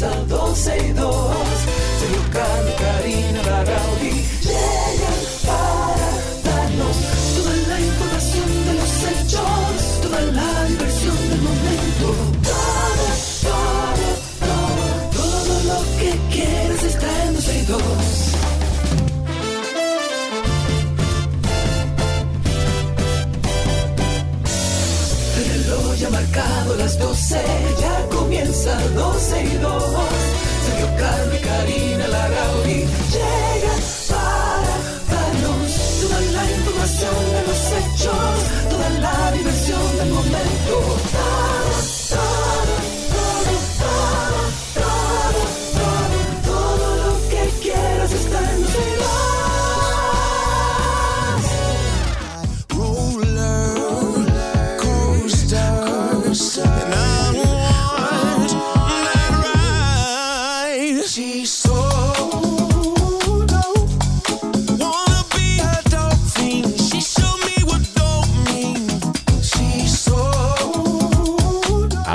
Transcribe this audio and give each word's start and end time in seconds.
So. 0.00 0.39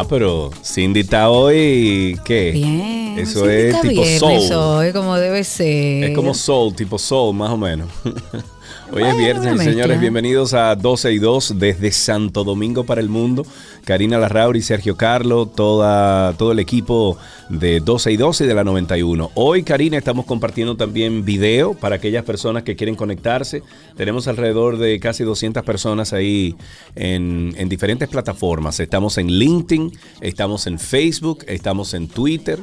Ah, 0.05 0.07
pero 0.07 0.51
Cindy 0.63 0.99
está 0.99 1.29
hoy, 1.31 2.19
¿qué? 2.23 2.51
Bien. 2.51 3.17
Eso 3.17 3.45
sí, 3.45 3.51
es 3.51 3.73
está 3.73 3.81
tipo 3.81 4.05
soul. 4.05 4.53
hoy, 4.53 4.93
como 4.93 5.15
debe 5.17 5.43
ser. 5.43 6.03
Es 6.03 6.15
como 6.15 6.35
soul, 6.35 6.75
tipo 6.75 6.99
soul, 6.99 7.35
más 7.35 7.49
o 7.49 7.57
menos. 7.57 7.89
Hoy 8.95 9.03
es 9.03 9.17
viernes, 9.17 9.61
señores. 9.61 9.99
Bienvenidos 9.99 10.53
a 10.53 10.73
12 10.73 11.11
y 11.11 11.19
2 11.19 11.59
desde 11.59 11.91
Santo 11.91 12.45
Domingo 12.45 12.85
para 12.85 13.01
el 13.01 13.09
mundo. 13.09 13.45
Karina 13.83 14.17
Larrauri, 14.17 14.61
Sergio 14.61 14.95
Carlo, 14.95 15.47
toda, 15.47 16.31
todo 16.37 16.53
el 16.53 16.59
equipo 16.59 17.17
de 17.49 17.81
12 17.81 18.13
y 18.13 18.15
2 18.15 18.39
y 18.39 18.45
de 18.45 18.53
la 18.53 18.63
91. 18.63 19.31
Hoy, 19.35 19.63
Karina, 19.63 19.97
estamos 19.97 20.25
compartiendo 20.25 20.77
también 20.77 21.25
video 21.25 21.73
para 21.73 21.97
aquellas 21.97 22.23
personas 22.23 22.63
que 22.63 22.77
quieren 22.77 22.95
conectarse. 22.95 23.63
Tenemos 23.97 24.29
alrededor 24.29 24.77
de 24.77 24.97
casi 25.01 25.25
200 25.25 25.65
personas 25.65 26.13
ahí 26.13 26.55
en, 26.95 27.53
en 27.57 27.67
diferentes 27.67 28.07
plataformas. 28.07 28.79
Estamos 28.79 29.17
en 29.17 29.27
LinkedIn, 29.27 29.91
estamos 30.21 30.67
en 30.67 30.79
Facebook, 30.79 31.43
estamos 31.49 31.93
en 31.93 32.07
Twitter 32.07 32.59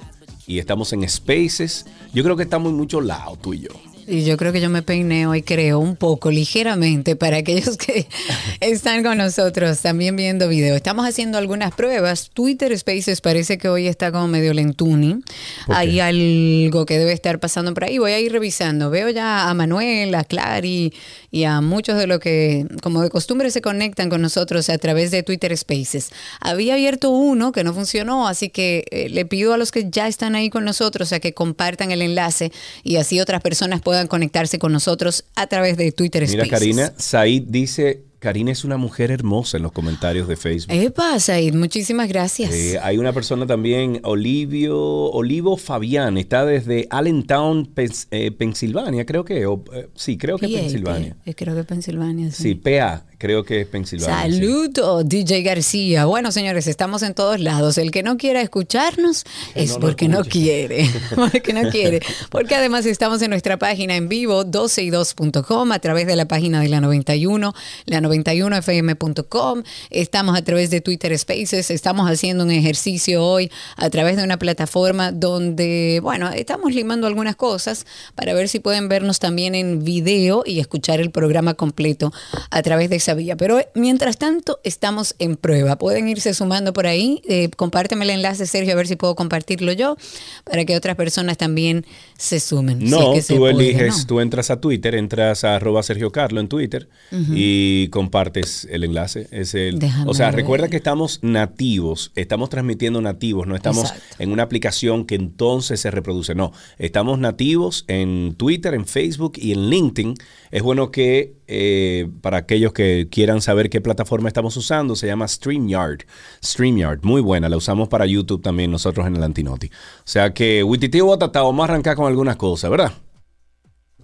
y 0.47 0.61
estamos 0.61 0.95
en 0.95 1.07
Spaces. 1.07 1.85
Yo 2.15 2.25
creo 2.25 2.37
que 2.37 2.45
estamos 2.45 2.71
en 2.71 2.79
muchos 2.79 3.05
lados, 3.05 3.39
tú 3.43 3.53
y 3.53 3.61
yo. 3.61 3.92
Y 4.07 4.25
yo 4.25 4.37
creo 4.37 4.53
que 4.53 4.61
yo 4.61 4.69
me 4.69 4.83
peiné 4.83 5.29
hoy, 5.29 5.43
creo, 5.43 5.79
un 5.79 5.95
poco, 5.95 6.31
ligeramente, 6.31 7.15
para 7.15 7.37
aquellos 7.37 7.77
que 7.77 8.09
están 8.61 9.05
con 9.05 9.19
nosotros 9.19 9.81
también 9.81 10.17
viendo 10.17 10.49
video. 10.49 10.75
Estamos 10.75 11.07
haciendo 11.07 11.39
algunas 11.39 11.73
pruebas. 11.73 12.31
Twitter 12.35 12.77
Spaces 12.77 13.21
parece 13.21 13.59
que 13.59 13.69
hoy 13.69 13.87
está 13.87 14.11
como 14.11 14.27
medio 14.27 14.55
lentuni. 14.55 15.23
Hay 15.69 16.01
algo 16.01 16.85
que 16.85 16.99
debe 16.99 17.13
estar 17.13 17.39
pasando 17.39 17.73
por 17.75 17.85
ahí. 17.85 17.99
Voy 17.99 18.13
a 18.13 18.19
ir 18.19 18.33
revisando. 18.33 18.91
Veo 18.91 19.09
ya 19.09 19.49
a 19.49 19.55
Manuel, 19.55 20.15
a 20.17 20.25
Clary 20.25 20.93
y 21.31 21.45
a 21.45 21.61
muchos 21.61 21.97
de 21.97 22.09
los 22.09 22.19
que, 22.19 22.67
como 22.83 23.03
de 23.03 23.11
costumbre, 23.11 23.51
se 23.53 23.63
conectan 23.63 24.11
con 24.11 24.21
nosotros 24.21 24.69
a 24.69 24.79
través 24.79 25.13
de 25.13 25.23
Twitter 25.23 25.57
Spaces. 25.57 26.11
Había 26.41 26.75
abierto 26.75 27.11
uno 27.11 27.53
que 27.53 27.63
no 27.63 27.73
funcionó, 27.73 28.27
así 28.27 28.49
que 28.49 28.85
eh, 28.91 29.09
le 29.11 29.25
pido 29.27 29.55
a 29.55 29.57
los 29.57 29.71
que 29.71 29.89
ya 29.89 30.09
están 30.09 30.35
ahí 30.35 30.51
con 30.51 30.65
nosotros 30.65 31.13
a 31.13 31.21
que 31.21 31.35
compartan 31.35 31.93
el 31.93 32.03
enlace 32.03 32.51
y 32.83 32.97
así 32.97 33.21
otras 33.21 33.41
personas 33.41 33.81
puedan 33.81 33.92
conectarse 34.09 34.59
con 34.59 34.73
nosotros 34.73 35.25
a 35.35 35.47
través 35.47 35.77
de 35.77 35.93
Twitter 35.93 36.23
Mira, 36.29 36.45
Spaces. 36.45 36.51
Karina, 36.51 36.93
Said 36.97 37.45
dice, 37.47 38.03
Karina 38.23 38.53
es 38.53 38.63
una 38.63 38.77
mujer 38.77 39.11
hermosa 39.11 39.57
en 39.57 39.65
los 39.65 39.73
comentarios 39.73 40.29
de 40.29 40.37
Facebook. 40.37 40.73
Epa, 40.73 41.19
Said, 41.19 41.55
muchísimas 41.55 42.09
gracias. 42.09 42.53
Eh, 42.55 42.79
hay 42.81 42.97
una 42.97 43.13
persona 43.13 43.49
también, 43.49 43.99
Olivio, 44.05 44.79
Olivo 44.79 45.57
Fabián, 45.57 46.17
está 46.17 46.45
desde 46.47 46.87
Allentown, 46.91 47.75
Pens- 47.75 48.07
eh, 48.13 48.31
Pensilvania, 48.31 49.05
creo 49.05 49.25
que, 49.25 49.45
o, 49.47 49.65
eh, 49.75 49.89
sí, 49.97 50.17
creo 50.19 50.39
que 50.39 50.47
es 50.47 50.53
PA, 50.53 50.61
Pensilvania. 50.61 51.17
PA, 51.25 51.33
creo 51.35 51.57
que 51.57 51.65
Pensilvania. 51.65 52.31
Sí, 52.31 52.55
PA, 52.55 53.05
creo 53.19 53.43
que 53.45 53.63
es 53.63 53.67
Pensilvania. 53.67 54.25
sí. 54.27 54.33
Saludos, 54.41 55.09
DJ 55.09 55.43
García. 55.43 56.05
Bueno, 56.05 56.31
señores, 56.31 56.69
estamos 56.69 57.03
en 57.03 57.15
todos 57.15 57.41
lados. 57.41 57.77
El 57.77 57.91
que 57.91 58.05
no 58.05 58.17
quiera 58.19 58.41
escucharnos 58.41 59.25
es 59.57 59.71
no 59.71 59.81
porque 59.81 60.07
no 60.07 60.23
quiere. 60.25 60.89
porque 61.17 61.53
no 61.53 61.69
quiere. 61.71 62.01
Porque 62.31 62.55
además 62.55 62.87
estamos 62.87 63.21
en 63.23 63.31
nuestra 63.31 63.59
página 63.59 63.97
en 63.97 64.09
vivo, 64.09 64.45
12y2.com, 64.45 65.73
a 65.73 65.79
través 65.81 66.07
de 66.07 66.15
la 66.15 66.27
página 66.29 66.61
de 66.61 66.69
la 66.69 66.81
91, 66.81 67.53
la 67.87 68.01
91fm.com. 68.13 69.63
Estamos 69.91 70.37
a 70.37 70.43
través 70.43 70.71
de 70.71 70.81
Twitter 70.81 71.17
Spaces. 71.19 71.71
Estamos 71.71 72.11
haciendo 72.11 72.45
un 72.45 72.51
ejercicio 72.51 73.25
hoy 73.25 73.51
a 73.77 73.89
través 73.91 74.17
de 74.17 74.25
una 74.25 74.39
plataforma 74.39 75.13
donde, 75.13 76.01
bueno, 76.03 76.31
estamos 76.31 76.75
limando 76.75 77.07
algunas 77.07 77.37
cosas 77.37 77.87
para 78.15 78.35
ver 78.35 78.49
si 78.49 78.61
pueden 78.61 78.89
vernos 78.89 79.19
también 79.19 79.55
en 79.55 79.85
video 79.85 80.43
y 80.47 80.61
escuchar 80.61 81.01
el 81.01 81.11
programa 81.11 81.55
completo 81.55 82.13
a 82.51 82.63
través 82.63 82.91
de 82.91 82.97
esa 82.97 83.15
vía. 83.15 83.37
Pero 83.37 83.59
eh, 83.61 83.69
mientras 83.75 84.19
tanto, 84.19 84.61
estamos 84.65 85.15
en 85.19 85.37
prueba. 85.37 85.77
Pueden 85.77 86.09
irse 86.09 86.35
sumando 86.35 86.73
por 86.73 86.87
ahí. 86.87 87.23
Eh, 87.29 87.51
compárteme 87.57 88.05
el 88.05 88.11
enlace, 88.11 88.47
Sergio, 88.47 88.73
a 88.73 88.77
ver 88.77 88.87
si 88.87 88.97
puedo 88.97 89.15
compartirlo 89.15 89.73
yo 89.73 89.97
para 90.45 90.65
que 90.65 90.77
otras 90.77 90.97
personas 90.97 91.39
también 91.39 91.87
se 92.23 92.39
sumen. 92.39 92.79
Si 92.81 92.87
No, 92.87 93.15
es 93.15 93.17
que 93.17 93.23
se 93.23 93.35
tú 93.35 93.49
eliges, 93.49 93.99
¿no? 93.99 94.07
tú 94.07 94.21
entras 94.21 94.51
a 94.53 94.61
Twitter, 94.61 94.95
entras 94.95 95.43
a 95.43 95.57
arroba 95.57 95.83
Sergio 95.83 96.13
Carlo 96.13 96.39
en 96.41 96.47
Twitter 96.47 96.89
y 97.35 97.89
compartes 97.89 98.65
el 98.71 98.85
enlace. 98.85 99.27
Es 99.33 99.57
el, 99.57 99.81
Déjame 99.81 100.09
o 100.09 100.15
sea, 100.15 100.27
ver. 100.27 100.37
recuerda 100.37 100.69
que 100.69 100.77
estamos 100.77 101.19
nativos, 101.23 102.13
estamos 102.15 102.49
transmitiendo 102.49 103.01
nativos, 103.01 103.49
no 103.49 103.57
estamos 103.57 103.91
Exacto. 103.91 104.17
en 104.21 104.31
una 104.31 104.45
aplicación 104.45 105.05
que 105.05 105.17
entonces 105.17 105.81
se 105.81 105.91
reproduce. 105.91 106.37
No, 106.37 106.53
estamos 106.79 107.19
nativos 107.19 107.85
en 107.89 108.35
Twitter, 108.37 108.75
en 108.75 108.87
Facebook 108.87 109.33
y 109.37 109.51
en 109.51 109.69
LinkedIn. 109.69 110.15
Es 110.53 110.63
bueno 110.63 110.93
que 110.93 111.35
eh, 111.55 112.09
para 112.23 112.39
aquellos 112.39 112.73
que 112.73 113.09
quieran 113.11 113.43
saber 113.43 113.69
qué 113.69 113.81
plataforma 113.83 114.29
estamos 114.29 114.57
usando, 114.57 114.97
se 114.97 115.07
llama 115.07 115.29
StreamYard. 115.29 116.07
StreamYard, 116.43 117.01
muy 117.03 117.21
buena, 117.21 117.49
la 117.51 117.59
usamos 117.59 117.89
para 117.89 118.07
YouTube 118.07 118.43
también 118.43 118.71
nosotros 118.71 119.07
en 119.07 119.17
el 119.17 119.23
Antinoti. 119.23 119.67
O 119.67 119.71
sea 120.05 120.33
que, 120.33 120.63
Wititio 120.63 121.05
Botata, 121.05 121.43
vamos 121.43 121.61
a 121.61 121.65
arrancar 121.71 121.97
con 121.97 122.07
algunas 122.07 122.37
cosas, 122.37 122.71
¿verdad? 122.71 122.93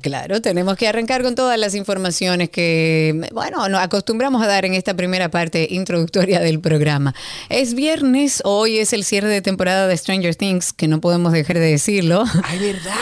Claro, 0.00 0.40
tenemos 0.40 0.76
que 0.76 0.86
arrancar 0.86 1.22
con 1.22 1.34
todas 1.34 1.58
las 1.58 1.74
informaciones 1.74 2.50
que, 2.50 3.28
bueno, 3.32 3.68
nos 3.68 3.80
acostumbramos 3.80 4.42
a 4.42 4.46
dar 4.46 4.64
en 4.64 4.74
esta 4.74 4.94
primera 4.94 5.28
parte 5.30 5.66
introductoria 5.70 6.40
del 6.40 6.60
programa. 6.60 7.14
Es 7.48 7.74
viernes, 7.74 8.40
hoy 8.44 8.78
es 8.78 8.92
el 8.92 9.02
cierre 9.04 9.28
de 9.28 9.42
temporada 9.42 9.88
de 9.88 9.96
Stranger 9.96 10.36
Things, 10.36 10.72
que 10.72 10.86
no 10.86 11.00
podemos 11.00 11.32
dejar 11.32 11.58
de 11.58 11.70
decirlo. 11.70 12.24
¡Ay, 12.44 12.58
verdad! 12.58 12.94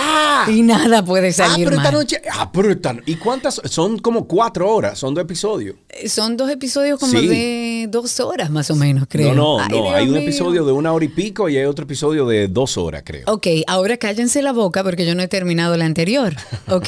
Y 0.49 0.63
nada 0.63 1.05
puede 1.05 1.29
Ah, 1.29 1.33
salir 1.33 1.65
pero 1.67 1.77
esta 1.79 1.91
noche. 1.91 2.21
Ah, 2.31 2.51
pero 2.53 2.71
esta- 2.71 2.95
¿Y 3.07 3.17
cuántas? 3.17 3.61
Son 3.65 3.99
como 3.99 4.27
cuatro 4.29 4.71
horas, 4.73 4.99
son 4.99 5.13
dos 5.15 5.23
episodios. 5.25 5.77
Son 6.07 6.37
dos 6.37 6.51
episodios 6.51 7.01
como 7.01 7.19
Sí. 7.19 7.27
de 7.27 7.87
dos 7.89 8.21
horas 8.21 8.51
más 8.51 8.71
o 8.71 8.77
menos, 8.77 9.07
creo. 9.09 9.35
No, 9.35 9.59
no, 9.59 9.61
Ay, 9.65 9.69
no. 9.71 9.77
Dios 9.83 9.95
Hay 9.95 10.05
un 10.07 10.13
mío. 10.13 10.23
episodio 10.23 10.65
de 10.65 10.73
una 10.73 10.93
hora 10.93 11.05
y 11.05 11.09
pico 11.09 11.49
y 11.49 11.57
hay 11.57 11.65
otro 11.65 11.85
episodio 11.85 12.27
de 12.27 12.49
dos 12.49 12.77
horas, 12.77 13.03
creo. 13.05 13.23
Ok, 13.27 13.47
ahora 13.67 13.97
cállense 13.97 14.41
la 14.43 14.53
boca 14.53 14.85
porque 14.85 15.05
yo 15.07 15.15
no 15.15 15.23
he 15.23 15.29
terminado 15.29 15.77
la 15.77 15.85
anterior. 15.85 16.35
Ok, 16.69 16.86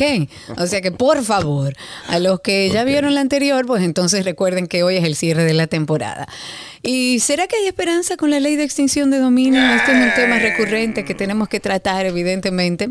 o 0.56 0.66
sea 0.66 0.80
que 0.80 0.92
por 0.92 1.22
favor, 1.24 1.74
a 2.08 2.18
los 2.18 2.40
que 2.40 2.68
ya 2.70 2.82
Ok. 2.82 2.86
vieron 2.88 3.14
la 3.14 3.20
anterior, 3.20 3.66
pues 3.66 3.82
entonces 3.82 4.24
recuerden 4.24 4.66
que 4.66 4.82
hoy 4.82 4.96
es 4.96 5.04
el 5.04 5.16
cierre 5.16 5.44
de 5.44 5.54
la 5.54 5.66
temporada. 5.66 6.26
¿Y 6.82 7.18
será 7.20 7.46
que 7.46 7.56
hay 7.56 7.66
esperanza 7.66 8.16
con 8.16 8.30
la 8.30 8.40
ley 8.40 8.56
de 8.56 8.64
extinción 8.64 9.10
de 9.10 9.18
dominio? 9.18 9.60
Este 9.74 9.92
es 9.92 9.98
un 9.98 10.14
tema 10.14 10.38
recurrente 10.38 11.04
que 11.04 11.14
tenemos 11.14 11.48
que 11.48 11.60
tratar, 11.60 12.06
evidentemente. 12.06 12.90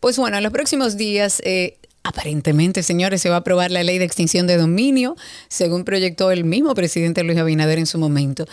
Pues 0.00 0.16
bueno, 0.18 0.36
en 0.36 0.42
los 0.42 0.52
próximos 0.52 0.96
días... 0.96 1.40
eh, 1.44 1.78
Aparentemente, 2.06 2.84
señores, 2.84 3.20
se 3.20 3.30
va 3.30 3.34
a 3.34 3.38
aprobar 3.40 3.72
la 3.72 3.82
ley 3.82 3.98
de 3.98 4.04
extinción 4.04 4.46
de 4.46 4.56
dominio, 4.56 5.16
según 5.48 5.82
proyectó 5.82 6.30
el 6.30 6.44
mismo 6.44 6.72
presidente 6.72 7.24
Luis 7.24 7.36
Abinader 7.36 7.80
en 7.80 7.86
su 7.86 7.98
momento. 7.98 8.44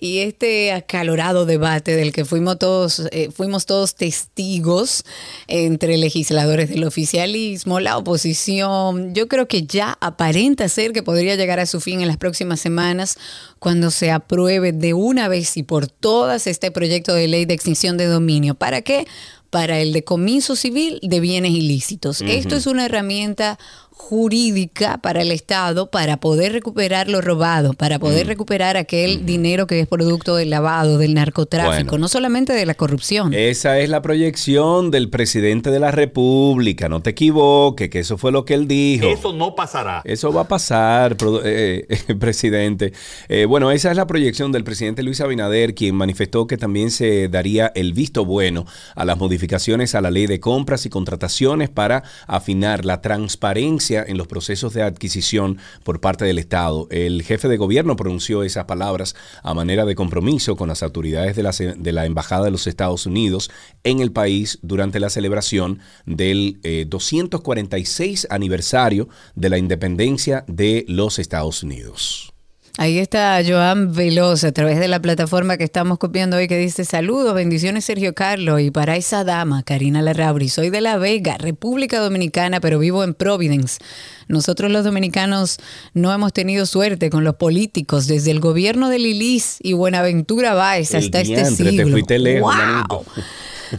Y 0.00 0.20
este 0.20 0.72
acalorado 0.72 1.44
debate 1.44 1.94
del 1.94 2.10
que 2.10 2.24
fuimos 2.24 2.58
todos, 2.58 3.02
eh, 3.12 3.28
fuimos 3.30 3.66
todos 3.66 3.96
testigos 3.96 5.04
entre 5.46 5.98
legisladores 5.98 6.70
del 6.70 6.84
oficialismo, 6.84 7.80
la 7.80 7.98
oposición, 7.98 9.12
yo 9.12 9.28
creo 9.28 9.46
que 9.46 9.64
ya 9.64 9.98
aparenta 10.00 10.66
ser 10.70 10.94
que 10.94 11.02
podría 11.02 11.36
llegar 11.36 11.60
a 11.60 11.66
su 11.66 11.82
fin 11.82 12.00
en 12.00 12.08
las 12.08 12.16
próximas 12.16 12.60
semanas 12.60 13.18
cuando 13.58 13.90
se 13.90 14.10
apruebe 14.10 14.72
de 14.72 14.94
una 14.94 15.28
vez 15.28 15.58
y 15.58 15.64
por 15.64 15.86
todas 15.86 16.46
este 16.46 16.70
proyecto 16.70 17.12
de 17.12 17.28
ley 17.28 17.44
de 17.44 17.52
extinción 17.52 17.98
de 17.98 18.06
dominio. 18.06 18.54
¿Para 18.54 18.80
qué? 18.80 19.06
Para 19.52 19.80
el 19.80 19.92
decomiso 19.92 20.56
civil 20.56 20.98
de 21.02 21.20
bienes 21.20 21.50
ilícitos. 21.50 22.22
Esto 22.22 22.56
es 22.56 22.66
una 22.66 22.86
herramienta 22.86 23.58
jurídica 24.02 24.98
para 24.98 25.22
el 25.22 25.30
Estado 25.30 25.90
para 25.90 26.18
poder 26.18 26.52
recuperar 26.52 27.08
lo 27.08 27.20
robado, 27.20 27.72
para 27.72 27.98
poder 27.98 28.26
recuperar 28.26 28.76
aquel 28.76 29.24
dinero 29.24 29.66
que 29.66 29.80
es 29.80 29.86
producto 29.86 30.34
del 30.36 30.50
lavado, 30.50 30.98
del 30.98 31.14
narcotráfico, 31.14 31.92
Bueno. 31.92 31.98
no 32.02 32.08
solamente 32.08 32.52
de 32.52 32.66
la 32.66 32.74
corrupción. 32.74 33.32
Esa 33.32 33.78
es 33.78 33.88
la 33.88 34.02
proyección 34.02 34.90
del 34.90 35.08
presidente 35.08 35.70
de 35.70 35.78
la 35.78 35.92
República. 35.92 36.88
No 36.88 37.00
te 37.00 37.10
equivoques, 37.10 37.88
que 37.90 38.00
eso 38.00 38.18
fue 38.18 38.32
lo 38.32 38.44
que 38.44 38.54
él 38.54 38.66
dijo. 38.66 39.06
Eso 39.06 39.32
no 39.32 39.54
pasará. 39.54 40.02
Eso 40.04 40.32
va 40.32 40.42
a 40.42 40.48
pasar, 40.48 41.16
eh, 41.44 41.86
eh, 41.88 42.14
presidente. 42.18 42.92
Eh, 43.28 43.44
bueno, 43.46 43.70
esa 43.70 43.90
es 43.90 43.96
la 43.96 44.06
proyección 44.06 44.50
del 44.50 44.64
presidente 44.64 45.02
Luis 45.02 45.20
Abinader, 45.20 45.74
quien 45.74 45.94
manifestó 45.94 46.46
que 46.46 46.56
también 46.56 46.90
se 46.90 47.28
daría 47.28 47.70
el 47.74 47.92
visto 47.92 48.24
bueno 48.24 48.66
a 48.96 49.04
las 49.04 49.16
modificaciones 49.16 49.94
a 49.94 50.00
la 50.00 50.10
ley 50.10 50.26
de 50.26 50.40
compras 50.40 50.86
y 50.86 50.90
contrataciones 50.90 51.70
para 51.70 52.02
afinar 52.26 52.84
la 52.84 53.00
transparencia 53.00 53.91
en 53.94 54.16
los 54.16 54.26
procesos 54.26 54.74
de 54.74 54.82
adquisición 54.82 55.58
por 55.84 56.00
parte 56.00 56.24
del 56.24 56.38
Estado. 56.38 56.88
El 56.90 57.22
jefe 57.22 57.48
de 57.48 57.56
gobierno 57.56 57.96
pronunció 57.96 58.42
esas 58.42 58.64
palabras 58.64 59.14
a 59.42 59.54
manera 59.54 59.84
de 59.84 59.94
compromiso 59.94 60.56
con 60.56 60.68
las 60.68 60.82
autoridades 60.82 61.36
de 61.36 61.42
la, 61.42 61.52
de 61.52 61.92
la 61.92 62.06
Embajada 62.06 62.44
de 62.44 62.50
los 62.50 62.66
Estados 62.66 63.06
Unidos 63.06 63.50
en 63.84 64.00
el 64.00 64.12
país 64.12 64.58
durante 64.62 65.00
la 65.00 65.10
celebración 65.10 65.80
del 66.06 66.58
eh, 66.62 66.86
246 66.88 68.28
aniversario 68.30 69.08
de 69.34 69.50
la 69.50 69.58
independencia 69.58 70.44
de 70.46 70.84
los 70.88 71.18
Estados 71.18 71.62
Unidos. 71.62 72.31
Ahí 72.78 72.98
está 72.98 73.38
Joan 73.46 73.92
Veloz 73.92 74.44
a 74.44 74.52
través 74.52 74.80
de 74.80 74.88
la 74.88 75.00
plataforma 75.00 75.58
que 75.58 75.64
estamos 75.64 75.98
copiando 75.98 76.38
hoy 76.38 76.48
que 76.48 76.56
dice 76.56 76.86
saludos, 76.86 77.34
bendiciones 77.34 77.84
Sergio 77.84 78.14
Carlos 78.14 78.62
y 78.62 78.70
para 78.70 78.96
esa 78.96 79.24
dama, 79.24 79.62
Karina 79.62 80.00
Larrauri, 80.00 80.48
soy 80.48 80.70
de 80.70 80.80
La 80.80 80.96
Vega, 80.96 81.36
República 81.36 82.00
Dominicana, 82.00 82.60
pero 82.60 82.78
vivo 82.78 83.04
en 83.04 83.12
Providence. 83.12 83.78
Nosotros 84.26 84.70
los 84.70 84.84
dominicanos 84.84 85.58
no 85.92 86.14
hemos 86.14 86.32
tenido 86.32 86.64
suerte 86.64 87.10
con 87.10 87.24
los 87.24 87.34
políticos 87.34 88.06
desde 88.06 88.30
el 88.30 88.40
gobierno 88.40 88.88
de 88.88 88.98
Lilis 88.98 89.58
y 89.60 89.74
Buenaventura 89.74 90.54
Báez 90.54 90.94
El 90.94 91.04
hasta 91.04 91.20
este 91.20 91.34
diantre, 91.34 91.64
te 91.64 91.70
siglo. 91.72 91.92
fuiste 91.92 92.18
lejos. 92.18 92.54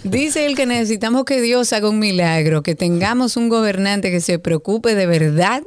Dice 0.04 0.46
él 0.46 0.56
que 0.56 0.68
necesitamos 0.68 1.26
que 1.26 1.42
Dios 1.42 1.74
haga 1.74 1.90
un 1.90 1.98
milagro, 2.00 2.62
que 2.62 2.76
tengamos 2.76 3.38
un 3.38 3.50
gobernante 3.50 4.12
que 4.12 4.22
se 4.22 4.38
preocupe 4.38 4.94
de 4.94 5.08
verdad 5.08 5.64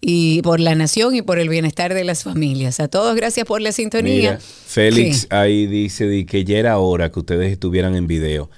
y 0.00 0.42
por 0.42 0.60
la 0.60 0.74
nación 0.74 1.14
y 1.16 1.22
por 1.22 1.38
el 1.38 1.48
bienestar 1.48 1.92
de 1.94 2.04
las 2.04 2.22
familias. 2.24 2.78
A 2.80 2.88
todos 2.88 3.14
gracias 3.16 3.46
por 3.46 3.60
la 3.60 3.72
sintonía. 3.72 4.14
Mira, 4.32 4.38
Félix 4.40 5.26
ahí 5.30 5.66
dice 5.66 6.08
di 6.08 6.24
que 6.24 6.44
ya 6.44 6.58
era 6.58 6.78
hora 6.78 7.10
que 7.10 7.18
ustedes 7.20 7.50
estuvieran 7.52 7.94
en 7.96 8.06
video. 8.06 8.50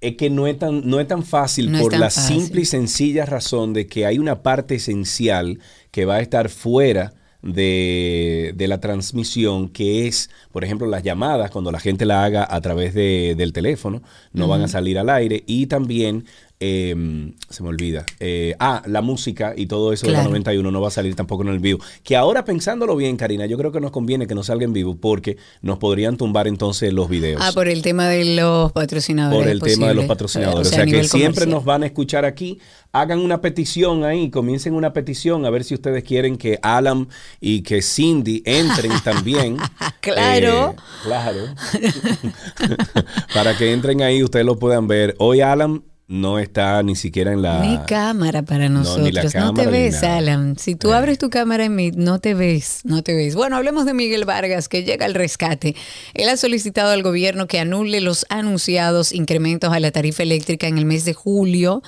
Es 0.00 0.16
que 0.16 0.28
no 0.30 0.46
es 0.46 0.58
tan, 0.58 0.86
no 0.88 1.00
es 1.00 1.08
tan 1.08 1.24
fácil 1.24 1.72
No 1.72 1.80
por 1.80 1.90
tan 1.92 2.00
la 2.00 2.10
fácil. 2.10 2.40
simple 2.42 2.60
y 2.60 2.64
sencilla 2.66 3.24
razón 3.26 3.72
de 3.72 3.86
que 3.86 4.04
hay 4.06 4.18
una 4.18 4.42
parte 4.42 4.74
esencial 4.74 5.58
que 5.90 6.04
va 6.04 6.16
a 6.16 6.20
estar 6.20 6.48
fuera 6.50 7.14
de, 7.42 8.52
de 8.54 8.68
la 8.68 8.80
transmisión, 8.80 9.68
que 9.68 10.06
es, 10.06 10.30
por 10.52 10.64
ejemplo, 10.64 10.86
las 10.86 11.02
llamadas, 11.02 11.50
cuando 11.50 11.72
la 11.72 11.80
gente 11.80 12.04
la 12.06 12.24
haga 12.24 12.46
a 12.48 12.60
través 12.60 12.94
de- 12.94 13.34
del 13.36 13.52
teléfono, 13.52 14.02
no 14.32 14.48
van 14.48 14.62
a 14.62 14.68
salir 14.68 14.98
al 14.98 15.10
aire. 15.10 15.42
Y 15.46 15.66
también, 15.66 16.24
eh, 16.60 17.32
se 17.50 17.62
me 17.62 17.68
olvida, 17.68 18.06
eh, 18.20 18.54
ah, 18.60 18.82
la 18.86 19.02
música 19.02 19.52
y 19.56 19.66
todo 19.66 19.92
eso 19.92 20.06
de 20.06 20.12
la 20.12 20.18
Claro. 20.20 20.30
91 20.30 20.70
no 20.70 20.80
va 20.80 20.88
a 20.88 20.90
salir 20.90 21.14
tampoco 21.14 21.42
en 21.42 21.48
el 21.48 21.58
vivo. 21.58 21.80
Que 22.02 22.16
ahora 22.16 22.44
pensándolo 22.44 22.96
bien, 22.96 23.16
Karina, 23.16 23.44
yo 23.46 23.58
creo 23.58 23.72
que 23.72 23.80
nos 23.80 23.90
conviene 23.90 24.26
que 24.26 24.34
no 24.34 24.42
salga 24.42 24.64
en 24.64 24.72
vivo 24.72 24.96
porque 24.96 25.36
nos 25.62 25.78
podrían 25.78 26.16
tumbar 26.16 26.46
entonces 26.48 26.92
los 26.92 27.08
videos. 27.08 27.40
Ah, 27.44 27.52
por 27.52 27.68
el 27.68 27.82
tema 27.82 28.08
de 28.08 28.24
los 28.36 28.72
patrocinadores. 28.72 29.38
por 29.42 29.48
el 29.50 29.60
tema 29.60 29.88
de 29.88 29.94
los 29.94 30.04
patrocinadores. 30.06 30.68
O 30.68 30.70
O 30.70 30.74
sea, 30.74 30.84
que 30.86 31.04
siempre 31.04 31.20
comercial. 31.44 31.50
nos 31.50 31.64
van 31.64 31.82
a 31.82 31.86
escuchar 31.86 32.24
aquí. 32.24 32.58
Hagan 32.92 33.18
una 33.18 33.40
petición 33.40 34.04
ahí, 34.04 34.30
comiencen 34.30 34.72
una 34.74 34.92
petición 34.92 35.44
a 35.44 35.50
ver 35.50 35.64
si 35.64 35.74
ustedes 35.74 36.04
quieren 36.04 36.36
que 36.38 36.60
Alan 36.62 37.08
y 37.40 37.62
que 37.62 37.82
Cindy 37.82 38.42
entren 38.46 38.92
también. 39.04 39.56
Claro. 40.00 40.70
Eh, 40.70 40.76
claro. 41.02 41.40
Para 43.34 43.56
que 43.56 43.72
entren 43.72 44.02
ahí, 44.02 44.22
ustedes 44.22 44.46
lo 44.46 44.58
puedan 44.58 44.86
ver. 44.86 45.14
Hoy 45.18 45.40
Alan 45.40 45.82
no 46.06 46.38
está 46.38 46.82
ni 46.82 46.96
siquiera 46.96 47.32
en 47.32 47.40
la... 47.42 47.60
Ni 47.60 47.78
cámara 47.86 48.42
para 48.42 48.68
No, 48.68 48.80
nosotros. 48.80 49.34
No, 49.34 49.54
te 49.54 49.66
ves. 49.66 50.02
Alan. 50.02 50.58
Si 50.58 50.74
tú 50.74 50.92
Eh. 50.92 50.96
abres 50.96 51.18
tu 51.18 51.30
cámara 51.30 51.64
en 51.64 51.74
Meet, 51.74 51.94
no 51.96 52.18
te 52.18 52.34
ves, 52.34 52.80
no 52.84 53.02
te 53.02 53.14
ves. 53.14 53.34
Bueno, 53.34 53.56
hablemos 53.56 53.86
de 53.86 53.94
Miguel 53.94 54.24
Vargas, 54.26 54.68
que 54.68 54.84
llega 54.84 55.06
al 55.06 55.14
rescate. 55.14 55.74
Él 56.12 56.28
ha 56.28 56.36
solicitado 56.36 56.90
al 56.90 57.02
gobierno 57.02 57.46
que 57.46 57.58
anule 57.58 58.00
los 58.02 58.26
anunciados 58.28 59.12
incrementos 59.12 59.72
a 59.72 59.80
la 59.80 59.90
tarifa 59.92 60.22
eléctrica 60.22 60.66
en 60.66 60.76
el 60.78 60.84
mes 60.84 61.04
de 61.06 61.14
julio 61.14 61.82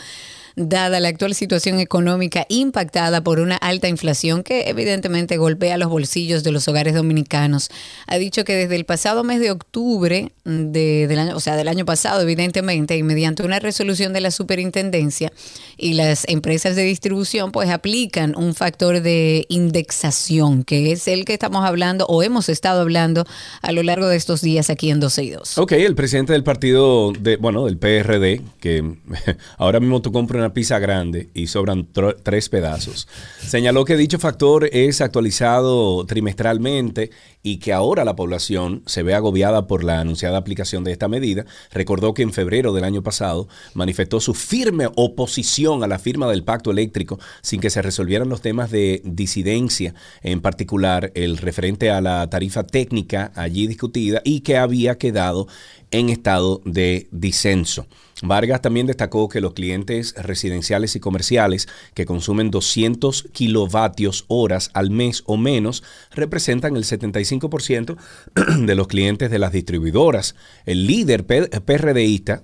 dada 0.57 1.01
la 1.01 1.09
actual 1.09 1.35
situación 1.35 1.81
económica 1.81 2.47
impactada 2.49 3.23
por 3.23 3.41
una 3.41 3.57
alta 3.57 3.89
inflación 3.89 4.43
que 4.43 4.69
evidentemente 4.71 5.37
golpea 5.37 5.77
los 5.77 5.91
bolsillos 5.91 6.43
de 6.45 6.51
los 6.53 6.67
hogares 6.67 6.95
dominicanos. 6.95 7.69
Ha 8.07 8.17
dicho 8.17 8.45
que 8.45 8.55
desde 8.55 8.75
el 8.77 8.87
pasado 8.87 9.23
mes 9.23 9.39
de 9.41 9.51
octubre 9.51 10.33
de- 10.45 11.07
del 11.09 11.19
año, 11.19 11.37
o 11.37 11.41
sea, 11.41 11.57
del 11.57 11.69
año 11.69 11.85
pasado, 11.85 12.23
evidentemente, 12.23 12.97
y 12.97 13.03
mediante 13.03 13.43
una 13.43 13.59
resolución 13.59 14.13
de 14.15 14.21
la 14.23 14.31
superintendencia 14.31 15.31
y 15.77 15.93
las 15.95 16.25
empresas 16.29 16.75
de 16.75 16.85
distribución, 16.85 17.53
pues 17.53 17.69
aplican 17.69 18.35
un 18.37 18.55
factor 18.55 19.03
de 19.03 19.45
indexación, 19.51 20.65
que 20.65 20.93
es 20.93 21.07
el 21.07 21.25
que 21.25 21.35
estamos 21.35 21.65
hablando 21.65 22.07
o 22.07 22.23
hemos 22.23 22.49
estado 22.49 22.81
hablando 22.81 23.25
a 23.61 23.73
lo 23.73 23.83
largo 23.83 24.09
de 24.09 24.17
estos 24.17 24.41
días 24.41 24.71
aquí 24.71 24.91
en 24.91 25.01
12 25.01 25.25
y 25.25 25.31
2. 25.31 25.59
Ok, 25.59 25.73
el 25.73 25.95
presidente 25.95 26.33
del 26.33 26.45
partido, 26.45 27.13
de, 27.13 27.37
bueno, 27.37 27.67
del 27.67 27.77
PRD, 27.77 28.41
que 28.61 28.83
ahora 29.59 29.81
mismo 29.81 30.01
tú 30.01 30.13
compras 30.13 30.39
una 30.39 30.46
pizza 30.53 30.79
grande 30.79 31.29
y 31.35 31.47
sobran 31.47 31.89
tres 32.23 32.49
pedazos, 32.49 33.09
señaló 33.39 33.85
que 33.85 33.97
dicho 33.97 34.19
factor 34.19 34.69
es 34.73 35.01
actualizado 35.01 36.05
trimestralmente 36.07 37.11
y 37.43 37.59
que 37.59 37.73
ahora 37.73 38.05
la 38.05 38.17
población 38.17 38.83
se 38.87 39.05
ve 39.05 39.15
agobiada 39.15 39.69
por 39.69 39.85
la 39.85 40.01
anunciada 40.01 40.37
aplicación 40.37 40.83
de 40.83 40.91
esta 40.91 41.07
medida. 41.07 41.45
Recordó 41.71 42.13
que 42.13 42.23
en 42.23 42.33
febrero 42.33 42.73
del 42.73 42.83
año 42.83 43.05
pasado 43.05 43.49
manifestó 43.73 44.19
su 44.19 44.35
firme 44.35 44.89
oposición 44.97 45.85
a 45.85 45.87
la 45.87 46.01
firma 46.01 46.29
del 46.29 46.43
pacto 46.43 46.73
eléctrico 46.73 47.21
sin 47.43 47.61
que 47.61 47.71
se 47.71 47.83
resolvieran 47.83 48.29
los 48.29 48.41
temas 48.41 48.73
de 48.73 49.01
disidencia, 49.05 49.95
en 50.23 50.41
particular 50.41 51.13
el 51.15 51.37
referente 51.37 51.91
a 51.91 52.01
la 52.01 52.29
tarifa 52.29 52.65
técnica 52.65 53.31
allí 53.37 53.69
discutida 53.69 54.23
y 54.25 54.41
que 54.41 54.57
había 54.57 54.99
quedado 54.99 55.47
en 55.93 56.09
estado 56.09 56.61
de 56.65 57.07
disenso. 57.13 57.87
Vargas 58.23 58.63
también 58.63 58.87
destacó 58.87 59.29
que 59.29 59.43
los 59.43 59.53
clientes 59.53 60.15
residenciales 60.17 60.97
y 60.97 61.01
comerciales 61.01 61.69
que 61.95 62.07
consumen 62.07 62.51
200 62.51 63.29
kilovatios 63.33 64.25
horas 64.29 64.71
al 64.73 64.91
mes 64.91 65.23
o 65.27 65.37
menos 65.37 65.83
representan 66.13 66.77
el 66.77 66.85
75% 66.85 67.97
de 68.67 68.75
los 68.75 68.89
clientes 68.89 69.31
de 69.31 69.39
las 69.39 69.53
distribuidoras. 69.53 70.35
El 70.65 70.87
líder 70.87 71.27
PRDista 71.27 72.43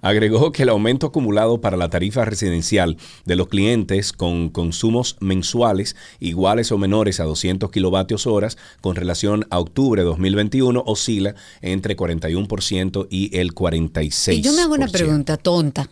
agregó 0.00 0.52
que 0.52 0.62
el 0.64 0.68
aumento 0.68 1.06
acumulado 1.06 1.60
para 1.60 1.76
la 1.76 1.88
tarifa 1.90 2.24
residencial 2.24 2.96
de 3.24 3.36
los 3.36 3.48
clientes 3.48 4.12
con 4.12 4.48
consumos 4.48 5.16
mensuales 5.20 5.96
iguales 6.20 6.72
o 6.72 6.78
menores 6.78 7.20
a 7.20 7.24
200 7.24 7.70
kilovatios 7.70 8.26
horas 8.26 8.56
con 8.80 8.96
relación 8.96 9.46
a 9.50 9.58
octubre 9.58 10.02
de 10.02 10.06
2021 10.06 10.82
oscila 10.86 11.34
entre 11.60 11.96
41% 11.96 13.06
y 13.10 13.36
el 13.38 13.54
46%. 13.54 14.34
Y 14.34 14.40
yo 14.42 14.52
me 14.52 14.62
hago 14.62 14.74
una 14.74 14.88
pregunta 14.88 15.36
tonta. 15.36 15.88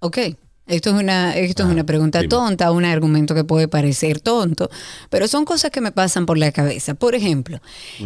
Ok. 0.00 0.18
Esto 0.66 0.90
es 0.90 0.96
una, 1.00 1.36
esto 1.36 1.62
es 1.62 1.68
Ah, 1.68 1.72
una 1.72 1.84
pregunta 1.86 2.18
dime. 2.18 2.28
tonta, 2.28 2.72
un 2.72 2.84
argumento 2.84 3.36
que 3.36 3.44
puede 3.44 3.68
parecer 3.68 4.18
tonto, 4.18 4.68
pero 5.10 5.28
son 5.28 5.44
cosas 5.44 5.70
que 5.70 5.80
me 5.80 5.92
pasan 5.92 6.26
por 6.26 6.38
la 6.38 6.50
cabeza. 6.50 6.94
Por 6.94 7.14
ejemplo, 7.14 7.60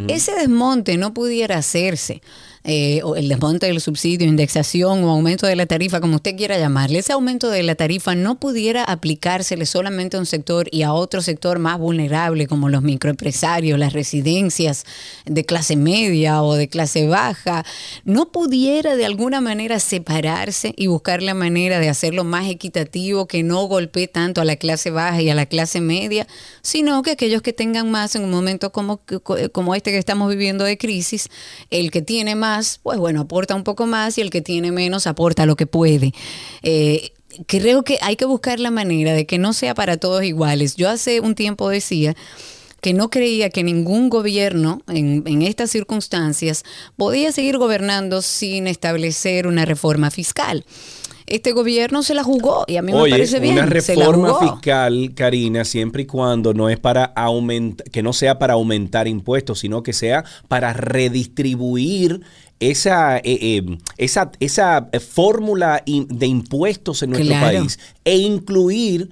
ese 0.09 0.33
desmonte 0.35 0.99
no 0.99 1.15
pudiera 1.15 1.57
hacerse 1.57 2.21
eh, 2.63 3.01
o 3.05 3.17
el 3.17 3.29
desmonte 3.29 3.67
del 3.67 3.81
subsidio, 3.81 4.29
indexación 4.29 5.03
o 5.05 5.11
aumento 5.11 5.47
de 5.47 5.57
la 5.57 5.65
tarifa, 5.65 6.01
como 6.01 6.17
usted 6.17 6.37
quiera 6.37 6.59
llamarle, 6.59 6.99
ese 6.99 7.15
aumento 7.15 7.49
de 7.49 7.63
la 7.63 7.75
tarifa 7.75 8.15
no 8.15 8.39
pudiera 8.39 8.85
aplicársele 8.85 9.65
solamente 9.65 10.19
a 10.19 10.21
un 10.21 10.27
sector 10.27 10.69
y 10.71 10.83
a 10.83 10.93
otro 10.93 11.23
sector 11.23 11.59
más 11.59 11.79
vulnerable, 11.79 12.47
como 12.47 12.69
los 12.69 12.83
microempresarios, 12.83 13.79
las 13.79 13.95
residencias 13.95 14.85
de 15.25 15.45
clase 15.47 15.77
media 15.77 16.43
o 16.43 16.55
de 16.55 16.69
clase 16.69 17.07
baja, 17.07 17.65
no 18.05 18.31
pudiera 18.31 18.97
de 18.97 19.07
alguna 19.07 19.41
manera 19.41 19.81
separarse 19.81 20.75
y 20.77 20.87
buscar 20.87 21.23
la 21.23 21.33
manera 21.33 21.79
de 21.79 21.89
hacerlo 21.89 22.25
más 22.25 22.49
equitativo, 22.49 23.27
que 23.27 23.43
no 23.43 23.65
golpee 23.65 24.07
tanto 24.07 24.43
a 24.43 24.45
la 24.45 24.57
clase 24.57 24.91
baja 24.91 25.23
y 25.23 25.31
a 25.31 25.35
la 25.35 25.47
clase 25.47 25.81
media, 25.81 26.27
sino 26.61 27.03
que 27.03 27.13
aquellos 27.13 27.41
que 27.41 27.55
tengan 27.55 27.91
más 27.91 28.17
en 28.17 28.25
un 28.25 28.31
momento 28.31 28.71
como, 28.71 29.01
como 29.53 29.75
este 29.75 29.93
que 29.93 29.99
estamos 29.99 30.29
viviendo 30.29 30.65
de 30.65 30.77
crisis, 30.77 31.29
el 31.71 31.91
que 31.91 32.03
tiene 32.03 32.35
más, 32.35 32.50
pues 32.83 32.99
bueno, 32.99 33.23
aporta 33.23 33.55
un 33.55 33.65
poco 33.65 33.87
más 33.87 34.19
y 34.19 34.21
el 34.21 34.31
que 34.31 34.41
tiene 34.41 34.73
menos 34.73 35.07
aporta 35.07 35.47
lo 35.47 35.57
que 35.57 35.67
puede. 35.67 36.13
Eh, 36.63 37.13
creo 37.47 37.83
que 37.83 37.99
hay 38.03 38.17
que 38.17 38.25
buscar 38.25 38.61
la 38.61 38.71
manera 38.71 39.13
de 39.13 39.27
que 39.27 39.39
no 39.39 39.53
sea 39.53 39.75
para 39.75 39.97
todos 39.97 40.25
iguales. 40.25 40.77
Yo 40.77 40.89
hace 40.89 41.21
un 41.21 41.35
tiempo 41.35 41.69
decía 41.69 42.17
que 42.81 42.95
no 42.95 43.11
creía 43.11 43.51
que 43.51 43.63
ningún 43.63 44.09
gobierno 44.09 44.83
en, 44.89 45.23
en, 45.27 45.43
estas 45.43 45.71
circunstancias 45.71 46.65
podía 46.97 47.31
seguir 47.31 47.59
gobernando 47.59 48.23
sin 48.23 48.67
establecer 48.67 49.47
una 49.47 49.65
reforma 49.67 50.11
fiscal. 50.11 50.65
Este 51.31 51.53
gobierno 51.53 52.03
se 52.03 52.13
la 52.13 52.25
jugó 52.25 52.65
y 52.67 52.77
a 52.77 52.83
mí 52.83 52.93
Oye, 52.93 53.05
me 53.13 53.19
parece 53.19 53.39
bien. 53.39 53.55
Una 53.55 53.67
reforma 53.67 54.39
fiscal, 54.41 55.13
Karina, 55.15 55.65
siempre 55.65 56.03
y 56.03 56.07
cuando 56.07 56.53
no 56.53 56.69
es 56.69 56.79
para 56.81 57.05
aumentar, 57.05 57.89
que 57.89 58.03
no 58.03 58.13
sea 58.13 58.39
para 58.41 58.55
aumentar 58.55 59.07
impuestos, 59.07 59.61
sino 59.61 59.85
que 59.85 59.93
sea 59.93 60.25
para 60.49 60.73
redistribuir 60.73 62.23
esa, 62.59 63.19
eh, 63.19 63.23
eh, 63.25 63.79
esa, 63.97 64.33
esa 64.41 64.89
eh, 64.93 64.99
fórmula 65.01 65.83
de 65.87 66.27
impuestos 66.27 67.03
en 67.05 67.11
nuestro 67.11 67.35
Claro. 67.37 67.59
país 67.59 67.79
e 68.05 68.17
incluir 68.19 69.11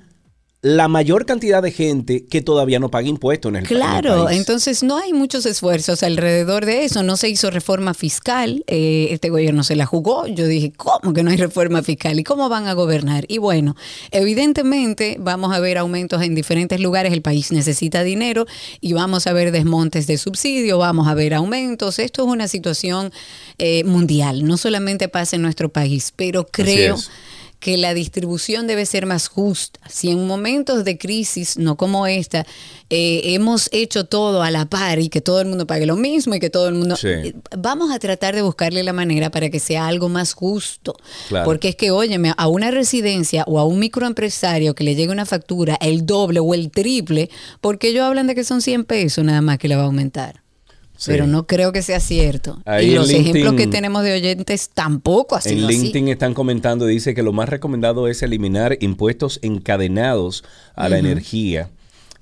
la 0.60 0.88
mayor 0.88 1.24
cantidad 1.24 1.62
de 1.62 1.70
gente 1.70 2.26
que 2.26 2.42
todavía 2.42 2.80
no 2.80 2.90
paga 2.90 3.06
impuestos 3.06 3.50
en 3.50 3.56
el, 3.56 3.64
en 3.64 3.70
el 3.70 3.76
Claro, 3.78 4.24
país. 4.24 4.38
entonces 4.38 4.82
no 4.82 4.96
hay 4.96 5.12
muchos 5.12 5.46
esfuerzos 5.46 6.02
alrededor 6.02 6.66
de 6.66 6.84
eso. 6.84 7.04
No 7.04 7.16
se 7.16 7.28
hizo 7.28 7.50
reforma 7.52 7.94
fiscal. 7.94 8.64
eh, 8.66 9.06
este 9.12 9.30
gobierno 9.30 9.62
se 9.62 9.76
la 9.76 9.86
jugó. 9.86 10.26
Yo 10.26 10.46
dije, 10.48 10.72
¿cómo 10.76 11.12
que 11.12 11.22
no 11.22 11.30
hay 11.30 11.36
reforma 11.36 11.82
fiscal? 11.84 12.18
¿Y 12.18 12.24
cómo 12.24 12.48
van 12.48 12.66
a 12.66 12.72
gobernar? 12.72 13.24
Y 13.28 13.38
bueno, 13.38 13.76
evidentemente 14.10 15.16
vamos 15.20 15.54
a 15.54 15.60
ver 15.60 15.78
aumentos 15.78 16.22
en 16.22 16.34
diferentes 16.34 16.80
lugares. 16.80 17.12
El 17.12 17.22
país 17.22 17.52
necesita 17.52 18.02
dinero 18.02 18.46
y 18.80 18.92
vamos 18.92 19.26
a 19.26 19.32
ver 19.32 19.52
desmontes 19.52 20.06
de 20.06 20.18
subsidio, 20.18 20.78
vamos 20.78 21.08
a 21.08 21.14
ver 21.14 21.34
aumentos. 21.34 21.98
Esto 21.98 22.22
es 22.22 22.28
una 22.28 22.48
situación 22.48 23.12
eh, 23.58 23.84
mundial. 23.84 24.44
No 24.44 24.56
solamente 24.56 25.08
pasa 25.08 25.36
en 25.36 25.42
nuestro 25.42 25.68
país, 25.68 26.12
pero 26.16 26.46
creo 26.46 26.96
es. 26.96 27.10
Que 27.60 27.76
la 27.76 27.92
distribución 27.94 28.66
debe 28.66 28.86
ser 28.86 29.06
más 29.06 29.28
justa. 29.28 29.80
Si 29.88 30.10
en 30.10 30.26
momentos 30.26 30.84
de 30.84 30.96
crisis, 30.96 31.56
no 31.58 31.76
como 31.76 32.06
esta, 32.06 32.46
eh, 32.88 33.20
hemos 33.34 33.68
hecho 33.72 34.04
todo 34.04 34.42
a 34.42 34.50
la 34.50 34.66
par 34.66 35.00
y 35.00 35.08
que 35.08 35.20
todo 35.20 35.40
el 35.40 35.48
mundo 35.48 35.66
pague 35.66 35.86
lo 35.86 35.96
mismo 35.96 36.34
y 36.34 36.40
que 36.40 36.50
todo 36.50 36.68
el 36.68 36.74
mundo... 36.74 36.96
Sí. 36.96 37.08
eh, 37.08 37.34
Vamos 37.56 37.90
a 37.90 37.98
tratar 37.98 38.34
de 38.34 38.42
buscarle 38.42 38.82
la 38.84 38.92
manera 38.92 39.30
para 39.30 39.50
que 39.50 39.58
sea 39.58 39.88
algo 39.88 40.08
más 40.08 40.34
justo. 40.34 40.94
Claro. 41.28 41.44
Porque 41.44 41.70
es 41.70 41.76
que, 41.76 41.90
óyeme, 41.90 42.32
a 42.36 42.48
una 42.48 42.70
residencia 42.70 43.44
o 43.46 43.58
a 43.58 43.64
un 43.64 43.78
microempresario 43.78 44.74
que 44.74 44.84
le 44.84 44.94
llegue 44.94 45.12
una 45.12 45.26
factura 45.26 45.76
el 45.80 46.06
doble 46.06 46.40
o 46.40 46.54
el 46.54 46.70
triple, 46.70 47.28
porque 47.60 47.88
ellos 47.88 48.04
hablan 48.04 48.28
de 48.28 48.34
que 48.34 48.44
son 48.44 48.62
100 48.62 48.84
pesos 48.84 49.24
nada 49.24 49.40
más 49.40 49.58
que 49.58 49.68
le 49.68 49.76
va 49.76 49.82
a 49.82 49.86
aumentar. 49.86 50.42
Sí. 50.98 51.12
Pero 51.12 51.28
no 51.28 51.46
creo 51.46 51.70
que 51.70 51.80
sea 51.80 52.00
cierto. 52.00 52.60
Ahí 52.64 52.90
y 52.90 52.94
los 52.96 53.08
ejemplos 53.08 53.54
que 53.54 53.68
tenemos 53.68 54.02
de 54.02 54.14
oyentes 54.14 54.68
tampoco 54.74 55.36
ha 55.36 55.40
En 55.44 55.64
así. 55.64 55.66
LinkedIn 55.66 56.08
están 56.08 56.34
comentando, 56.34 56.86
dice 56.86 57.14
que 57.14 57.22
lo 57.22 57.32
más 57.32 57.48
recomendado 57.48 58.08
es 58.08 58.20
eliminar 58.24 58.76
impuestos 58.80 59.38
encadenados 59.42 60.42
a 60.74 60.88
la 60.88 60.98
energía. 60.98 61.70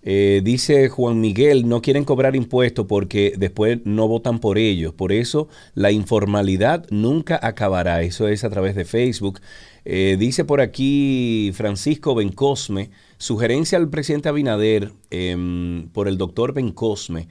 Eh, 0.02 0.42
dice 0.44 0.90
Juan 0.90 1.22
Miguel, 1.22 1.66
no 1.66 1.80
quieren 1.80 2.04
cobrar 2.04 2.36
impuestos 2.36 2.84
porque 2.86 3.32
después 3.38 3.78
no 3.84 4.06
votan 4.08 4.40
por 4.40 4.58
ellos. 4.58 4.92
Por 4.92 5.10
eso 5.10 5.48
la 5.74 5.90
informalidad 5.90 6.86
nunca 6.90 7.40
acabará. 7.42 8.02
Eso 8.02 8.28
es 8.28 8.44
a 8.44 8.50
través 8.50 8.76
de 8.76 8.84
Facebook. 8.84 9.40
Eh, 9.86 10.16
dice 10.18 10.44
por 10.44 10.60
aquí 10.60 11.50
Francisco 11.54 12.14
Bencosme, 12.14 12.90
sugerencia 13.16 13.78
al 13.78 13.88
presidente 13.88 14.28
Abinader 14.28 14.92
em, 15.10 15.88
por 15.88 16.08
el 16.08 16.18
doctor 16.18 16.52
Bencosme. 16.52 17.26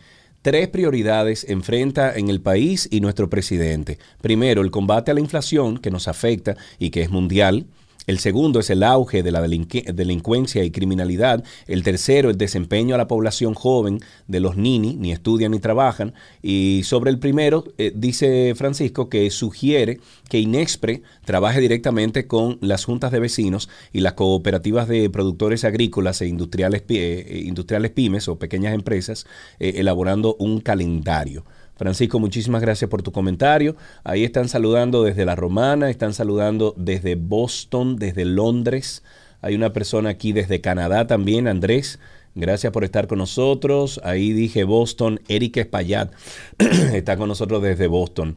Tres 0.45 0.67
prioridades 0.67 1.43
enfrenta 1.49 2.15
en 2.15 2.29
el 2.29 2.39
país 2.39 2.87
y 2.91 3.01
nuestro 3.01 3.31
presidente. 3.31 3.97
Primero, 4.21 4.61
el 4.61 4.69
combate 4.69 5.09
a 5.09 5.15
la 5.15 5.19
inflación 5.19 5.79
que 5.79 5.89
nos 5.89 6.07
afecta 6.07 6.55
y 6.77 6.91
que 6.91 7.01
es 7.01 7.09
mundial. 7.09 7.65
El 8.07 8.19
segundo 8.19 8.59
es 8.59 8.69
el 8.69 8.83
auge 8.83 9.24
de 9.24 9.31
la 9.31 9.41
delincuencia 9.41 10.63
y 10.63 10.71
criminalidad. 10.71 11.43
El 11.67 11.83
tercero, 11.83 12.29
el 12.29 12.38
desempeño 12.38 12.95
a 12.95 13.00
la 13.00 13.07
población 13.07 13.55
joven 13.55 14.00
de 14.27 14.39
los 14.39 14.57
nini, 14.57 14.95
ni 14.95 15.12
estudian 15.12 15.51
ni 15.51 15.59
trabajan. 15.59 16.13
Y 16.43 16.81
sobre 16.83 17.09
el 17.09 17.19
primero, 17.19 17.63
eh, 17.77 17.91
dice 17.95 18.53
Francisco 18.55 19.09
que 19.09 19.29
sugiere 19.31 20.00
que 20.29 20.39
Inexpre 20.39 21.01
trabaje 21.25 21.59
directamente 21.59 22.27
con 22.27 22.57
las 22.62 22.85
juntas 22.85 23.12
de 23.12 23.19
vecinos 23.19 23.69
y 23.91 24.01
las 24.01 24.13
cooperativas 24.13 24.88
de 24.88 25.09
productores 25.09 25.63
agrícolas 25.63 26.21
e 26.21 26.27
industriales, 26.27 26.83
eh, 26.89 27.43
industriales 27.45 27.91
pymes 27.91 28.27
o 28.27 28.38
pequeñas 28.38 28.75
empresas, 28.75 29.25
eh, 29.59 29.74
elaborando 29.77 30.35
un 30.39 30.62
calendario. 30.62 31.43
Francisco, 31.75 32.20
muchísimas 32.20 32.62
gracias 32.62 32.89
por 32.89 33.03
tu 33.03 33.12
comentario. 33.12 33.75
Ahí 34.03 34.24
están 34.24 34.48
saludando 34.48 35.03
desde 35.03 35.25
La 35.25 35.36
Romana, 35.36 35.89
están 35.89 36.13
saludando 36.13 36.74
desde 36.77 37.15
Boston, 37.15 37.98
desde 37.98 38.25
Londres. 38.25 39.03
Hay 39.41 39.55
una 39.55 39.74
persona 39.74 40.10
aquí 40.10 40.32
desde 40.32 40.62
Canadá 40.62 41.05
también, 41.08 41.48
Andrés. 41.48 42.00
Gracias 42.34 42.72
por 42.74 42.84
estar 42.84 43.08
con 43.08 43.17
nosotros. 43.17 44.01
Ahí 44.03 44.34
dije 44.34 44.63
Boston, 44.63 45.22
Eric 45.27 45.58
Espaillat 45.58 46.12
está 46.94 47.17
con 47.17 47.27
nosotros 47.29 47.62
desde 47.62 47.88
Boston. 47.88 48.36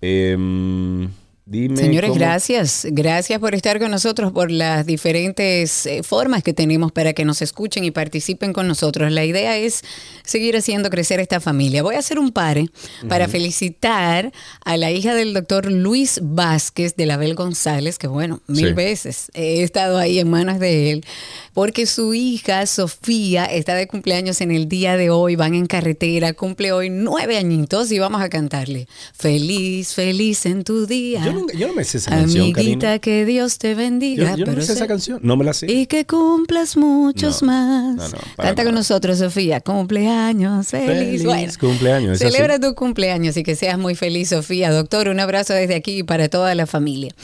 Em, 0.00 1.08
dime 1.50 1.76
Señores, 1.76 2.10
cómo- 2.10 2.18
gracias. 2.20 2.86
Gracias 2.90 3.38
por 3.40 3.54
estar 3.54 3.78
con 3.80 3.90
nosotros, 3.90 4.30
por 4.32 4.50
las 4.50 4.86
diferentes 4.86 5.84
eh, 5.86 6.02
formas 6.02 6.42
que 6.42 6.54
tenemos 6.54 6.92
para 6.92 7.12
que 7.12 7.24
nos 7.24 7.42
escuchen 7.42 7.84
y 7.84 7.90
participen 7.90 8.52
con 8.52 8.68
nosotros. 8.68 9.10
La 9.12 9.24
idea 9.24 9.56
es 9.58 9.82
seguir 10.24 10.56
haciendo 10.56 10.90
crecer 10.90 11.18
esta 11.20 11.40
familia. 11.40 11.82
Voy 11.82 11.96
a 11.96 11.98
hacer 11.98 12.18
un 12.18 12.30
pare 12.30 12.68
para 13.08 13.26
felicitar 13.28 14.32
a 14.64 14.76
la 14.76 14.90
hija 14.92 15.14
del 15.14 15.34
doctor 15.34 15.70
Luis 15.70 16.20
Vázquez 16.22 16.94
de 16.94 17.06
la 17.06 17.16
Bel 17.16 17.34
González, 17.34 17.98
que 17.98 18.06
bueno, 18.06 18.40
mil 18.46 18.68
Sí. 18.68 18.72
veces 18.72 19.30
he 19.34 19.62
estado 19.62 19.98
ahí 19.98 20.20
en 20.20 20.30
manos 20.30 20.60
de 20.60 20.92
él, 20.92 21.04
porque 21.52 21.86
su 21.86 22.14
hija 22.14 22.64
Sofía 22.66 23.44
está 23.46 23.74
de 23.74 23.88
cumpleaños 23.88 24.40
en 24.40 24.52
el 24.52 24.68
día 24.68 24.96
de 24.96 25.10
hoy, 25.10 25.34
van 25.34 25.54
en 25.54 25.66
carretera, 25.66 26.32
cumple 26.32 26.70
hoy 26.72 26.90
nueve 26.90 27.36
añitos 27.36 27.90
y 27.90 27.98
vamos 27.98 28.22
a 28.22 28.28
cantarle. 28.28 28.86
Feliz, 29.14 29.94
feliz 29.94 30.46
en 30.46 30.62
tu 30.62 30.86
día. 30.86 31.24
Yo 31.24 31.39
yo 31.56 31.68
no 31.68 31.74
me 31.74 31.84
sé 31.84 31.98
esa 31.98 32.10
canción, 32.10 32.42
Amiguita, 32.44 32.60
Karina. 32.86 32.98
que 33.00 33.24
Dios 33.24 33.58
te 33.58 33.74
bendiga. 33.74 34.30
Yo, 34.32 34.38
yo 34.38 34.46
no 34.46 34.52
me 34.52 34.62
sé 34.62 34.72
esa 34.72 34.86
canción. 34.86 35.20
No 35.22 35.36
me 35.36 35.44
la 35.44 35.52
sé. 35.54 35.70
Y 35.70 35.86
que 35.86 36.04
cumplas 36.06 36.76
muchos 36.76 37.42
No, 37.42 37.48
más. 37.48 38.12
no, 38.12 38.18
Canta 38.36 38.64
con 38.64 38.74
nosotros, 38.74 39.18
Sofía. 39.18 39.60
Cumpleaños, 39.60 40.68
feliz. 40.68 40.86
Feliz 40.86 41.24
Bueno, 41.24 41.52
cumpleaños, 41.60 42.20
así. 42.20 42.24
Celebra 42.30 42.58
tu 42.58 42.74
cumpleaños 42.74 43.36
y 43.36 43.42
que 43.42 43.56
seas 43.56 43.78
muy 43.78 43.94
feliz, 43.94 44.30
Sofía. 44.30 44.70
Doctor, 44.70 45.08
un 45.08 45.20
abrazo 45.20 45.52
desde 45.54 45.74
aquí 45.74 45.98
y 45.98 46.02
para 46.02 46.28
toda 46.28 46.54
la 46.54 46.66
familia. 46.66 47.14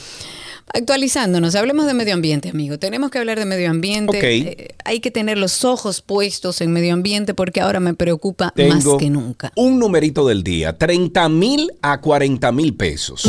Actualizándonos, 0.73 1.55
hablemos 1.55 1.85
de 1.85 1.93
medio 1.93 2.13
ambiente, 2.13 2.49
amigo. 2.49 2.77
Tenemos 2.77 3.09
que 3.09 3.19
hablar 3.19 3.39
de 3.39 3.45
medio 3.45 3.69
ambiente. 3.69 4.19
Eh, 4.37 4.75
hay 4.83 4.99
que 4.99 5.11
tener 5.11 5.37
los 5.37 5.63
ojos 5.63 6.01
puestos 6.01 6.59
en 6.59 6.73
medio 6.73 6.93
ambiente 6.93 7.33
porque 7.33 7.61
ahora 7.61 7.79
me 7.79 7.93
preocupa 7.93 8.51
Tengo 8.53 8.73
más 8.75 8.85
que 8.99 9.09
nunca. 9.09 9.53
un 9.55 9.79
numerito 9.79 10.27
del 10.27 10.43
día, 10.43 10.77
30 10.77 11.29
mil 11.29 11.71
a 11.81 12.01
40 12.01 12.51
mil 12.51 12.73
pesos. 12.75 13.23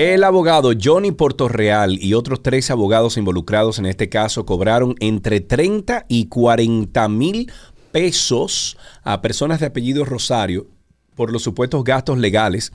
El 0.00 0.24
abogado 0.24 0.72
Johnny 0.82 1.12
Portorreal 1.12 2.02
y 2.02 2.14
otros 2.14 2.42
tres 2.42 2.70
abogados 2.70 3.18
involucrados 3.18 3.78
en 3.78 3.84
este 3.84 4.08
caso 4.08 4.46
cobraron 4.46 4.94
entre 4.98 5.40
30 5.40 6.06
y 6.08 6.24
40 6.24 7.06
mil 7.10 7.52
pesos 7.92 8.78
a 9.02 9.20
personas 9.20 9.60
de 9.60 9.66
apellido 9.66 10.06
Rosario 10.06 10.68
por 11.14 11.30
los 11.30 11.42
supuestos 11.42 11.84
gastos 11.84 12.16
legales 12.16 12.72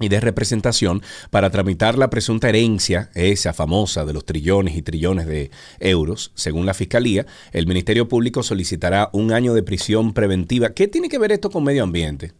y 0.00 0.08
de 0.08 0.18
representación 0.18 1.02
para 1.30 1.50
tramitar 1.50 1.96
la 1.96 2.10
presunta 2.10 2.48
herencia, 2.48 3.12
esa 3.14 3.52
famosa 3.52 4.04
de 4.04 4.14
los 4.14 4.24
trillones 4.24 4.76
y 4.76 4.82
trillones 4.82 5.28
de 5.28 5.52
euros. 5.78 6.32
Según 6.34 6.66
la 6.66 6.74
Fiscalía, 6.74 7.26
el 7.52 7.68
Ministerio 7.68 8.08
Público 8.08 8.42
solicitará 8.42 9.08
un 9.12 9.32
año 9.32 9.54
de 9.54 9.62
prisión 9.62 10.12
preventiva. 10.12 10.70
¿Qué 10.70 10.88
tiene 10.88 11.08
que 11.08 11.18
ver 11.18 11.30
esto 11.30 11.48
con 11.48 11.62
medio 11.62 11.84
ambiente? 11.84 12.32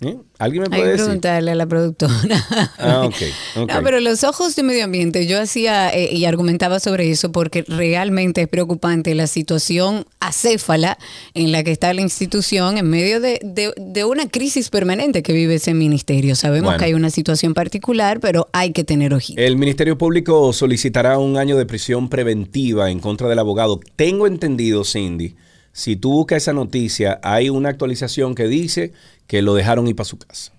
¿Eh? 0.00 0.16
¿Alguien 0.40 0.64
me 0.68 0.74
Hay 0.76 0.82
puede 0.82 0.96
que 0.96 1.02
preguntarle 1.02 1.52
a 1.52 1.54
la 1.54 1.66
productora. 1.66 2.36
Ah, 2.78 3.02
ok, 3.06 3.14
ok. 3.56 3.68
No, 3.72 3.82
pero 3.84 4.00
los 4.00 4.24
ojos 4.24 4.56
de 4.56 4.64
medio 4.64 4.84
ambiente, 4.84 5.26
yo 5.28 5.40
hacía 5.40 5.88
eh, 5.90 6.12
y 6.12 6.24
argumentaba 6.24 6.80
sobre 6.80 7.10
eso 7.10 7.30
porque 7.30 7.62
realmente 7.68 8.42
es 8.42 8.48
preocupante 8.48 9.14
la 9.14 9.28
situación 9.28 10.04
acéfala 10.18 10.98
en 11.34 11.52
la 11.52 11.62
que 11.62 11.70
está 11.70 11.94
la 11.94 12.00
institución 12.00 12.76
en 12.76 12.90
medio 12.90 13.20
de, 13.20 13.38
de- 13.44 13.72
de 13.76 14.04
una 14.04 14.28
crisis 14.28 14.68
permanente 14.68 15.22
que 15.22 15.32
vive 15.32 15.54
ese 15.54 15.74
ministerio. 15.74 16.34
Sabemos 16.34 16.64
Bueno. 16.70 16.78
que 16.80 16.84
hay 16.86 16.94
una 16.94 17.10
situación 17.10 17.54
particular, 17.54 18.18
pero 18.18 18.48
hay 18.52 18.72
que 18.72 18.82
tener 18.82 19.14
ojito. 19.14 19.40
El 19.40 19.56
Ministerio 19.56 19.96
Público 19.96 20.52
solicitará 20.52 21.18
un 21.18 21.36
año 21.38 21.56
de 21.56 21.66
prisión 21.66 22.08
preventiva 22.08 22.90
en 22.90 22.98
contra 22.98 23.28
del 23.28 23.38
abogado. 23.38 23.78
Tengo 23.96 24.26
entendido, 24.26 24.84
Cindy, 24.84 25.36
si 25.74 25.96
tú 25.96 26.12
buscas 26.12 26.44
esa 26.44 26.52
noticia, 26.52 27.18
hay 27.24 27.50
una 27.50 27.68
actualización 27.68 28.36
que 28.36 28.46
dice 28.46 28.92
que 29.26 29.42
lo 29.42 29.54
dejaron 29.54 29.88
ir 29.88 29.96
para 29.96 30.04
su 30.08 30.18
casa, 30.18 30.52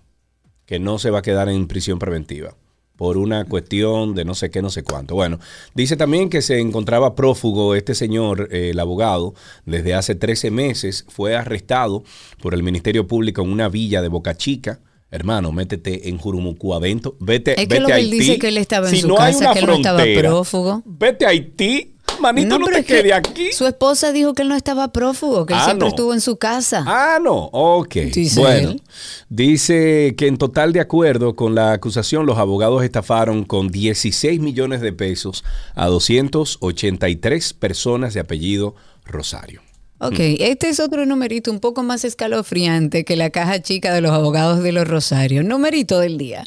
que 0.65 0.77
no 0.77 0.99
se 0.99 1.09
va 1.09 1.19
a 1.19 1.21
quedar 1.21 1.47
en 1.47 1.67
prisión 1.67 1.99
preventiva 1.99 2.53
por 2.97 3.17
una 3.17 3.45
cuestión 3.45 4.13
de 4.13 4.25
no 4.25 4.35
sé 4.35 4.49
qué, 4.49 4.61
no 4.61 4.69
sé 4.69 4.83
cuánto. 4.83 5.15
Bueno, 5.15 5.39
dice 5.73 5.95
también 5.95 6.29
que 6.29 6.41
se 6.41 6.59
encontraba 6.59 7.15
prófugo 7.15 7.75
este 7.75 7.95
señor, 7.95 8.49
eh, 8.51 8.71
el 8.71 8.79
abogado, 8.79 9.33
desde 9.65 9.93
hace 9.93 10.15
13 10.15 10.51
meses, 10.51 11.05
fue 11.07 11.35
arrestado 11.35 12.03
por 12.41 12.53
el 12.53 12.61
Ministerio 12.61 13.07
Público 13.07 13.41
en 13.41 13.51
una 13.51 13.69
villa 13.69 14.01
de 14.01 14.09
Boca 14.09 14.35
Chica. 14.35 14.81
Hermano, 15.11 15.53
métete 15.53 16.09
en 16.09 16.17
Jurumucu 16.17 16.73
adentro, 16.73 17.15
vete, 17.21 17.51
Es 17.51 17.67
que 17.67 17.75
vete 17.75 17.79
lo 17.79 17.87
a 17.87 17.91
que 17.91 17.99
él 18.01 18.05
Haití. 18.11 18.19
dice 18.19 18.39
que 18.39 18.47
él 18.49 18.57
estaba 18.57 18.89
en 18.89 18.95
Si 18.95 19.01
su 19.01 19.07
no 19.07 19.19
hay 19.19 19.31
casa, 19.31 19.45
una 19.45 19.53
que 19.53 19.59
él 19.59 19.67
no 19.67 19.75
estaba 19.75 20.03
prófugo. 20.17 20.83
Vete 20.85 21.25
a 21.25 21.29
Haití, 21.29 21.94
manito, 22.33 22.59
no, 22.59 22.65
pero 22.65 22.75
te 22.77 22.81
es 22.81 22.85
que 22.87 22.93
quede 23.01 23.13
aquí. 23.13 23.51
Su 23.53 23.65
esposa 23.67 24.11
dijo 24.11 24.33
que 24.33 24.41
él 24.41 24.49
no 24.49 24.55
estaba 24.55 24.89
prófugo, 24.91 25.45
que 25.45 25.53
él 25.53 25.59
Ah, 25.61 25.65
siempre 25.65 25.85
no. 25.85 25.89
estuvo 25.89 26.13
en 26.13 26.21
su 26.21 26.37
casa. 26.37 26.83
Ah, 26.87 27.19
no, 27.21 27.49
ok. 27.51 27.93
Dice 28.13 28.39
bueno, 28.39 28.69
él. 28.71 28.81
dice 29.29 30.15
que 30.17 30.27
en 30.27 30.37
total 30.37 30.73
de 30.73 30.79
acuerdo 30.79 31.35
con 31.35 31.55
la 31.55 31.71
acusación, 31.73 32.25
los 32.25 32.37
abogados 32.37 32.83
estafaron 32.83 33.43
con 33.43 33.69
16 33.69 34.39
millones 34.39 34.81
de 34.81 34.93
pesos 34.93 35.43
a 35.75 35.87
283 35.87 37.53
personas 37.53 38.13
de 38.13 38.19
apellido 38.19 38.75
Rosario. 39.05 39.61
Ok, 39.99 40.15
este 40.19 40.67
es 40.69 40.79
otro 40.81 41.05
numerito 41.05 41.51
un 41.51 41.59
poco 41.61 41.81
más 41.81 42.03
escalofriante 42.03 43.05
que 43.05 43.15
la 43.15 43.29
caja 43.29 43.61
chica 43.61 43.93
de 43.93 44.01
los 44.01 44.11
abogados 44.11 44.61
de 44.61 44.71
los 44.73 44.85
Rosarios. 44.87 45.45
Numerito 45.45 45.99
del 45.99 46.17
día. 46.17 46.43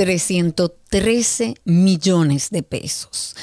313 0.00 1.56
millones 1.66 2.48
de 2.48 2.62
pesos. 2.62 3.36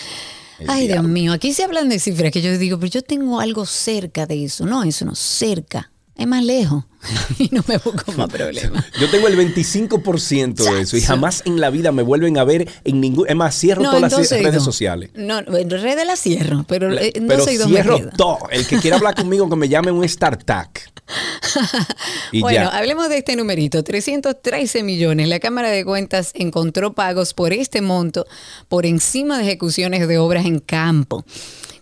El 0.58 0.68
Ay, 0.72 0.88
Dios 0.88 1.04
mío, 1.04 1.32
aquí 1.32 1.54
se 1.54 1.64
hablan 1.64 1.88
de 1.88 2.00
cifras 2.00 2.32
que 2.32 2.42
yo 2.42 2.58
digo, 2.58 2.80
pero 2.80 2.90
yo 2.90 3.04
tengo 3.04 3.40
algo 3.40 3.68
cerca 3.68 4.26
de 4.26 4.44
eso. 4.44 4.66
No, 4.66 4.82
eso 4.84 5.06
no, 5.06 5.14
cerca. 5.14 5.92
Es 6.16 6.26
más 6.26 6.44
lejos. 6.44 6.84
y 7.40 7.50
no 7.52 7.64
me 7.68 7.78
busco 7.78 8.12
más 8.14 8.30
problemas. 8.32 8.86
Yo 9.00 9.10
tengo 9.10 9.28
el 9.28 9.38
25% 9.38 10.56
de 10.56 10.82
eso 10.82 10.98
y 10.98 11.02
jamás 11.02 11.44
en 11.46 11.60
la 11.60 11.70
vida 11.70 11.92
me 11.92 12.04
vuelven 12.04 12.38
a 12.38 12.44
ver 12.44 12.68
en 12.84 13.02
ningún... 13.02 13.28
Es 13.28 13.36
más, 13.36 13.58
cierro 13.58 13.84
No, 13.84 13.90
todas 13.90 14.02
las 14.02 14.12
12 14.12 14.40
y 14.40 14.44
redes 14.44 14.64
sociales. 14.64 15.10
No, 15.16 15.40
en 15.40 15.70
redes 15.70 16.06
la 16.06 16.16
cierro, 16.16 16.66
pero 16.68 16.94
eh, 16.94 17.12
en 17.16 17.28
Pero 17.28 17.40
12 17.40 17.54
y 17.54 17.58
dos 17.58 17.68
me 17.68 17.74
cierro 17.74 18.00
todo. 18.16 18.40
El 18.52 18.66
que 18.68 18.78
quiera 18.78 18.98
hablar 18.98 19.16
conmigo, 19.16 19.50
que 19.50 19.56
me 19.56 19.70
llame 19.70 19.92
un 19.92 20.08
StarTac. 20.08 20.92
Bueno, 22.34 22.70
ya. 22.70 22.78
hablemos 22.78 23.08
de 23.08 23.20
este 23.20 23.36
numerito, 23.36 23.84
313 23.84 24.84
millones. 24.84 25.30
La 25.30 25.40
Cámara 25.40 25.70
de 25.70 25.86
Cuentas 25.86 26.32
encontró 26.36 26.94
pagos 26.94 27.34
por 27.34 27.54
este 27.54 27.82
monto 27.82 28.26
por 28.68 28.86
encima 28.86 29.38
de 29.38 29.46
ejecuciones 29.46 30.08
de 30.08 30.18
obras 30.18 30.46
en 30.46 30.60
campo. 30.60 31.26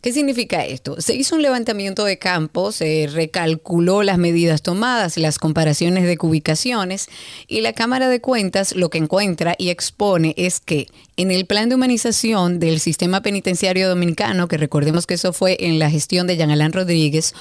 ¿Qué 0.06 0.14
significa 0.14 0.64
esto? 0.64 1.02
Se 1.02 1.16
hizo 1.16 1.36
un 1.36 1.42
levantamiento 1.42 2.06
de 2.06 2.20
campo, 2.20 2.72
se 2.72 3.10
recalculó 3.12 4.04
las 4.04 4.20
medidas 4.20 4.62
tomadas, 4.62 5.18
las 5.18 5.40
comparaciones 5.40 6.06
de 6.06 6.16
cubicaciones 6.16 7.08
y 7.48 7.62
la 7.62 7.74
Cámara 7.74 8.08
de 8.08 8.22
Cuentas 8.22 8.76
lo 8.76 8.92
que 8.92 9.00
encuentra 9.00 9.56
y 9.58 9.70
expone 9.70 10.36
es 10.38 10.60
que 10.60 10.86
en 11.18 11.32
el 11.32 11.48
plan 11.48 11.70
de 11.70 11.76
humanización 11.76 12.60
del 12.60 12.80
sistema 12.80 13.24
penitenciario 13.24 13.90
dominicano, 13.90 14.48
que 14.48 14.58
recordemos 14.58 15.08
que 15.08 15.16
eso 15.16 15.34
fue 15.34 15.58
en 15.60 15.80
la 15.80 15.90
gestión 15.90 16.28
de 16.28 16.38
Jean 16.38 16.52
Alain 16.52 16.72
Rodríguez, 16.72 17.34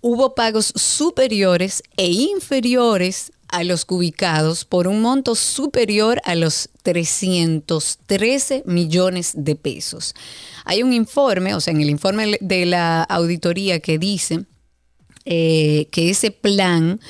hubo 0.00 0.36
pagos 0.36 0.72
superiores 0.76 1.82
e 1.96 2.06
inferiores 2.06 3.32
a 3.48 3.64
los 3.64 3.84
cubicados 3.84 4.64
por 4.64 4.86
un 4.86 5.02
monto 5.02 5.34
superior 5.34 6.22
a 6.24 6.36
los 6.36 6.70
313 6.84 8.62
millones 8.64 9.32
de 9.34 9.56
pesos. 9.56 10.14
Hay 10.64 10.82
un 10.82 10.92
informe, 10.92 11.54
o 11.54 11.60
sea, 11.60 11.72
en 11.72 11.80
el 11.80 11.90
informe 11.90 12.38
de 12.40 12.66
la 12.66 13.02
auditoría 13.02 13.80
que 13.80 13.98
dice 13.98 14.44
eh, 15.24 15.88
que 15.90 16.10
ese 16.10 16.30
plan, 16.30 17.00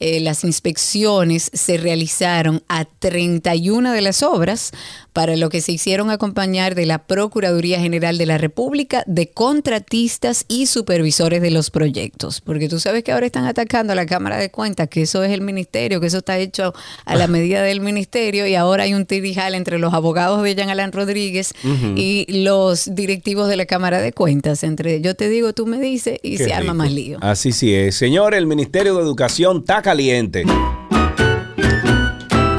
eh, 0.00 0.20
las 0.20 0.44
inspecciones 0.44 1.50
se 1.52 1.78
realizaron 1.78 2.62
a 2.68 2.84
31 2.84 3.92
de 3.92 4.00
las 4.00 4.22
obras, 4.22 4.72
para 5.14 5.36
lo 5.36 5.48
que 5.48 5.60
se 5.60 5.70
hicieron 5.70 6.10
acompañar 6.10 6.74
de 6.74 6.86
la 6.86 6.98
Procuraduría 6.98 7.78
General 7.78 8.18
de 8.18 8.26
la 8.26 8.36
República, 8.36 9.04
de 9.06 9.30
contratistas 9.30 10.44
y 10.48 10.66
supervisores 10.66 11.40
de 11.40 11.52
los 11.52 11.70
proyectos. 11.70 12.40
Porque 12.40 12.68
tú 12.68 12.80
sabes 12.80 13.04
que 13.04 13.12
ahora 13.12 13.26
están 13.26 13.44
atacando 13.46 13.92
a 13.92 13.96
la 13.96 14.06
Cámara 14.06 14.38
de 14.38 14.50
Cuentas, 14.50 14.88
que 14.88 15.02
eso 15.02 15.22
es 15.22 15.30
el 15.30 15.40
ministerio, 15.40 16.00
que 16.00 16.08
eso 16.08 16.18
está 16.18 16.36
hecho 16.38 16.74
a 17.04 17.14
la 17.14 17.26
medida 17.28 17.62
del 17.62 17.80
ministerio, 17.80 18.46
y 18.48 18.56
ahora 18.56 18.82
hay 18.82 18.94
un 18.94 19.06
tirijal 19.06 19.54
entre 19.54 19.78
los 19.78 19.94
abogados 19.94 20.42
de 20.42 20.56
Jean 20.56 20.68
Alain 20.68 20.90
Rodríguez 20.90 21.54
y 21.96 22.42
los 22.42 22.92
directivos 22.94 23.48
de 23.48 23.56
la 23.56 23.66
Cámara 23.66 24.00
de 24.00 24.12
Cuentas. 24.12 24.64
Entre 24.64 25.00
yo 25.00 25.14
te 25.14 25.28
digo, 25.28 25.52
tú 25.52 25.64
me 25.66 25.78
dices, 25.78 26.18
y 26.24 26.38
Qué 26.38 26.46
se 26.46 26.52
arma 26.52 26.72
rico. 26.72 26.74
más 26.74 26.92
lío. 26.92 27.18
Así 27.20 27.52
sí 27.52 27.72
es. 27.72 27.94
Señor, 27.94 28.34
el 28.34 28.46
Ministerio 28.48 28.96
de 28.96 29.02
Educación 29.02 29.58
está 29.58 29.80
caliente. 29.80 30.44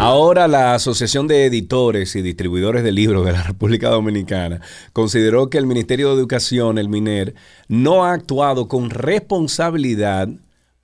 Ahora 0.08 0.48
la 0.48 0.76
Asociación 0.76 1.26
de 1.26 1.48
Editores 1.48 2.16
y 2.16 2.22
Distribuidores 2.22 2.84
de 2.84 2.92
Libros 2.92 3.26
de 3.26 3.32
la 3.32 3.42
República 3.42 3.90
Dominicana 3.90 4.62
consideró 4.94 5.50
que 5.50 5.58
el 5.58 5.66
Ministerio 5.66 6.10
de 6.10 6.14
Educación, 6.14 6.78
el 6.78 6.90
MINER, 6.90 7.34
no 7.70 8.06
ha 8.06 8.14
actuado 8.14 8.68
con 8.68 8.92
responsabilidad 8.92 10.30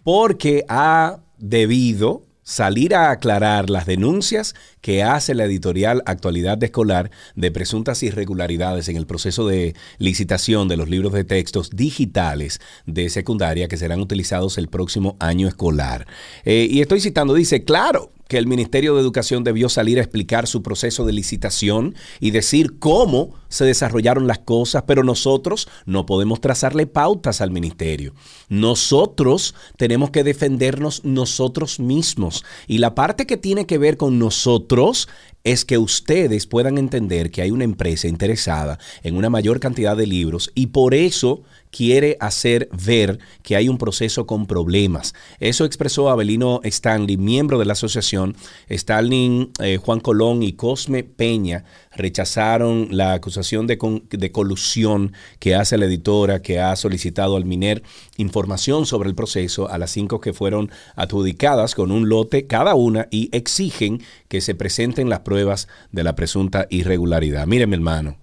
porque 0.03 0.65
ha 0.67 1.19
debido 1.38 2.23
salir 2.41 2.95
a 2.95 3.12
aclarar 3.12 3.69
las 3.69 3.86
denuncias 3.86 4.55
que 4.81 5.03
hace 5.03 5.36
la 5.36 5.45
editorial 5.45 6.01
Actualidad 6.07 6.62
Escolar 6.63 7.12
de 7.36 7.51
presuntas 7.51 8.01
irregularidades 8.01 8.89
en 8.89 8.97
el 8.97 9.05
proceso 9.05 9.45
de 9.45 9.75
licitación 9.99 10.67
de 10.67 10.77
los 10.77 10.89
libros 10.89 11.13
de 11.13 11.25
textos 11.25 11.69
digitales 11.69 12.60
de 12.88 13.07
secundaria 13.12 13.67
que 13.67 13.77
serán 13.77 14.01
utilizados 14.01 14.57
el 14.57 14.67
próximo 14.67 15.15
año 15.19 15.47
escolar. 15.47 16.07
Eh, 16.43 16.67
y 16.67 16.81
estoy 16.81 17.01
citando, 17.01 17.36
dice, 17.36 17.63
claro, 17.63 18.10
que 18.32 18.38
el 18.38 18.48
Ministerio 18.48 18.96
de 18.96 19.02
Educación 19.02 19.44
debió 19.44 19.67
salir 19.67 19.98
a 19.98 20.02
explicar 20.02 20.48
su 20.48 20.63
proceso 20.63 21.06
de 21.06 21.12
licitación 21.12 21.96
y 22.22 22.32
decir 22.32 22.80
cómo 22.80 23.36
se 23.50 23.65
desarrollaron 23.65 24.26
las 24.26 24.39
cosas, 24.39 24.84
pero 24.88 25.04
nosotros 25.04 25.67
no 25.86 26.06
podemos 26.06 26.39
trazarle 26.39 26.88
pautas 26.88 27.41
al 27.41 27.52
ministerio. 27.52 28.13
Nosotros 28.48 29.54
tenemos 29.76 30.12
que 30.12 30.24
defendernos 30.24 31.04
nosotros 31.04 31.82
mismos. 31.82 32.46
Y 32.67 32.78
la 32.78 32.96
parte 32.96 33.26
que 33.26 33.36
tiene 33.36 33.65
que 33.65 33.78
ver 33.78 33.98
con 33.98 34.17
nosotros 34.17 35.10
es 35.44 35.65
que 35.65 35.78
ustedes 35.78 36.48
puedan 36.48 36.78
entender 36.78 37.32
que 37.32 37.41
hay 37.41 37.52
una 37.52 37.65
empresa 37.65 38.08
interesada 38.08 38.80
en 39.04 39.17
una 39.17 39.30
mayor 39.30 39.60
cantidad 39.60 39.98
de 39.98 40.08
libros 40.08 40.52
y 40.56 40.67
por 40.67 40.94
eso 40.94 41.44
quiere 41.71 42.17
hacer 42.19 42.69
ver 42.71 43.19
que 43.41 43.55
hay 43.55 43.69
un 43.69 43.77
proceso 43.77 44.27
con 44.27 44.45
problemas. 44.45 45.13
Eso 45.39 45.65
expresó 45.65 46.10
Abelino 46.10 46.60
Stanley, 46.63 47.17
miembro 47.17 47.57
de 47.57 47.65
la 47.65 47.73
asociación. 47.73 48.36
Stanley, 48.67 49.49
eh, 49.60 49.77
Juan 49.77 49.99
Colón 49.99 50.43
y 50.43 50.53
Cosme 50.53 51.03
Peña 51.03 51.63
rechazaron 51.93 52.89
la 52.91 53.13
acusación 53.13 53.67
de, 53.67 53.77
de 54.10 54.31
colusión 54.31 55.13
que 55.39 55.55
hace 55.55 55.77
la 55.77 55.86
editora 55.86 56.41
que 56.41 56.60
ha 56.60 56.75
solicitado 56.75 57.36
al 57.36 57.45
MINER 57.45 57.84
información 58.17 58.86
sobre 58.86 59.10
el 59.10 59.15
proceso 59.15 59.69
a 59.69 59.77
las 59.77 59.91
cinco 59.91 60.19
que 60.21 60.34
fueron 60.34 60.71
adjudicadas 60.95 61.75
con 61.75 61.91
un 61.91 62.10
lote 62.10 62.47
cada 62.47 62.75
una 62.75 63.07
y 63.12 63.29
exigen 63.36 64.01
que 64.27 64.41
se 64.41 64.55
presenten 64.55 65.10
las 65.10 65.21
pruebas 65.21 65.67
de 65.91 66.03
la 66.03 66.15
presunta 66.15 66.67
irregularidad. 66.69 67.47
Miren, 67.47 67.69
mi 67.69 67.75
hermano, 67.75 68.17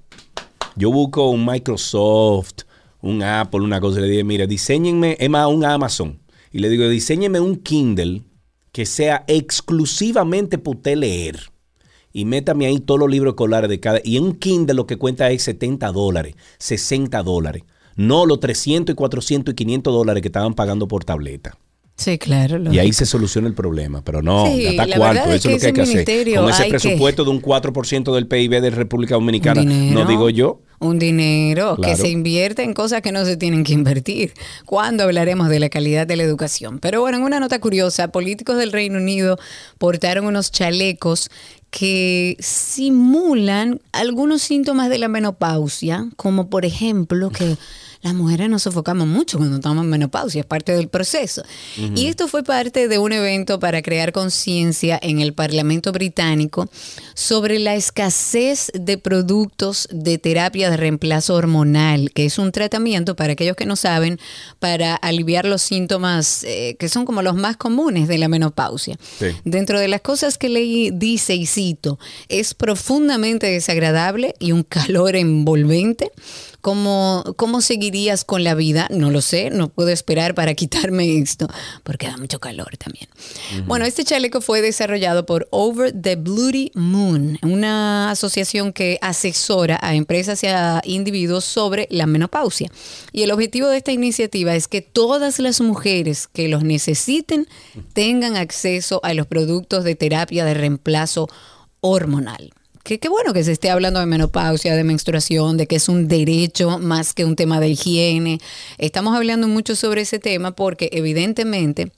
yo 0.77 0.91
busco 0.91 1.29
un 1.31 1.45
Microsoft, 1.45 2.68
un 3.01 3.23
Apple, 3.23 3.61
una 3.61 3.81
cosa, 3.81 3.99
y 3.99 4.03
le 4.03 4.09
dije, 4.09 4.25
mire, 4.25 4.47
diseñenme, 4.47 5.17
es 5.19 5.31
más, 5.31 5.47
un 5.49 5.65
Amazon. 5.65 6.21
Y 6.53 6.59
le 6.59 6.69
digo, 6.69 6.89
diseñenme 6.89 7.41
un 7.41 7.57
Kindle 7.57 8.25
que 8.73 8.87
sea 8.87 9.25
exclusivamente 9.27 10.59
para 10.59 10.77
usted 10.77 10.97
leer. 10.97 11.51
Y 12.13 12.25
métame 12.25 12.67
ahí 12.67 12.81
todos 12.81 13.01
los 13.01 13.11
libros 13.11 13.33
escolares 13.33 13.69
de 13.69 13.81
cada... 13.81 14.01
Y 14.03 14.17
en 14.17 14.25
un 14.25 14.35
Kindle 14.35 14.75
lo 14.75 14.87
que 14.87 14.97
cuenta 14.97 15.31
es 15.31 15.43
70 15.43 15.93
dólares, 15.93 16.35
60 16.59 17.23
dólares. 17.23 17.63
No 17.97 18.27
los 18.27 18.41
300 18.41 18.93
y 18.93 18.97
400 18.97 19.53
y 19.53 19.57
500 19.57 19.93
dólares 19.93 20.23
que 20.23 20.29
estaban 20.29 20.55
pagando 20.55 20.89
por 20.89 21.05
tableta. 21.05 21.59
Sí, 21.99 22.17
claro. 22.17 22.73
Y 22.73 22.79
ahí 22.79 22.93
se 22.93 23.05
soluciona 23.05 23.49
el 23.49 23.55
problema, 23.55 24.03
pero 24.03 24.23
no, 24.23 24.47
Sí, 24.47 24.77
cuarto, 24.77 25.01
verdad 25.01 25.35
es 25.35 25.45
eso 25.45 25.49
es 25.51 25.55
lo 25.55 25.59
que 25.59 25.61
que 25.61 25.67
hay 25.67 25.73
que 25.73 25.83
hacer. 25.83 26.37
Con 26.37 26.49
ese 26.51 26.63
que- 26.65 26.71
presupuesto 26.71 27.25
de 27.25 27.31
un 27.31 27.43
4% 27.43 28.15
del 28.15 28.29
PIB 28.29 28.61
de 28.61 28.71
República 28.71 29.17
Dominicana, 29.17 29.63
dinero, 29.63 29.99
no 30.05 30.09
digo 30.09 30.31
yo. 30.31 30.61
Un 30.79 31.01
dinero 31.01 31.77
que 31.77 31.97
se 31.97 32.09
invierte 32.09 32.63
en 32.63 32.73
cosas 32.73 33.03
que 33.03 33.11
no 33.11 33.25
se 33.25 33.37
tienen 33.37 33.65
que 33.65 33.73
invertir. 33.73 34.33
¿Cuándo 34.65 35.03
hablaremos 35.03 35.49
de 35.49 35.59
la 35.59 35.71
calidad 35.71 36.07
de 36.07 36.15
la 36.15 36.23
educación? 36.23 36.79
Pero 36.79 37.01
bueno, 37.01 37.19
en 37.19 37.25
una 37.25 37.41
nota 37.41 37.59
curiosa, 37.59 38.13
políticos 38.13 38.59
del 38.59 38.71
Reino 38.71 38.99
Unido 38.99 39.37
portaron 39.79 40.25
unos 40.27 40.53
chalecos 40.53 41.31
que 41.71 42.37
simulan 42.39 43.81
algunos 43.93 44.41
síntomas 44.43 44.89
de 44.89 44.99
la 44.99 45.09
menopausia, 45.09 46.07
como 46.17 46.49
por 46.49 46.65
ejemplo 46.65 47.31
que 47.31 47.57
las 48.03 48.15
mujeres 48.15 48.49
nos 48.49 48.63
sofocamos 48.63 49.07
mucho 49.07 49.39
cuando 49.39 49.57
estamos 49.57 49.85
en 49.85 49.91
menopausia, 49.91 50.41
es 50.41 50.47
parte 50.47 50.73
del 50.73 50.89
proceso. 50.89 51.43
Y 51.97 52.07
esto 52.07 52.29
fue 52.29 52.45
parte 52.45 52.87
de 52.87 52.99
un 52.99 53.13
evento 53.13 53.59
para 53.59 53.83
crear 53.83 54.13
conciencia 54.13 54.99
en 55.03 55.21
el 55.21 55.33
Parlamento 55.33 55.91
británico 55.91 56.69
sobre 57.15 57.59
la 57.59 57.75
escasez 57.75 58.71
de 58.75 58.99
productos 58.99 59.89
de 59.91 60.19
terapia 60.19 60.71
de 60.71 60.77
reemplazo 60.77 61.35
hormonal, 61.35 62.13
que 62.13 62.25
es 62.25 62.39
un 62.39 62.53
tratamiento, 62.53 63.17
para 63.17 63.33
aquellos 63.33 63.57
que 63.57 63.67
no 63.67 63.75
saben, 63.75 64.21
para 64.61 64.95
aliviar 64.95 65.45
los 65.45 65.63
síntomas 65.63 66.45
eh, 66.45 66.77
que 66.79 66.89
son 66.89 67.05
como 67.05 67.23
los 67.23 67.35
más 67.35 67.57
comunes 67.57 68.07
de 68.07 68.19
la 68.19 68.29
menopausia. 68.29 68.97
Sí. 69.19 69.27
Dentro 69.45 69.81
de 69.81 69.89
las 69.89 70.03
cosas 70.03 70.39
que 70.39 70.49
leí, 70.49 70.91
dice 70.93 71.35
y 71.35 71.47
cito, 71.47 71.99
es 72.29 72.55
profundamente 72.55 73.49
desagradable 73.49 74.35
y 74.39 74.53
un 74.53 74.63
calor 74.63 75.17
envolvente. 75.17 76.13
¿Cómo, 76.61 77.25
¿Cómo 77.37 77.61
seguirías 77.61 78.25
con 78.25 78.43
la 78.43 78.55
vida? 78.55 78.89
No 78.91 79.11
lo 79.11 79.21
sé, 79.21 79.51
no 79.51 79.69
puedo 79.69 79.91
esperar 79.91 80.35
para 80.35 80.55
quitarme 80.55 81.19
esto, 81.19 81.47
porque 81.85 82.09
da 82.09 82.17
mucho 82.17 82.41
calor 82.41 82.77
también. 82.77 83.09
Bueno, 83.67 83.85
este 83.85 84.05
chaleco 84.05 84.41
fue 84.41 84.61
desarrollado 84.61 85.25
por 85.25 85.47
Over 85.53 85.93
the 85.93 86.17
Bloody 86.17 86.73
Moon, 86.75 87.39
una 87.43 88.11
asociación 88.11 88.73
que 88.73 88.99
asesora 89.03 89.79
a 89.81 89.95
empresas 89.95 90.43
y 90.43 90.49
a 90.49 90.83
individuos 90.85 91.45
sobre 91.45 91.87
la 91.91 92.07
menopausia. 92.07 92.71
Y 93.13 93.23
el 93.23 93.31
objetivo 93.31 93.69
de 93.69 93.77
esta 93.77 93.93
iniciativa 93.93 94.55
es 94.57 94.67
que 94.67 94.83
todas 94.83 95.39
las 95.39 95.61
mujeres 95.61 96.27
que 96.27 96.49
los 96.49 96.65
necesiten 96.65 97.47
tengan 97.93 98.37
acceso 98.37 99.01
a 99.05 99.15
los 99.15 99.29
productos 99.29 99.85
de 99.85 99.95
terapia 99.95 100.45
de 100.45 100.55
reemplazo 100.55 101.29
hormonal. 101.81 102.53
Que 102.89 102.99
qué 102.99 103.11
bueno 103.11 103.35
que 103.35 103.45
se 103.45 103.53
esté 103.53 103.69
hablando 103.69 104.01
de 104.01 104.07
menopausia, 104.07 104.75
de 104.75 104.83
menstruación, 104.83 105.59
de 105.59 105.67
que 105.67 105.77
es 105.77 105.91
un 105.91 106.09
derecho 106.09 106.79
más 106.79 107.13
que 107.13 107.27
un 107.27 107.37
tema 107.37 107.61
de 107.61 107.69
higiene. 107.69 108.41
Estamos 108.79 109.15
hablando 109.15 109.47
mucho 109.47 109.77
sobre 109.77 110.01
ese 110.01 110.19
tema 110.19 110.53
porque 110.53 110.89
evidentemente 110.93 111.93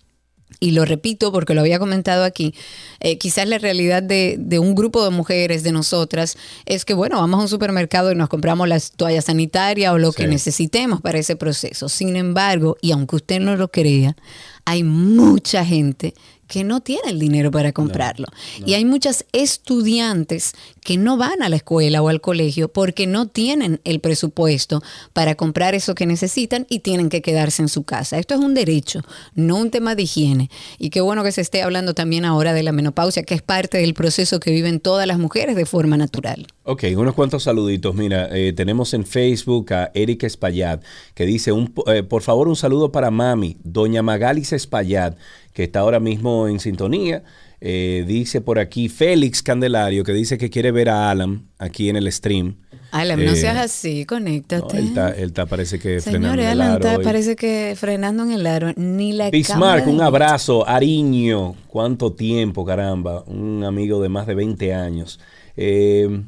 y 0.58 0.72
lo 0.72 0.84
repito 0.84 1.30
porque 1.30 1.54
lo 1.54 1.60
había 1.60 1.78
comentado 1.78 2.24
aquí, 2.24 2.56
eh, 2.98 3.18
quizás 3.18 3.46
la 3.46 3.58
realidad 3.58 4.02
de, 4.02 4.34
de 4.36 4.58
un 4.58 4.74
grupo 4.74 5.04
de 5.04 5.10
mujeres, 5.10 5.62
de 5.62 5.70
nosotras, 5.70 6.36
es 6.66 6.84
que, 6.84 6.92
bueno, 6.92 7.20
vamos 7.20 7.38
a 7.38 7.42
un 7.44 7.48
supermercado 7.48 8.10
y 8.10 8.16
nos 8.16 8.28
compramos 8.28 8.66
las 8.66 8.90
toallas 8.90 9.26
sanitarias 9.26 9.92
o 9.92 9.98
lo 9.98 10.12
que 10.12 10.26
necesitemos 10.26 11.00
para 11.00 11.20
ese 11.20 11.36
proceso. 11.36 11.88
Sin 11.88 12.16
embargo, 12.16 12.76
y 12.82 12.90
aunque 12.90 13.14
usted 13.14 13.38
no 13.38 13.54
lo 13.54 13.70
crea, 13.70 14.16
hay 14.64 14.82
mucha 14.82 15.64
gente 15.64 16.14
que 16.50 16.64
no 16.64 16.80
tiene 16.80 17.10
el 17.10 17.20
dinero 17.20 17.52
para 17.52 17.70
comprarlo. 17.70 18.26
Y 18.66 18.74
hay 18.74 18.84
muchas 18.84 19.24
estudiantes 19.32 20.52
que 20.82 20.96
no 20.96 21.16
van 21.16 21.42
a 21.42 21.48
la 21.48 21.56
escuela 21.56 22.02
o 22.02 22.08
al 22.08 22.20
colegio 22.20 22.68
porque 22.68 23.06
no 23.06 23.28
tienen 23.28 23.80
el 23.84 24.00
presupuesto 24.00 24.82
para 25.12 25.36
comprar 25.36 25.76
eso 25.76 25.94
que 25.94 26.06
necesitan 26.06 26.66
y 26.68 26.80
tienen 26.80 27.08
que 27.08 27.22
quedarse 27.22 27.62
en 27.62 27.68
su 27.68 27.84
casa. 27.84 28.18
Esto 28.18 28.34
es 28.34 28.40
un 28.40 28.54
derecho, 28.54 29.02
no 29.36 29.58
un 29.58 29.70
tema 29.70 29.94
de 29.94 30.02
higiene. 30.02 30.50
Y 30.80 30.90
qué 30.90 31.00
bueno 31.00 31.22
que 31.22 31.30
se 31.30 31.40
esté 31.40 31.62
hablando 31.62 31.94
también 31.94 32.24
ahora 32.24 32.52
de 32.52 32.64
la 32.64 32.72
menopausia, 32.72 33.22
que 33.22 33.34
es 33.34 33.42
parte 33.42 33.78
del 33.78 33.94
proceso 33.94 34.40
que 34.40 34.50
viven 34.50 34.80
todas 34.80 35.06
las 35.06 35.20
mujeres 35.20 35.54
de 35.54 35.66
forma 35.66 35.96
natural. 35.96 36.48
Ok, 36.64 36.84
unos 36.96 37.14
cuantos 37.14 37.44
saluditos. 37.44 37.94
Mira, 37.94 38.28
eh, 38.36 38.52
tenemos 38.52 38.92
en 38.92 39.06
Facebook 39.06 39.72
a 39.72 39.92
Erika 39.94 40.26
Espaillat 40.26 40.82
que 41.14 41.26
dice, 41.26 41.52
un, 41.52 41.72
eh, 41.86 42.02
por 42.02 42.22
favor, 42.22 42.48
un 42.48 42.56
saludo 42.56 42.90
para 42.90 43.12
mami, 43.12 43.56
doña 43.62 44.02
Magalis 44.02 44.52
Espaillat, 44.52 45.16
que 45.52 45.64
está 45.64 45.80
ahora 45.80 46.00
mismo 46.00 46.48
en 46.48 46.60
sintonía. 46.60 47.22
Eh, 47.62 48.04
dice 48.06 48.40
por 48.40 48.58
aquí 48.58 48.88
Félix 48.88 49.42
Candelario, 49.42 50.02
que 50.02 50.12
dice 50.14 50.38
que 50.38 50.48
quiere 50.48 50.70
ver 50.72 50.88
a 50.88 51.10
Alan 51.10 51.46
aquí 51.58 51.88
en 51.90 51.96
el 51.96 52.10
stream. 52.10 52.56
Alan, 52.90 53.24
no 53.24 53.32
Eh, 53.32 53.36
seas 53.36 53.56
así, 53.58 54.00
No, 54.00 54.06
conéctate. 54.16 54.78
él, 54.78 54.86
está, 54.88 55.10
él 55.10 55.28
está, 55.28 55.46
parece 55.46 55.78
que 55.78 56.00
frenando 56.00 56.40
el 56.42 56.48
Alan 56.48 56.70
aro 56.72 56.76
está, 56.84 56.96
hoy. 56.98 57.04
parece 57.04 57.36
que 57.36 57.74
frenando 57.76 58.22
en 58.24 58.32
el 58.32 58.46
aro. 58.46 58.72
Ni 58.76 59.12
la 59.12 59.30
Bismarck, 59.30 59.86
un 59.86 60.00
abrazo. 60.00 60.66
Ariño, 60.66 61.54
cuánto 61.68 62.14
tiempo, 62.14 62.64
caramba. 62.64 63.22
Un 63.26 63.62
amigo 63.64 64.00
de 64.02 64.08
más 64.08 64.26
de 64.26 64.34
20 64.34 64.72
años. 64.74 65.20
Eh, 65.56 66.22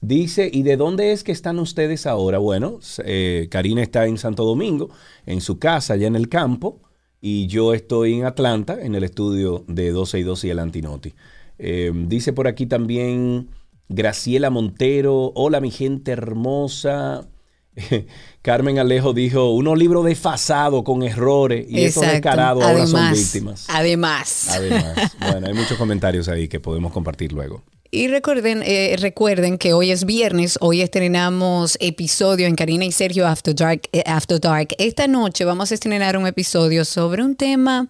dice, 0.00 0.50
¿y 0.52 0.62
de 0.62 0.76
dónde 0.76 1.12
es 1.12 1.22
que 1.22 1.32
están 1.32 1.58
ustedes 1.58 2.06
ahora? 2.06 2.38
Bueno, 2.38 2.80
eh, 3.04 3.46
Karina 3.50 3.82
está 3.82 4.06
en 4.06 4.16
Santo 4.18 4.44
Domingo, 4.44 4.88
en 5.26 5.40
su 5.40 5.58
casa, 5.58 5.94
allá 5.94 6.06
en 6.08 6.16
el 6.16 6.28
campo, 6.28 6.80
y 7.20 7.46
yo 7.46 7.74
estoy 7.74 8.14
en 8.14 8.24
Atlanta, 8.24 8.78
en 8.80 8.94
el 8.94 9.04
estudio 9.04 9.64
de 9.66 9.90
12 9.90 10.18
y 10.18 10.22
12 10.22 10.46
y 10.46 10.50
el 10.50 10.58
Antinoti. 10.58 11.14
Eh, 11.58 11.92
dice 12.06 12.32
por 12.32 12.46
aquí 12.46 12.66
también 12.66 13.48
Graciela 13.88 14.50
Montero, 14.50 15.32
hola 15.34 15.60
mi 15.60 15.70
gente 15.70 16.12
hermosa. 16.12 17.26
Carmen 18.42 18.78
Alejo 18.78 19.12
dijo, 19.12 19.50
unos 19.50 19.78
libros 19.78 20.04
desfasados 20.04 20.82
con 20.82 21.02
errores 21.02 21.66
y 21.68 21.84
esos 21.84 22.02
Exacto. 22.02 22.12
descarados 22.12 22.64
ahora 22.64 22.86
son 22.86 23.12
víctimas. 23.12 23.66
Además. 23.68 24.48
Además, 24.50 25.16
bueno, 25.20 25.46
hay 25.46 25.54
muchos 25.54 25.78
comentarios 25.78 26.28
ahí 26.28 26.48
que 26.48 26.60
podemos 26.60 26.92
compartir 26.92 27.32
luego. 27.32 27.62
Y 27.90 28.08
recuerden, 28.08 28.62
eh, 28.66 28.96
recuerden 28.98 29.56
que 29.56 29.72
hoy 29.72 29.90
es 29.90 30.04
viernes, 30.04 30.58
hoy 30.60 30.82
estrenamos 30.82 31.78
episodio 31.80 32.46
en 32.46 32.54
Karina 32.54 32.84
y 32.84 32.92
Sergio 32.92 33.26
After 33.26 33.54
Dark, 33.54 33.88
eh, 33.92 34.02
After 34.04 34.38
Dark. 34.38 34.74
Esta 34.76 35.08
noche 35.08 35.46
vamos 35.46 35.70
a 35.70 35.74
estrenar 35.74 36.18
un 36.18 36.26
episodio 36.26 36.84
sobre 36.84 37.22
un 37.24 37.34
tema 37.34 37.88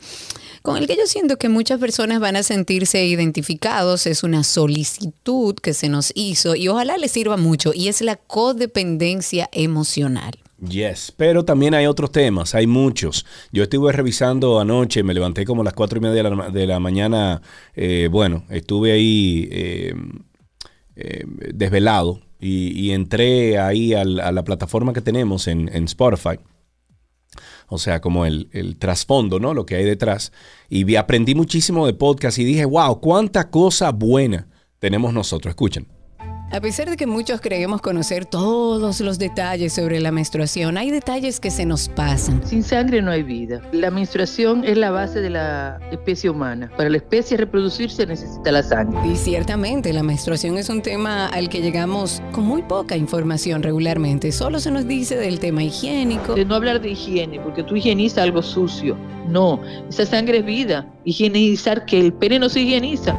con 0.63 0.77
el 0.77 0.87
que 0.87 0.97
yo 0.97 1.07
siento 1.07 1.37
que 1.37 1.49
muchas 1.49 1.81
personas 1.81 2.21
van 2.21 2.37
a 2.37 2.45
sentirse 2.45 3.05
identificados. 3.05 4.07
Es 4.07 4.23
una 4.23 4.45
solicitud 4.45 5.57
que 5.57 5.75
se 5.75 5.89
nos 5.89 6.13
hizo 6.15 6.55
y 6.55 6.69
ojalá 6.69 6.97
les 6.97 7.11
sirva 7.11 7.37
mucho 7.37 7.73
y 7.75 7.89
es 7.89 8.01
la 8.01 8.15
codependencia 8.15 9.49
emocional. 9.51 10.39
Yes, 10.61 11.12
pero 11.16 11.44
también 11.44 11.73
hay 11.75 11.87
otros 11.87 12.11
temas, 12.11 12.55
hay 12.57 12.66
muchos. 12.66 13.25
Yo 13.53 13.62
estuve 13.62 13.92
revisando 13.92 14.59
anoche, 14.59 15.05
me 15.05 15.14
levanté 15.14 15.44
como 15.44 15.62
a 15.62 15.64
las 15.64 15.75
cuatro 15.75 15.99
y 15.99 16.01
media 16.01 16.23
de 16.23 16.31
la, 16.31 16.51
de 16.51 16.66
la 16.66 16.81
mañana. 16.81 17.42
eh, 17.77 18.09
bueno, 18.11 18.44
estuve 18.51 18.90
ahí 18.90 19.49
eh, 19.53 19.94
eh, 20.97 21.25
desvelado 21.55 22.21
y, 22.40 22.90
entré 22.90 23.59
ahí 23.59 23.94
a 23.94 24.05
la 24.05 24.44
plataforma 24.44 24.92
que 24.92 25.01
tenemos 25.01 25.47
en, 25.47 25.68
Spotify. 25.85 26.40
O 27.68 27.79
sea, 27.79 28.01
como 28.01 28.27
el, 28.27 28.49
el 28.53 28.79
trasfondo, 28.79 29.38
¿no? 29.38 29.55
Lo 29.55 29.64
que 29.64 29.77
hay 29.77 29.85
detrás. 29.85 30.33
Y 30.68 30.97
aprendí 30.97 31.35
muchísimo 31.35 31.87
de 31.87 31.94
podcast 31.94 32.38
y 32.38 32.44
dije, 32.44 32.64
wow, 32.64 33.01
cuánta 33.01 33.51
cosa 33.51 33.92
buena 33.92 34.49
tenemos 34.81 35.12
nosotros. 35.12 35.51
Escuchen. 35.51 35.98
A 36.51 36.63
pesar 36.63 36.89
de 36.89 36.97
que 36.97 37.07
muchos 37.07 37.43
creemos 37.43 37.83
conocer 37.83 38.25
todos 38.25 39.03
los 39.03 39.19
detalles 39.19 39.75
sobre 39.75 40.01
la 40.01 40.11
menstruación, 40.11 40.79
hay 40.79 40.91
detalles 40.91 41.41
que 41.41 41.51
se 41.51 41.67
nos 41.67 41.91
pasan. 41.91 42.41
Sin 42.47 42.63
sangre 42.63 43.03
no 43.03 43.11
hay 43.11 43.23
vida. 43.23 43.61
La 43.73 43.91
menstruación 43.91 44.65
es 44.65 44.79
la 44.79 44.91
base 44.91 45.21
de 45.21 45.29
la 45.29 45.79
especie 45.93 46.31
humana. 46.31 46.71
Para 46.75 46.89
la 46.89 46.97
especie 46.97 47.37
reproducirse 47.37 48.07
necesita 48.07 48.51
la 48.51 48.63
sangre. 48.63 48.99
Y 49.07 49.17
ciertamente 49.17 49.93
la 49.93 50.03
menstruación 50.03 50.57
es 50.57 50.71
un 50.71 50.81
tema 50.81 51.27
al 51.27 51.51
que 51.51 51.61
llegamos 51.61 52.23
con 52.33 52.45
muy 52.45 52.63
poca 52.63 52.97
información 52.97 53.63
regularmente. 53.63 54.33
Solo 54.33 54.59
se 54.59 54.71
nos 54.71 54.89
dice 54.89 55.17
del 55.17 55.41
tema 55.41 55.63
higiénico. 55.63 56.35
De 56.35 56.47
no 56.47 56.55
hablar 56.55 56.81
de 56.81 56.93
higiene, 56.93 57.41
porque 57.41 57.63
tú 57.63 57.77
higienizas 57.77 58.25
algo 58.25 58.41
sucio. 58.41 58.97
No, 59.29 59.61
esa 59.91 60.07
sangre 60.07 60.39
es 60.39 60.47
vida. 60.47 60.87
Higienizar 61.05 61.85
que 61.85 62.01
el 62.01 62.15
pene 62.15 62.39
no 62.39 62.49
se 62.49 62.63
higieniza. 62.63 63.19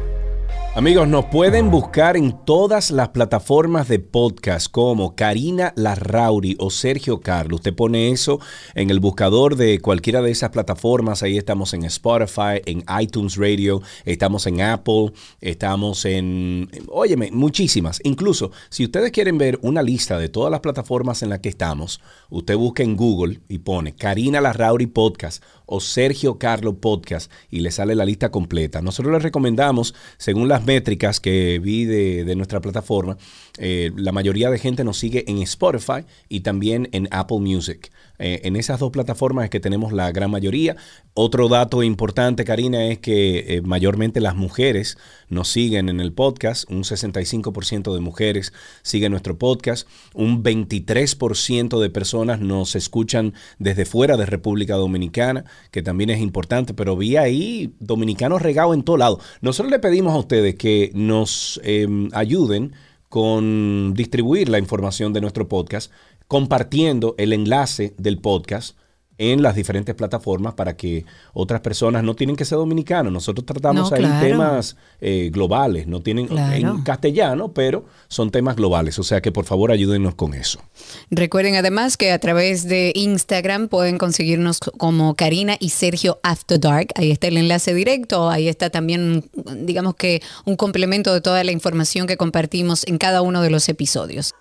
Amigos, 0.73 1.05
nos 1.09 1.25
pueden 1.25 1.69
buscar 1.69 2.15
en 2.15 2.45
todas 2.45 2.91
las 2.91 3.09
plataformas 3.09 3.89
de 3.89 3.99
podcast 3.99 4.71
como 4.71 5.17
Karina 5.17 5.73
Larrauri 5.75 6.55
o 6.59 6.69
Sergio 6.69 7.19
Carlos. 7.19 7.57
Usted 7.59 7.75
pone 7.75 8.09
eso 8.09 8.39
en 8.73 8.89
el 8.89 9.01
buscador 9.01 9.57
de 9.57 9.79
cualquiera 9.79 10.21
de 10.21 10.31
esas 10.31 10.51
plataformas. 10.51 11.23
Ahí 11.23 11.37
estamos 11.37 11.73
en 11.73 11.83
Spotify, 11.83 12.61
en 12.65 12.85
iTunes 13.01 13.35
Radio, 13.35 13.81
estamos 14.05 14.47
en 14.47 14.61
Apple, 14.61 15.11
estamos 15.41 16.05
en... 16.05 16.69
Óyeme, 16.87 17.31
muchísimas. 17.33 17.99
Incluso, 18.05 18.51
si 18.69 18.85
ustedes 18.85 19.11
quieren 19.11 19.37
ver 19.37 19.59
una 19.63 19.83
lista 19.83 20.17
de 20.17 20.29
todas 20.29 20.51
las 20.51 20.61
plataformas 20.61 21.21
en 21.21 21.31
las 21.31 21.39
que 21.39 21.49
estamos, 21.49 21.99
usted 22.29 22.55
busca 22.55 22.81
en 22.81 22.95
Google 22.95 23.41
y 23.49 23.57
pone 23.57 23.93
Karina 23.93 24.39
Larrauri 24.39 24.87
Podcast 24.87 25.43
o 25.73 25.79
Sergio 25.79 26.37
Carlo 26.37 26.75
Podcast 26.75 27.31
y 27.49 27.61
le 27.61 27.71
sale 27.71 27.95
la 27.95 28.03
lista 28.03 28.29
completa. 28.29 28.81
Nosotros 28.81 29.13
les 29.13 29.23
recomendamos, 29.23 29.95
según 30.17 30.49
las 30.49 30.65
métricas 30.65 31.21
que 31.21 31.59
vi 31.59 31.85
de, 31.85 32.25
de 32.25 32.35
nuestra 32.35 32.59
plataforma, 32.59 33.17
eh, 33.57 33.91
la 33.95 34.11
mayoría 34.11 34.49
de 34.49 34.59
gente 34.59 34.83
nos 34.83 34.97
sigue 34.97 35.23
en 35.31 35.37
Spotify 35.39 36.05
y 36.27 36.41
también 36.41 36.89
en 36.91 37.07
Apple 37.11 37.39
Music. 37.39 37.89
Eh, 38.21 38.41
en 38.43 38.55
esas 38.55 38.79
dos 38.79 38.91
plataformas 38.91 39.45
es 39.45 39.49
que 39.49 39.59
tenemos 39.59 39.91
la 39.91 40.11
gran 40.11 40.29
mayoría. 40.29 40.75
Otro 41.13 41.49
dato 41.49 41.81
importante, 41.81 42.45
Karina, 42.45 42.85
es 42.85 42.99
que 42.99 43.55
eh, 43.57 43.61
mayormente 43.61 44.21
las 44.21 44.35
mujeres 44.35 44.97
nos 45.27 45.47
siguen 45.47 45.89
en 45.89 45.99
el 45.99 46.13
podcast. 46.13 46.69
Un 46.69 46.83
65% 46.83 47.93
de 47.93 47.99
mujeres 47.99 48.53
siguen 48.83 49.11
nuestro 49.11 49.37
podcast. 49.37 49.87
Un 50.13 50.43
23% 50.43 51.79
de 51.79 51.89
personas 51.89 52.39
nos 52.39 52.75
escuchan 52.75 53.33
desde 53.57 53.85
fuera 53.85 54.17
de 54.17 54.27
República 54.27 54.75
Dominicana, 54.75 55.45
que 55.71 55.81
también 55.81 56.11
es 56.11 56.19
importante. 56.19 56.75
Pero 56.75 56.95
vi 56.95 57.17
ahí 57.17 57.73
dominicanos 57.79 58.41
regados 58.41 58.75
en 58.75 58.83
todo 58.83 58.97
lado. 58.97 59.19
Nosotros 59.41 59.71
le 59.71 59.79
pedimos 59.79 60.13
a 60.13 60.19
ustedes 60.19 60.55
que 60.55 60.91
nos 60.93 61.59
em, 61.63 62.09
ayuden 62.13 62.73
con 63.11 63.93
distribuir 63.93 64.47
la 64.47 64.57
información 64.57 65.11
de 65.11 65.19
nuestro 65.19 65.49
podcast, 65.49 65.91
compartiendo 66.31 67.13
el 67.17 67.33
enlace 67.33 67.93
del 67.97 68.17
podcast 68.17 68.77
en 69.17 69.43
las 69.43 69.53
diferentes 69.53 69.93
plataformas 69.95 70.53
para 70.53 70.77
que 70.77 71.03
otras 71.33 71.59
personas 71.59 72.05
no 72.05 72.15
tienen 72.15 72.37
que 72.37 72.45
ser 72.45 72.57
dominicanos. 72.57 73.11
Nosotros 73.11 73.45
tratamos 73.45 73.91
No, 73.91 73.97
ahí 73.97 74.01
claro. 74.01 74.25
temas 74.25 74.77
eh, 75.01 75.29
globales, 75.29 75.87
no 75.87 75.99
tienen 75.99 76.27
Claro. 76.27 76.55
en 76.55 76.81
castellano, 76.83 77.51
pero 77.51 77.83
son 78.07 78.31
temas 78.31 78.55
globales. 78.55 78.97
O 78.97 79.03
sea 79.03 79.19
que 79.21 79.33
por 79.33 79.43
favor 79.43 79.71
ayúdenos 79.73 80.15
con 80.15 80.33
eso. 80.33 80.61
Recuerden 81.09 81.55
además 81.55 81.97
que 81.97 82.13
a 82.13 82.19
través 82.19 82.65
de 82.65 82.93
Instagram 82.95 83.67
pueden 83.67 83.97
conseguirnos 83.97 84.59
como 84.77 85.15
Karina 85.15 85.57
y 85.59 85.67
Sergio 85.71 86.21
After 86.23 86.57
Dark. 86.61 86.87
Ahí 86.95 87.11
está 87.11 87.27
el 87.27 87.35
enlace 87.35 87.73
directo. 87.73 88.29
Ahí 88.29 88.47
está 88.47 88.69
también, 88.69 89.29
digamos 89.57 89.95
que, 89.95 90.21
un 90.45 90.55
complemento 90.55 91.13
de 91.13 91.19
toda 91.19 91.43
la 91.43 91.51
información 91.51 92.07
que 92.07 92.15
compartimos 92.15 92.87
en 92.87 92.97
cada 92.97 93.21
uno 93.21 93.41
de 93.41 93.49
los 93.49 93.67
episodios. 93.67 94.33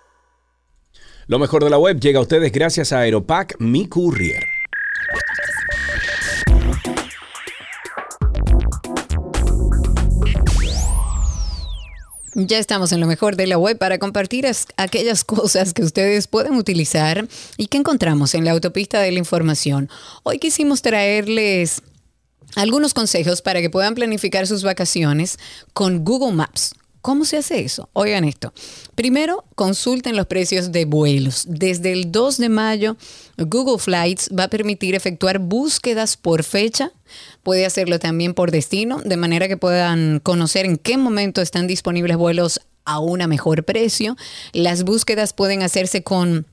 Lo 1.31 1.39
mejor 1.39 1.63
de 1.63 1.71
la 1.71 1.79
web 1.79 2.01
llega 2.01 2.19
a 2.19 2.23
ustedes 2.23 2.51
gracias 2.51 2.93
a 2.93 2.99
Aeropack 3.03 3.55
Mi 3.61 3.87
Courier. 3.87 4.43
Ya 12.35 12.59
estamos 12.59 12.93
en 12.93 13.01
lo 13.01 13.07
mejor 13.07 13.37
de 13.37 13.47
la 13.47 13.59
web 13.59 13.77
para 13.79 13.99
compartir 13.99 14.45
as- 14.47 14.67
aquellas 14.77 15.23
cosas 15.25 15.73
que 15.73 15.83
ustedes 15.83 16.27
pueden 16.27 16.55
utilizar 16.55 17.29
y 17.57 17.67
que 17.67 17.79
encontramos 17.79 18.35
en 18.35 18.45
la 18.45 18.53
autopista 18.53 19.01
de 19.01 19.13
la 19.13 19.21
información. 19.21 19.89
Hoy 20.25 20.39
quisimos 20.39 20.83
traerles 20.83 21.83
algunos 22.57 22.93
consejos 22.95 23.41
para 23.41 23.61
que 23.61 23.71
puedan 23.71 23.95
planificar 23.95 24.49
sus 24.49 24.65
vacaciones 24.65 25.39
con 25.73 26.05
Google 26.05 26.33
Maps. 26.33 26.75
¿Cómo 27.03 27.25
se 27.25 27.39
hace 27.39 27.61
eso? 27.61 27.89
Oigan 27.95 28.25
esto. 28.25 28.53
Primero, 28.95 29.45
consulten 29.55 30.17
los 30.17 30.27
precios 30.27 30.71
de 30.71 30.85
vuelos. 30.85 31.45
Desde 31.49 31.93
el 31.93 32.13
2 32.13 32.37
de 32.39 32.49
mayo, 32.51 32.97
Google 33.39 33.79
Flights 33.79 34.29
va 34.39 34.45
a 34.45 34.49
permitir 34.49 34.95
efectuar 34.95 35.39
búsquedas 35.39 36.17
por 36.17 36.45
fecha. 36.45 36.93
Puede 37.43 37.65
hacerlo 37.65 37.99
también 37.99 38.35
por 38.35 38.51
destino, 38.51 39.01
de 39.03 39.17
manera 39.17 39.49
que 39.49 39.57
puedan 39.57 40.21
conocer 40.21 40.67
en 40.67 40.77
qué 40.77 40.99
momento 40.99 41.41
están 41.41 41.67
disponibles 41.67 42.17
vuelos 42.19 42.61
a 42.85 42.99
un 42.99 43.19
mejor 43.29 43.65
precio. 43.65 44.17
Las 44.53 44.85
búsquedas 44.85 45.33
pueden 45.33 45.63
hacerse 45.63 46.03
con 46.03 46.47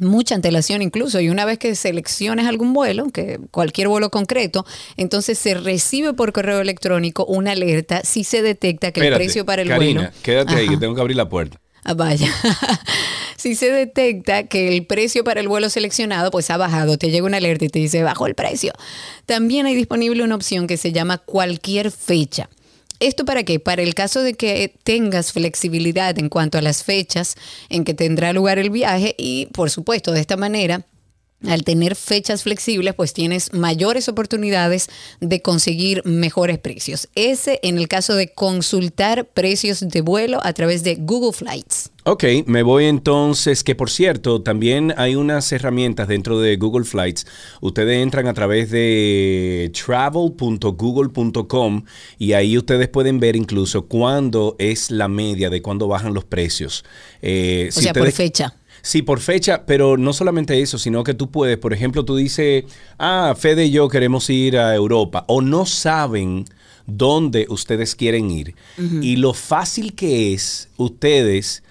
mucha 0.00 0.34
antelación 0.34 0.82
incluso 0.82 1.20
y 1.20 1.28
una 1.28 1.44
vez 1.44 1.58
que 1.58 1.74
selecciones 1.74 2.46
algún 2.46 2.72
vuelo, 2.72 3.08
que 3.10 3.38
cualquier 3.50 3.88
vuelo 3.88 4.10
concreto, 4.10 4.64
entonces 4.96 5.38
se 5.38 5.54
recibe 5.54 6.12
por 6.12 6.32
correo 6.32 6.60
electrónico 6.60 7.24
una 7.26 7.52
alerta 7.52 8.02
si 8.04 8.24
se 8.24 8.42
detecta 8.42 8.92
que 8.92 9.06
el 9.06 9.14
precio 9.14 9.44
para 9.44 9.62
el 9.62 9.68
Karina, 9.68 10.00
vuelo 10.00 10.16
quédate 10.22 10.54
ahí, 10.54 10.68
que 10.68 10.76
tengo 10.76 10.94
que 10.94 11.00
abrir 11.00 11.16
la 11.16 11.28
puerta. 11.28 11.60
Ah, 11.84 11.94
vaya. 11.94 12.28
si 13.36 13.54
se 13.54 13.70
detecta 13.70 14.42
que 14.46 14.76
el 14.76 14.84
precio 14.84 15.24
para 15.24 15.40
el 15.40 15.48
vuelo 15.48 15.70
seleccionado 15.70 16.30
pues 16.30 16.50
ha 16.50 16.56
bajado, 16.56 16.98
te 16.98 17.10
llega 17.10 17.26
una 17.26 17.38
alerta 17.38 17.64
y 17.64 17.68
te 17.68 17.78
dice 17.78 18.02
bajó 18.02 18.26
el 18.26 18.34
precio. 18.34 18.72
También 19.26 19.66
hay 19.66 19.74
disponible 19.74 20.22
una 20.22 20.34
opción 20.34 20.66
que 20.66 20.76
se 20.76 20.92
llama 20.92 21.18
cualquier 21.18 21.90
fecha. 21.90 22.48
¿Esto 23.00 23.24
para 23.24 23.44
qué? 23.44 23.60
Para 23.60 23.82
el 23.82 23.94
caso 23.94 24.22
de 24.22 24.34
que 24.34 24.74
tengas 24.82 25.32
flexibilidad 25.32 26.18
en 26.18 26.28
cuanto 26.28 26.58
a 26.58 26.62
las 26.62 26.82
fechas 26.82 27.36
en 27.68 27.84
que 27.84 27.94
tendrá 27.94 28.32
lugar 28.32 28.58
el 28.58 28.70
viaje 28.70 29.14
y, 29.16 29.46
por 29.46 29.70
supuesto, 29.70 30.12
de 30.12 30.20
esta 30.20 30.36
manera, 30.36 30.84
al 31.46 31.62
tener 31.62 31.94
fechas 31.94 32.42
flexibles, 32.42 32.94
pues 32.94 33.12
tienes 33.12 33.52
mayores 33.52 34.08
oportunidades 34.08 34.88
de 35.20 35.40
conseguir 35.40 36.04
mejores 36.04 36.58
precios. 36.58 37.08
Ese 37.14 37.60
en 37.62 37.78
el 37.78 37.86
caso 37.86 38.14
de 38.14 38.32
consultar 38.32 39.26
precios 39.26 39.80
de 39.80 40.00
vuelo 40.00 40.40
a 40.42 40.52
través 40.52 40.82
de 40.82 40.96
Google 40.96 41.32
Flights. 41.32 41.90
Ok, 42.04 42.24
me 42.46 42.62
voy 42.62 42.86
entonces, 42.86 43.62
que 43.62 43.74
por 43.74 43.90
cierto, 43.90 44.42
también 44.42 44.94
hay 44.96 45.14
unas 45.14 45.52
herramientas 45.52 46.08
dentro 46.08 46.40
de 46.40 46.56
Google 46.56 46.86
Flights. 46.86 47.26
Ustedes 47.60 48.02
entran 48.02 48.26
a 48.28 48.34
través 48.34 48.70
de 48.70 49.70
travel.google.com 49.84 51.84
y 52.18 52.32
ahí 52.32 52.56
ustedes 52.56 52.88
pueden 52.88 53.20
ver 53.20 53.36
incluso 53.36 53.86
cuándo 53.86 54.56
es 54.58 54.90
la 54.90 55.08
media 55.08 55.50
de 55.50 55.60
cuándo 55.60 55.86
bajan 55.86 56.14
los 56.14 56.24
precios. 56.24 56.82
Eh, 57.20 57.66
O 57.68 57.72
si 57.72 57.82
sea, 57.82 57.92
por 57.92 58.10
fecha. 58.10 58.57
Sí, 58.82 59.02
por 59.02 59.20
fecha, 59.20 59.64
pero 59.66 59.96
no 59.96 60.12
solamente 60.12 60.60
eso, 60.60 60.78
sino 60.78 61.04
que 61.04 61.14
tú 61.14 61.30
puedes, 61.30 61.58
por 61.58 61.72
ejemplo, 61.72 62.04
tú 62.04 62.16
dices, 62.16 62.64
ah, 62.98 63.34
Fede 63.38 63.66
y 63.66 63.70
yo 63.70 63.88
queremos 63.88 64.28
ir 64.30 64.58
a 64.58 64.74
Europa, 64.74 65.24
o 65.28 65.40
no 65.40 65.66
saben 65.66 66.44
dónde 66.86 67.46
ustedes 67.48 67.94
quieren 67.94 68.30
ir. 68.30 68.54
Y 69.02 69.16
lo 69.16 69.34
fácil 69.34 69.94
que 69.94 70.32
es 70.32 70.70
ustedes 70.76 71.62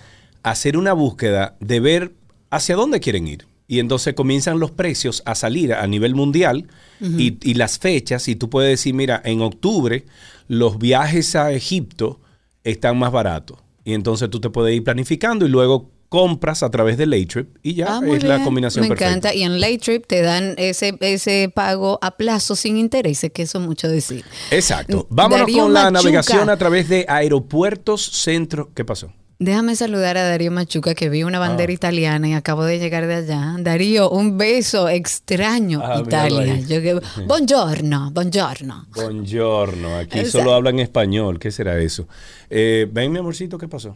hacer 0.43 0.77
una 0.77 0.93
búsqueda 0.93 1.55
de 1.59 1.79
ver 1.79 2.13
hacia 2.49 2.75
dónde 2.75 2.99
quieren 2.99 3.27
ir. 3.27 3.47
Y 3.67 3.79
entonces 3.79 4.13
comienzan 4.13 4.59
los 4.59 4.71
precios 4.71 5.23
a 5.25 5.35
salir 5.35 5.73
a 5.73 5.85
nivel 5.87 6.15
mundial 6.15 6.67
y, 7.01 7.37
y 7.41 7.55
las 7.55 7.79
fechas, 7.79 8.27
y 8.27 8.35
tú 8.35 8.49
puedes 8.49 8.69
decir, 8.69 8.93
mira, 8.93 9.21
en 9.25 9.41
octubre 9.41 10.05
los 10.47 10.77
viajes 10.77 11.35
a 11.35 11.51
Egipto 11.51 12.19
están 12.63 12.97
más 12.97 13.11
baratos. 13.11 13.57
Y 13.83 13.93
entonces 13.93 14.29
tú 14.29 14.39
te 14.39 14.49
puedes 14.49 14.75
ir 14.75 14.83
planificando 14.83 15.45
y 15.45 15.49
luego 15.49 15.89
compras 16.09 16.63
a 16.63 16.69
través 16.71 16.97
de 16.97 17.05
Laytrip 17.05 17.57
y 17.63 17.73
ya 17.75 17.97
Ah, 17.97 18.01
es 18.07 18.23
la 18.23 18.43
combinación 18.43 18.83
Me 18.83 18.87
perfecta. 18.89 19.09
encanta. 19.09 19.33
Y 19.33 19.43
en 19.43 19.59
Late 19.59 19.77
Trip 19.79 20.05
te 20.07 20.21
dan 20.21 20.53
ese, 20.57 20.97
ese 21.01 21.51
pago 21.53 21.99
a 22.01 22.11
plazo 22.11 22.55
sin 22.55 22.77
intereses, 22.77 23.31
que 23.31 23.41
eso 23.43 23.59
es 23.59 23.65
mucho 23.65 23.87
decir. 23.89 24.23
Exacto. 24.51 25.05
Vámonos 25.09 25.39
Darío 25.41 25.63
con 25.63 25.73
la 25.73 25.83
Machuca. 25.91 26.01
navegación 26.03 26.49
a 26.49 26.57
través 26.57 26.87
de 26.89 27.05
aeropuertos, 27.09 28.01
centro. 28.03 28.71
¿Qué 28.73 28.85
pasó? 28.85 29.11
Déjame 29.39 29.75
saludar 29.75 30.17
a 30.17 30.23
Darío 30.27 30.49
Machuca, 30.49 30.95
que 30.95 31.09
vi 31.09 31.21
una 31.21 31.37
Ah. 31.37 31.41
bandera 31.41 31.71
italiana 31.71 32.27
y 32.27 32.33
acabo 32.33 32.63
de 32.63 32.79
llegar 32.79 33.05
de 33.05 33.13
allá. 33.15 33.55
Darío, 33.59 34.09
un 34.09 34.35
beso 34.37 34.89
extraño, 34.89 35.79
Ah, 35.83 36.01
Italia. 36.03 36.57
Yo 36.61 36.81
que- 36.81 36.99
buongiorno, 37.27 38.09
buongiorno. 38.11 38.87
Buongiorno. 38.95 39.97
Aquí 39.97 40.17
Exacto. 40.19 40.39
solo 40.39 40.53
hablan 40.55 40.79
español. 40.79 41.37
¿Qué 41.37 41.51
será 41.51 41.77
eso? 41.79 42.07
Eh, 42.49 42.87
Ven, 42.91 43.11
mi 43.11 43.19
amorcito, 43.19 43.59
¿qué 43.59 43.67
pasó? 43.67 43.95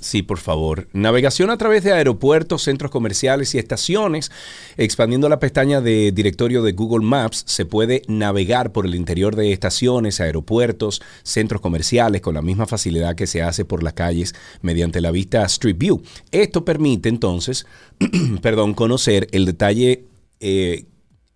Sí, 0.00 0.22
por 0.22 0.38
favor. 0.38 0.86
Navegación 0.92 1.50
a 1.50 1.58
través 1.58 1.82
de 1.82 1.92
aeropuertos, 1.92 2.62
centros 2.62 2.92
comerciales 2.92 3.54
y 3.54 3.58
estaciones. 3.58 4.30
Expandiendo 4.76 5.28
la 5.28 5.40
pestaña 5.40 5.80
de 5.80 6.12
directorio 6.12 6.62
de 6.62 6.70
Google 6.70 7.04
Maps, 7.04 7.42
se 7.46 7.66
puede 7.66 8.02
navegar 8.06 8.70
por 8.70 8.86
el 8.86 8.94
interior 8.94 9.34
de 9.34 9.52
estaciones, 9.52 10.20
aeropuertos, 10.20 11.02
centros 11.24 11.60
comerciales 11.60 12.20
con 12.20 12.34
la 12.34 12.42
misma 12.42 12.66
facilidad 12.66 13.16
que 13.16 13.26
se 13.26 13.42
hace 13.42 13.64
por 13.64 13.82
las 13.82 13.94
calles 13.94 14.36
mediante 14.62 15.00
la 15.00 15.10
vista 15.10 15.44
Street 15.46 15.76
View. 15.76 16.00
Esto 16.30 16.64
permite 16.64 17.08
entonces, 17.08 17.66
perdón, 18.40 18.74
conocer 18.74 19.26
el 19.32 19.46
detalle 19.46 20.04
eh, 20.38 20.84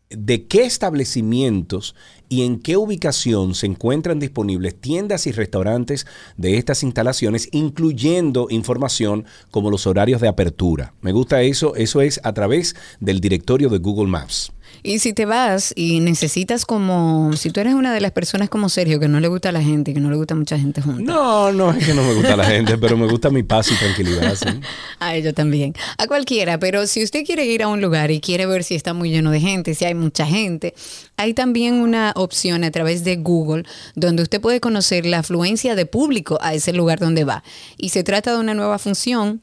de 0.08 0.46
qué 0.46 0.64
establecimientos 0.64 1.96
y 2.32 2.46
en 2.46 2.60
qué 2.60 2.78
ubicación 2.78 3.54
se 3.54 3.66
encuentran 3.66 4.18
disponibles 4.18 4.74
tiendas 4.74 5.26
y 5.26 5.32
restaurantes 5.32 6.06
de 6.38 6.56
estas 6.56 6.82
instalaciones, 6.82 7.50
incluyendo 7.52 8.46
información 8.48 9.26
como 9.50 9.70
los 9.70 9.86
horarios 9.86 10.22
de 10.22 10.28
apertura. 10.28 10.94
Me 11.02 11.12
gusta 11.12 11.42
eso, 11.42 11.76
eso 11.76 12.00
es 12.00 12.22
a 12.24 12.32
través 12.32 12.74
del 13.00 13.20
directorio 13.20 13.68
de 13.68 13.76
Google 13.76 14.08
Maps. 14.08 14.50
Y 14.84 14.98
si 14.98 15.12
te 15.12 15.26
vas 15.26 15.72
y 15.76 16.00
necesitas 16.00 16.66
como, 16.66 17.32
si 17.36 17.50
tú 17.50 17.60
eres 17.60 17.74
una 17.74 17.94
de 17.94 18.00
las 18.00 18.10
personas 18.10 18.48
como 18.48 18.68
Sergio, 18.68 18.98
que 18.98 19.06
no 19.06 19.20
le 19.20 19.28
gusta 19.28 19.50
a 19.50 19.52
la 19.52 19.62
gente, 19.62 19.94
que 19.94 20.00
no 20.00 20.10
le 20.10 20.16
gusta 20.16 20.34
mucha 20.34 20.58
gente 20.58 20.82
junta. 20.82 21.02
No, 21.02 21.52
no 21.52 21.70
es 21.70 21.86
que 21.86 21.94
no 21.94 22.02
me 22.02 22.14
gusta 22.14 22.36
la 22.36 22.44
gente, 22.44 22.76
pero 22.78 22.96
me 22.96 23.06
gusta 23.06 23.30
mi 23.30 23.44
paz 23.44 23.70
y 23.70 23.76
tranquilidad. 23.76 24.34
¿sí? 24.34 24.48
A 24.98 25.32
también. 25.32 25.74
A 25.98 26.08
cualquiera, 26.08 26.58
pero 26.58 26.86
si 26.88 27.04
usted 27.04 27.24
quiere 27.24 27.44
ir 27.44 27.62
a 27.62 27.68
un 27.68 27.80
lugar 27.80 28.10
y 28.10 28.20
quiere 28.20 28.46
ver 28.46 28.64
si 28.64 28.74
está 28.74 28.92
muy 28.92 29.10
lleno 29.10 29.30
de 29.30 29.40
gente, 29.40 29.74
si 29.74 29.84
hay 29.84 29.94
mucha 29.94 30.26
gente, 30.26 30.74
hay 31.16 31.32
también 31.32 31.74
una 31.74 32.12
opción 32.16 32.64
a 32.64 32.70
través 32.70 33.04
de 33.04 33.16
Google 33.16 33.64
donde 33.94 34.24
usted 34.24 34.40
puede 34.40 34.60
conocer 34.60 35.06
la 35.06 35.20
afluencia 35.20 35.76
de 35.76 35.86
público 35.86 36.38
a 36.40 36.54
ese 36.54 36.72
lugar 36.72 36.98
donde 36.98 37.24
va. 37.24 37.44
Y 37.76 37.90
se 37.90 38.02
trata 38.02 38.32
de 38.32 38.40
una 38.40 38.54
nueva 38.54 38.78
función 38.78 39.42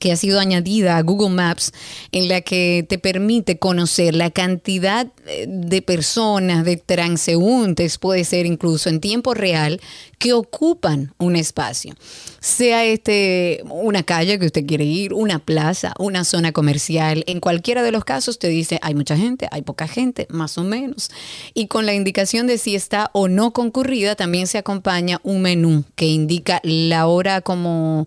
que 0.00 0.10
ha 0.10 0.16
sido 0.16 0.40
añadida 0.40 0.96
a 0.96 1.02
Google 1.02 1.28
Maps 1.28 1.72
en 2.10 2.28
la 2.28 2.40
que 2.40 2.84
te 2.88 2.98
permite 2.98 3.58
conocer 3.58 4.14
la 4.16 4.30
cantidad 4.30 5.06
eh, 5.26 5.44
de 5.46 5.82
personas, 5.82 6.64
de 6.64 6.78
transeúntes, 6.78 7.98
puede 7.98 8.24
ser 8.24 8.46
incluso 8.46 8.88
en 8.88 9.00
tiempo 9.00 9.34
real, 9.34 9.80
que 10.18 10.32
ocupan 10.32 11.14
un 11.18 11.36
espacio. 11.36 11.94
Sea 12.40 12.84
este 12.84 13.62
una 13.68 14.02
calle 14.02 14.38
que 14.38 14.46
usted 14.46 14.66
quiere 14.66 14.84
ir, 14.84 15.12
una 15.12 15.38
plaza, 15.38 15.92
una 15.98 16.24
zona 16.24 16.52
comercial, 16.52 17.22
en 17.26 17.40
cualquiera 17.40 17.82
de 17.82 17.92
los 17.92 18.04
casos 18.04 18.38
te 18.38 18.48
dice 18.48 18.78
hay 18.82 18.94
mucha 18.94 19.16
gente, 19.16 19.48
hay 19.50 19.62
poca 19.62 19.86
gente, 19.86 20.26
más 20.30 20.56
o 20.56 20.64
menos. 20.64 21.10
Y 21.52 21.66
con 21.66 21.84
la 21.84 21.92
indicación 21.92 22.46
de 22.46 22.56
si 22.56 22.74
está 22.74 23.10
o 23.12 23.28
no 23.28 23.52
concurrida, 23.52 24.16
también 24.16 24.46
se 24.46 24.56
acompaña 24.56 25.20
un 25.22 25.42
menú 25.42 25.84
que 25.94 26.06
indica 26.06 26.60
la 26.64 27.06
hora 27.06 27.42
como 27.42 28.06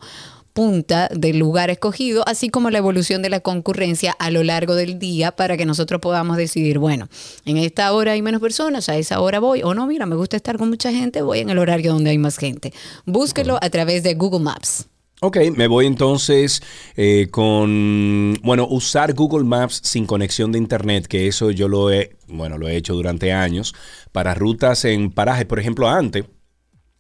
punta 0.54 1.10
del 1.14 1.40
lugar 1.40 1.70
escogido, 1.70 2.24
así 2.28 2.50
como 2.50 2.70
la 2.70 2.78
evolución 2.78 3.22
de 3.22 3.30
la 3.30 3.40
concurrencia 3.40 4.16
a 4.20 4.32
lo 4.32 4.44
largo 4.44 4.76
del 4.76 5.00
día 5.00 5.36
para 5.36 5.58
que 5.58 5.66
nosotros 5.66 6.00
podamos 6.00 6.38
decidir, 6.38 6.80
bueno, 6.80 7.10
en 7.46 7.58
esta 7.58 7.92
hora 7.92 8.14
hay 8.14 8.22
menos 8.22 8.42
personas, 8.42 8.88
a 8.90 8.98
esa 8.98 9.20
hora 9.20 9.40
voy, 9.40 9.64
o 9.64 9.74
no, 9.74 9.88
mira, 9.88 10.06
me 10.06 10.16
gusta 10.16 10.38
estar 10.38 10.58
con 10.58 10.70
mucha 10.70 10.92
gente, 10.92 11.22
voy 11.22 11.40
en 11.40 11.50
el 11.50 11.58
horario 11.58 11.94
donde 11.94 12.12
hay 12.12 12.18
más 12.18 12.38
gente. 12.38 12.74
Búsquelo 13.06 13.58
a 13.62 13.70
través 13.70 14.04
de 14.04 14.14
Google 14.14 14.42
Maps. 14.42 14.88
Ok, 15.26 15.38
me 15.56 15.68
voy 15.68 15.86
entonces 15.86 16.62
eh, 16.98 17.30
con, 17.32 18.38
bueno, 18.44 18.68
usar 18.70 19.14
Google 19.14 19.46
Maps 19.46 19.80
sin 19.82 20.06
conexión 20.06 20.52
de 20.52 20.58
Internet, 20.58 21.08
que 21.08 21.28
eso 21.28 21.50
yo 21.50 21.70
lo 21.70 21.92
he, 21.92 22.18
bueno, 22.28 22.58
lo 22.58 22.68
he 22.68 22.76
hecho 22.76 22.94
durante 22.94 23.32
años, 23.32 23.74
para 24.12 24.34
rutas 24.34 24.84
en 24.84 25.12
parajes, 25.12 25.46
por 25.46 25.60
ejemplo, 25.60 25.88
antes. 25.88 26.26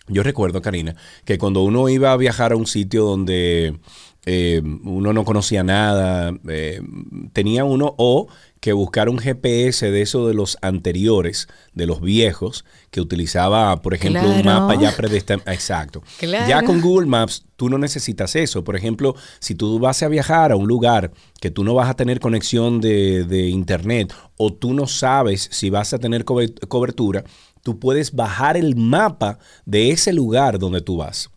Yo 0.07 0.21
recuerdo, 0.23 0.61
Karina, 0.61 0.95
que 1.25 1.37
cuando 1.37 1.61
uno 1.63 1.87
iba 1.89 2.11
a 2.11 2.17
viajar 2.17 2.51
a 2.51 2.57
un 2.57 2.67
sitio 2.67 3.05
donde 3.05 3.77
eh, 4.25 4.61
uno 4.83 5.13
no 5.13 5.23
conocía 5.23 5.63
nada, 5.63 6.33
eh, 6.47 6.81
tenía 7.31 7.63
uno 7.63 7.93
o 7.97 8.27
que 8.59 8.71
buscar 8.73 9.09
un 9.09 9.17
GPS 9.17 9.91
de 9.91 10.01
eso 10.01 10.25
de 10.27 10.33
los 10.33 10.57
anteriores, 10.61 11.47
de 11.73 11.85
los 11.85 11.99
viejos, 12.01 12.63
que 12.91 13.01
utilizaba, 13.01 13.81
por 13.81 13.93
ejemplo, 13.93 14.21
un 14.29 14.45
mapa 14.45 14.75
ya 14.75 14.91
predestinado. 14.95 15.51
Exacto. 15.51 16.01
Claro. 16.19 16.47
Ya 16.49 16.63
con 16.63 16.79
Google 16.81 17.07
Maps 17.07 17.43
tú 17.57 17.69
no 17.69 17.77
necesitas 17.77 18.35
eso. 18.37 18.63
Por 18.63 18.75
ejemplo, 18.77 19.15
si 19.39 19.55
tú 19.55 19.79
vas 19.79 20.01
a 20.03 20.07
viajar 20.07 20.51
a 20.53 20.55
un 20.55 20.67
lugar 20.67 21.11
que 21.41 21.51
tú 21.51 21.63
no 21.65 21.73
vas 21.73 21.89
a 21.89 21.95
tener 21.95 22.19
conexión 22.21 22.79
de, 22.79 23.25
de 23.25 23.47
internet 23.49 24.13
o 24.37 24.53
tú 24.53 24.73
no 24.73 24.87
sabes 24.87 25.49
si 25.51 25.69
vas 25.69 25.93
a 25.93 25.99
tener 25.99 26.23
cobe- 26.23 26.53
cobertura, 26.69 27.25
tú 27.63 27.79
puedes 27.79 28.13
bajar 28.13 28.57
el 28.57 28.75
mapa 28.75 29.39
de 29.65 29.91
ese 29.91 30.13
lugar 30.13 30.59
donde 30.59 30.81
tú 30.81 30.97
vas. 30.97 31.29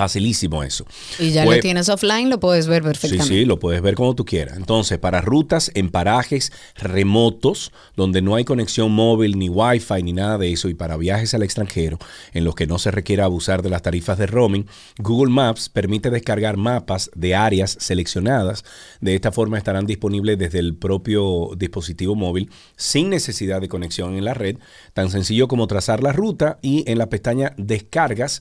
Facilísimo 0.00 0.62
eso. 0.64 0.86
Y 1.18 1.30
ya 1.30 1.44
Pues- 1.44 1.58
lo 1.58 1.60
tienes 1.62 1.90
offline, 1.90 2.30
lo 2.30 2.40
puedes 2.40 2.66
ver 2.66 2.82
Sí, 2.82 2.86
perfectamente. 2.88 3.34
sí, 3.34 3.44
lo 3.44 3.58
puedes 3.58 3.82
ver 3.82 3.96
como 3.96 4.14
tú 4.14 4.24
quieras. 4.24 4.56
Entonces, 4.56 4.98
para 4.98 5.20
rutas 5.20 5.70
en 5.74 5.90
parajes 5.90 6.52
remotos, 6.74 7.70
donde 7.96 8.22
no 8.22 8.34
hay 8.34 8.44
conexión 8.44 8.92
móvil, 8.92 9.38
ni 9.38 9.50
wifi, 9.50 10.02
ni 10.02 10.14
nada 10.14 10.38
de 10.38 10.50
eso, 10.52 10.70
y 10.70 10.74
para 10.74 10.96
viajes 10.96 11.34
al 11.34 11.42
extranjero, 11.42 11.98
en 12.32 12.44
los 12.44 12.54
que 12.54 12.66
no 12.66 12.78
se 12.78 12.90
requiere 12.90 13.20
abusar 13.20 13.60
de 13.60 13.68
las 13.68 13.82
tarifas 13.82 14.16
de 14.16 14.26
roaming, 14.26 14.66
Google 14.96 15.30
Maps 15.34 15.68
permite 15.68 16.08
descargar 16.08 16.56
mapas 16.56 17.10
de 17.14 17.34
áreas 17.34 17.76
seleccionadas. 17.78 18.64
De 19.02 19.14
esta 19.14 19.32
forma 19.32 19.58
estarán 19.58 19.84
disponibles 19.84 20.38
desde 20.38 20.60
el 20.60 20.76
propio 20.76 21.50
dispositivo 21.58 22.14
móvil, 22.14 22.48
sin 22.74 23.10
necesidad 23.10 23.60
de 23.60 23.68
conexión 23.68 24.16
en 24.16 24.24
la 24.24 24.32
red, 24.32 24.56
tan 24.94 25.10
sencillo 25.10 25.46
como 25.46 25.66
trazar 25.66 26.02
la 26.02 26.12
ruta 26.14 26.58
y 26.62 26.90
en 26.90 26.96
la 26.96 27.10
pestaña 27.10 27.52
Descargas 27.58 28.40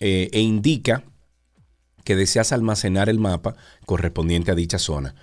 eh, 0.00 0.28
e 0.32 0.40
indica 0.40 1.04
que 2.04 2.16
deseas 2.16 2.52
almacenar 2.52 3.08
el 3.08 3.18
mapa 3.18 3.56
correspondiente 3.84 4.50
a 4.50 4.54
dicha 4.54 4.78
zona. 4.78 5.14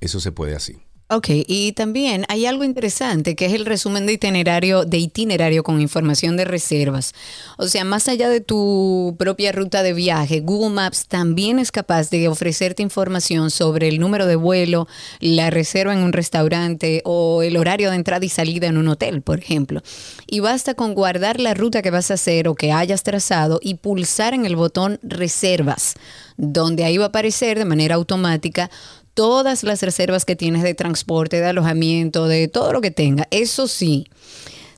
Eso 0.00 0.20
se 0.20 0.32
puede 0.32 0.56
así. 0.56 0.82
Ok, 1.16 1.28
y 1.46 1.70
también 1.74 2.24
hay 2.28 2.44
algo 2.44 2.64
interesante 2.64 3.36
que 3.36 3.46
es 3.46 3.52
el 3.52 3.66
resumen 3.66 4.04
de 4.04 4.14
itinerario, 4.14 4.84
de 4.84 4.98
itinerario 4.98 5.62
con 5.62 5.80
información 5.80 6.36
de 6.36 6.44
reservas. 6.44 7.14
O 7.56 7.68
sea, 7.68 7.84
más 7.84 8.08
allá 8.08 8.28
de 8.28 8.40
tu 8.40 9.14
propia 9.16 9.52
ruta 9.52 9.84
de 9.84 9.92
viaje, 9.92 10.40
Google 10.40 10.74
Maps 10.74 11.06
también 11.06 11.60
es 11.60 11.70
capaz 11.70 12.10
de 12.10 12.26
ofrecerte 12.26 12.82
información 12.82 13.52
sobre 13.52 13.86
el 13.86 14.00
número 14.00 14.26
de 14.26 14.34
vuelo, 14.34 14.88
la 15.20 15.50
reserva 15.50 15.92
en 15.92 16.00
un 16.00 16.12
restaurante 16.12 17.00
o 17.04 17.44
el 17.44 17.58
horario 17.58 17.90
de 17.90 17.96
entrada 17.96 18.24
y 18.24 18.28
salida 18.28 18.66
en 18.66 18.76
un 18.76 18.88
hotel, 18.88 19.22
por 19.22 19.38
ejemplo. 19.38 19.82
Y 20.26 20.40
basta 20.40 20.74
con 20.74 20.94
guardar 20.94 21.38
la 21.38 21.54
ruta 21.54 21.80
que 21.80 21.92
vas 21.92 22.10
a 22.10 22.14
hacer 22.14 22.48
o 22.48 22.56
que 22.56 22.72
hayas 22.72 23.04
trazado 23.04 23.60
y 23.62 23.74
pulsar 23.74 24.34
en 24.34 24.46
el 24.46 24.56
botón 24.56 24.98
reservas, 25.04 25.94
donde 26.36 26.82
ahí 26.82 26.98
va 26.98 27.04
a 27.04 27.08
aparecer 27.08 27.56
de 27.56 27.66
manera 27.66 27.94
automática 27.94 28.68
todas 29.14 29.62
las 29.62 29.82
reservas 29.82 30.24
que 30.24 30.36
tienes 30.36 30.62
de 30.62 30.74
transporte, 30.74 31.40
de 31.40 31.46
alojamiento, 31.46 32.28
de 32.28 32.48
todo 32.48 32.72
lo 32.72 32.80
que 32.80 32.90
tenga. 32.90 33.26
Eso 33.30 33.68
sí, 33.68 34.06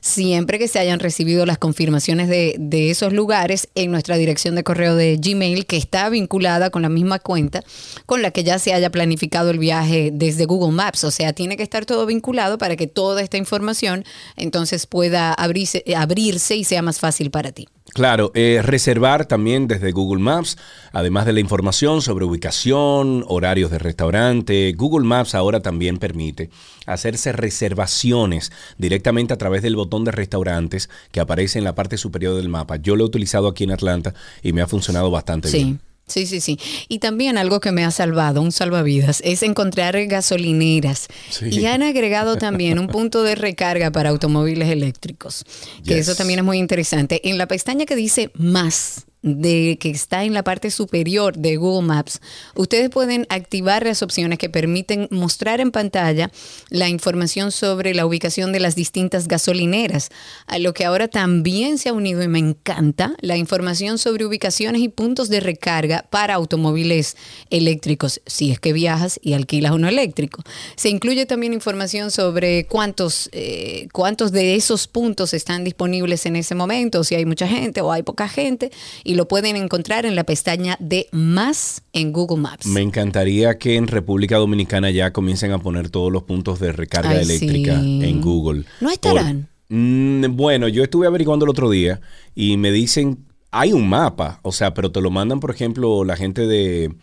siempre 0.01 0.59
que 0.59 0.67
se 0.67 0.79
hayan 0.79 0.99
recibido 0.99 1.45
las 1.45 1.57
confirmaciones 1.57 2.29
de, 2.29 2.55
de 2.57 2.89
esos 2.89 3.13
lugares 3.13 3.69
en 3.75 3.91
nuestra 3.91 4.17
dirección 4.17 4.55
de 4.55 4.63
correo 4.63 4.95
de 4.95 5.17
Gmail, 5.17 5.65
que 5.65 5.77
está 5.77 6.09
vinculada 6.09 6.69
con 6.69 6.81
la 6.81 6.89
misma 6.89 7.19
cuenta 7.19 7.63
con 8.05 8.21
la 8.21 8.31
que 8.31 8.43
ya 8.43 8.59
se 8.59 8.73
haya 8.73 8.89
planificado 8.89 9.49
el 9.49 9.59
viaje 9.59 10.11
desde 10.13 10.45
Google 10.45 10.71
Maps. 10.71 11.03
O 11.03 11.11
sea, 11.11 11.33
tiene 11.33 11.57
que 11.57 11.63
estar 11.63 11.85
todo 11.85 12.05
vinculado 12.05 12.57
para 12.57 12.75
que 12.75 12.87
toda 12.87 13.21
esta 13.21 13.37
información 13.37 14.05
entonces 14.35 14.85
pueda 14.85 15.33
abrirse, 15.33 15.83
abrirse 15.95 16.55
y 16.55 16.63
sea 16.63 16.81
más 16.81 16.99
fácil 16.99 17.31
para 17.31 17.51
ti. 17.51 17.67
Claro, 17.93 18.31
eh, 18.35 18.61
reservar 18.63 19.25
también 19.25 19.67
desde 19.67 19.91
Google 19.91 20.21
Maps, 20.21 20.57
además 20.91 21.25
de 21.25 21.33
la 21.33 21.39
información 21.39 22.01
sobre 22.01 22.25
ubicación, 22.25 23.23
horarios 23.27 23.71
de 23.71 23.79
restaurante. 23.79 24.73
Google 24.77 25.05
Maps 25.07 25.33
ahora 25.33 25.61
también 25.61 25.97
permite 25.97 26.49
hacerse 26.85 27.31
reservaciones 27.31 28.51
directamente 28.77 29.33
a 29.33 29.37
través 29.37 29.61
del 29.63 29.75
botón 29.75 30.03
de 30.03 30.11
restaurantes 30.11 30.89
que 31.11 31.19
aparece 31.19 31.57
en 31.57 31.63
la 31.65 31.75
parte 31.75 31.97
superior 31.97 32.35
del 32.35 32.49
mapa. 32.49 32.75
Yo 32.75 32.95
lo 32.95 33.03
he 33.03 33.07
utilizado 33.07 33.47
aquí 33.47 33.63
en 33.63 33.71
Atlanta 33.71 34.13
y 34.43 34.53
me 34.53 34.61
ha 34.61 34.67
funcionado 34.67 35.09
bastante 35.09 35.47
Sí. 35.49 35.57
bien. 35.63 35.81
Sí, 36.07 36.25
sí, 36.25 36.39
sí. 36.39 36.57
Y 36.87 36.99
también 36.99 37.37
algo 37.37 37.59
que 37.59 37.73
me 37.73 37.83
ha 37.83 37.91
salvado, 37.91 38.41
un 38.41 38.53
salvavidas, 38.53 39.21
es 39.25 39.43
encontrar 39.43 39.97
gasolineras. 40.05 41.07
Sí. 41.29 41.47
Y 41.51 41.65
han 41.65 41.83
agregado 41.83 42.37
también 42.37 42.79
un 42.79 42.87
punto 42.87 43.23
de 43.23 43.35
recarga 43.35 43.91
para 43.91 44.09
automóviles 44.09 44.69
eléctricos, 44.69 45.43
que 45.83 45.95
Yes. 45.95 46.07
eso 46.07 46.15
también 46.15 46.39
es 46.39 46.45
muy 46.45 46.59
interesante. 46.59 47.27
En 47.27 47.37
la 47.37 47.47
pestaña 47.47 47.85
que 47.85 47.95
dice 47.95 48.31
más, 48.35 49.06
de 49.21 49.77
que 49.79 49.89
está 49.89 50.23
en 50.23 50.33
la 50.33 50.43
parte 50.43 50.71
superior 50.71 51.37
de 51.37 51.57
Google 51.57 51.87
Maps, 51.87 52.21
ustedes 52.55 52.89
pueden 52.89 53.25
activar 53.29 53.85
las 53.85 54.01
opciones 54.03 54.37
que 54.37 54.49
permiten 54.49 55.07
mostrar 55.11 55.59
en 55.59 55.71
pantalla 55.71 56.31
la 56.69 56.89
información 56.89 57.51
sobre 57.51 57.93
la 57.93 58.05
ubicación 58.05 58.51
de 58.51 58.59
las 58.59 58.75
distintas 58.75 59.27
gasolineras, 59.27 60.09
a 60.45 60.59
lo 60.59 60.73
que 60.73 60.85
ahora 60.85 61.07
también 61.07 61.77
se 61.77 61.89
ha 61.89 61.93
unido 61.93 62.21
y 62.21 62.27
me 62.27 62.39
encanta 62.39 63.15
la 63.21 63.37
información 63.37 63.97
sobre 63.97 64.25
ubicaciones 64.25 64.81
y 64.81 64.89
puntos 64.89 65.29
de 65.29 65.39
recarga 65.39 66.05
para 66.09 66.35
automóviles 66.35 67.17
eléctricos, 67.49 68.21
si 68.25 68.51
es 68.51 68.59
que 68.59 68.73
viajas 68.73 69.19
y 69.21 69.33
alquilas 69.33 69.73
uno 69.73 69.87
eléctrico. 69.87 70.43
Se 70.75 70.89
incluye 70.89 71.25
también 71.25 71.53
información 71.53 72.11
sobre 72.11 72.65
cuántos, 72.65 73.29
eh, 73.31 73.87
cuántos 73.91 74.31
de 74.31 74.55
esos 74.55 74.87
puntos 74.87 75.33
están 75.33 75.63
disponibles 75.63 76.25
en 76.25 76.35
ese 76.35 76.55
momento, 76.55 77.03
si 77.03 77.15
hay 77.15 77.25
mucha 77.25 77.47
gente 77.47 77.81
o 77.81 77.91
hay 77.91 78.03
poca 78.03 78.27
gente, 78.27 78.71
y 79.07 79.15
lo 79.15 79.27
pueden 79.27 79.55
encontrar 79.55 80.05
en 80.05 80.15
la 80.15 80.23
pestaña 80.25 80.75
de 80.79 81.07
más 81.11 81.81
en 81.93 82.11
Google 82.11 82.37
Maps. 82.41 82.65
Me 82.67 82.81
encantaría 82.81 83.57
que 83.57 83.75
en 83.75 83.87
República 83.87 84.37
Dominicana 84.37 84.91
ya 84.91 85.13
comiencen 85.13 85.51
a 85.53 85.59
poner 85.59 85.89
todos 85.89 86.11
los 86.11 86.23
puntos 86.23 86.59
de 86.59 86.71
recarga 86.73 87.11
Ay, 87.11 87.21
eléctrica 87.23 87.79
sí. 87.81 88.01
en 88.03 88.21
Google. 88.21 88.65
¿No 88.81 88.89
estarán? 88.91 89.41
Por- 89.43 89.57
Mm, 89.69 90.37
bueno, 90.37 90.69
yo 90.69 90.81
estuve 90.81 91.07
averiguando 91.07 91.43
el 91.43 91.49
otro 91.49 91.69
día 91.69 91.99
y 92.33 92.55
me 92.55 92.71
dicen, 92.71 93.25
hay 93.51 93.73
un 93.73 93.89
mapa, 93.89 94.39
o 94.43 94.53
sea, 94.53 94.73
pero 94.73 94.93
te 94.93 95.01
lo 95.01 95.09
mandan, 95.11 95.41
por 95.41 95.51
ejemplo, 95.51 96.05
la 96.05 96.15
gente 96.15 96.47
de... 96.47 96.93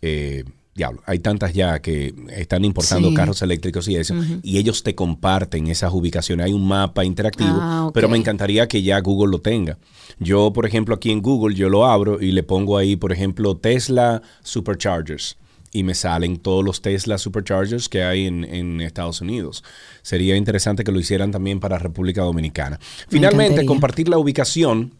eh, 0.00 0.44
Diablo, 0.74 1.02
hay 1.06 1.20
tantas 1.20 1.52
ya 1.52 1.80
que 1.80 2.12
están 2.30 2.64
importando 2.64 3.08
Sí. 3.10 3.14
carros 3.14 3.40
eléctricos 3.42 3.86
y 3.86 3.94
eso, 3.96 4.14
y 4.42 4.58
ellos 4.58 4.82
te 4.82 4.94
comparten 4.96 5.68
esas 5.68 5.92
ubicaciones. 5.92 6.46
Hay 6.46 6.52
un 6.52 6.66
mapa 6.66 7.04
interactivo, 7.04 7.58
Ah, 7.60 7.90
pero 7.94 8.08
me 8.08 8.16
encantaría 8.18 8.66
que 8.66 8.82
ya 8.82 8.98
Google 9.00 9.30
lo 9.30 9.40
tenga. 9.40 9.78
Yo, 10.18 10.52
por 10.52 10.66
ejemplo, 10.66 10.96
aquí 10.96 11.12
en 11.12 11.22
Google, 11.22 11.54
yo 11.54 11.68
lo 11.68 11.86
abro 11.86 12.20
y 12.20 12.32
le 12.32 12.42
pongo 12.42 12.76
ahí, 12.76 12.96
por 12.96 13.12
ejemplo, 13.12 13.56
Tesla 13.56 14.20
Superchargers. 14.42 15.36
y 15.76 15.82
me 15.82 15.94
salen 15.94 16.36
todos 16.36 16.64
los 16.64 16.82
Tesla 16.82 17.18
Superchargers 17.18 17.88
que 17.88 18.04
hay 18.04 18.26
en, 18.26 18.44
en 18.44 18.80
Estados 18.80 19.20
Unidos. 19.20 19.64
Sería 20.02 20.36
interesante 20.36 20.84
que 20.84 20.92
lo 20.92 21.00
hicieran 21.00 21.32
también 21.32 21.58
para 21.58 21.78
República 21.80 22.22
Dominicana. 22.22 22.78
Finalmente, 23.08 23.66
compartir 23.66 24.08
la 24.08 24.16
ubicación 24.16 24.92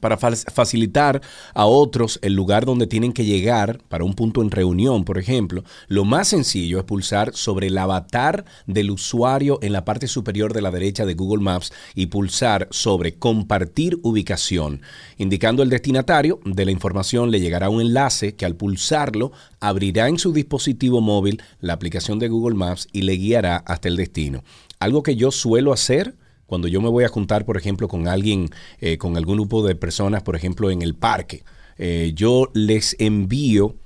para 0.00 0.16
fa- 0.16 0.32
facilitar 0.36 1.22
a 1.54 1.66
otros 1.66 2.18
el 2.22 2.34
lugar 2.34 2.64
donde 2.66 2.86
tienen 2.86 3.12
que 3.12 3.24
llegar 3.24 3.80
para 3.88 4.04
un 4.04 4.14
punto 4.14 4.42
en 4.42 4.50
reunión, 4.50 5.04
por 5.04 5.18
ejemplo, 5.18 5.64
lo 5.88 6.04
más 6.04 6.28
sencillo 6.28 6.78
es 6.78 6.84
pulsar 6.84 7.34
sobre 7.34 7.68
el 7.68 7.78
avatar 7.78 8.44
del 8.66 8.90
usuario 8.90 9.58
en 9.62 9.72
la 9.72 9.84
parte 9.84 10.06
superior 10.08 10.52
de 10.52 10.62
la 10.62 10.70
derecha 10.70 11.06
de 11.06 11.14
Google 11.14 11.42
Maps 11.42 11.72
y 11.94 12.06
pulsar 12.06 12.68
sobre 12.70 13.14
compartir 13.14 13.98
ubicación. 14.02 14.82
Indicando 15.16 15.62
el 15.62 15.70
destinatario 15.70 16.40
de 16.44 16.64
la 16.64 16.70
información 16.70 17.30
le 17.30 17.40
llegará 17.40 17.68
un 17.68 17.80
enlace 17.80 18.34
que 18.34 18.44
al 18.44 18.56
pulsarlo 18.56 19.32
abrirá 19.60 20.08
en 20.08 20.18
su 20.18 20.32
dispositivo 20.32 21.00
móvil 21.00 21.42
la 21.60 21.72
aplicación 21.72 22.18
de 22.18 22.28
Google 22.28 22.56
Maps 22.56 22.88
y 22.92 23.02
le 23.02 23.14
guiará 23.14 23.56
hasta 23.56 23.88
el 23.88 23.96
destino. 23.96 24.42
Algo 24.80 25.02
que 25.02 25.16
yo 25.16 25.30
suelo 25.30 25.72
hacer 25.72 26.14
cuando 26.46 26.68
yo 26.68 26.80
me 26.80 26.88
voy 26.88 27.04
a 27.04 27.08
juntar, 27.08 27.44
por 27.44 27.56
ejemplo, 27.56 27.88
con 27.88 28.08
alguien, 28.08 28.50
eh, 28.80 28.98
con 28.98 29.16
algún 29.16 29.36
grupo 29.36 29.66
de 29.66 29.74
personas, 29.74 30.22
por 30.22 30.36
ejemplo, 30.36 30.70
en 30.70 30.82
el 30.82 30.94
parque, 30.94 31.44
eh, 31.78 32.12
yo 32.14 32.50
les 32.54 32.96
envío 32.98 33.76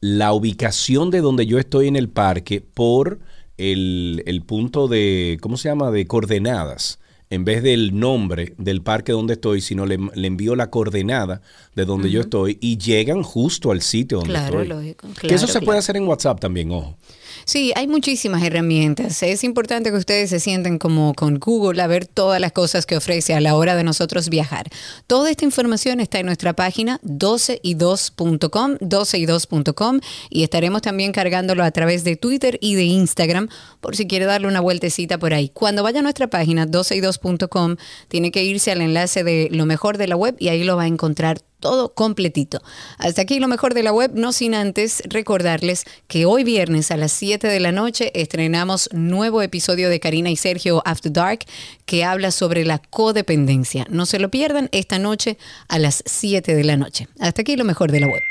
la 0.00 0.32
ubicación 0.32 1.10
de 1.10 1.20
donde 1.20 1.46
yo 1.46 1.58
estoy 1.58 1.88
en 1.88 1.96
el 1.96 2.08
parque 2.08 2.60
por 2.60 3.20
el, 3.56 4.22
el 4.26 4.42
punto 4.42 4.88
de, 4.88 5.38
¿cómo 5.40 5.56
se 5.56 5.68
llama?, 5.68 5.90
de 5.90 6.06
coordenadas. 6.06 6.98
En 7.32 7.46
vez 7.46 7.62
del 7.62 7.98
nombre 7.98 8.52
del 8.58 8.82
parque 8.82 9.12
donde 9.12 9.32
estoy, 9.32 9.62
sino 9.62 9.86
le, 9.86 9.96
le 10.14 10.26
envío 10.26 10.54
la 10.54 10.68
coordenada 10.68 11.40
de 11.74 11.86
donde 11.86 12.10
yo 12.10 12.20
estoy 12.20 12.58
y 12.60 12.76
llegan 12.76 13.22
justo 13.22 13.70
al 13.70 13.80
sitio 13.80 14.18
donde 14.18 14.34
Claro, 14.34 14.60
estoy. 14.60 14.76
lógico, 14.76 15.08
que 15.18 15.28
eso 15.28 15.36
claro, 15.36 15.46
se 15.46 15.52
claro. 15.52 15.64
puede 15.64 15.78
hacer 15.78 15.96
en 15.96 16.06
WhatsApp 16.06 16.40
también, 16.40 16.70
ojo. 16.70 16.98
Sí, 17.46 17.72
hay 17.74 17.88
muchísimas 17.88 18.42
herramientas. 18.44 19.22
Es 19.22 19.42
importante 19.42 19.90
que 19.90 19.96
ustedes 19.96 20.28
se 20.30 20.38
sienten 20.38 20.78
como 20.78 21.14
con 21.14 21.38
Google 21.40 21.80
a 21.82 21.86
ver 21.86 22.06
todas 22.06 22.38
las 22.40 22.52
cosas 22.52 22.84
que 22.86 22.96
ofrece 22.96 23.34
a 23.34 23.40
la 23.40 23.56
hora 23.56 23.74
de 23.74 23.82
nosotros 23.82 24.28
viajar. 24.28 24.68
Toda 25.06 25.30
esta 25.30 25.44
información 25.46 25.98
está 25.98 26.20
en 26.20 26.26
nuestra 26.26 26.52
página 26.52 27.00
12y2.com, 27.02 28.76
12y2.com 28.78 30.00
y 30.30 30.42
estaremos 30.44 30.82
también 30.82 31.10
cargándolo 31.12 31.64
a 31.64 31.70
través 31.70 32.04
de 32.04 32.16
Twitter 32.16 32.58
y 32.60 32.74
de 32.74 32.84
Instagram 32.84 33.48
por 33.80 33.96
si 33.96 34.06
quiere 34.06 34.26
darle 34.26 34.46
una 34.46 34.60
vueltecita 34.60 35.18
por 35.18 35.34
ahí. 35.34 35.48
Cuando 35.48 35.82
vaya 35.82 35.98
a 36.00 36.02
nuestra 36.02 36.28
página 36.28 36.66
12y2.com, 36.66 37.21
tiene 38.08 38.30
que 38.30 38.42
irse 38.42 38.72
al 38.72 38.80
enlace 38.80 39.24
de 39.24 39.48
lo 39.50 39.66
mejor 39.66 39.96
de 39.96 40.08
la 40.08 40.16
web 40.16 40.36
y 40.38 40.48
ahí 40.48 40.64
lo 40.64 40.76
va 40.76 40.82
a 40.82 40.86
encontrar 40.86 41.40
todo 41.60 41.94
completito. 41.94 42.60
Hasta 42.98 43.22
aquí 43.22 43.38
lo 43.38 43.48
mejor 43.48 43.72
de 43.72 43.82
la 43.82 43.92
web, 43.92 44.10
no 44.14 44.32
sin 44.32 44.54
antes 44.54 45.02
recordarles 45.06 45.84
que 46.08 46.26
hoy 46.26 46.44
viernes 46.44 46.90
a 46.90 46.96
las 46.96 47.12
7 47.12 47.46
de 47.46 47.60
la 47.60 47.72
noche 47.72 48.10
estrenamos 48.14 48.90
nuevo 48.92 49.40
episodio 49.42 49.88
de 49.88 50.00
Karina 50.00 50.28
y 50.28 50.36
Sergio 50.36 50.82
After 50.84 51.12
Dark 51.12 51.46
que 51.86 52.04
habla 52.04 52.32
sobre 52.32 52.64
la 52.64 52.78
codependencia. 52.78 53.86
No 53.88 54.06
se 54.06 54.18
lo 54.18 54.30
pierdan 54.30 54.68
esta 54.72 54.98
noche 54.98 55.38
a 55.68 55.78
las 55.78 56.02
7 56.04 56.54
de 56.54 56.64
la 56.64 56.76
noche. 56.76 57.08
Hasta 57.20 57.42
aquí 57.42 57.56
lo 57.56 57.64
mejor 57.64 57.92
de 57.92 58.00
la 58.00 58.08
web. 58.08 58.22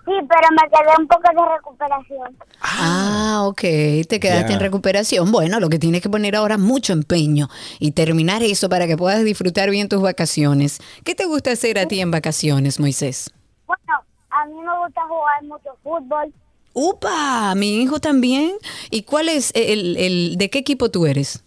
Sí, 0.07 0.13
pero 0.29 0.49
me 0.53 0.69
quedé 0.71 0.95
un 1.01 1.09
poco 1.09 1.23
de 1.23 1.57
recuperación. 1.57 2.37
Ah, 2.61 3.43
ok, 3.47 3.61
te 4.09 4.21
quedaste 4.21 4.53
en 4.53 4.61
recuperación. 4.61 5.33
Bueno, 5.33 5.59
lo 5.59 5.69
que 5.69 5.81
tienes 5.81 6.01
que 6.01 6.09
poner 6.09 6.37
ahora 6.37 6.55
es 6.55 6.61
mucho 6.61 6.93
empeño 6.93 7.49
y 7.81 7.91
terminar 7.91 8.45
eso 8.45 8.69
para 8.69 8.87
que 8.87 8.97
puedas 8.97 9.25
disfrutar 9.25 9.69
bien 9.69 9.89
tus 9.89 10.01
vacaciones. 10.01 10.79
¿Qué 11.05 11.17
te 11.17 11.27
gusta 11.27 11.51
hacer 11.51 11.81
a 11.81 11.87
ti 11.87 12.01
en 12.01 12.13
vacaciones, 12.13 12.79
Moisés? 12.79 13.33
Bueno, 13.67 14.01
a 14.31 14.47
mí 14.47 14.55
me 14.55 14.79
gusta 14.85 15.01
jugar 15.09 15.43
mucho 15.43 15.77
fútbol. 15.83 16.33
¡Upa! 16.73 17.53
Mi 17.57 17.83
hijo 17.83 17.99
también. 17.99 18.53
¿Y 18.93 19.03
cuál 19.03 19.29
es 19.29 19.51
el, 19.57 19.97
el 19.97 20.37
de 20.37 20.51
qué 20.51 20.61
equipo 20.61 20.89
tú 20.89 21.07
eres? 21.07 21.43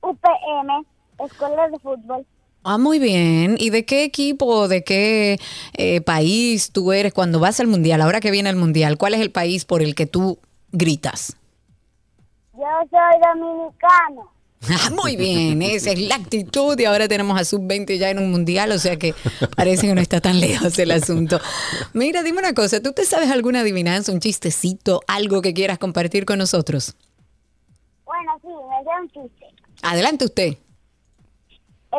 UPM, 0.00 0.86
Escuela 1.18 1.68
de 1.68 1.78
Fútbol. 1.80 2.24
Ah, 2.64 2.78
muy 2.78 2.98
bien. 2.98 3.56
¿Y 3.58 3.68
de 3.68 3.84
qué 3.84 4.04
equipo 4.04 4.68
de 4.68 4.82
qué 4.82 5.38
eh, 5.74 6.00
país 6.00 6.70
tú 6.72 6.92
eres 6.92 7.12
cuando 7.12 7.38
vas 7.38 7.60
al 7.60 7.66
mundial? 7.66 8.00
Ahora 8.00 8.20
que 8.20 8.30
viene 8.30 8.48
el 8.48 8.56
mundial, 8.56 8.96
¿cuál 8.96 9.12
es 9.12 9.20
el 9.20 9.30
país 9.30 9.66
por 9.66 9.82
el 9.82 9.94
que 9.94 10.06
tú 10.06 10.38
gritas? 10.72 11.36
Yo 12.54 12.64
soy 12.90 13.20
dominicano. 13.20 14.32
Ah, 14.70 14.88
muy 14.90 15.16
bien, 15.16 15.60
esa 15.60 15.90
es 15.90 16.00
la 16.00 16.14
actitud 16.14 16.78
y 16.78 16.86
ahora 16.86 17.06
tenemos 17.06 17.38
a 17.38 17.44
sub-20 17.44 17.98
ya 17.98 18.08
en 18.08 18.18
un 18.18 18.30
mundial, 18.30 18.72
o 18.72 18.78
sea 18.78 18.96
que 18.96 19.14
parece 19.56 19.86
que 19.86 19.94
no 19.94 20.00
está 20.00 20.22
tan 20.22 20.40
lejos 20.40 20.78
el 20.78 20.90
asunto. 20.90 21.38
Mira, 21.92 22.22
dime 22.22 22.38
una 22.38 22.54
cosa, 22.54 22.80
¿tú 22.80 22.92
te 22.92 23.04
sabes 23.04 23.30
alguna 23.30 23.60
adivinanza, 23.60 24.10
un 24.10 24.20
chistecito, 24.20 25.02
algo 25.06 25.42
que 25.42 25.52
quieras 25.52 25.78
compartir 25.78 26.24
con 26.24 26.38
nosotros? 26.38 26.96
Bueno, 28.06 28.32
sí, 28.40 28.48
me 28.48 28.84
sé 28.84 28.90
un 29.02 29.28
chiste. 29.28 29.46
Adelante 29.82 30.24
usted. 30.24 30.56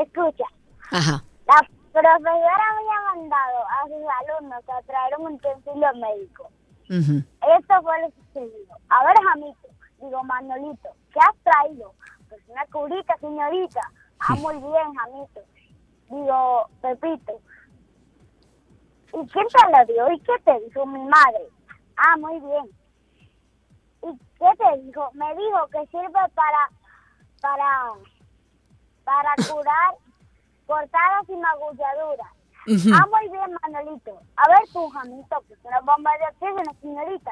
Escucha, 0.02 0.46
Ajá. 0.92 1.24
la 1.46 1.60
profesora 1.92 2.16
había 2.16 3.16
mandado 3.16 3.58
a 3.70 3.84
sus 3.84 4.40
alumnos 4.40 4.64
a 4.70 4.82
traer 4.84 5.14
un 5.20 5.34
utensilio 5.34 5.88
médico. 5.96 6.50
Esto 6.90 7.82
fue 7.82 8.02
lo 8.02 8.12
sucedido. 8.12 8.76
A 8.90 9.06
ver, 9.06 9.16
Jamito, 9.24 9.68
digo, 10.00 10.24
Manolito, 10.24 10.90
¿qué 11.14 11.20
has 11.20 11.36
traído? 11.44 11.94
Pues 12.30 12.42
una 12.48 12.66
curita, 12.68 13.16
señorita. 13.20 13.82
Ah, 14.20 14.36
muy 14.36 14.56
bien, 14.56 14.94
Jamito. 14.96 15.42
Digo, 16.10 16.70
Pepito. 16.82 17.40
¿Y 19.14 19.28
quién 19.28 19.48
te 19.48 19.72
la 19.72 19.86
dio? 19.86 20.12
¿Y 20.12 20.20
qué 20.20 20.34
te 20.44 20.60
dijo 20.60 20.86
mi 20.86 21.04
madre? 21.06 21.50
Ah, 21.98 22.18
muy 22.18 22.40
bien. 22.40 22.66
¿Y 24.04 24.18
qué 24.38 24.50
te 24.58 24.82
dijo? 24.82 25.10
Me 25.14 25.36
dijo 25.36 25.68
que 25.72 25.88
sirve 25.88 26.20
para, 26.36 26.70
para, 27.42 27.94
para 29.06 29.34
curar 29.48 29.96
cortadas 30.66 31.30
y 31.30 31.38
magulladuras. 31.38 32.28
Ah, 32.68 33.06
muy 33.12 33.30
bien, 33.30 33.58
Manolito. 33.62 34.20
A 34.36 34.50
ver 34.50 34.68
tú, 34.74 34.90
Jamito, 34.90 35.44
que 35.48 35.54
es 35.54 35.60
una 35.64 35.80
bomba 35.82 36.12
de 36.18 36.26
oxígeno, 36.34 36.76
señorita. 36.82 37.32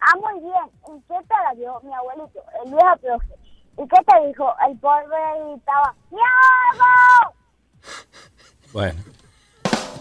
Ah, 0.00 0.16
muy 0.16 0.40
bien. 0.40 0.96
¿Y 0.96 1.00
qué 1.08 1.14
te 1.26 1.34
la 1.42 1.54
dio 1.56 1.80
mi 1.80 1.94
abuelito, 1.94 2.40
el 2.62 2.70
viejo 2.70 2.96
profe? 3.00 3.34
¿Y 3.78 3.88
qué 3.88 4.04
te 4.04 4.26
dijo? 4.26 4.54
El 4.68 4.78
pobre 4.78 5.16
gritaba, 5.46 5.94
¡Diego! 6.10 7.34
Bueno. 8.72 9.00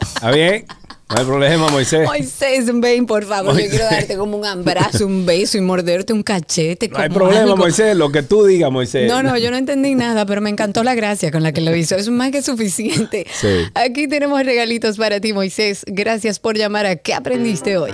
¿Está 0.02 0.32
bien? 0.32 0.68
No 1.10 1.16
hay 1.18 1.26
problema, 1.26 1.70
Moisés. 1.70 2.06
Moisés, 2.06 2.66
ven, 2.82 3.06
por 3.06 3.24
favor, 3.24 3.58
yo 3.58 3.70
quiero 3.70 3.86
darte 3.86 4.18
como 4.18 4.38
un 4.38 4.46
abrazo, 4.46 5.06
un 5.06 5.26
beso 5.26 5.58
y 5.58 5.62
morderte 5.62 6.12
un 6.12 6.22
cachete. 6.22 6.90
No 6.90 6.98
hay 6.98 7.10
problema, 7.10 7.44
algo. 7.44 7.58
Moisés. 7.58 7.96
Lo 7.96 8.12
que 8.12 8.24
tú 8.24 8.46
digas, 8.46 8.70
Moisés. 8.70 9.10
No, 9.10 9.24
no, 9.24 9.38
yo 9.38 9.50
no 9.50 9.58
entendí 9.58 9.96
nada, 9.96 10.26
pero 10.26 10.42
me 10.42 10.50
encantó 10.50 10.84
la 10.84 10.96
gracia 10.96 11.32
con 11.32 11.44
la 11.44 11.54
que 11.54 11.62
lo 11.62 11.74
hizo. 11.74 11.96
Es 11.96 12.10
más 12.10 12.32
que 12.32 12.42
suficiente. 12.42 13.26
Sí. 13.32 13.48
Aquí 13.74 14.10
tenemos 14.10 14.44
regalitos 14.44 14.98
para 14.98 15.22
ti, 15.22 15.32
Moisés. 15.32 15.86
Gracias 15.88 16.40
por 16.40 16.58
llamar 16.58 16.86
a 16.86 16.98
¿Qué 16.98 17.14
aprendiste 17.14 17.78
hoy? 17.78 17.92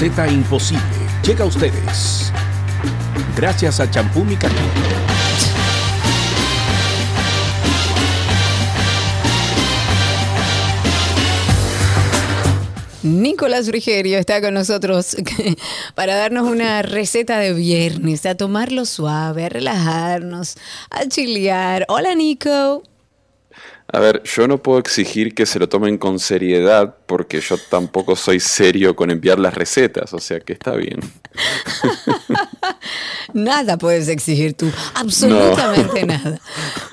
Receta 0.00 0.26
imposible 0.28 0.80
llega 1.22 1.44
a 1.44 1.46
ustedes 1.46 2.32
gracias 3.36 3.80
a 3.80 3.90
Champú 3.90 4.24
Mi. 4.24 4.34
Nicolás 13.02 13.66
Frigerio 13.66 14.18
está 14.18 14.40
con 14.40 14.54
nosotros 14.54 15.18
para 15.94 16.14
darnos 16.14 16.48
una 16.48 16.80
receta 16.80 17.38
de 17.38 17.52
viernes, 17.52 18.24
a 18.24 18.34
tomarlo 18.34 18.86
suave, 18.86 19.44
a 19.44 19.48
relajarnos, 19.50 20.54
a 20.88 21.06
chilear. 21.08 21.84
Hola 21.88 22.14
Nico. 22.14 22.89
A 23.92 23.98
ver, 23.98 24.22
yo 24.22 24.46
no 24.46 24.62
puedo 24.62 24.78
exigir 24.78 25.34
que 25.34 25.46
se 25.46 25.58
lo 25.58 25.68
tomen 25.68 25.98
con 25.98 26.20
seriedad 26.20 26.94
porque 27.06 27.40
yo 27.40 27.56
tampoco 27.70 28.14
soy 28.14 28.38
serio 28.38 28.94
con 28.94 29.10
enviar 29.10 29.40
las 29.40 29.54
recetas, 29.54 30.14
o 30.14 30.20
sea 30.20 30.38
que 30.40 30.52
está 30.52 30.76
bien. 30.76 31.00
Nada 33.34 33.78
puedes 33.78 34.08
exigir 34.08 34.54
tú, 34.54 34.70
absolutamente 34.94 36.06
nada. 36.06 36.40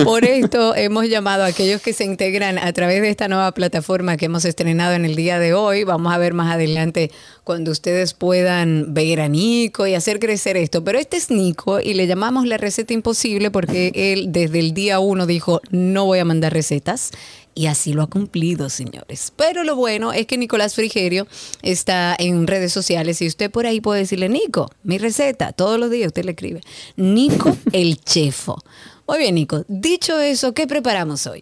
Por 0.03 0.25
esto 0.25 0.75
hemos 0.75 1.07
llamado 1.07 1.43
a 1.43 1.47
aquellos 1.47 1.81
que 1.81 1.93
se 1.93 2.05
integran 2.05 2.57
a 2.57 2.71
través 2.73 3.01
de 3.01 3.09
esta 3.09 3.27
nueva 3.27 3.51
plataforma 3.53 4.17
que 4.17 4.25
hemos 4.25 4.45
estrenado 4.45 4.93
en 4.93 5.05
el 5.05 5.15
día 5.15 5.39
de 5.39 5.53
hoy. 5.53 5.83
Vamos 5.83 6.13
a 6.13 6.17
ver 6.17 6.33
más 6.33 6.53
adelante 6.53 7.11
cuando 7.43 7.71
ustedes 7.71 8.13
puedan 8.13 8.93
ver 8.93 9.21
a 9.21 9.27
Nico 9.27 9.87
y 9.87 9.95
hacer 9.95 10.19
crecer 10.19 10.57
esto. 10.57 10.83
Pero 10.83 10.99
este 10.99 11.17
es 11.17 11.31
Nico 11.31 11.79
y 11.79 11.93
le 11.93 12.07
llamamos 12.07 12.45
la 12.45 12.57
receta 12.57 12.93
imposible 12.93 13.51
porque 13.51 13.91
él 13.95 14.31
desde 14.31 14.59
el 14.59 14.73
día 14.73 14.99
uno 14.99 15.25
dijo 15.25 15.61
no 15.71 16.05
voy 16.05 16.19
a 16.19 16.25
mandar 16.25 16.53
recetas. 16.53 17.11
Y 17.57 17.65
así 17.65 17.91
lo 17.93 18.03
ha 18.03 18.07
cumplido, 18.07 18.69
señores. 18.69 19.33
Pero 19.35 19.63
lo 19.63 19.75
bueno 19.75 20.13
es 20.13 20.27
que 20.27 20.37
Nicolás 20.37 20.75
Frigerio 20.75 21.25
está 21.63 22.15
en 22.19 22.45
redes 22.45 22.71
sociales 22.71 23.19
y 23.23 23.25
usted 23.25 23.49
por 23.49 23.65
ahí 23.65 23.81
puede 23.81 24.01
decirle, 24.01 24.29
Nico, 24.29 24.69
mi 24.83 24.99
receta, 24.99 25.53
todos 25.53 25.79
los 25.79 25.89
días 25.89 26.05
usted 26.07 26.23
le 26.23 26.31
escribe. 26.33 26.61
Nico 26.97 27.57
el 27.71 27.99
chefo. 28.03 28.63
Muy 29.07 29.17
bien, 29.17 29.33
Nico. 29.33 29.65
Dicho 29.67 30.19
eso, 30.19 30.53
¿qué 30.53 30.67
preparamos 30.67 31.25
hoy? 31.25 31.41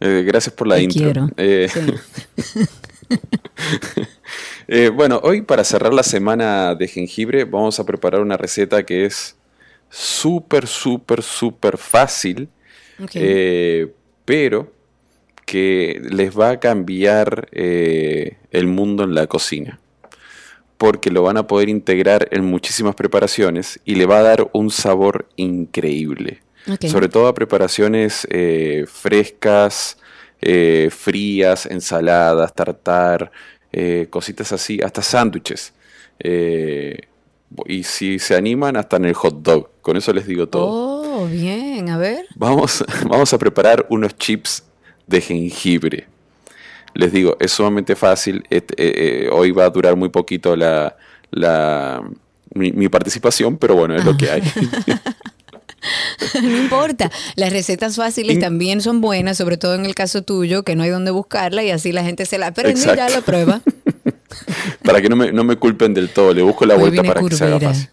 Eh, 0.00 0.24
gracias 0.26 0.54
por 0.54 0.68
la 0.68 0.76
Te 0.76 0.84
intro. 0.84 1.02
quiero. 1.02 1.28
Eh, 1.36 1.68
Sí. 1.70 2.60
eh, 4.68 4.88
bueno, 4.88 5.20
hoy 5.22 5.42
para 5.42 5.64
cerrar 5.64 5.92
la 5.92 6.02
semana 6.02 6.74
de 6.74 6.88
jengibre 6.88 7.44
vamos 7.44 7.78
a 7.78 7.84
preparar 7.84 8.22
una 8.22 8.38
receta 8.38 8.86
que 8.86 9.04
es 9.04 9.36
súper, 9.90 10.66
súper, 10.66 11.22
súper 11.22 11.76
fácil, 11.76 12.48
pero 14.24 14.73
que 15.44 16.00
les 16.10 16.38
va 16.38 16.50
a 16.50 16.60
cambiar 16.60 17.48
eh, 17.52 18.36
el 18.50 18.66
mundo 18.66 19.04
en 19.04 19.14
la 19.14 19.26
cocina. 19.26 19.80
Porque 20.78 21.10
lo 21.10 21.22
van 21.22 21.36
a 21.36 21.46
poder 21.46 21.68
integrar 21.68 22.28
en 22.30 22.44
muchísimas 22.44 22.94
preparaciones 22.94 23.80
y 23.84 23.94
le 23.94 24.06
va 24.06 24.18
a 24.18 24.22
dar 24.22 24.50
un 24.52 24.70
sabor 24.70 25.28
increíble. 25.36 26.42
Sobre 26.88 27.08
todo 27.08 27.26
a 27.26 27.34
preparaciones 27.34 28.26
eh, 28.30 28.86
frescas, 28.88 29.98
eh, 30.40 30.88
frías, 30.90 31.66
ensaladas, 31.66 32.54
tartar, 32.54 33.30
cositas 34.08 34.52
así, 34.52 34.80
hasta 34.82 35.02
sándwiches. 35.02 35.74
Y 37.66 37.82
si 37.82 38.18
se 38.18 38.34
animan, 38.34 38.76
hasta 38.76 38.96
en 38.96 39.04
el 39.04 39.14
hot 39.14 39.42
dog. 39.42 39.70
Con 39.82 39.96
eso 39.96 40.12
les 40.12 40.26
digo 40.26 40.48
todo. 40.48 40.66
Oh, 40.66 41.26
bien, 41.26 41.88
a 41.90 41.98
ver. 41.98 42.26
Vamos, 42.34 42.84
vamos 43.08 43.32
a 43.32 43.38
preparar 43.38 43.86
unos 43.90 44.16
chips 44.16 44.64
de 45.06 45.20
jengibre. 45.20 46.06
Les 46.94 47.12
digo, 47.12 47.36
es 47.40 47.52
sumamente 47.52 47.96
fácil. 47.96 48.44
eh, 48.50 48.62
eh, 48.76 49.28
hoy 49.32 49.50
va 49.50 49.64
a 49.64 49.70
durar 49.70 49.96
muy 49.96 50.08
poquito 50.10 50.54
la, 50.56 50.96
la- 51.30 52.02
mi, 52.54 52.70
mi 52.72 52.88
participación, 52.88 53.56
pero 53.58 53.74
bueno, 53.74 53.96
es 53.96 54.04
lo 54.04 54.16
que 54.16 54.30
hay. 54.30 54.42
No 56.42 56.56
importa. 56.56 57.10
Las 57.36 57.52
recetas 57.52 57.96
fáciles 57.96 58.36
In- 58.36 58.40
también 58.40 58.80
son 58.80 59.02
buenas, 59.02 59.36
sobre 59.36 59.58
todo 59.58 59.74
en 59.74 59.84
el 59.84 59.94
caso 59.94 60.22
tuyo, 60.22 60.62
que 60.62 60.76
no 60.76 60.82
hay 60.82 60.88
donde 60.88 61.10
buscarla 61.10 61.62
y 61.62 61.70
así 61.70 61.92
la 61.92 62.02
gente 62.02 62.24
se 62.24 62.38
la 62.38 62.52
ya 62.54 62.68
Exacto. 62.70 63.14
la 63.14 63.20
prueba. 63.20 63.60
para 64.82 65.02
que 65.02 65.10
no 65.10 65.16
me, 65.16 65.30
no 65.30 65.44
me 65.44 65.56
culpen 65.56 65.92
del 65.92 66.08
todo, 66.08 66.32
le 66.32 66.40
busco 66.42 66.64
la 66.64 66.74
Hoy 66.76 66.80
vuelta 66.90 67.02
para 67.02 67.20
que 67.20 67.36
se 67.36 67.44
haga 67.44 67.60
fácil. 67.60 67.88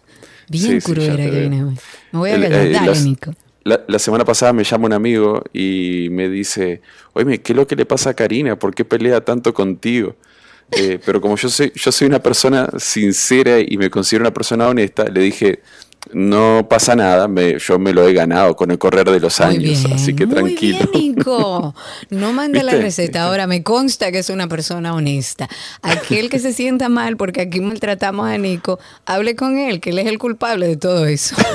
Bien 0.48 0.64
Sí, 0.64 0.80
sí, 0.80 0.86
curvera 0.86 1.16
te 1.16 1.30
que 1.30 1.40
viene 1.40 1.64
hoy. 1.64 1.74
Me 2.12 2.18
voy 2.18 2.30
a 2.30 2.40
callar. 2.40 2.52
eh, 2.52 2.72
Dale, 2.72 2.86
las- 2.86 3.04
Nico. 3.04 3.34
La, 3.64 3.80
la 3.86 3.98
semana 3.98 4.24
pasada 4.24 4.52
me 4.52 4.64
llama 4.64 4.86
un 4.86 4.92
amigo 4.92 5.42
y 5.52 6.08
me 6.10 6.28
dice, 6.28 6.82
oye, 7.12 7.40
¿qué 7.40 7.52
es 7.52 7.56
lo 7.56 7.66
que 7.66 7.76
le 7.76 7.86
pasa 7.86 8.10
a 8.10 8.14
Karina? 8.14 8.56
¿Por 8.58 8.74
qué 8.74 8.84
pelea 8.84 9.20
tanto 9.20 9.54
contigo? 9.54 10.16
Eh, 10.72 10.98
pero 11.04 11.20
como 11.20 11.36
yo 11.36 11.48
soy, 11.48 11.70
yo 11.74 11.92
soy 11.92 12.06
una 12.08 12.18
persona 12.22 12.68
sincera 12.78 13.60
y 13.60 13.76
me 13.76 13.90
considero 13.90 14.22
una 14.24 14.32
persona 14.32 14.66
honesta, 14.68 15.04
le 15.04 15.20
dije, 15.20 15.60
no 16.12 16.66
pasa 16.68 16.96
nada, 16.96 17.28
me- 17.28 17.58
yo 17.58 17.78
me 17.78 17.92
lo 17.92 18.08
he 18.08 18.12
ganado 18.14 18.56
con 18.56 18.70
el 18.72 18.78
correr 18.78 19.08
de 19.08 19.20
los 19.20 19.38
Muy 19.38 19.48
años, 19.56 19.82
bien, 19.84 19.92
así 19.92 20.16
que 20.16 20.26
muy 20.26 20.34
tranquilo. 20.34 20.88
bien, 20.92 21.14
Nico. 21.14 21.74
No 22.10 22.32
manda 22.32 22.62
la 22.64 22.72
receta. 22.72 23.24
Ahora 23.24 23.46
me 23.46 23.62
consta 23.62 24.10
que 24.10 24.18
es 24.18 24.30
una 24.30 24.48
persona 24.48 24.94
honesta. 24.94 25.48
Aquel 25.82 26.30
que 26.30 26.38
se 26.40 26.52
sienta 26.52 26.88
mal 26.88 27.16
porque 27.16 27.42
aquí 27.42 27.60
maltratamos 27.60 28.26
a 28.28 28.38
Nico, 28.38 28.80
hable 29.04 29.36
con 29.36 29.58
él, 29.58 29.78
que 29.80 29.90
él 29.90 29.98
es 30.00 30.06
el 30.06 30.18
culpable 30.18 30.66
de 30.66 30.76
todo 30.76 31.06
eso. 31.06 31.36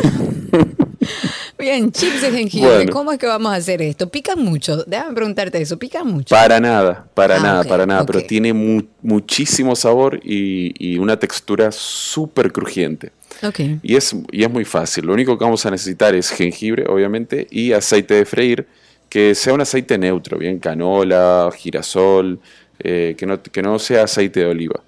Bien, 1.58 1.92
chips 1.92 2.22
de 2.22 2.32
jengibre. 2.32 2.70
Bueno. 2.76 2.92
¿Cómo 2.94 3.12
es 3.12 3.18
que 3.18 3.26
vamos 3.26 3.52
a 3.52 3.56
hacer 3.56 3.82
esto? 3.82 4.10
¿Pican 4.10 4.40
mucho? 4.44 4.84
Déjame 4.84 5.14
preguntarte 5.16 5.60
eso. 5.62 5.78
¿Pican 5.80 6.08
mucho? 6.08 6.36
Para 6.36 6.60
nada, 6.60 7.08
para 7.14 7.38
Ah, 7.38 7.40
nada, 7.40 7.64
para 7.64 7.86
nada, 7.86 8.06
pero 8.06 8.22
tiene 8.24 8.54
mu- 8.54 8.84
muchísimo 9.02 9.76
sabor 9.76 10.20
y, 10.24 10.74
y 10.78 10.98
una 11.00 11.18
textura 11.18 11.72
súper 11.72 12.52
crujiente. 12.52 13.12
Ok. 13.44 13.60
Y 13.82 13.96
es, 13.96 14.16
y 14.32 14.44
es 14.44 14.50
muy 14.52 14.66
fácil. 14.66 15.06
Lo 15.06 15.14
único 15.14 15.38
que 15.38 15.44
vamos 15.46 15.66
a 15.66 15.72
necesitar 15.72 16.14
es 16.16 16.30
jengibre, 16.30 16.86
obviamente, 16.88 17.48
y 17.50 17.72
aceite 17.74 18.14
de 18.14 18.26
freír, 18.26 18.68
que 19.10 19.34
sea 19.36 19.54
un 19.54 19.62
aceite 19.62 19.98
neutro, 19.98 20.38
bien 20.38 20.60
canola, 20.60 21.50
girasol, 21.56 22.40
eh, 22.80 23.16
que, 23.18 23.26
no, 23.26 23.42
que 23.42 23.62
no 23.62 23.80
sea 23.80 24.04
aceite 24.04 24.42
de 24.42 24.46
oliva. 24.46 24.80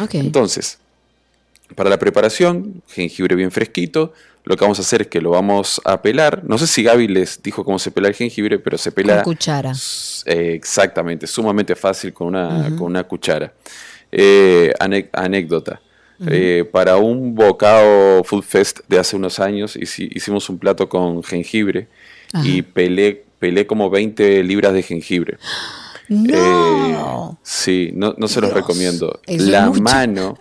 Ok. 0.00 0.14
Entonces, 0.14 0.78
para 1.74 1.90
la 1.90 1.98
preparación, 1.98 2.82
jengibre 2.88 3.34
bien 3.36 3.50
fresquito, 3.50 4.12
lo 4.44 4.56
que 4.56 4.64
vamos 4.64 4.78
a 4.78 4.82
hacer 4.82 5.02
es 5.02 5.08
que 5.08 5.20
lo 5.20 5.30
vamos 5.30 5.80
a 5.84 6.00
pelar. 6.00 6.42
No 6.44 6.56
sé 6.58 6.66
si 6.66 6.82
Gaby 6.82 7.08
les 7.08 7.42
dijo 7.42 7.64
cómo 7.64 7.78
se 7.78 7.90
pela 7.90 8.08
el 8.08 8.14
jengibre, 8.14 8.58
pero 8.58 8.78
se 8.78 8.90
pela... 8.92 9.22
Con 9.22 9.34
cuchara. 9.34 9.72
eh, 10.24 10.52
exactamente, 10.54 11.26
sumamente 11.26 11.76
fácil 11.76 12.12
con 12.14 12.28
una, 12.28 12.70
con 12.76 12.82
una 12.86 13.04
cuchara. 13.04 13.52
Eh, 14.10 14.72
anécdota. 15.12 15.80
Eh, 16.26 16.64
para 16.72 16.96
un 16.96 17.34
bocado 17.36 18.24
Food 18.24 18.42
Fest 18.42 18.80
de 18.88 18.98
hace 18.98 19.14
unos 19.14 19.38
años 19.38 19.76
hici- 19.76 20.08
hicimos 20.12 20.48
un 20.48 20.58
plato 20.58 20.88
con 20.88 21.22
jengibre 21.22 21.86
y 22.42 22.62
pelé, 22.62 23.24
pelé 23.38 23.66
como 23.68 23.88
20 23.88 24.42
libras 24.42 24.72
de 24.72 24.82
jengibre. 24.82 25.36
No. 26.08 27.32
Eh, 27.32 27.36
sí, 27.42 27.90
no, 27.94 28.14
no 28.16 28.28
se 28.28 28.40
los 28.40 28.50
Dios, 28.50 28.60
recomiendo. 28.60 29.20
La 29.26 29.70
mano, 29.70 30.38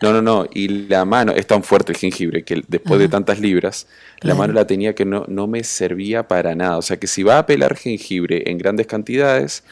no, 0.00 0.12
no, 0.12 0.22
no, 0.22 0.46
y 0.52 0.68
la 0.88 1.04
mano, 1.04 1.32
es 1.32 1.46
tan 1.46 1.62
fuerte 1.62 1.92
el 1.92 1.98
jengibre 1.98 2.44
que 2.44 2.62
después 2.66 2.98
de 2.98 3.08
tantas 3.08 3.38
libras, 3.38 3.86
Claro. 4.20 4.34
la 4.36 4.38
mano 4.40 4.52
la 4.54 4.66
tenía 4.66 4.94
que 4.94 5.04
no, 5.04 5.24
no 5.28 5.46
me 5.46 5.64
servía 5.64 6.26
para 6.28 6.54
nada. 6.54 6.78
O 6.78 6.82
sea 6.82 6.96
que 6.98 7.06
si 7.06 7.22
va 7.22 7.38
a 7.38 7.46
pelar 7.46 7.76
jengibre 7.76 8.44
en 8.50 8.56
grandes 8.58 8.86
cantidades, 8.86 9.64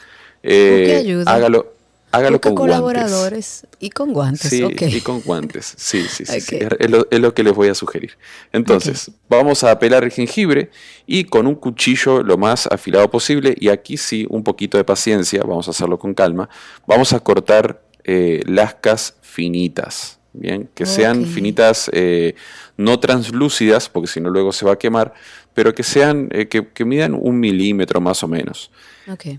eh, 0.43 1.23
hágalo, 1.25 1.73
hágalo 2.11 2.37
Busca 2.37 2.49
con 2.49 2.55
guantes. 2.55 2.75
colaboradores 2.77 3.67
y 3.79 3.89
con 3.89 4.13
guantes. 4.13 4.49
Sí, 4.49 4.65
y 4.79 5.01
con 5.01 5.21
guantes. 5.21 5.73
Sí, 5.77 6.03
sí, 6.09 6.25
sí. 6.25 6.59
Es, 6.79 6.89
lo, 6.89 7.07
es 7.09 7.19
lo 7.19 7.33
que 7.33 7.43
les 7.43 7.53
voy 7.53 7.69
a 7.69 7.75
sugerir. 7.75 8.17
Entonces, 8.51 9.11
vamos 9.29 9.63
a 9.63 9.77
pelar 9.79 10.03
el 10.03 10.11
jengibre 10.11 10.69
y 11.05 11.23
con 11.25 11.47
un 11.47 11.55
cuchillo 11.55 12.23
lo 12.23 12.37
más 12.37 12.67
afilado 12.67 13.09
posible. 13.09 13.55
Y 13.59 13.69
aquí 13.69 13.97
sí, 13.97 14.25
un 14.29 14.43
poquito 14.43 14.77
de 14.77 14.83
paciencia, 14.83 15.41
vamos 15.43 15.67
a 15.67 15.71
hacerlo 15.71 15.97
con 15.97 16.13
calma. 16.13 16.49
Vamos 16.85 17.13
a 17.13 17.19
cortar 17.19 17.81
eh, 18.03 18.41
lascas 18.45 19.15
finitas. 19.21 20.19
Bien, 20.33 20.69
que 20.73 20.85
sean 20.85 21.25
finitas, 21.25 21.89
eh, 21.91 22.35
no 22.77 23.01
translúcidas, 23.01 23.89
porque 23.89 24.07
si 24.07 24.21
no 24.21 24.29
luego 24.29 24.53
se 24.53 24.65
va 24.65 24.71
a 24.71 24.77
quemar, 24.77 25.13
pero 25.53 25.75
que 25.75 25.83
sean, 25.83 26.29
eh, 26.31 26.47
que, 26.47 26.69
que 26.69 26.85
midan 26.85 27.13
un 27.13 27.37
milímetro 27.37 27.99
más 27.99 28.23
o 28.23 28.29
menos. 28.29 28.71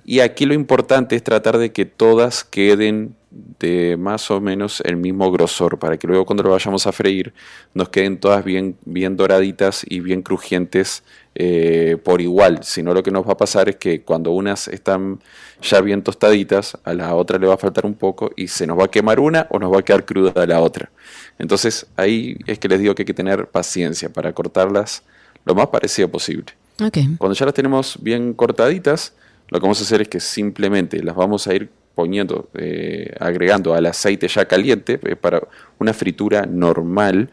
Y 0.05 0.21
aquí 0.21 0.47
lo 0.47 0.55
importante 0.55 1.17
es 1.17 1.23
tratar 1.23 1.59
de 1.59 1.73
que 1.73 1.85
todas 1.85 2.45
queden 2.45 3.15
de 3.59 3.97
más 3.97 4.31
o 4.31 4.41
menos 4.41 4.83
el 4.85 4.97
mismo 4.97 5.31
grosor, 5.33 5.79
para 5.79 5.97
que 5.97 6.07
luego 6.07 6.27
cuando 6.27 6.43
lo 6.43 6.51
vayamos 6.51 6.87
a 6.87 6.93
freír 6.93 7.33
nos 7.73 7.89
queden 7.89 8.19
todas 8.19 8.45
bien, 8.45 8.77
bien 8.85 9.17
doraditas 9.17 9.87
y 9.89 10.01
bien 10.01 10.23
crujientes 10.23 11.03
eh, 11.35 11.97
por 12.05 12.21
igual. 12.21 12.63
Si 12.63 12.83
no, 12.83 12.93
lo 12.93 13.03
que 13.03 13.11
nos 13.11 13.27
va 13.27 13.33
a 13.33 13.37
pasar 13.37 13.69
es 13.71 13.77
que 13.77 14.03
cuando 14.03 14.33
unas 14.33 14.69
están 14.69 15.21
ya 15.63 15.81
bien 15.81 16.03
tostaditas, 16.03 16.77
a 16.85 16.93
la 16.93 17.15
otra 17.15 17.39
le 17.39 17.47
va 17.47 17.55
a 17.55 17.59
faltar 17.59 17.87
un 17.87 17.95
poco 17.95 18.31
y 18.37 18.49
se 18.49 18.67
nos 18.67 18.79
va 18.79 18.85
a 18.85 18.89
quemar 18.89 19.19
una 19.19 19.47
o 19.51 19.59
nos 19.59 19.73
va 19.73 19.79
a 19.79 19.83
quedar 19.83 20.05
cruda 20.05 20.47
la 20.47 20.61
otra. 20.61 20.91
Entonces 21.39 21.87
ahí 21.97 22.37
es 22.47 22.59
que 22.59 22.69
les 22.69 22.81
digo 22.81 22.95
que 22.95 23.03
hay 23.03 23.07
que 23.07 23.15
tener 23.15 23.47
paciencia 23.47 24.13
para 24.13 24.33
cortarlas 24.35 25.05
lo 25.45 25.55
más 25.55 25.69
parecido 25.69 26.09
posible. 26.09 26.53
Cuando 27.17 27.35
ya 27.35 27.47
las 27.47 27.55
tenemos 27.55 27.99
bien 28.01 28.35
cortaditas, 28.35 29.15
lo 29.53 29.59
que 29.61 29.63
vamos 29.63 29.81
a 29.81 29.85
hacer 29.85 30.01
es 30.03 30.09
que 30.09 30.19
simplemente 30.21 31.03
las 31.03 31.15
vamos 31.15 31.47
a 31.47 31.55
ir 31.55 31.69
poniendo, 31.95 32.49
eh, 32.55 33.13
agregando 33.21 33.75
al 33.75 33.85
aceite 33.87 34.27
ya 34.27 34.47
caliente 34.47 34.99
eh, 35.05 35.15
para 35.15 35.43
una 35.79 35.93
fritura 35.93 36.47
normal, 36.47 37.29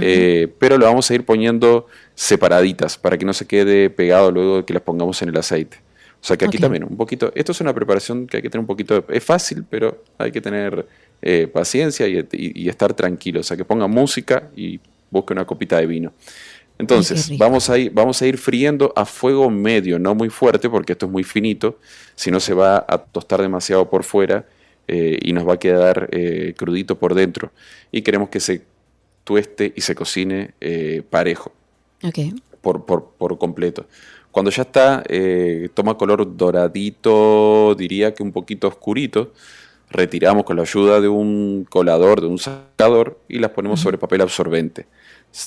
eh, 0.00 0.48
pero 0.58 0.78
lo 0.78 0.86
vamos 0.86 1.10
a 1.10 1.14
ir 1.14 1.24
poniendo 1.24 1.88
separaditas 2.14 2.96
para 2.96 3.18
que 3.18 3.24
no 3.24 3.32
se 3.32 3.44
quede 3.46 3.90
pegado 3.90 4.30
luego 4.30 4.56
de 4.58 4.64
que 4.64 4.72
las 4.72 4.82
pongamos 4.82 5.20
en 5.22 5.28
el 5.30 5.36
aceite. 5.36 5.78
O 6.22 6.26
sea 6.26 6.36
que 6.38 6.44
aquí 6.46 6.56
también 6.62 6.84
un 6.84 6.96
poquito, 6.96 7.32
esto 7.34 7.52
es 7.52 7.60
una 7.60 7.74
preparación 7.74 8.26
que 8.26 8.38
hay 8.38 8.42
que 8.42 8.48
tener 8.48 8.60
un 8.60 8.66
poquito, 8.66 9.00
de- 9.02 9.16
es 9.16 9.22
fácil, 9.24 9.64
pero 9.68 10.02
hay 10.16 10.30
que 10.32 10.40
tener 10.40 10.86
eh, 11.20 11.46
paciencia 11.52 12.06
y, 12.06 12.18
y- 12.32 12.62
y 12.64 12.68
estar 12.68 12.94
tranquilo. 12.94 13.40
O 13.40 13.42
sea 13.42 13.56
que 13.56 13.64
ponga 13.64 13.86
música 13.86 14.48
y 14.56 14.80
busque 15.10 15.32
una 15.32 15.44
copita 15.44 15.78
de 15.78 15.86
vino. 15.86 16.12
Entonces, 16.84 17.38
vamos 17.38 17.70
a, 17.70 17.78
ir, 17.78 17.90
vamos 17.92 18.20
a 18.20 18.26
ir 18.26 18.36
friendo 18.36 18.92
a 18.94 19.06
fuego 19.06 19.48
medio, 19.48 19.98
no 19.98 20.14
muy 20.14 20.28
fuerte, 20.28 20.68
porque 20.68 20.92
esto 20.92 21.06
es 21.06 21.12
muy 21.12 21.24
finito, 21.24 21.78
si 22.14 22.30
no 22.30 22.40
se 22.40 22.52
va 22.52 22.84
a 22.86 22.98
tostar 22.98 23.40
demasiado 23.40 23.88
por 23.88 24.04
fuera 24.04 24.44
eh, 24.86 25.18
y 25.22 25.32
nos 25.32 25.48
va 25.48 25.54
a 25.54 25.56
quedar 25.58 26.08
eh, 26.12 26.52
crudito 26.56 26.98
por 26.98 27.14
dentro. 27.14 27.50
Y 27.90 28.02
queremos 28.02 28.28
que 28.28 28.38
se 28.38 28.62
tueste 29.24 29.72
y 29.74 29.80
se 29.80 29.94
cocine 29.94 30.50
eh, 30.60 31.02
parejo 31.08 31.52
Ok. 32.02 32.18
por, 32.60 32.84
por, 32.84 33.12
por 33.16 33.38
completo. 33.38 33.86
Cuando 34.30 34.50
ya 34.50 34.62
está, 34.62 35.02
toma 35.74 35.96
color 35.96 36.36
doradito, 36.36 37.74
diría 37.78 38.12
que 38.12 38.22
un 38.24 38.32
poquito 38.32 38.66
oscurito, 38.66 39.32
retiramos 39.90 40.44
con 40.44 40.56
la 40.56 40.62
ayuda 40.62 41.00
de 41.00 41.08
un 41.08 41.64
colador, 41.70 42.20
de 42.20 42.26
un 42.26 42.38
sacador, 42.38 43.18
y 43.28 43.38
las 43.38 43.52
ponemos 43.52 43.80
sobre 43.80 43.96
papel 43.96 44.22
absorbente. 44.22 44.86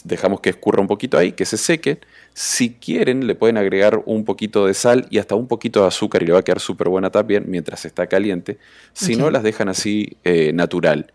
Dejamos 0.04 0.42
que 0.42 0.50
escurra 0.50 0.82
un 0.82 0.88
poquito 0.88 1.18
ahí, 1.18 1.32
que 1.32 1.46
se 1.46 1.58
seque. 1.58 2.00
Si 2.34 2.74
quieren, 2.74 3.26
le 3.26 3.36
pueden 3.36 3.58
agregar 3.58 4.02
un 4.06 4.26
poquito 4.26 4.66
de 4.66 4.74
sal 4.74 5.08
y 5.10 5.18
hasta 5.18 5.36
un 5.36 5.48
poquito 5.48 5.82
de 5.82 5.88
azúcar 5.88 6.24
y 6.24 6.26
le 6.26 6.34
va 6.34 6.40
a 6.40 6.44
quedar 6.44 6.60
súper 6.60 6.90
buena 6.90 7.10
también 7.10 7.46
mientras 7.48 7.86
está 7.86 8.08
caliente. 8.08 8.58
Si 8.94 9.16
no, 9.16 9.30
las 9.32 9.44
dejan 9.44 9.70
así 9.70 10.18
eh, 10.24 10.52
natural. 10.54 11.14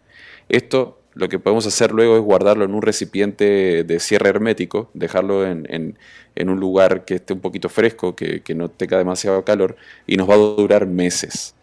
Esto 0.49 0.99
lo 1.15 1.29
que 1.29 1.39
podemos 1.39 1.67
hacer 1.67 1.93
luego 1.93 2.17
es 2.17 2.23
guardarlo 2.23 2.65
en 2.65 2.73
un 2.75 2.81
recipiente 2.81 3.85
de 3.85 4.01
cierre 4.01 4.31
hermético, 4.31 4.91
dejarlo 4.95 5.47
en, 5.47 5.67
en- 5.69 5.99
en 6.35 6.49
un 6.49 6.59
lugar 6.59 7.05
que 7.05 7.17
esté 7.17 7.35
un 7.35 7.41
poquito 7.41 7.69
fresco, 7.69 8.17
que, 8.17 8.41
que 8.41 8.55
no 8.55 8.71
tenga 8.71 8.97
demasiado 8.97 9.45
calor, 9.45 9.77
y 10.07 10.17
nos 10.17 10.27
va 10.31 10.33
a 10.35 10.39
durar 10.39 10.87
meses. 10.87 11.55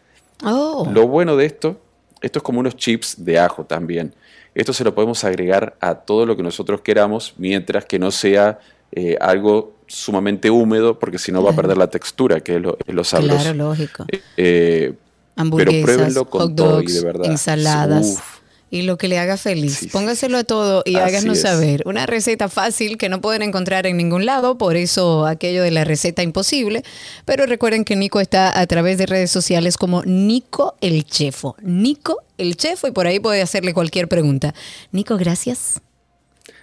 Oh. 0.43 0.88
Lo 0.93 1.07
bueno 1.07 1.36
de 1.36 1.45
esto, 1.47 1.82
esto 2.22 2.38
es 2.38 2.43
como 2.43 2.60
unos 2.60 2.76
chips 2.76 3.26
de 3.26 3.39
ajo 3.39 3.66
también. 3.66 4.14
Esto 4.60 4.74
se 4.74 4.84
lo 4.84 4.93
podemos 4.93 5.24
agregar 5.24 5.78
a 5.80 5.95
todo 5.95 6.26
lo 6.26 6.36
que 6.36 6.43
nosotros 6.43 6.82
queramos, 6.82 7.34
mientras 7.38 7.86
que 7.86 7.97
no 7.97 8.12
sea 8.12 8.60
eh, 8.91 9.16
algo 9.22 9.72
sumamente 9.88 10.49
húmedo, 10.49 10.99
porque 10.99 11.18
si 11.18 11.32
no 11.32 11.41
va 11.41 11.51
a 11.51 11.55
perder 11.55 11.78
la 11.78 11.89
textura, 11.89 12.41
que 12.41 12.57
es 12.57 12.62
lo, 12.62 12.78
es 12.86 12.93
lo 12.93 13.05
sabroso. 13.05 13.38
Claro, 13.38 13.53
lógico. 13.53 14.05
Eh, 14.36 14.95
Hamburguesas, 15.38 15.82
pruébenlo 15.82 16.26
con 16.30 16.41
hot 16.41 16.55
todo 16.57 16.82
y 16.82 16.88
dogs, 16.88 16.93
de 16.93 17.05
verdad. 17.05 17.32
ensaladas. 17.32 18.05
Uf. 18.05 18.39
Y 18.72 18.84
lo 18.84 18.97
que 18.97 19.07
le 19.07 19.17
haga 19.17 19.38
feliz. 19.38 19.78
Sí, 19.78 19.88
Póngaselo 19.88 20.38
a 20.38 20.43
todo 20.43 20.84
y 20.86 20.95
háganos 20.95 21.39
saber. 21.39 21.82
Una 21.86 22.05
receta 22.05 22.49
fácil 22.49 22.97
que 22.97 23.09
no 23.09 23.20
pueden 23.20 23.41
encontrar 23.41 23.88
en 23.88 23.97
ningún 23.97 24.26
lado, 24.26 24.57
por 24.57 24.76
eso 24.76 25.26
aquello 25.26 25.63
de 25.63 25.72
la 25.72 25.86
receta 25.86 26.22
imposible. 26.22 26.84
Pero 27.26 27.45
recuerden 27.45 27.84
que 27.84 27.95
Nico 27.95 28.20
está 28.20 28.59
a 28.59 28.67
través 28.67 28.97
de 28.97 29.07
redes 29.07 29.32
sociales 29.32 29.78
como 29.78 30.03
Nico 30.03 30.76
el 30.82 31.05
Chefo. 31.05 31.55
Nico 31.61 32.24
el 32.38 32.57
Chefo 32.57 32.88
y 32.88 32.91
por 32.91 33.07
ahí 33.07 33.20
puede 33.20 33.41
hacerle 33.41 33.74
cualquier 33.74 34.07
pregunta. 34.07 34.53
Nico, 34.91 35.17
gracias. 35.17 35.82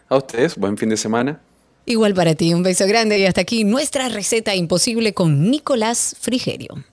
A 0.08 0.16
ustedes, 0.16 0.56
buen 0.56 0.78
fin 0.78 0.88
de 0.88 0.96
semana. 0.96 1.40
Igual 1.84 2.14
para 2.14 2.34
ti, 2.34 2.52
un 2.52 2.64
beso 2.64 2.86
grande 2.86 3.18
y 3.18 3.26
hasta 3.26 3.40
aquí 3.40 3.64
nuestra 3.64 4.08
receta 4.08 4.54
imposible 4.54 5.14
con 5.14 5.50
Nicolás 5.50 6.16
Frigerio. 6.20 6.84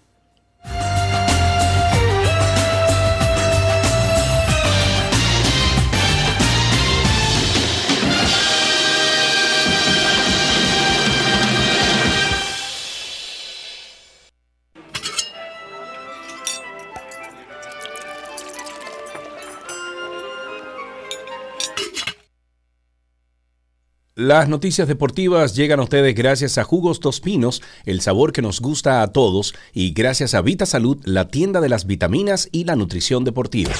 Las 24.23 24.47
noticias 24.47 24.87
deportivas 24.87 25.53
llegan 25.53 25.81
a 25.81 25.83
ustedes 25.83 26.15
gracias 26.15 26.57
a 26.57 26.63
Jugos 26.63 27.01
Dos 27.01 27.19
Pinos, 27.19 27.61
el 27.85 27.99
sabor 27.99 28.31
que 28.31 28.41
nos 28.41 28.61
gusta 28.61 29.01
a 29.01 29.11
todos, 29.11 29.53
y 29.73 29.91
gracias 29.91 30.33
a 30.33 30.41
Vita 30.41 30.65
Salud, 30.65 30.97
la 31.03 31.27
tienda 31.27 31.59
de 31.59 31.67
las 31.67 31.85
vitaminas 31.85 32.47
y 32.53 32.63
la 32.63 32.77
nutrición 32.77 33.25
deportiva. 33.25 33.73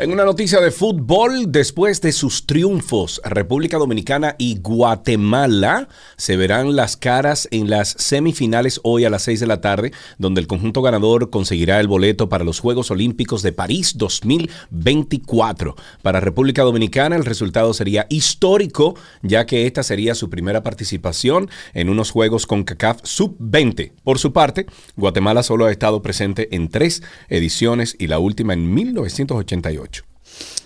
En 0.00 0.12
una 0.12 0.24
noticia 0.24 0.60
de 0.60 0.70
fútbol, 0.70 1.50
después 1.50 2.00
de 2.00 2.12
sus 2.12 2.46
triunfos, 2.46 3.20
República 3.24 3.78
Dominicana 3.78 4.36
y 4.38 4.60
Guatemala 4.60 5.88
se 6.16 6.36
verán 6.36 6.76
las 6.76 6.96
caras 6.96 7.48
en 7.50 7.68
las 7.68 7.96
semifinales 7.98 8.78
hoy 8.84 9.04
a 9.04 9.10
las 9.10 9.24
6 9.24 9.40
de 9.40 9.48
la 9.48 9.60
tarde, 9.60 9.90
donde 10.16 10.40
el 10.40 10.46
conjunto 10.46 10.82
ganador 10.82 11.30
conseguirá 11.30 11.80
el 11.80 11.88
boleto 11.88 12.28
para 12.28 12.44
los 12.44 12.60
Juegos 12.60 12.92
Olímpicos 12.92 13.42
de 13.42 13.52
París 13.52 13.94
2024. 13.98 15.74
Para 16.02 16.20
República 16.20 16.62
Dominicana 16.62 17.16
el 17.16 17.24
resultado 17.24 17.74
sería 17.74 18.06
histórico, 18.08 18.94
ya 19.22 19.46
que 19.46 19.66
esta 19.66 19.82
sería 19.82 20.14
su 20.14 20.30
primera 20.30 20.62
participación 20.62 21.50
en 21.74 21.88
unos 21.88 22.12
Juegos 22.12 22.46
con 22.46 22.62
CACAF 22.62 23.00
Sub-20. 23.02 23.90
Por 24.04 24.20
su 24.20 24.32
parte, 24.32 24.66
Guatemala 24.94 25.42
solo 25.42 25.66
ha 25.66 25.72
estado 25.72 26.02
presente 26.02 26.54
en 26.54 26.68
tres 26.68 27.02
ediciones 27.28 27.96
y 27.98 28.06
la 28.06 28.20
última 28.20 28.52
en 28.52 28.72
1988. 28.72 29.87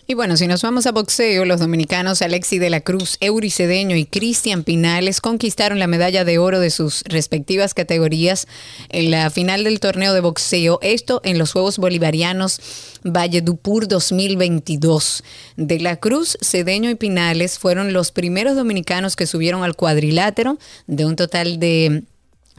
Y 0.05 0.15
bueno, 0.15 0.37
si 0.37 0.49
nos 0.49 0.63
vamos 0.63 0.87
a 0.87 0.93
boxeo, 0.93 1.45
los 1.45 1.61
dominicanos 1.61 2.23
Alexi 2.23 2.59
de 2.59 2.71
la 2.71 2.81
Cruz, 2.81 3.17
Eury 3.21 3.51
Cedeño 3.51 3.97
y 3.97 4.05
Cristian 4.05 4.65
Pinales 4.65 5.21
conquistaron 5.21 5.79
la 5.79 5.87
medalla 5.87 6.25
de 6.25 6.39
oro 6.39 6.59
de 6.59 6.71
sus 6.71 7.03
respectivas 7.05 7.73
categorías 7.73 8.49
en 8.89 9.13
la 9.13 9.31
final 9.31 9.63
del 9.65 9.81
torneo 9.81 10.13
de 10.13 10.21
boxeo, 10.21 10.81
esto 10.83 11.21
en 11.25 11.39
los 11.39 11.53
Juegos 11.53 11.79
Bolivarianos 11.79 12.61
Valle 13.05 13.43
Dupur 13.43 13.87
2022. 13.87 15.23
De 15.57 15.79
la 15.79 15.97
Cruz, 15.97 16.37
Cedeño 16.43 16.91
y 16.91 16.95
Pinales 16.97 17.59
fueron 17.59 17.93
los 17.93 18.11
primeros 18.11 18.57
dominicanos 18.57 19.17
que 19.17 19.27
subieron 19.27 19.63
al 19.63 19.77
cuadrilátero 19.77 20.59
de 20.89 21.07
un 21.07 21.17
total 21.17 21.59
de 21.59 22.03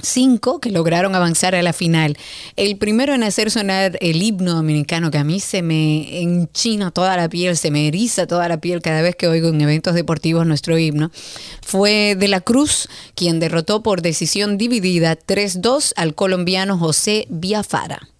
cinco 0.01 0.59
que 0.59 0.71
lograron 0.71 1.15
avanzar 1.15 1.55
a 1.55 1.61
la 1.61 1.73
final. 1.73 2.17
El 2.55 2.77
primero 2.77 3.13
en 3.13 3.23
hacer 3.23 3.51
sonar 3.51 3.97
el 4.01 4.21
himno 4.21 4.53
dominicano, 4.53 5.11
que 5.11 5.17
a 5.17 5.23
mí 5.23 5.39
se 5.39 5.61
me 5.61 6.21
enchina 6.21 6.91
toda 6.91 7.17
la 7.17 7.29
piel, 7.29 7.57
se 7.57 7.71
me 7.71 7.87
eriza 7.87 8.27
toda 8.27 8.47
la 8.47 8.57
piel 8.57 8.81
cada 8.81 9.01
vez 9.01 9.15
que 9.15 9.27
oigo 9.27 9.49
en 9.49 9.61
eventos 9.61 9.95
deportivos 9.95 10.45
nuestro 10.45 10.77
himno, 10.77 11.11
fue 11.61 12.15
De 12.17 12.27
la 12.27 12.41
Cruz, 12.41 12.87
quien 13.15 13.39
derrotó 13.39 13.83
por 13.83 14.01
decisión 14.01 14.57
dividida 14.57 15.17
3-2 15.17 15.93
al 15.95 16.15
colombiano 16.15 16.77
José 16.77 17.27
Biafara. 17.29 18.12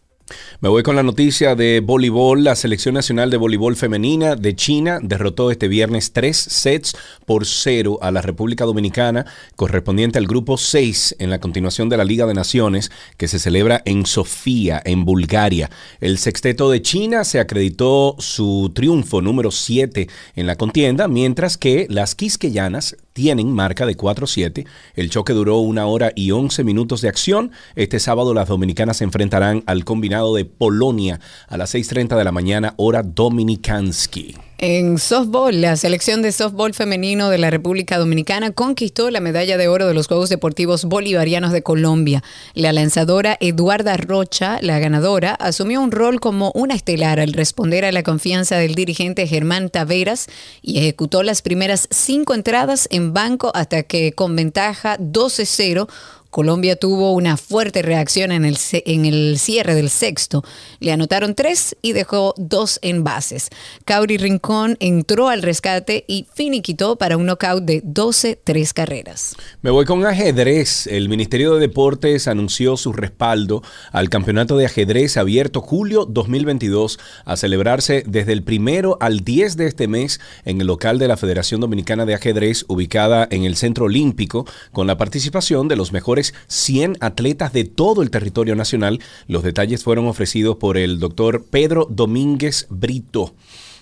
Me 0.61 0.69
voy 0.69 0.84
con 0.84 0.95
la 0.95 1.03
noticia 1.03 1.55
de 1.55 1.81
voleibol. 1.81 2.43
La 2.43 2.55
selección 2.55 2.95
nacional 2.95 3.29
de 3.29 3.38
voleibol 3.38 3.75
femenina 3.75 4.36
de 4.36 4.55
China 4.55 4.99
derrotó 5.01 5.51
este 5.51 5.67
viernes 5.67 6.13
tres 6.13 6.38
sets 6.38 6.95
por 7.25 7.45
cero 7.45 7.99
a 8.01 8.11
la 8.11 8.21
República 8.21 8.65
Dominicana, 8.65 9.25
correspondiente 9.55 10.19
al 10.19 10.27
grupo 10.27 10.57
6 10.57 11.17
en 11.19 11.29
la 11.29 11.39
continuación 11.39 11.89
de 11.89 11.97
la 11.97 12.05
Liga 12.05 12.25
de 12.25 12.34
Naciones 12.34 12.91
que 13.17 13.27
se 13.27 13.39
celebra 13.39 13.81
en 13.86 14.05
Sofía, 14.05 14.81
en 14.86 15.05
Bulgaria. 15.05 15.69
El 15.99 16.17
sexteto 16.17 16.69
de 16.69 16.81
China 16.81 17.23
se 17.23 17.39
acreditó 17.39 18.15
su 18.19 18.71
triunfo 18.73 19.21
número 19.21 19.51
7 19.51 20.07
en 20.36 20.47
la 20.47 20.55
contienda, 20.55 21.07
mientras 21.07 21.57
que 21.57 21.88
las 21.89 22.15
quisqueyanas 22.15 22.95
tienen 23.14 23.53
marca 23.53 23.86
de 23.86 23.95
4-7. 23.95 24.68
El 24.95 25.09
choque 25.09 25.34
duró 25.34 25.59
una 25.59 25.86
hora 25.86 26.11
y 26.16 26.32
11 26.32 26.64
minutos 26.64 27.01
de 27.01 27.09
acción. 27.09 27.51
Este 27.76 27.99
sábado 27.99 28.34
las 28.34 28.49
dominicanas 28.49 28.97
se 28.97 29.03
enfrentarán 29.03 29.64
al 29.66 29.86
combinado 29.86 30.36
de 30.36 30.45
Polonia 30.45 31.20
a 31.47 31.57
las 31.57 31.74
6.30 31.74 32.18
de 32.18 32.24
la 32.24 32.32
mañana, 32.32 32.74
hora 32.78 33.03
dominikansky. 33.03 34.36
En 34.60 34.97
softball, 34.97 35.60
la 35.60 35.76
selección 35.76 36.22
de 36.22 36.32
softball 36.32 36.74
femenino 36.74 37.30
de 37.30 37.38
la 37.38 37.49
República 37.49 37.97
Dominicana 37.97 38.51
conquistó 38.51 39.10
la 39.10 39.20
medalla 39.20 39.58
de 39.58 39.68
oro 39.68 39.88
de 39.88 39.93
los 39.93 40.08
Juegos 40.08 40.30
Deportivos 40.30 40.86
Bolivarianos 40.86 41.51
de 41.51 41.64
Colombia. 41.64 42.24
La 42.54 42.72
lanzadora 42.72 43.36
Eduarda 43.41 43.97
Rocha, 43.97 44.60
la 44.62 44.80
ganadora, 44.80 45.34
asumió 45.34 45.82
un 45.82 45.91
rol 45.91 46.22
como 46.22 46.51
una 46.56 46.76
estelar 46.76 47.20
al 47.20 47.34
responder 47.34 47.84
a 47.84 47.91
la 47.91 48.04
confianza 48.04 48.56
del 48.58 48.76
dirigente 48.76 49.28
Germán 49.28 49.70
Taveras 49.70 50.28
y 50.62 50.78
ejecutó 50.78 51.24
las 51.24 51.41
primeras 51.41 51.88
cinco 51.91 52.34
entradas 52.34 52.88
en 52.91 53.12
banco 53.12 53.51
hasta 53.56 53.84
que 53.84 54.14
con 54.14 54.36
ventaja 54.36 54.97
12-0 54.97 55.89
Colombia 56.34 56.75
tuvo 56.75 57.11
una 57.11 57.38
fuerte 57.38 57.84
reacción 57.84 58.31
en 58.31 58.43
el, 58.43 58.57
en 58.71 59.05
el 59.05 59.38
cierre 59.38 59.75
del 59.75 59.91
sexto. 59.91 60.43
Le 60.79 60.91
anotaron 60.91 61.36
tres 61.36 61.75
y 61.84 61.93
dejó 61.93 62.34
dos 62.38 62.79
envases. 62.81 63.49
Cauri 63.86 64.17
Rincón 64.17 64.75
entró 64.79 65.29
al 65.29 65.43
rescate 65.43 66.05
y 66.07 66.25
finiquitó 66.34 66.95
para 66.95 67.17
un 67.17 67.27
knockout 67.27 67.63
de 67.65 67.84
12-3 67.84 68.73
carreras. 68.73 69.36
Me 69.61 69.69
voy 69.69 69.86
con 69.86 70.03
ajedrez. 70.07 70.88
El 70.88 71.07
Ministerio 71.07 71.53
de 71.53 71.59
Deportes 71.59 72.27
anunció 72.27 72.77
su 72.77 72.93
respaldo 72.93 73.61
al 73.91 74.09
Campeonato 74.09 74.57
de 74.57 74.65
Ajedrez 74.65 75.17
abierto 75.17 75.61
julio 75.61 76.05
2022 76.05 76.97
a 77.25 77.38
celebrarse 77.38 78.03
desde 78.07 78.34
el 78.34 78.41
primero 78.41 78.97
al 79.01 79.19
10 79.19 79.55
de 79.55 79.67
este 79.67 79.88
mes 79.88 80.19
en 80.45 80.59
el 80.61 80.65
local 80.65 80.97
de 80.97 81.07
la 81.07 81.15
Federación 81.15 81.61
Dominicana 81.61 82.07
de 82.07 82.15
Ajedrez 82.15 82.65
ubicada 82.69 83.27
en 83.29 83.43
el 83.43 83.55
Centro 83.55 83.86
Olímpico 83.86 84.47
con 84.71 84.88
la 84.88 84.97
participación 84.97 85.67
de 85.67 85.75
los 85.75 85.91
mejores 85.91 86.22
100 86.47 86.97
atletas 87.01 87.51
de 87.51 87.65
todo 87.65 88.03
el 88.03 88.11
territorio 88.11 88.55
nacional. 88.55 88.99
Los 89.28 89.43
detalles 89.43 89.84
fueron 89.84 90.07
ofrecidos 90.07 90.57
por 90.57 90.78
el 90.78 90.99
doctor 90.99 91.43
Pedro 91.49 91.88
Domínguez 91.89 92.67
Brito 92.69 93.34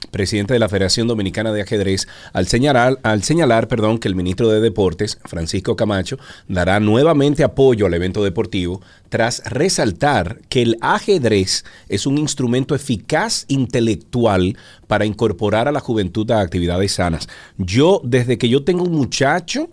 presidente 0.09 0.53
de 0.53 0.59
la 0.59 0.69
Federación 0.69 1.07
Dominicana 1.07 1.53
de 1.53 1.61
Ajedrez, 1.61 2.07
al 2.33 2.47
señalar, 2.47 2.99
al 3.03 3.23
señalar 3.23 3.67
perdón, 3.67 3.99
que 3.99 4.07
el 4.07 4.15
ministro 4.15 4.49
de 4.49 4.59
Deportes, 4.59 5.19
Francisco 5.25 5.75
Camacho, 5.75 6.17
dará 6.47 6.79
nuevamente 6.79 7.43
apoyo 7.43 7.85
al 7.85 7.93
evento 7.93 8.23
deportivo 8.23 8.81
tras 9.09 9.43
resaltar 9.45 10.39
que 10.49 10.61
el 10.61 10.77
ajedrez 10.81 11.65
es 11.89 12.05
un 12.05 12.17
instrumento 12.17 12.73
eficaz 12.73 13.45
intelectual 13.47 14.57
para 14.87 15.05
incorporar 15.05 15.67
a 15.67 15.71
la 15.71 15.79
juventud 15.79 16.29
a 16.31 16.41
actividades 16.41 16.93
sanas. 16.93 17.27
Yo, 17.57 18.01
desde 18.03 18.37
que 18.37 18.49
yo 18.49 18.63
tengo 18.63 18.83
un 18.83 18.93
muchacho, 18.93 19.69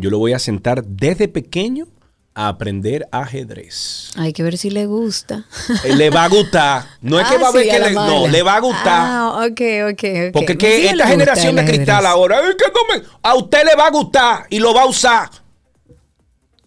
yo 0.00 0.10
lo 0.10 0.18
voy 0.18 0.32
a 0.32 0.38
sentar 0.38 0.84
desde 0.84 1.28
pequeño 1.28 1.86
a 2.34 2.48
aprender 2.48 3.06
ajedrez. 3.10 4.10
Hay 4.16 4.32
que 4.32 4.42
ver 4.42 4.56
si 4.56 4.70
le 4.70 4.86
gusta. 4.86 5.44
Eh, 5.84 5.94
Le 5.94 6.10
va 6.10 6.24
a 6.24 6.28
gustar. 6.28 6.84
No 7.00 7.18
es 7.20 7.26
que 7.28 7.34
Ah, 7.34 7.38
va 7.38 7.48
a 7.48 7.52
ver 7.52 7.64
sí, 7.64 7.70
que 7.70 7.78
le, 7.80 7.90
no, 7.90 8.00
mala. 8.20 8.28
le 8.28 8.42
va 8.42 8.54
a 8.56 8.60
gustar. 8.60 8.82
Ah, 8.88 9.46
ok, 9.50 9.60
ok, 9.92 10.04
ok. 10.28 10.32
Porque 10.32 10.56
que 10.56 10.86
esta 10.88 11.06
generación 11.08 11.56
de 11.56 11.64
cristal 11.64 12.06
ahora, 12.06 12.38
es 12.40 12.54
que 12.56 12.64
no 12.66 12.94
me- 12.94 13.04
a 13.22 13.34
usted 13.34 13.64
le 13.64 13.74
va 13.76 13.86
a 13.86 13.90
gustar 13.90 14.46
y 14.48 14.58
lo 14.60 14.72
va 14.72 14.82
a 14.82 14.86
usar. 14.86 15.28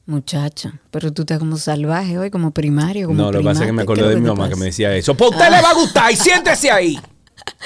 Muchacha, 0.06 0.74
pero 0.92 1.14
tú 1.14 1.22
estás 1.22 1.40
como 1.40 1.56
salvaje 1.56 2.18
hoy, 2.20 2.30
como 2.30 2.52
primario, 2.52 3.08
como 3.08 3.22
No, 3.22 3.32
lo 3.32 3.40
que 3.40 3.46
pasa 3.46 3.62
es 3.62 3.68
que 3.68 3.72
me 3.74 3.84
acordé 3.84 4.04
¿Qué 4.04 4.10
de 4.10 4.16
mi 4.18 4.28
mamá 4.28 4.50
que 4.50 4.58
me 4.58 4.66
decía 4.66 4.94
eso. 4.98 5.16
Pues 5.16 5.32
a 5.32 5.36
usted 5.38 5.50
le 5.50 5.62
va 5.62 5.70
a 5.70 5.74
gustar 5.76 6.12
y 6.12 6.16
siéntese 6.18 6.70
ahí. 6.70 7.00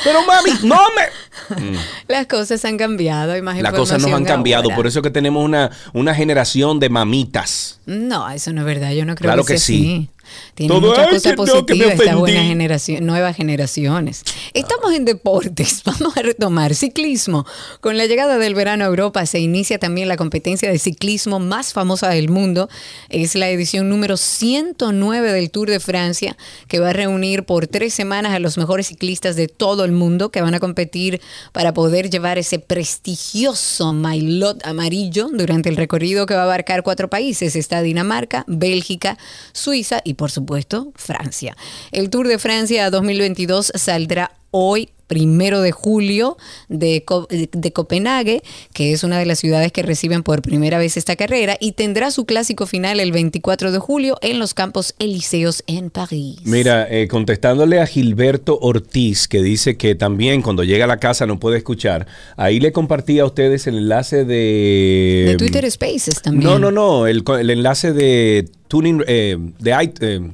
Pero 0.03 0.19
mami, 0.25 0.51
no 0.63 0.80
me. 0.95 1.78
Las 2.07 2.28
cosas 2.28 2.63
han 2.65 2.78
cambiado, 2.78 3.41
más 3.43 3.59
Las 3.61 3.73
cosas 3.73 4.01
nos 4.01 4.11
han 4.11 4.25
cambiado, 4.25 4.65
ahora. 4.65 4.75
por 4.75 4.88
eso 4.88 5.01
que 5.01 5.09
tenemos 5.09 5.43
una, 5.43 5.71
una 5.93 6.13
generación 6.13 6.80
de 6.80 6.89
mamitas. 6.89 7.80
No, 7.86 8.30
eso 8.30 8.53
no 8.53 8.61
es 8.61 8.65
verdad. 8.67 8.91
Yo 8.91 9.05
no 9.05 9.15
creo 9.15 9.30
Claro 9.30 9.43
que, 9.43 9.53
que 9.53 9.59
sea 9.59 9.65
sí. 9.65 10.09
así. 10.09 10.09
Tiene 10.55 10.73
Todo, 10.73 10.89
muchas 10.89 11.07
"Ay, 11.07 11.13
cosas 11.13 11.32
no, 11.32 11.45
positivas 11.45 11.91
esta 11.91 12.15
buena 12.15 12.38
ofendí". 12.38 12.47
generación, 12.49 13.05
nuevas 13.05 13.36
generaciones. 13.36 14.23
Estamos 14.53 14.93
en 14.93 15.05
deportes. 15.05 15.84
Vamos 15.86 16.17
a 16.17 16.21
retomar 16.21 16.73
ciclismo. 16.75 17.45
Con 17.82 17.97
la 17.97 18.05
llegada 18.05 18.38
del 18.38 18.55
verano 18.55 18.84
a 18.84 18.88
Europa 18.88 19.25
se 19.25 19.39
inicia 19.39 19.78
también 19.80 20.07
la 20.07 20.17
competencia 20.17 20.69
de 20.71 20.80
ciclismo 20.80 21.39
más 21.39 21.73
famosa 21.73 22.09
del 22.09 22.30
mundo. 22.30 22.69
Es 23.09 23.36
la 23.36 23.49
edición 23.49 23.89
número 23.89 24.17
109 24.17 25.32
del 25.32 25.51
Tour 25.51 25.69
de 25.69 25.80
Francia, 25.80 26.38
que 26.67 26.80
va 26.80 26.89
a 26.89 26.93
reunir 26.93 27.43
por 27.43 27.67
tres 27.67 27.93
semanas 27.93 28.34
a 28.34 28.39
los 28.39 28.57
mejores 28.57 28.88
ciclistas 28.88 29.36
de 29.36 29.47
todo 29.47 29.86
el 29.86 29.91
mundo 29.91 30.30
que 30.32 30.41
van 30.41 30.53
a 30.55 30.59
competir 30.59 31.21
para 31.51 31.73
poder 31.73 32.09
llevar 32.09 32.38
ese 32.38 32.59
prestigioso 32.59 33.93
maillot 33.93 34.65
amarillo 34.65 35.30
durante 35.32 35.69
el 35.69 35.78
recorrido 35.78 36.25
que 36.25 36.34
va 36.34 36.41
a 36.41 36.43
abarcar 36.45 36.84
cuatro 36.84 37.09
países. 37.09 37.55
Está 37.55 37.82
Dinamarca, 37.82 38.43
Bélgica, 38.47 39.17
Suiza 39.53 40.01
y 40.03 40.15
por 40.18 40.32
supuesto 40.32 40.91
Francia. 40.95 41.55
El 41.91 42.09
Tour 42.09 42.28
de 42.28 42.39
Francia 42.39 42.89
2022 42.89 43.72
saldrá 43.76 44.32
hoy. 44.58 44.89
Primero 45.08 45.62
de 45.62 45.72
julio 45.72 46.36
de, 46.68 47.05
Co- 47.05 47.30
de 47.30 47.72
Copenhague, 47.72 48.43
que 48.74 48.91
es 48.91 49.05
una 49.05 49.18
de 49.18 49.26
las 49.26 49.39
ciudades 49.39 49.72
que 49.72 49.82
reciben 49.82 50.22
por 50.22 50.41
primera 50.41 50.80
vez 50.80 50.97
esta 50.97 51.16
carrera, 51.16 51.55
y 51.62 51.72
tendrá 51.72 52.12
su 52.12 52.26
clásico 52.26 52.68
final 52.68 52.99
el 52.99 53.14
24 53.14 53.72
de 53.72 53.80
julio 53.80 54.18
en 54.22 54.38
los 54.38 54.53
Campos 54.53 54.95
Elíseos 54.99 55.64
en 55.66 55.91
París. 55.91 56.39
Mira, 56.43 56.86
eh, 56.91 57.08
contestándole 57.08 57.80
a 57.80 57.88
Gilberto 57.88 58.60
Ortiz, 58.62 59.30
que 59.30 59.41
dice 59.41 59.78
que 59.78 59.95
también 59.95 60.41
cuando 60.41 60.66
llega 60.66 60.84
a 60.84 60.89
la 60.89 60.97
casa 60.99 61.26
no 61.26 61.39
puede 61.39 61.55
escuchar, 61.60 62.05
ahí 62.36 62.60
le 62.60 62.74
compartí 62.74 63.20
a 63.20 63.26
ustedes 63.28 63.66
el 63.68 63.78
enlace 63.78 64.26
de... 64.26 65.24
de 65.26 65.36
Twitter 65.38 65.72
Spaces 65.72 66.22
también. 66.22 66.43
No, 66.51 66.60
no, 66.60 66.70
no, 66.70 67.08
el, 67.08 67.24
enlace 67.49 67.93
de 67.93 68.49
Tuning, 68.68 69.05
eh, 69.08 69.38
de 69.58 69.91
eh, 70.01 70.32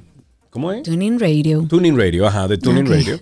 ¿cómo 0.49 0.71
es? 0.71 0.81
Tuning 0.81 1.19
Radio. 1.19 1.67
Tuning 1.69 1.95
Radio, 1.95 2.25
ajá, 2.25 2.47
de 2.47 2.57
Tuning. 2.57 2.87
Radio. 2.87 3.19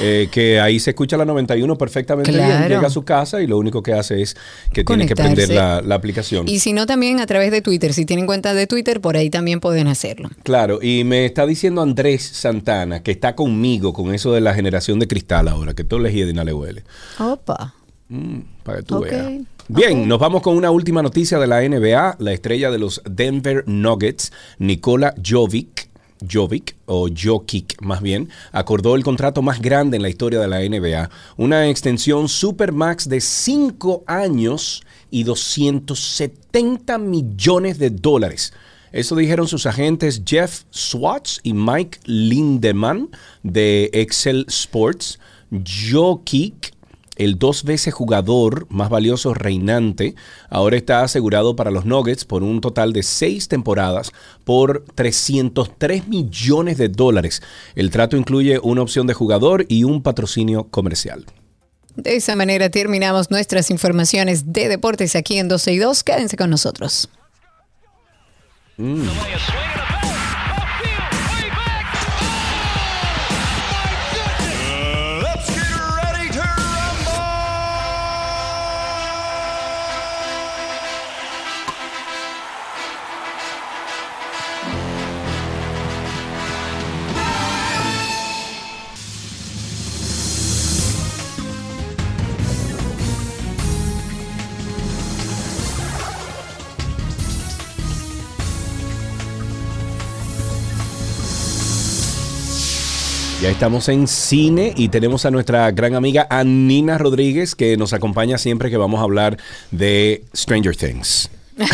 Eh, 0.00 0.28
que 0.30 0.60
ahí 0.60 0.80
se 0.80 0.90
escucha 0.90 1.16
la 1.16 1.24
91 1.24 1.76
perfectamente 1.76 2.30
bien. 2.30 2.44
Claro. 2.44 2.74
Llega 2.74 2.86
a 2.86 2.90
su 2.90 3.04
casa 3.04 3.42
y 3.42 3.46
lo 3.46 3.58
único 3.58 3.82
que 3.82 3.92
hace 3.92 4.22
es 4.22 4.36
que 4.72 4.84
tiene 4.84 5.06
que 5.06 5.14
prender 5.14 5.50
la, 5.50 5.82
la 5.82 5.94
aplicación. 5.94 6.48
Y 6.48 6.58
si 6.58 6.72
no, 6.72 6.86
también 6.86 7.20
a 7.20 7.26
través 7.26 7.50
de 7.50 7.62
Twitter. 7.62 7.92
Si 7.92 8.04
tienen 8.04 8.26
cuenta 8.26 8.54
de 8.54 8.66
Twitter, 8.66 9.00
por 9.00 9.16
ahí 9.16 9.30
también 9.30 9.60
pueden 9.60 9.86
hacerlo. 9.88 10.30
Claro, 10.42 10.80
y 10.82 11.04
me 11.04 11.26
está 11.26 11.46
diciendo 11.46 11.82
Andrés 11.82 12.22
Santana 12.22 13.02
que 13.02 13.10
está 13.10 13.34
conmigo 13.34 13.92
con 13.92 14.14
eso 14.14 14.32
de 14.32 14.40
la 14.40 14.54
generación 14.54 14.98
de 14.98 15.06
cristal 15.06 15.48
ahora, 15.48 15.74
que 15.74 15.84
todo 15.84 16.00
le 16.00 16.10
de 16.14 16.44
le 16.44 16.52
huele. 16.52 16.84
Opa. 17.18 17.74
Mm, 18.08 18.40
para 18.62 18.78
que 18.78 18.84
tú 18.84 19.00
veas. 19.00 19.42
Bien, 19.68 20.06
nos 20.06 20.18
vamos 20.18 20.42
con 20.42 20.56
una 20.56 20.70
última 20.70 21.02
noticia 21.02 21.38
de 21.38 21.46
la 21.46 21.62
NBA. 21.62 22.16
La 22.18 22.32
estrella 22.32 22.70
de 22.70 22.78
los 22.78 23.02
Denver 23.08 23.64
Nuggets, 23.66 24.32
Nikola 24.58 25.14
Jovic, 25.24 25.88
Jovic 26.30 26.76
o 26.86 27.08
Jokic 27.08 27.80
más 27.80 28.02
bien, 28.02 28.28
acordó 28.52 28.94
el 28.94 29.04
contrato 29.04 29.42
más 29.42 29.60
grande 29.60 29.96
en 29.96 30.02
la 30.02 30.08
historia 30.08 30.40
de 30.40 30.48
la 30.48 30.60
NBA, 30.60 31.10
una 31.36 31.68
extensión 31.68 32.28
Supermax 32.28 33.08
de 33.08 33.20
5 33.20 34.04
años 34.06 34.82
y 35.10 35.24
270 35.24 36.98
millones 36.98 37.78
de 37.78 37.90
dólares. 37.90 38.52
Eso 38.92 39.16
dijeron 39.16 39.48
sus 39.48 39.66
agentes 39.66 40.22
Jeff 40.24 40.62
Swatz 40.70 41.40
y 41.42 41.52
Mike 41.52 41.98
Lindemann 42.04 43.10
de 43.42 43.90
Excel 43.92 44.44
Sports. 44.48 45.18
Jokic 45.50 46.73
el 47.16 47.38
dos 47.38 47.64
veces 47.64 47.94
jugador 47.94 48.66
más 48.70 48.90
valioso 48.90 49.34
reinante, 49.34 50.14
ahora 50.50 50.76
está 50.76 51.02
asegurado 51.02 51.56
para 51.56 51.70
los 51.70 51.84
Nuggets 51.84 52.24
por 52.24 52.42
un 52.42 52.60
total 52.60 52.92
de 52.92 53.02
seis 53.02 53.48
temporadas 53.48 54.12
por 54.44 54.84
303 54.94 56.08
millones 56.08 56.78
de 56.78 56.88
dólares. 56.88 57.42
El 57.74 57.90
trato 57.90 58.16
incluye 58.16 58.58
una 58.62 58.82
opción 58.82 59.06
de 59.06 59.14
jugador 59.14 59.66
y 59.68 59.84
un 59.84 60.02
patrocinio 60.02 60.64
comercial. 60.70 61.24
De 61.96 62.16
esa 62.16 62.34
manera 62.34 62.70
terminamos 62.70 63.30
nuestras 63.30 63.70
informaciones 63.70 64.52
de 64.52 64.68
deportes 64.68 65.14
aquí 65.14 65.38
en 65.38 65.48
12 65.48 65.72
y 65.72 65.78
2. 65.78 66.02
Quédense 66.02 66.36
con 66.36 66.50
nosotros. 66.50 67.08
Let's 68.76 70.03
Ya 103.44 103.50
estamos 103.50 103.90
en 103.90 104.08
cine 104.08 104.72
y 104.74 104.88
tenemos 104.88 105.26
a 105.26 105.30
nuestra 105.30 105.70
gran 105.70 105.94
amiga 105.94 106.26
Anina 106.30 106.96
Rodríguez 106.96 107.54
que 107.54 107.76
nos 107.76 107.92
acompaña 107.92 108.38
siempre 108.38 108.70
que 108.70 108.78
vamos 108.78 109.00
a 109.00 109.02
hablar 109.02 109.36
de 109.70 110.24
Stranger 110.34 110.74
Things. 110.74 111.28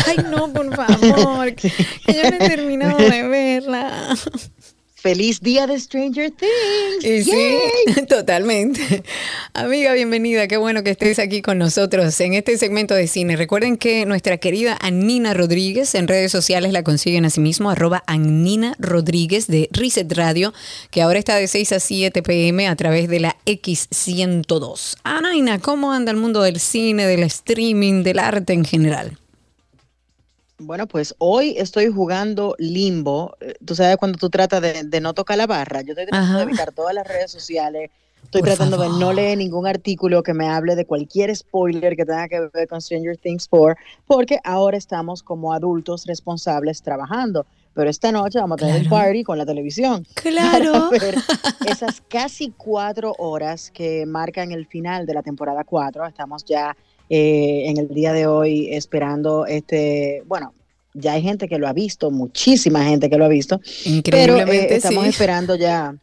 Ay, 0.05 0.17
no, 0.29 0.51
por 0.51 0.75
favor. 0.75 1.55
Que 1.55 1.69
yo 2.07 2.29
no 2.29 2.35
he 2.35 2.49
terminado 2.49 2.97
de 2.97 3.25
verla. 3.25 4.17
Feliz 5.01 5.41
día 5.41 5.65
de 5.65 5.79
Stranger 5.79 6.29
Things. 6.29 7.03
Y 7.03 7.23
sí, 7.23 8.05
totalmente. 8.07 9.01
Amiga, 9.55 9.93
bienvenida. 9.93 10.47
Qué 10.47 10.57
bueno 10.57 10.83
que 10.83 10.91
estés 10.91 11.17
aquí 11.17 11.41
con 11.41 11.57
nosotros 11.57 12.21
en 12.21 12.35
este 12.35 12.55
segmento 12.59 12.93
de 12.93 13.07
cine. 13.07 13.35
Recuerden 13.35 13.77
que 13.77 14.05
nuestra 14.05 14.37
querida 14.37 14.77
Anina 14.79 15.33
Rodríguez 15.33 15.95
en 15.95 16.07
redes 16.07 16.31
sociales 16.31 16.71
la 16.71 16.83
consiguen 16.83 17.25
asimismo, 17.25 17.71
arroba 17.71 18.03
Anina 18.05 18.75
Rodríguez 18.77 19.47
de 19.47 19.69
Reset 19.71 20.11
Radio, 20.13 20.53
que 20.91 21.01
ahora 21.01 21.17
está 21.17 21.35
de 21.35 21.47
6 21.47 21.71
a 21.71 21.79
7 21.79 22.21
pm 22.21 22.67
a 22.67 22.75
través 22.75 23.09
de 23.09 23.21
la 23.21 23.37
X102. 23.47 24.97
Anaina, 25.03 25.57
¿cómo 25.57 25.93
anda 25.93 26.11
el 26.11 26.17
mundo 26.17 26.43
del 26.43 26.59
cine, 26.59 27.07
del 27.07 27.23
streaming, 27.23 28.03
del 28.03 28.19
arte 28.19 28.53
en 28.53 28.65
general? 28.65 29.17
Bueno, 30.61 30.87
pues 30.87 31.15
hoy 31.17 31.55
estoy 31.57 31.87
jugando 31.91 32.55
limbo. 32.57 33.35
Eh, 33.41 33.55
Tú 33.65 33.75
sabes 33.75 33.97
cuando 33.97 34.17
tú 34.17 34.29
tratas 34.29 34.61
de, 34.61 34.83
de 34.83 35.01
no 35.01 35.13
tocar 35.13 35.37
la 35.37 35.47
barra. 35.47 35.81
Yo 35.81 35.93
estoy 35.93 36.05
tratando 36.05 36.27
Ajá. 36.27 36.37
de 36.37 36.43
evitar 36.43 36.71
todas 36.71 36.93
las 36.93 37.07
redes 37.07 37.31
sociales. 37.31 37.89
Estoy 38.23 38.41
Por 38.41 38.49
tratando 38.49 38.77
de 38.77 38.87
no 38.89 39.11
leer 39.11 39.37
ningún 39.39 39.65
artículo 39.67 40.21
que 40.23 40.33
me 40.33 40.47
hable 40.47 40.75
de 40.75 40.85
cualquier 40.85 41.35
spoiler 41.35 41.95
que 41.95 42.05
tenga 42.05 42.27
que 42.29 42.47
ver 42.53 42.67
con 42.67 42.79
Stranger 42.79 43.17
Things 43.17 43.47
4, 43.47 43.75
porque 44.05 44.39
ahora 44.43 44.77
estamos 44.77 45.23
como 45.23 45.51
adultos 45.53 46.05
responsables 46.05 46.81
trabajando. 46.83 47.45
Pero 47.73 47.89
esta 47.89 48.11
noche 48.11 48.37
vamos 48.39 48.61
a 48.61 48.65
tener 48.65 48.83
un 48.83 48.89
party 48.89 49.23
con 49.23 49.37
la 49.37 49.45
televisión. 49.45 50.05
Claro. 50.15 50.89
Para 50.89 50.89
ver 50.89 51.15
esas 51.65 52.01
casi 52.07 52.51
cuatro 52.55 53.15
horas 53.17 53.71
que 53.71 54.05
marcan 54.05 54.51
el 54.51 54.65
final 54.67 55.05
de 55.05 55.13
la 55.13 55.23
temporada 55.23 55.63
4. 55.63 56.05
Estamos 56.05 56.45
ya 56.45 56.75
eh, 57.13 57.65
en 57.67 57.77
el 57.77 57.89
día 57.89 58.13
de 58.13 58.25
hoy 58.25 58.73
esperando 58.73 59.45
este, 59.45 60.23
bueno, 60.27 60.53
ya 60.93 61.11
hay 61.11 61.21
gente 61.21 61.49
que 61.49 61.57
lo 61.57 61.67
ha 61.67 61.73
visto, 61.73 62.09
muchísima 62.09 62.85
gente 62.85 63.09
que 63.09 63.17
lo 63.17 63.25
ha 63.25 63.27
visto, 63.27 63.57
pero 63.57 63.67
eh, 63.67 63.97
Increíblemente 63.97 64.75
estamos 64.77 65.03
sí. 65.03 65.09
esperando 65.09 65.55
ya 65.55 65.93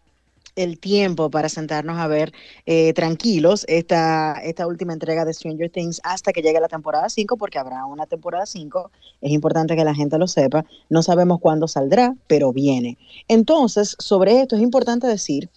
el 0.55 0.79
tiempo 0.79 1.31
para 1.31 1.49
sentarnos 1.49 1.99
a 1.99 2.09
ver 2.09 2.35
eh, 2.67 2.93
tranquilos 2.93 3.65
esta, 3.69 4.35
esta 4.45 4.67
última 4.67 4.93
entrega 4.93 5.25
de 5.25 5.33
Stranger 5.33 5.71
Things 5.71 5.99
hasta 6.05 6.31
que 6.31 6.43
llegue 6.43 6.61
la 6.61 6.69
temporada 6.69 7.09
5, 7.09 7.39
porque 7.39 7.59
habrá 7.59 7.87
una 7.87 8.05
temporada 8.05 8.45
5, 8.45 8.91
es 9.23 9.31
importante 9.31 9.77
que 9.77 9.85
la 9.85 9.95
gente 9.95 10.19
lo 10.19 10.27
sepa, 10.27 10.67
no 10.91 11.03
sabemos 11.03 11.41
cuándo 11.41 11.69
saldrá, 11.69 12.15
pero 12.27 12.53
viene. 12.53 12.99
Entonces, 13.29 13.97
sobre 13.99 14.43
esto 14.43 14.57
es 14.57 14.63
importante 14.63 15.07
decir 15.07 15.49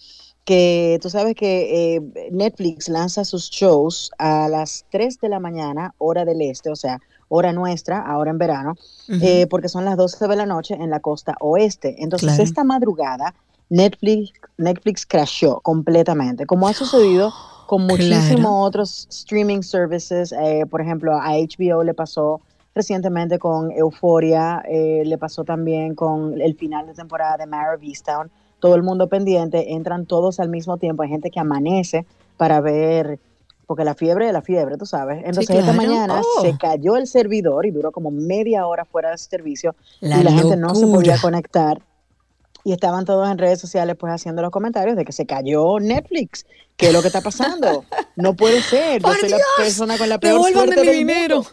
que 0.44 0.98
tú 1.00 1.08
sabes 1.10 1.34
que 1.34 1.94
eh, 1.96 2.00
Netflix 2.32 2.88
lanza 2.88 3.24
sus 3.24 3.48
shows 3.50 4.10
a 4.18 4.48
las 4.48 4.84
3 4.90 5.18
de 5.20 5.28
la 5.28 5.38
mañana, 5.40 5.94
hora 5.98 6.24
del 6.24 6.42
este, 6.42 6.70
o 6.70 6.76
sea, 6.76 6.98
hora 7.28 7.52
nuestra, 7.52 8.00
ahora 8.00 8.30
en 8.30 8.38
verano, 8.38 8.72
Ujú. 9.08 9.18
eh, 9.24 9.46
porque 9.48 9.68
son 9.68 9.84
las 9.84 9.96
12 9.96 10.26
de 10.26 10.36
la 10.36 10.46
noche 10.46 10.74
en 10.74 10.90
la 10.90 11.00
costa 11.00 11.36
oeste. 11.40 11.96
Entonces, 12.02 12.28
Claro. 12.30 12.42
esta 12.42 12.64
madrugada, 12.64 13.34
Netflix, 13.70 14.32
Netflix 14.58 15.06
crashó 15.06 15.60
completamente, 15.60 16.44
como 16.46 16.66
ha 16.68 16.72
sucedido 16.74 17.32
con 17.66 17.86
muchísimos 17.86 18.42
Claro. 18.42 18.54
otros 18.62 19.06
streaming 19.10 19.62
services. 19.62 20.32
eh, 20.32 20.66
por 20.68 20.80
ejemplo, 20.82 21.14
a 21.16 21.36
HBO 21.36 21.82
le 21.84 21.94
pasó 21.94 22.40
recientemente 22.74 23.38
con 23.38 23.70
Euphoria, 23.70 24.62
eh, 24.68 25.02
le 25.04 25.18
pasó 25.18 25.44
también 25.44 25.94
con 25.94 26.40
el 26.40 26.54
final 26.56 26.86
de 26.86 26.94
temporada 26.94 27.36
de 27.36 27.46
Mare 27.46 27.76
of 27.76 27.82
Easttown. 27.82 28.30
Todo 28.62 28.76
el 28.76 28.84
mundo 28.84 29.08
pendiente, 29.08 29.72
entran 29.72 30.06
todos 30.06 30.38
al 30.38 30.48
mismo 30.48 30.76
tiempo. 30.76 31.02
Hay 31.02 31.08
gente 31.08 31.32
que 31.32 31.40
amanece 31.40 32.06
para 32.36 32.60
ver, 32.60 33.18
porque 33.66 33.82
la 33.82 33.96
fiebre 33.96 34.28
es 34.28 34.32
la 34.32 34.40
fiebre, 34.40 34.76
tú 34.78 34.86
sabes. 34.86 35.18
Entonces, 35.24 35.50
esta 35.50 35.72
claro. 35.72 35.76
mañana 35.76 36.20
Oh. 36.38 36.42
se 36.42 36.56
cayó 36.56 36.96
el 36.96 37.08
servidor 37.08 37.66
y 37.66 37.72
duró 37.72 37.90
como 37.90 38.12
media 38.12 38.64
hora 38.68 38.84
fuera 38.84 39.10
de 39.10 39.18
servicio 39.18 39.74
La 39.98 40.20
y 40.20 40.22
la 40.22 40.30
gente 40.30 40.56
no 40.56 40.76
se 40.76 40.86
podía 40.86 41.18
conectar. 41.20 41.82
Y 42.62 42.70
estaban 42.72 43.04
todos 43.04 43.28
en 43.28 43.38
redes 43.38 43.58
sociales 43.60 43.96
pues 43.98 44.12
haciendo 44.12 44.40
los 44.42 44.52
comentarios 44.52 44.94
de 44.96 45.04
que 45.04 45.10
se 45.10 45.26
cayó 45.26 45.80
Netflix. 45.80 46.46
¿Qué 46.76 46.86
es 46.86 46.92
lo 46.92 47.00
que 47.02 47.08
está 47.08 47.20
pasando? 47.20 47.84
No 48.14 48.34
puede 48.34 48.62
ser. 48.62 49.02
Yo 49.02 49.08
¡Por 49.08 49.16
soy 49.18 49.30
la 49.30 49.36
Dios! 49.38 49.48
persona 49.56 49.98
con 49.98 50.08
la 50.08 50.18
peor 50.20 50.48
suerte 50.52 50.80
mi 50.80 50.86
del 50.86 50.96
dinero. 50.98 51.36
mundo. 51.38 51.50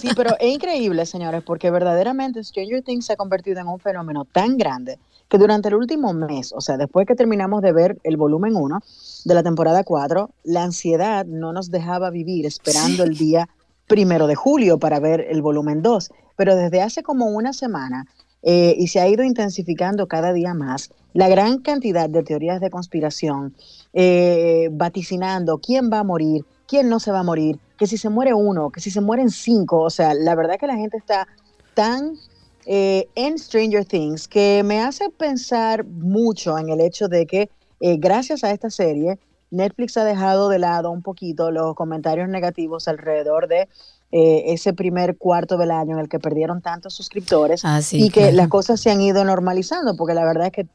Sí, 0.00 0.10
pero 0.14 0.36
es 0.38 0.54
increíble, 0.54 1.04
señores, 1.06 1.42
porque 1.44 1.72
verdaderamente 1.72 2.44
Stranger 2.44 2.82
Things 2.82 3.06
se 3.06 3.14
ha 3.14 3.16
convertido 3.16 3.60
en 3.60 3.66
un 3.66 3.80
fenómeno 3.80 4.24
tan 4.24 4.56
grande 4.56 5.00
que 5.32 5.38
durante 5.38 5.68
el 5.68 5.76
último 5.76 6.12
mes, 6.12 6.52
o 6.54 6.60
sea, 6.60 6.76
después 6.76 7.06
que 7.06 7.14
terminamos 7.14 7.62
de 7.62 7.72
ver 7.72 7.98
el 8.04 8.18
volumen 8.18 8.54
1 8.54 8.80
de 9.24 9.34
la 9.34 9.42
temporada 9.42 9.82
4, 9.82 10.28
la 10.44 10.62
ansiedad 10.62 11.24
no 11.24 11.54
nos 11.54 11.70
dejaba 11.70 12.10
vivir 12.10 12.44
esperando 12.44 13.04
el 13.04 13.16
día 13.16 13.48
primero 13.86 14.26
de 14.26 14.34
julio 14.34 14.78
para 14.78 15.00
ver 15.00 15.22
el 15.30 15.40
volumen 15.40 15.80
2. 15.80 16.10
Pero 16.36 16.54
desde 16.54 16.82
hace 16.82 17.02
como 17.02 17.30
una 17.30 17.54
semana, 17.54 18.06
eh, 18.42 18.74
y 18.76 18.88
se 18.88 19.00
ha 19.00 19.08
ido 19.08 19.24
intensificando 19.24 20.06
cada 20.06 20.34
día 20.34 20.52
más, 20.52 20.90
la 21.14 21.30
gran 21.30 21.60
cantidad 21.60 22.10
de 22.10 22.22
teorías 22.22 22.60
de 22.60 22.68
conspiración, 22.68 23.54
eh, 23.94 24.68
vaticinando 24.70 25.56
quién 25.56 25.90
va 25.90 26.00
a 26.00 26.04
morir, 26.04 26.44
quién 26.68 26.90
no 26.90 27.00
se 27.00 27.10
va 27.10 27.20
a 27.20 27.24
morir, 27.24 27.58
que 27.78 27.86
si 27.86 27.96
se 27.96 28.10
muere 28.10 28.34
uno, 28.34 28.68
que 28.68 28.82
si 28.82 28.90
se 28.90 29.00
mueren 29.00 29.30
cinco, 29.30 29.80
o 29.80 29.88
sea, 29.88 30.12
la 30.12 30.34
verdad 30.34 30.58
que 30.58 30.66
la 30.66 30.76
gente 30.76 30.98
está 30.98 31.26
tan 31.72 32.18
eh, 32.66 33.08
en 33.14 33.38
Stranger 33.38 33.84
Things 33.84 34.28
que 34.28 34.62
me 34.64 34.80
hace 34.80 35.08
pensar 35.10 35.84
mucho 35.84 36.58
en 36.58 36.68
el 36.68 36.80
hecho 36.80 37.08
de 37.08 37.26
que 37.26 37.50
eh, 37.80 37.96
gracias 37.98 38.44
a 38.44 38.52
esta 38.52 38.70
serie, 38.70 39.18
Netflix 39.50 39.96
ha 39.96 40.04
dejado 40.04 40.48
de 40.48 40.58
lado 40.58 40.90
un 40.90 41.02
poquito 41.02 41.50
los 41.50 41.74
comentarios 41.74 42.28
negativos 42.28 42.88
alrededor 42.88 43.48
de 43.48 43.68
eh, 44.12 44.52
ese 44.52 44.72
primer 44.72 45.16
cuarto 45.16 45.56
del 45.56 45.70
año 45.70 45.94
en 45.94 46.00
el 46.00 46.08
que 46.08 46.18
perdieron 46.18 46.60
tantos 46.60 46.94
suscriptores 46.94 47.64
Ah, 47.64 47.82
sí, 47.82 48.04
y 48.04 48.10
que 48.10 48.20
claro. 48.20 48.36
las 48.36 48.48
cosas 48.48 48.80
se 48.80 48.90
han 48.90 49.00
ido 49.00 49.24
normalizando, 49.24 49.96
porque 49.96 50.14
la 50.14 50.24
verdad 50.24 50.46
es 50.46 50.52
que 50.52 50.66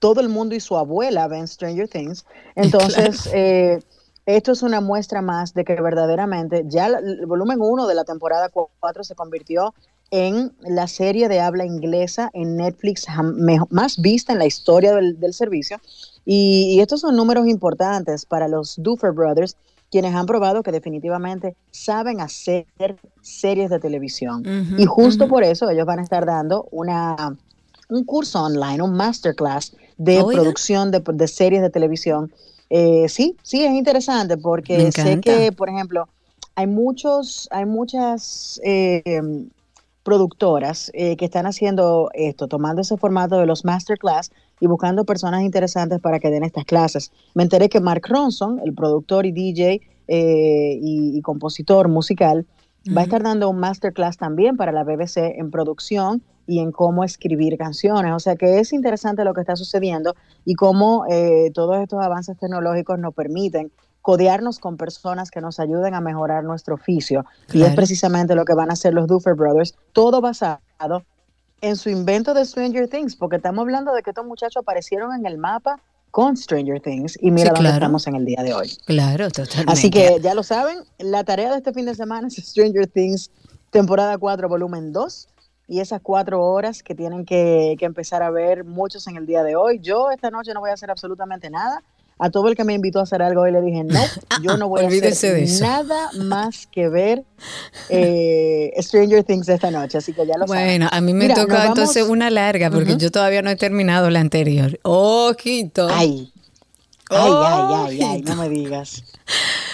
todo 0.00 0.20
el 0.20 0.28
mundo 0.28 0.54
y 0.54 0.60
su 0.60 0.76
abuela 0.76 1.28
ven 1.28 1.46
Stranger 1.46 1.88
Things. 1.88 2.24
Entonces, 2.56 3.28
eh, 3.32 3.80
esto 4.26 4.52
es 4.52 4.62
una 4.62 4.80
muestra 4.80 5.22
más 5.22 5.54
de 5.54 5.64
que 5.64 5.80
verdaderamente 5.80 6.64
ya 6.66 6.86
el 6.86 7.26
volumen 7.26 7.58
1 7.60 7.86
de 7.86 7.94
la 7.94 8.04
temporada 8.04 8.50
4 8.50 9.04
se 9.04 9.14
convirtió 9.14 9.74
en 10.10 10.52
la 10.60 10.88
serie 10.88 11.28
de 11.28 11.40
habla 11.40 11.64
inglesa 11.64 12.30
en 12.34 12.56
Netflix 12.56 13.06
más 13.70 14.00
vista 14.00 14.32
en 14.32 14.40
la 14.40 14.46
historia 14.46 14.94
del, 14.94 15.20
del 15.20 15.32
servicio. 15.32 15.78
Y, 16.24 16.74
y 16.74 16.80
estos 16.80 17.00
son 17.00 17.16
números 17.16 17.46
importantes 17.46 18.26
para 18.26 18.48
los 18.48 18.74
Duffer 18.82 19.12
Brothers, 19.12 19.56
quienes 19.90 20.14
han 20.14 20.26
probado 20.26 20.62
que 20.62 20.72
definitivamente 20.72 21.56
saben 21.70 22.20
hacer 22.20 22.66
series 23.22 23.70
de 23.70 23.78
televisión. 23.78 24.46
Ujú, 24.46 24.82
y 24.82 24.86
justo 24.86 25.24
ujú. 25.24 25.34
por 25.34 25.44
eso 25.44 25.68
ellos 25.70 25.86
van 25.86 25.98
a 26.00 26.02
estar 26.02 26.26
dando 26.26 26.68
una, 26.70 27.36
un 27.88 28.04
curso 28.04 28.42
online, 28.42 28.82
un 28.82 28.92
masterclass 28.94 29.76
de 29.96 30.22
Oiga. 30.22 30.42
producción 30.42 30.90
de, 30.90 31.02
de 31.06 31.28
series 31.28 31.62
de 31.62 31.70
televisión. 31.70 32.32
Eh, 32.68 33.08
sí, 33.08 33.36
sí, 33.42 33.64
es 33.64 33.72
interesante 33.72 34.36
porque 34.36 34.92
sé 34.92 35.20
que, 35.20 35.50
por 35.50 35.68
ejemplo, 35.68 36.08
hay 36.54 36.66
muchos, 36.66 37.48
hay 37.50 37.66
muchas 37.66 38.60
eh, 38.64 39.02
productoras 40.02 40.90
eh, 40.94 41.16
que 41.16 41.26
están 41.26 41.46
haciendo 41.46 42.10
esto, 42.14 42.48
tomando 42.48 42.82
ese 42.82 42.96
formato 42.96 43.38
de 43.38 43.46
los 43.46 43.64
masterclass 43.64 44.30
y 44.58 44.66
buscando 44.66 45.04
personas 45.04 45.42
interesantes 45.42 46.00
para 46.00 46.18
que 46.18 46.30
den 46.30 46.44
estas 46.44 46.64
clases. 46.64 47.12
Me 47.34 47.42
enteré 47.42 47.68
que 47.68 47.80
Mark 47.80 48.02
Ronson, 48.08 48.60
el 48.64 48.74
productor 48.74 49.26
y 49.26 49.32
DJ 49.32 49.80
eh, 50.08 50.78
y, 50.80 51.16
y 51.16 51.22
compositor 51.22 51.88
musical, 51.88 52.46
va 52.96 53.02
a 53.02 53.04
estar 53.04 53.22
dando 53.22 53.50
un 53.50 53.58
masterclass 53.58 54.16
también 54.16 54.56
para 54.56 54.72
la 54.72 54.84
BBC 54.84 55.18
en 55.38 55.50
producción 55.50 56.22
y 56.46 56.60
en 56.60 56.72
cómo 56.72 57.04
escribir 57.04 57.56
canciones. 57.58 58.12
O 58.12 58.18
sea 58.18 58.36
que 58.36 58.58
es 58.58 58.72
interesante 58.72 59.24
lo 59.24 59.34
que 59.34 59.40
está 59.40 59.54
sucediendo 59.56 60.14
y 60.44 60.54
cómo 60.54 61.04
eh, 61.08 61.50
todos 61.54 61.78
estos 61.78 62.02
avances 62.02 62.36
tecnológicos 62.38 62.98
nos 62.98 63.14
permiten 63.14 63.70
codearnos 64.02 64.58
con 64.58 64.76
personas 64.76 65.30
que 65.30 65.40
nos 65.40 65.60
ayuden 65.60 65.94
a 65.94 66.00
mejorar 66.00 66.44
nuestro 66.44 66.74
oficio. 66.76 67.24
Y 67.48 67.58
es 67.58 67.64
Claro. 67.64 67.74
precisamente 67.76 68.34
lo 68.34 68.44
que 68.44 68.54
van 68.54 68.70
a 68.70 68.72
hacer 68.72 68.94
los 68.94 69.06
Duffer 69.06 69.34
Brothers, 69.34 69.74
todo 69.92 70.20
basado 70.20 70.60
en 71.60 71.76
su 71.76 71.90
invento 71.90 72.32
de 72.32 72.44
Stranger 72.44 72.88
Things, 72.88 73.14
porque 73.16 73.36
estamos 73.36 73.60
hablando 73.62 73.92
de 73.92 74.02
que 74.02 74.10
estos 74.10 74.24
muchachos 74.24 74.62
aparecieron 74.62 75.14
en 75.14 75.26
el 75.26 75.36
mapa 75.36 75.80
con 76.10 76.36
Stranger 76.36 76.80
Things 76.80 77.18
y 77.20 77.30
mira 77.30 77.48
Sí, 77.50 77.54
dónde 77.54 77.60
claro. 77.60 77.74
estamos 77.76 78.06
en 78.06 78.16
el 78.16 78.24
día 78.24 78.42
de 78.42 78.54
hoy. 78.54 78.70
Claro, 78.86 79.30
totalmente. 79.30 79.70
Así 79.72 79.90
que 79.90 80.18
ya 80.22 80.34
lo 80.34 80.42
saben, 80.42 80.78
la 80.98 81.22
tarea 81.24 81.50
de 81.50 81.58
este 81.58 81.72
fin 81.72 81.86
de 81.86 81.94
semana 81.94 82.28
es 82.28 82.34
Stranger 82.36 82.86
Things, 82.86 83.30
temporada 83.70 84.16
4, 84.18 84.48
volumen 84.48 84.92
2. 84.92 85.28
Y 85.68 85.78
esas 85.78 86.00
cuatro 86.00 86.42
horas 86.42 86.82
que 86.82 86.96
tienen 86.96 87.24
que, 87.24 87.76
que 87.78 87.84
empezar 87.84 88.24
a 88.24 88.30
ver 88.30 88.64
muchos 88.64 89.06
en 89.06 89.16
el 89.16 89.24
día 89.24 89.44
de 89.44 89.54
hoy. 89.54 89.78
Yo 89.78 90.10
esta 90.10 90.28
noche 90.28 90.52
no 90.52 90.58
voy 90.58 90.70
a 90.70 90.72
hacer 90.72 90.90
absolutamente 90.90 91.48
nada. 91.48 91.84
A 92.20 92.30
todo 92.30 92.48
el 92.48 92.54
que 92.56 92.64
me 92.64 92.74
invitó 92.74 93.00
a 93.00 93.02
hacer 93.04 93.22
algo 93.22 93.42
hoy 93.42 93.52
le 93.52 93.62
dije, 93.62 93.82
no, 93.84 93.98
yo 94.42 94.56
no 94.56 94.68
voy 94.68 94.84
a 94.84 94.88
hacer 94.88 95.34
de 95.36 95.42
eso. 95.44 95.64
nada 95.64 96.10
más 96.16 96.66
que 96.66 96.88
ver 96.88 97.24
eh, 97.88 98.72
Stranger 98.78 99.24
Things 99.24 99.48
esta 99.48 99.70
noche. 99.70 99.98
Así 99.98 100.12
que 100.12 100.26
ya 100.26 100.36
lo 100.38 100.46
saben. 100.46 100.64
Bueno, 100.66 100.88
a 100.90 101.00
mí 101.00 101.12
me 101.14 101.24
Mira, 101.24 101.34
toca 101.34 101.66
entonces 101.66 102.04
una 102.06 102.30
larga 102.30 102.70
porque 102.70 102.96
yo 102.96 103.10
todavía 103.10 103.42
no 103.42 103.50
he 103.50 103.56
terminado 103.56 104.10
la 104.10 104.20
anterior. 104.20 104.78
Ojito. 104.82 105.88
Ay, 105.90 106.32
Ay, 107.12 107.18
Oh, 107.28 107.42
ay, 107.44 108.00
ay, 108.00 108.02
ay, 108.08 108.22
no 108.22 108.36
me 108.36 108.48
digas. 108.48 109.02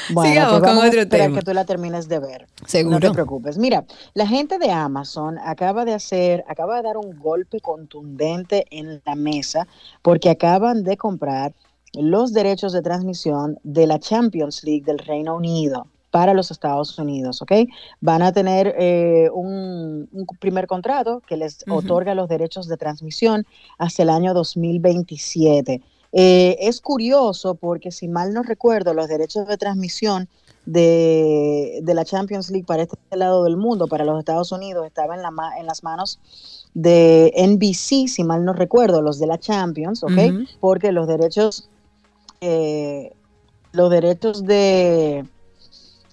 Bueno, 0.08 0.30
Sigamos 0.34 0.60
pues 0.60 0.70
con 0.72 0.86
otro 0.86 1.00
esperar 1.00 1.26
tema. 1.26 1.38
que 1.40 1.44
tú 1.44 1.52
la 1.52 1.64
termines 1.64 2.08
de 2.08 2.20
ver. 2.20 2.46
No 2.62 2.68
Seguro. 2.68 3.00
te 3.00 3.10
preocupes. 3.10 3.58
Mira, 3.58 3.84
la 4.14 4.24
gente 4.28 4.56
de 4.60 4.70
Amazon 4.70 5.36
acaba 5.44 5.84
de 5.84 5.94
hacer, 5.94 6.44
acaba 6.46 6.76
de 6.76 6.84
dar 6.84 6.96
un 6.96 7.18
golpe 7.18 7.58
contundente 7.60 8.66
en 8.70 9.02
la 9.04 9.16
mesa 9.16 9.66
porque 10.02 10.30
acaban 10.30 10.84
de 10.84 10.96
comprar 10.96 11.54
los 11.94 12.32
derechos 12.32 12.72
de 12.72 12.82
transmisión 12.82 13.58
de 13.62 13.86
la 13.86 13.98
Champions 13.98 14.62
League 14.64 14.84
del 14.84 14.98
Reino 14.98 15.36
Unido 15.36 15.86
para 16.10 16.32
los 16.34 16.50
Estados 16.50 16.98
Unidos, 16.98 17.42
¿ok? 17.42 17.52
Van 18.00 18.22
a 18.22 18.32
tener 18.32 18.74
eh, 18.78 19.28
un, 19.34 20.08
un 20.12 20.26
primer 20.40 20.66
contrato 20.66 21.20
que 21.26 21.36
les 21.36 21.58
otorga 21.68 22.14
los 22.14 22.28
derechos 22.28 22.68
de 22.68 22.76
transmisión 22.76 23.46
hasta 23.78 24.02
el 24.02 24.10
año 24.10 24.32
2027. 24.34 25.82
Eh, 26.12 26.56
es 26.60 26.80
curioso 26.80 27.54
porque 27.56 27.90
si 27.90 28.08
mal 28.08 28.32
no 28.32 28.42
recuerdo, 28.42 28.94
los 28.94 29.08
derechos 29.08 29.46
de 29.46 29.58
transmisión 29.58 30.28
de, 30.64 31.80
de 31.82 31.94
la 31.94 32.04
Champions 32.04 32.50
League 32.50 32.64
para 32.66 32.82
este 32.84 32.96
lado 33.16 33.44
del 33.44 33.56
mundo, 33.56 33.86
para 33.86 34.04
los 34.04 34.18
Estados 34.18 34.50
Unidos, 34.52 34.86
estaban 34.86 35.18
en, 35.18 35.22
la 35.22 35.30
ma- 35.30 35.58
en 35.58 35.66
las 35.66 35.82
manos 35.82 36.18
de 36.74 37.32
NBC, 37.36 38.08
si 38.08 38.24
mal 38.24 38.44
no 38.44 38.52
recuerdo, 38.52 39.02
los 39.02 39.18
de 39.18 39.26
la 39.26 39.38
Champions, 39.38 40.02
¿ok? 40.02 40.12
Porque 40.60 40.92
los 40.92 41.06
derechos, 41.06 41.68
eh, 42.40 43.12
los 43.72 43.90
derechos 43.90 44.44
de, 44.44 45.24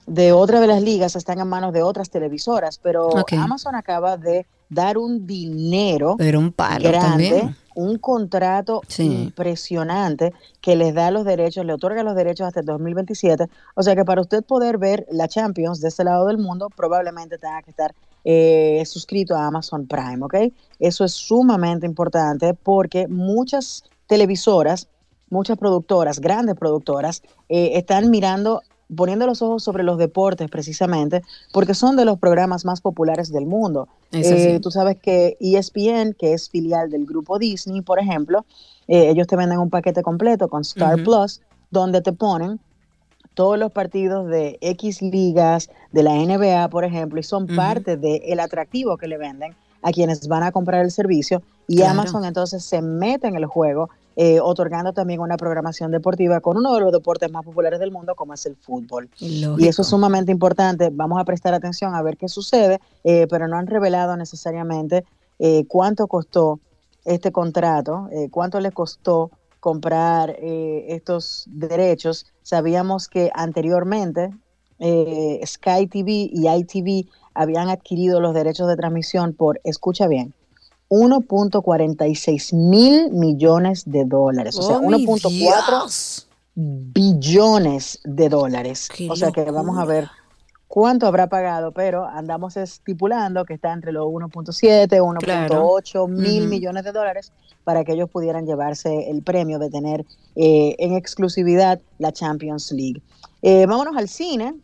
de 0.07 0.31
otra 0.33 0.59
de 0.59 0.67
las 0.67 0.81
ligas 0.81 1.15
están 1.15 1.39
en 1.39 1.47
manos 1.47 1.73
de 1.73 1.83
otras 1.83 2.09
televisoras, 2.09 2.77
pero. 2.81 3.09
Amazon 3.37 3.75
acaba 3.75 4.17
de 4.17 4.45
dar 4.69 4.97
un 4.97 5.27
dinero 5.27 6.15
Pero 6.17 6.39
un 6.39 6.51
palo 6.51 6.89
grande, 6.89 7.29
también. 7.29 7.55
un 7.75 7.99
contrato 7.99 8.81
Sí. 8.87 9.03
impresionante 9.25 10.33
que 10.61 10.75
les 10.75 10.95
da 10.95 11.11
los 11.11 11.25
derechos, 11.25 11.63
le 11.63 11.73
otorga 11.73 12.01
los 12.01 12.15
derechos 12.15 12.47
hasta 12.47 12.61
el 12.61 12.65
2027. 12.65 13.47
O 13.75 13.83
sea 13.83 13.95
que 13.95 14.03
para 14.03 14.21
usted 14.21 14.43
poder 14.43 14.79
ver 14.79 15.05
la 15.11 15.27
Champions 15.27 15.79
de 15.79 15.89
este 15.89 16.03
lado 16.03 16.25
del 16.25 16.39
mundo, 16.39 16.69
probablemente 16.75 17.37
tenga 17.37 17.61
que 17.61 17.69
estar 17.69 17.93
eh, 18.25 18.81
suscrito 18.85 19.35
a 19.35 19.45
Amazon 19.45 19.85
Prime, 19.85 20.23
¿ok? 20.25 20.35
Eso 20.79 21.03
es 21.05 21.11
sumamente 21.13 21.85
importante 21.85 22.53
porque 22.55 23.07
muchas 23.07 23.83
televisoras, 24.07 24.87
muchas 25.33 25.57
productoras, 25.57 26.19
grandes 26.19 26.55
productoras, 26.55 27.21
eh, 27.49 27.71
están 27.73 28.09
mirando 28.09 28.61
poniendo 28.95 29.25
los 29.25 29.41
ojos 29.41 29.63
sobre 29.63 29.83
los 29.83 29.97
deportes 29.97 30.49
precisamente, 30.49 31.23
porque 31.51 31.73
son 31.73 31.95
de 31.95 32.05
los 32.05 32.19
programas 32.19 32.63
más 32.63 32.79
populares 32.79 33.31
del 33.31 33.45
mundo. 33.45 33.87
Eh. 34.11 34.59
Tú 34.61 34.69
sabes 34.69 34.97
que 35.01 35.35
ESPN, 35.39 36.13
que 36.13 36.33
es 36.33 36.49
filial 36.49 36.91
del 36.91 37.05
grupo 37.05 37.39
Disney, 37.39 37.81
por 37.81 37.99
ejemplo, 37.99 38.45
eh, 38.87 39.09
ellos 39.09 39.25
te 39.25 39.35
venden 39.35 39.59
un 39.59 39.69
paquete 39.69 40.03
completo 40.03 40.47
con 40.47 40.61
Star. 40.61 41.01
Plus, 41.03 41.41
donde 41.71 42.01
te 42.01 42.13
ponen 42.13 42.59
todos 43.33 43.57
los 43.57 43.71
partidos 43.71 44.27
de 44.27 44.59
X 44.61 45.01
ligas, 45.01 45.69
de 45.91 46.03
la 46.03 46.13
NBA, 46.13 46.69
por 46.69 46.83
ejemplo, 46.83 47.19
y 47.19 47.23
son 47.23 47.47
parte 47.47 47.97
del 47.97 48.39
atractivo 48.39 48.97
que 48.97 49.07
le 49.07 49.17
venden 49.17 49.55
a 49.81 49.91
quienes 49.91 50.27
van 50.27 50.43
a 50.43 50.51
comprar 50.51 50.83
el 50.83 50.91
servicio. 50.91 51.41
Y 51.67 51.77
Claro. 51.77 52.01
Amazon 52.01 52.25
entonces 52.25 52.63
se 52.63 52.81
mete 52.81 53.27
en 53.27 53.35
el 53.35 53.45
juego, 53.45 53.89
eh, 54.15 54.39
otorgando 54.39 54.93
también 54.93 55.19
una 55.19 55.37
programación 55.37 55.91
deportiva 55.91 56.39
con 56.39 56.57
uno 56.57 56.73
de 56.73 56.81
los 56.81 56.91
deportes 56.91 57.31
más 57.31 57.43
populares 57.43 57.79
del 57.79 57.91
mundo, 57.91 58.13
como 58.15 58.33
es 58.33 58.45
el 58.45 58.55
fútbol. 58.55 59.09
Y 59.19 59.67
eso 59.67 59.81
es 59.81 59.87
sumamente 59.87 60.31
importante. 60.31 60.89
Vamos 60.91 61.19
a 61.19 61.25
prestar 61.25 61.53
atención 61.53 61.95
a 61.95 62.01
ver 62.01 62.17
qué 62.17 62.27
sucede, 62.27 62.79
eh, 63.03 63.27
pero 63.29 63.47
no 63.47 63.57
han 63.57 63.67
revelado 63.67 64.15
necesariamente 64.15 65.03
eh, 65.39 65.65
cuánto 65.67 66.07
costó 66.07 66.59
este 67.05 67.31
contrato, 67.31 68.07
cuánto 68.31 68.61
le 68.61 68.71
costó 68.71 69.29
comprar 69.59 70.37
estos 70.39 71.43
derechos. 71.47 72.27
Sabíamos 72.43 73.09
que 73.09 73.29
anteriormente 73.33 74.29
Sky 75.45 75.87
TV 75.87 76.29
y 76.31 76.47
ITV 76.47 77.09
habían 77.33 77.69
adquirido 77.69 78.21
los 78.21 78.33
derechos 78.33 78.69
de 78.69 78.77
transmisión 78.77 79.33
por, 79.33 79.59
escucha 79.65 80.07
bien, 80.07 80.33
1.46 80.93 82.53
mil 82.53 83.11
millones 83.11 83.83
de 83.85 84.05
dólares. 84.05 84.55
O 84.57 84.61
sea, 84.61 84.77
Oh, 84.77 84.89
mi 84.89 85.05
1.4 85.05 85.29
Dios. 85.29 86.27
billones 86.55 87.99
de 88.03 88.29
dólares. 88.29 88.89
Qué 88.95 89.09
o 89.09 89.15
sea 89.15 89.31
que 89.31 89.43
vamos 89.49 89.77
a 89.79 89.85
ver 89.85 90.07
cuánto 90.67 91.07
habrá 91.07 91.27
pagado, 91.27 91.71
pero 91.71 92.05
andamos 92.05 92.57
estipulando 92.57 93.45
que 93.45 93.53
está 93.55 93.73
entre 93.73 93.91
los 93.91 94.05
1.7, 94.05 94.87
1.8 95.01 96.07
mil 96.09 96.41
Ujú. 96.43 96.49
millones 96.49 96.83
de 96.83 96.91
dólares 96.91 97.31
para 97.63 97.83
que 97.83 97.93
ellos 97.93 98.09
pudieran 98.09 98.45
llevarse 98.45 99.09
el 99.09 99.23
premio 99.23 99.57
de 99.59 99.69
tener 99.69 100.05
eh, 100.35 100.75
en 100.79 100.93
exclusividad 100.93 101.79
la 101.97 102.11
Champions 102.11 102.71
League. 102.71 103.01
Eh, 103.41 103.65
vámonos 103.65 103.95
al 103.97 104.09
cine. 104.09 104.55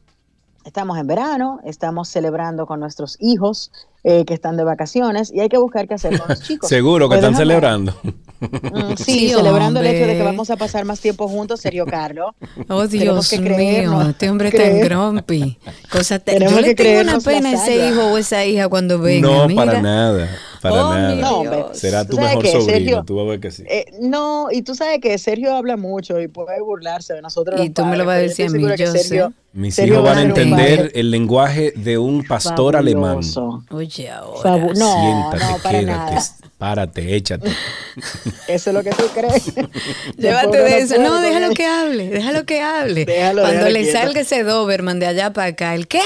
Estamos 0.65 0.97
en 0.99 1.07
verano, 1.07 1.59
estamos 1.63 2.09
celebrando 2.09 2.67
con 2.67 2.79
nuestros 2.81 3.15
hijos 3.21 3.71
eh, 4.03 4.23
que 4.25 4.33
están 4.33 4.55
de 4.57 4.63
vacaciones 4.63 5.31
y 5.33 5.39
hay 5.41 5.49
que 5.49 5.57
buscar 5.57 5.87
qué 5.87 5.95
hacer 5.95 6.17
con 6.19 6.29
los 6.29 6.41
chicos. 6.47 6.69
Seguro 6.69 7.09
que 7.09 7.17
Pues 7.17 7.19
están 7.19 7.33
déjame- 7.33 7.37
celebrando. 7.37 7.93
Mm, 8.39 8.95
sí, 8.97 9.03
Sí, 9.03 9.29
celebrando 9.29 9.81
el 9.81 9.87
hecho 9.87 10.07
de 10.07 10.15
que 10.15 10.23
vamos 10.23 10.49
a 10.49 10.55
pasar 10.55 10.85
más 10.85 10.99
tiempo 11.01 11.27
juntos, 11.27 11.59
Sergio 11.59 11.85
Carlos. 11.85 12.31
Oh, 12.69 12.87
Dios 12.87 13.29
que 13.29 13.39
mío, 13.39 14.01
este 14.09 14.29
hombre 14.29 14.51
tan 14.51 14.59
creer. 14.61 14.85
grumpy. 14.89 15.57
Cosa 15.91 16.19
te- 16.19 16.39
Yo 16.39 16.49
le 16.61 16.75
que 16.75 16.83
tengo 16.83 17.01
una 17.01 17.19
pena 17.19 17.49
a 17.49 17.53
ese 17.53 17.89
hijo 17.89 18.05
o 18.13 18.17
esa 18.17 18.45
hija 18.45 18.67
cuando 18.69 18.99
venga. 18.99 19.27
no, 19.27 19.47
mira. 19.47 19.65
para 19.65 19.81
nada. 19.81 20.29
Para 20.61 20.75
Oh, 20.87 20.93
nada. 20.93 21.15
No, 21.15 21.37
hombre. 21.39 21.55
Dios. 21.57 21.77
Será 21.77 22.03
tu 22.05 22.11
¿Tú 22.11 22.15
sabes 22.17 22.29
mejor 22.31 22.43
qué, 22.43 22.51
sobrino. 22.51 22.71
Sergio? 22.73 23.03
Tú 23.05 23.15
vas 23.15 23.25
a 23.25 23.29
ver 23.29 23.39
que 23.39 23.51
sí. 23.51 23.63
Eh, 23.67 23.85
no, 24.01 24.47
y 24.51 24.61
tú 24.61 24.75
sabes 24.75 24.99
que 24.99 25.17
Sergio 25.17 25.55
habla 25.55 25.77
mucho 25.77 26.19
y 26.19 26.27
puede 26.27 26.59
burlarse 26.61 27.13
de 27.13 27.21
nosotros. 27.21 27.59
Y 27.61 27.65
los 27.65 27.73
tú 27.73 27.85
me 27.85 27.95
lo 27.97 28.05
vas 28.05 28.17
a 28.17 28.19
decir 28.19 28.47
a 28.47 28.49
mí, 28.49 28.61
yo 28.77 28.91
sé. 28.91 28.99
Sergio- 29.03 29.33
Mis 29.53 29.75
Sergio 29.75 29.95
hijos 29.95 30.05
va 30.05 30.09
van 30.11 30.17
a 30.19 30.21
entender 30.23 30.91
el 30.95 31.11
lenguaje 31.11 31.71
de 31.75 31.97
un 31.97 32.23
pastor 32.25 32.75
alemán. 32.75 33.23
fabuloso. 33.23 33.63
Oye, 33.95 34.09
ahora. 34.11 34.41
Fabu- 34.51 34.75
no, 34.77 35.01
Siéntate, 35.01 35.51
no, 35.51 35.57
para 35.63 35.79
quédate, 35.79 35.85
nada. 36.13 36.23
párate, 36.59 37.15
échate. 37.15 37.49
Eso 38.47 38.69
es 38.69 38.73
lo 38.73 38.83
que 38.83 38.91
tú 38.91 39.03
crees. 39.13 39.45
Llévate 40.17 40.57
de 40.57 40.77
eso. 40.79 40.97
No, 40.99 41.19
déjalo 41.21 41.53
que 41.55 41.65
hable, 41.65 42.09
déjalo 42.09 42.45
que 42.45 42.61
hable. 42.61 43.05
Déjalo, 43.05 43.41
Cuando 43.41 43.57
déjalo 43.65 43.73
le 43.73 43.83
quieto. 43.83 43.99
salga 43.99 44.21
ese 44.21 44.43
Doberman 44.43 44.99
de 44.99 45.07
allá 45.07 45.33
para 45.33 45.47
acá, 45.47 45.73
¿el 45.75 45.87
qué? 45.87 46.01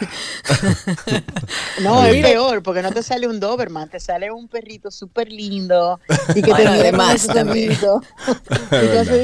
No, 1.82 2.04
es 2.06 2.22
peor, 2.22 2.62
porque 2.62 2.82
no 2.82 2.92
te 2.92 3.02
sale 3.02 3.26
un 3.26 3.40
Doberman, 3.40 3.88
te 3.88 4.00
sale 4.00 4.30
un 4.30 4.48
perrito 4.48 4.90
súper 4.90 5.30
lindo 5.30 6.00
y 6.34 6.42
que 6.42 6.50
Bueno, 6.50 6.72
te 6.72 6.80
además 6.80 7.26
también. 7.26 7.72
y 7.72 7.76
tú 7.76 8.00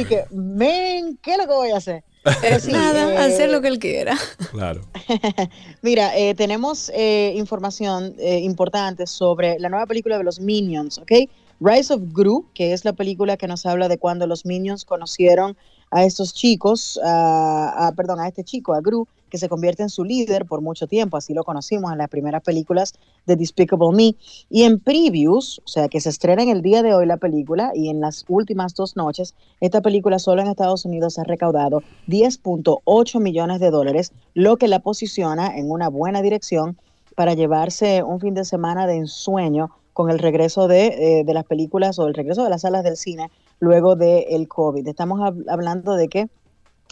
que, 0.08 0.24
men, 0.30 1.18
¿qué 1.22 1.32
es 1.32 1.38
lo 1.38 1.44
que 1.46 1.52
voy 1.54 1.70
a 1.70 1.76
hacer? 1.78 2.04
Pero 2.40 2.60
sí, 2.60 2.72
Nada, 2.72 3.12
eh, 3.14 3.18
hacer 3.32 3.50
lo 3.50 3.60
que 3.60 3.68
él 3.68 3.78
quiera. 3.78 4.16
Claro. 4.50 4.80
Mira, 5.82 6.16
eh, 6.16 6.34
tenemos 6.34 6.90
eh, 6.94 7.32
información 7.36 8.14
eh, 8.18 8.40
importante 8.40 9.06
sobre 9.06 9.58
la 9.58 9.68
nueva 9.68 9.86
película 9.86 10.18
de 10.18 10.24
los 10.24 10.40
Minions, 10.40 10.98
¿ok? 10.98 11.12
Rise 11.60 11.94
of 11.94 12.02
Gru, 12.12 12.46
que 12.54 12.72
es 12.72 12.84
la 12.84 12.92
película 12.92 13.36
que 13.36 13.48
nos 13.48 13.66
habla 13.66 13.88
de 13.88 13.98
cuando 13.98 14.26
los 14.26 14.44
Minions 14.46 14.84
conocieron 14.84 15.56
a 15.90 16.04
estos 16.04 16.34
chicos, 16.34 17.00
a- 17.02 17.88
a- 17.88 17.92
perdón, 17.92 18.20
a 18.20 18.28
este 18.28 18.44
chico, 18.44 18.74
a 18.74 18.80
Gru, 18.80 19.08
que 19.28 19.38
se 19.38 19.48
convierte 19.48 19.82
en 19.82 19.88
su 19.90 20.04
líder 20.04 20.46
por 20.46 20.60
mucho 20.60 20.86
tiempo, 20.86 21.16
así 21.16 21.34
lo 21.34 21.44
conocimos 21.44 21.92
en 21.92 21.98
las 21.98 22.08
primeras 22.08 22.42
películas 22.42 22.94
de 23.26 23.36
Despicable 23.36 23.92
Me. 23.94 24.14
Y 24.50 24.62
en 24.64 24.80
previews, 24.80 25.60
o 25.64 25.68
sea, 25.68 25.88
que 25.88 26.00
se 26.00 26.08
estrena 26.08 26.42
en 26.42 26.48
el 26.48 26.62
día 26.62 26.82
de 26.82 26.94
hoy 26.94 27.06
la 27.06 27.16
película 27.16 27.72
y 27.74 27.88
en 27.90 28.00
las 28.00 28.24
últimas 28.28 28.74
dos 28.74 28.96
noches, 28.96 29.34
esta 29.60 29.80
película 29.80 30.18
solo 30.18 30.42
en 30.42 30.48
Estados 30.48 30.84
Unidos 30.84 31.18
ha 31.18 31.24
recaudado 31.24 31.82
10.8 32.06 33.20
millones 33.20 33.60
de 33.60 33.70
dólares, 33.70 34.12
lo 34.34 34.56
que 34.56 34.68
la 34.68 34.80
posiciona 34.80 35.56
en 35.56 35.70
una 35.70 35.88
buena 35.88 36.22
dirección 36.22 36.76
para 37.14 37.34
llevarse 37.34 38.02
un 38.02 38.20
fin 38.20 38.34
de 38.34 38.44
semana 38.44 38.86
de 38.86 38.96
ensueño 38.96 39.70
con 39.92 40.10
el 40.10 40.18
regreso 40.20 40.68
de, 40.68 40.86
eh, 41.20 41.24
de 41.24 41.34
las 41.34 41.44
películas 41.44 41.98
o 41.98 42.06
el 42.06 42.14
regreso 42.14 42.44
de 42.44 42.50
las 42.50 42.60
salas 42.62 42.84
del 42.84 42.96
cine 42.96 43.30
luego 43.58 43.96
del 43.96 44.46
COVID. 44.46 44.86
Estamos 44.86 45.18
hab- 45.20 45.44
hablando 45.48 45.94
de 45.94 46.08
que 46.08 46.28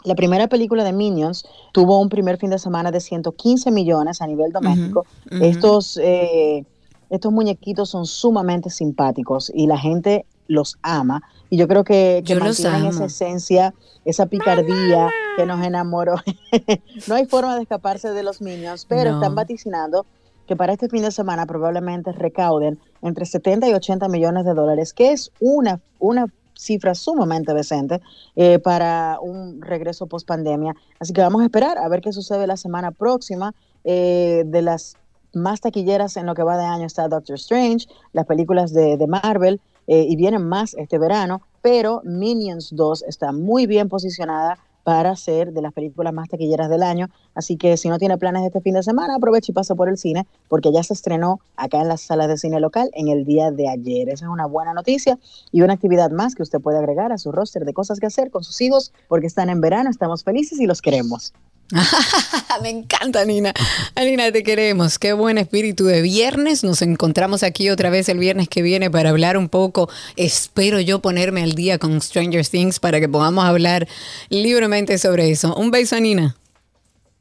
la 0.06 0.14
primera 0.14 0.46
película 0.46 0.84
de 0.84 0.92
Minions 0.92 1.44
tuvo 1.72 2.00
un 2.00 2.08
primer 2.08 2.38
fin 2.38 2.50
de 2.50 2.58
semana 2.60 2.92
de 2.92 3.00
115 3.00 3.72
millones 3.72 4.22
a 4.22 4.26
nivel 4.26 4.52
doméstico. 4.52 5.00
Ujú, 5.26 5.36
ujú. 5.36 5.44
Estos, 5.44 5.98
eh, 6.00 6.64
estos 7.10 7.32
muñequitos 7.32 7.90
son 7.90 8.06
sumamente 8.06 8.70
simpáticos 8.70 9.50
y 9.52 9.66
la 9.66 9.76
gente 9.76 10.24
los 10.46 10.78
ama. 10.82 11.22
Y 11.50 11.56
yo 11.56 11.66
creo 11.66 11.82
que, 11.82 12.22
que 12.24 12.34
Yo 12.34 12.40
mantienen 12.40 12.86
esa 12.86 13.04
esencia, 13.04 13.74
esa 14.04 14.26
picardía 14.26 15.10
que 15.36 15.44
nos 15.44 15.64
enamoró. 15.64 16.14
no 17.08 17.16
hay 17.16 17.26
forma 17.26 17.56
de 17.56 17.62
escaparse 17.62 18.12
de 18.12 18.22
los 18.22 18.40
Minions, 18.40 18.86
pero 18.88 19.10
No. 19.10 19.16
están 19.16 19.34
vaticinando 19.34 20.06
que 20.46 20.54
para 20.54 20.72
este 20.72 20.88
fin 20.88 21.02
de 21.02 21.10
semana 21.10 21.46
probablemente 21.46 22.12
recauden 22.12 22.78
entre 23.02 23.26
70 23.26 23.68
y 23.68 23.74
80 23.74 24.06
millones 24.08 24.44
de 24.44 24.54
dólares, 24.54 24.92
que 24.92 25.10
es 25.10 25.32
una, 25.40 25.80
una 25.98 26.26
cifra 26.56 26.94
sumamente 26.94 27.54
decente 27.54 28.00
eh, 28.34 28.58
para 28.58 29.18
un 29.20 29.60
regreso 29.62 30.06
post 30.06 30.26
pandemia. 30.26 30.74
Así 30.98 31.12
que 31.12 31.20
vamos 31.20 31.42
a 31.42 31.44
esperar 31.44 31.78
a 31.78 31.88
ver 31.88 32.00
qué 32.00 32.12
sucede 32.12 32.46
la 32.46 32.56
semana 32.56 32.90
próxima. 32.90 33.54
Eh, 33.84 34.42
de 34.46 34.62
las 34.62 34.96
más 35.32 35.60
taquilleras 35.60 36.16
en 36.16 36.26
lo 36.26 36.34
que 36.34 36.42
va 36.42 36.56
de 36.56 36.64
año 36.64 36.86
está 36.86 37.06
Doctor 37.08 37.36
Strange, 37.36 37.86
las 38.12 38.26
películas 38.26 38.72
de, 38.72 38.96
de 38.96 39.06
Marvel, 39.06 39.60
eh, 39.86 40.04
y 40.08 40.16
vienen 40.16 40.48
más 40.48 40.74
este 40.74 40.98
verano. 40.98 41.42
pero 41.62 42.00
Minions 42.04 42.70
2 42.74 43.04
está 43.08 43.32
muy 43.32 43.66
bien 43.66 43.88
posicionada 43.88 44.58
para 44.86 45.16
ser 45.16 45.52
de 45.52 45.62
las 45.62 45.72
películas 45.72 46.14
más 46.14 46.28
taquilleras 46.28 46.70
del 46.70 46.84
año. 46.84 47.08
Así 47.34 47.56
que 47.56 47.76
si 47.76 47.88
no 47.88 47.98
tiene 47.98 48.18
planes 48.18 48.46
este 48.46 48.60
fin 48.60 48.74
de 48.74 48.84
semana, 48.84 49.16
aproveche 49.16 49.50
y 49.50 49.52
pase 49.52 49.74
por 49.74 49.88
el 49.88 49.98
cine, 49.98 50.28
porque 50.46 50.70
ya 50.72 50.80
se 50.84 50.94
estrenó 50.94 51.40
acá 51.56 51.80
en 51.80 51.88
las 51.88 52.02
salas 52.02 52.28
de 52.28 52.38
cine 52.38 52.60
local 52.60 52.88
en 52.92 53.08
el 53.08 53.24
día 53.24 53.50
de 53.50 53.68
ayer. 53.68 54.08
Esa 54.08 54.26
es 54.26 54.30
una 54.30 54.46
buena 54.46 54.74
noticia 54.74 55.18
y 55.50 55.62
una 55.62 55.72
actividad 55.72 56.12
más 56.12 56.36
que 56.36 56.44
usted 56.44 56.60
puede 56.60 56.78
agregar 56.78 57.10
a 57.10 57.18
su 57.18 57.32
roster 57.32 57.64
de 57.64 57.74
cosas 57.74 57.98
que 57.98 58.06
hacer 58.06 58.30
con 58.30 58.44
sus 58.44 58.60
hijos, 58.60 58.92
porque 59.08 59.26
están 59.26 59.50
en 59.50 59.60
verano, 59.60 59.90
estamos 59.90 60.22
felices 60.22 60.60
y 60.60 60.66
los 60.66 60.80
queremos. 60.80 61.32
Me 62.62 62.70
encanta, 62.70 63.24
Nina. 63.24 63.52
Nina, 63.96 64.30
te 64.30 64.42
queremos. 64.42 64.98
Qué 64.98 65.12
buen 65.12 65.38
espíritu 65.38 65.84
de 65.84 66.00
viernes. 66.00 66.62
Nos 66.64 66.82
encontramos 66.82 67.42
aquí 67.42 67.70
otra 67.70 67.90
vez 67.90 68.08
el 68.08 68.18
viernes 68.18 68.48
que 68.48 68.62
viene 68.62 68.90
para 68.90 69.10
hablar 69.10 69.36
un 69.36 69.48
poco. 69.48 69.88
Espero 70.16 70.80
yo 70.80 71.00
ponerme 71.00 71.42
al 71.42 71.54
día 71.54 71.78
con 71.78 72.00
Stranger 72.00 72.46
Things 72.46 72.78
para 72.78 73.00
que 73.00 73.08
podamos 73.08 73.44
hablar 73.44 73.88
libremente 74.28 74.98
sobre 74.98 75.30
eso. 75.30 75.54
Un 75.56 75.70
beso, 75.70 75.98
Nina. 75.98 76.36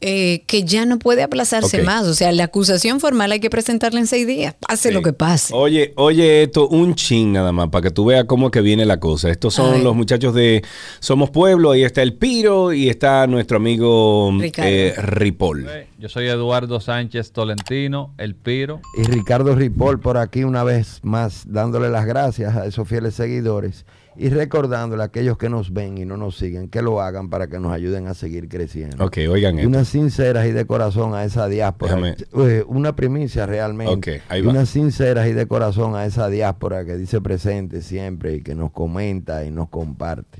eh, 0.00 0.42
que 0.46 0.64
ya 0.64 0.84
no 0.84 0.98
puede 0.98 1.22
aplazarse 1.22 1.82
más. 1.82 2.06
O 2.06 2.14
sea, 2.14 2.30
la 2.32 2.44
acusación 2.44 3.00
formal 3.00 3.32
hay 3.32 3.40
que 3.40 3.48
presentarla 3.50 3.98
en 4.00 4.06
seis 4.06 4.26
días, 4.26 4.54
pase 4.60 4.88
Sí. 4.88 4.94
lo 4.94 5.02
que 5.02 5.12
pase. 5.12 5.54
Oye, 5.54 5.92
oye 5.96 6.42
esto, 6.42 6.68
un 6.68 6.94
ching 6.94 7.32
nada 7.32 7.50
más, 7.52 7.68
para 7.70 7.82
que 7.82 7.90
tú 7.90 8.04
veas 8.04 8.24
cómo 8.24 8.50
que 8.50 8.60
viene 8.60 8.84
la 8.84 9.00
cosa. 9.00 9.30
Estos 9.30 9.54
son 9.54 9.82
los 9.82 9.96
muchachos 9.96 10.34
de 10.34 10.62
Somos 11.00 11.30
Pueblo, 11.30 11.70
ahí 11.70 11.82
está 11.84 12.02
el 12.02 12.14
Piro 12.14 12.72
y 12.72 12.88
está 12.88 13.26
nuestro 13.26 13.56
amigo 13.56 14.30
Ricardo. 14.38 14.70
eh, 14.70 14.94
Ripoll. 14.98 15.66
Yo 15.98 16.08
soy 16.10 16.26
Eduardo 16.28 16.78
Sánchez 16.80 17.32
Tolentino, 17.32 18.14
el 18.18 18.34
Piro. 18.34 18.80
Y 18.98 19.02
Ricardo 19.04 19.54
Ripoll 19.54 19.98
por 20.00 20.18
aquí 20.18 20.44
una 20.44 20.62
vez 20.62 21.00
más 21.02 21.44
dándole 21.46 21.88
las 21.90 22.04
gracias 22.04 22.54
a 22.54 22.66
esos 22.66 22.86
fieles 22.86 23.14
seguidores 23.14 23.86
y 24.18 24.28
recordándole 24.30 25.02
a 25.02 25.06
aquellos 25.06 25.36
que 25.38 25.48
nos 25.48 25.72
ven 25.72 25.98
y 25.98 26.04
no 26.04 26.16
nos 26.16 26.36
siguen 26.36 26.68
que 26.68 26.80
lo 26.82 27.00
hagan 27.00 27.28
para 27.30 27.48
que 27.48 27.58
nos 27.60 27.72
ayuden 27.72 28.06
a 28.06 28.14
seguir 28.14 28.48
creciendo. 28.48 29.04
Ok, 29.04 29.18
oigan 29.28 29.56
Y 29.56 29.58
esto. 29.58 29.68
unas 29.68 29.88
sinceras 29.88 30.46
y 30.46 30.52
de 30.52 30.64
corazón 30.66 31.14
a 31.14 31.24
esa 31.24 31.48
diáspora. 31.48 31.94
Déjame- 31.96 32.16
Eh, 32.48 32.64
una 32.66 32.96
primicia 32.96 33.46
realmente. 33.46 33.92
Ok, 33.92 34.22
ahí 34.28 34.42
va. 34.42 34.50
unas 34.50 34.68
sinceras 34.70 35.28
y 35.28 35.32
de 35.32 35.46
corazón 35.46 35.94
a 35.96 36.04
esa 36.06 36.28
diáspora 36.28 36.84
que 36.84 36.96
dice 36.96 37.20
presente 37.20 37.82
siempre 37.82 38.36
y 38.36 38.40
que 38.42 38.54
nos 38.54 38.70
comenta 38.72 39.44
y 39.44 39.50
nos 39.50 39.68
comparte. 39.68 40.38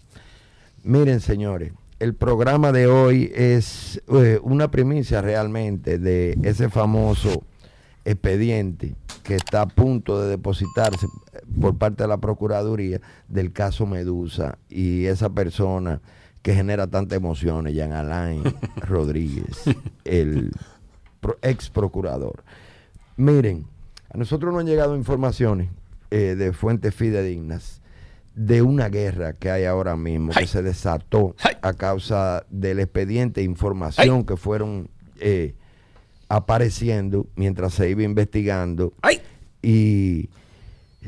Miren, 0.82 1.20
señores, 1.20 1.72
el 1.98 2.14
programa 2.14 2.72
de 2.72 2.86
hoy 2.86 3.32
es 3.34 4.00
eh, 4.14 4.38
una 4.42 4.70
primicia 4.70 5.20
realmente 5.22 5.98
de 5.98 6.38
ese 6.42 6.68
famoso 6.68 7.42
expediente 8.06 8.94
que 9.22 9.34
está 9.34 9.62
a 9.62 9.66
punto 9.66 10.22
de 10.22 10.30
depositarse 10.30 11.06
eh, 11.06 11.40
por 11.60 11.76
parte 11.76 12.04
de 12.04 12.08
la 12.08 12.18
Procuraduría 12.18 13.00
del 13.28 13.52
caso 13.52 13.84
Medusa 13.84 14.58
y 14.68 15.06
esa 15.06 15.30
persona 15.30 16.00
que 16.42 16.54
genera 16.54 16.86
tantas 16.86 17.16
emociones, 17.16 17.74
Jean 17.74 17.92
Alain 17.92 18.42
Rodríguez, 18.76 19.64
el 20.04 20.52
ex 21.42 21.68
procurador. 21.70 22.44
Miren, 23.16 23.66
a 24.14 24.16
nosotros 24.16 24.52
nos 24.52 24.60
han 24.60 24.66
llegado 24.68 24.94
informaciones 24.96 25.70
eh, 26.12 26.36
de 26.38 26.52
fuentes 26.52 26.94
fidedignas 26.94 27.82
de 28.36 28.62
una 28.62 28.88
guerra 28.88 29.32
que 29.32 29.50
hay 29.50 29.64
ahora 29.64 29.96
mismo, 29.96 30.30
Ay. 30.36 30.44
que 30.44 30.48
se 30.48 30.62
desató 30.62 31.34
Ay. 31.42 31.54
a 31.62 31.72
causa 31.72 32.46
del 32.48 32.78
expediente 32.78 33.40
de 33.40 33.46
información 33.46 34.24
que 34.24 34.36
fueron 34.36 34.88
eh, 35.18 35.56
apareciendo 36.28 37.26
mientras 37.36 37.74
se 37.74 37.88
iba 37.90 38.02
investigando. 38.02 38.92
¡Ay! 39.02 39.20
Y, 39.62 40.28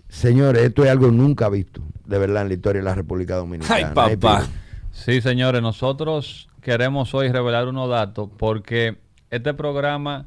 señores, 0.08 0.62
esto 0.62 0.84
es 0.84 0.90
algo 0.90 1.10
nunca 1.10 1.48
visto, 1.48 1.82
de 2.04 2.18
verdad, 2.18 2.42
en 2.42 2.48
la 2.48 2.54
historia 2.54 2.80
de 2.80 2.84
la 2.84 2.94
República 2.94 3.36
Dominicana. 3.36 3.92
¡Ay, 3.94 4.16
papá! 4.16 4.46
Sí, 4.92 5.20
señores, 5.20 5.62
nosotros 5.62 6.48
queremos 6.60 7.14
hoy 7.14 7.30
revelar 7.30 7.68
unos 7.68 7.88
datos 7.88 8.28
porque 8.36 8.96
este 9.30 9.54
programa 9.54 10.26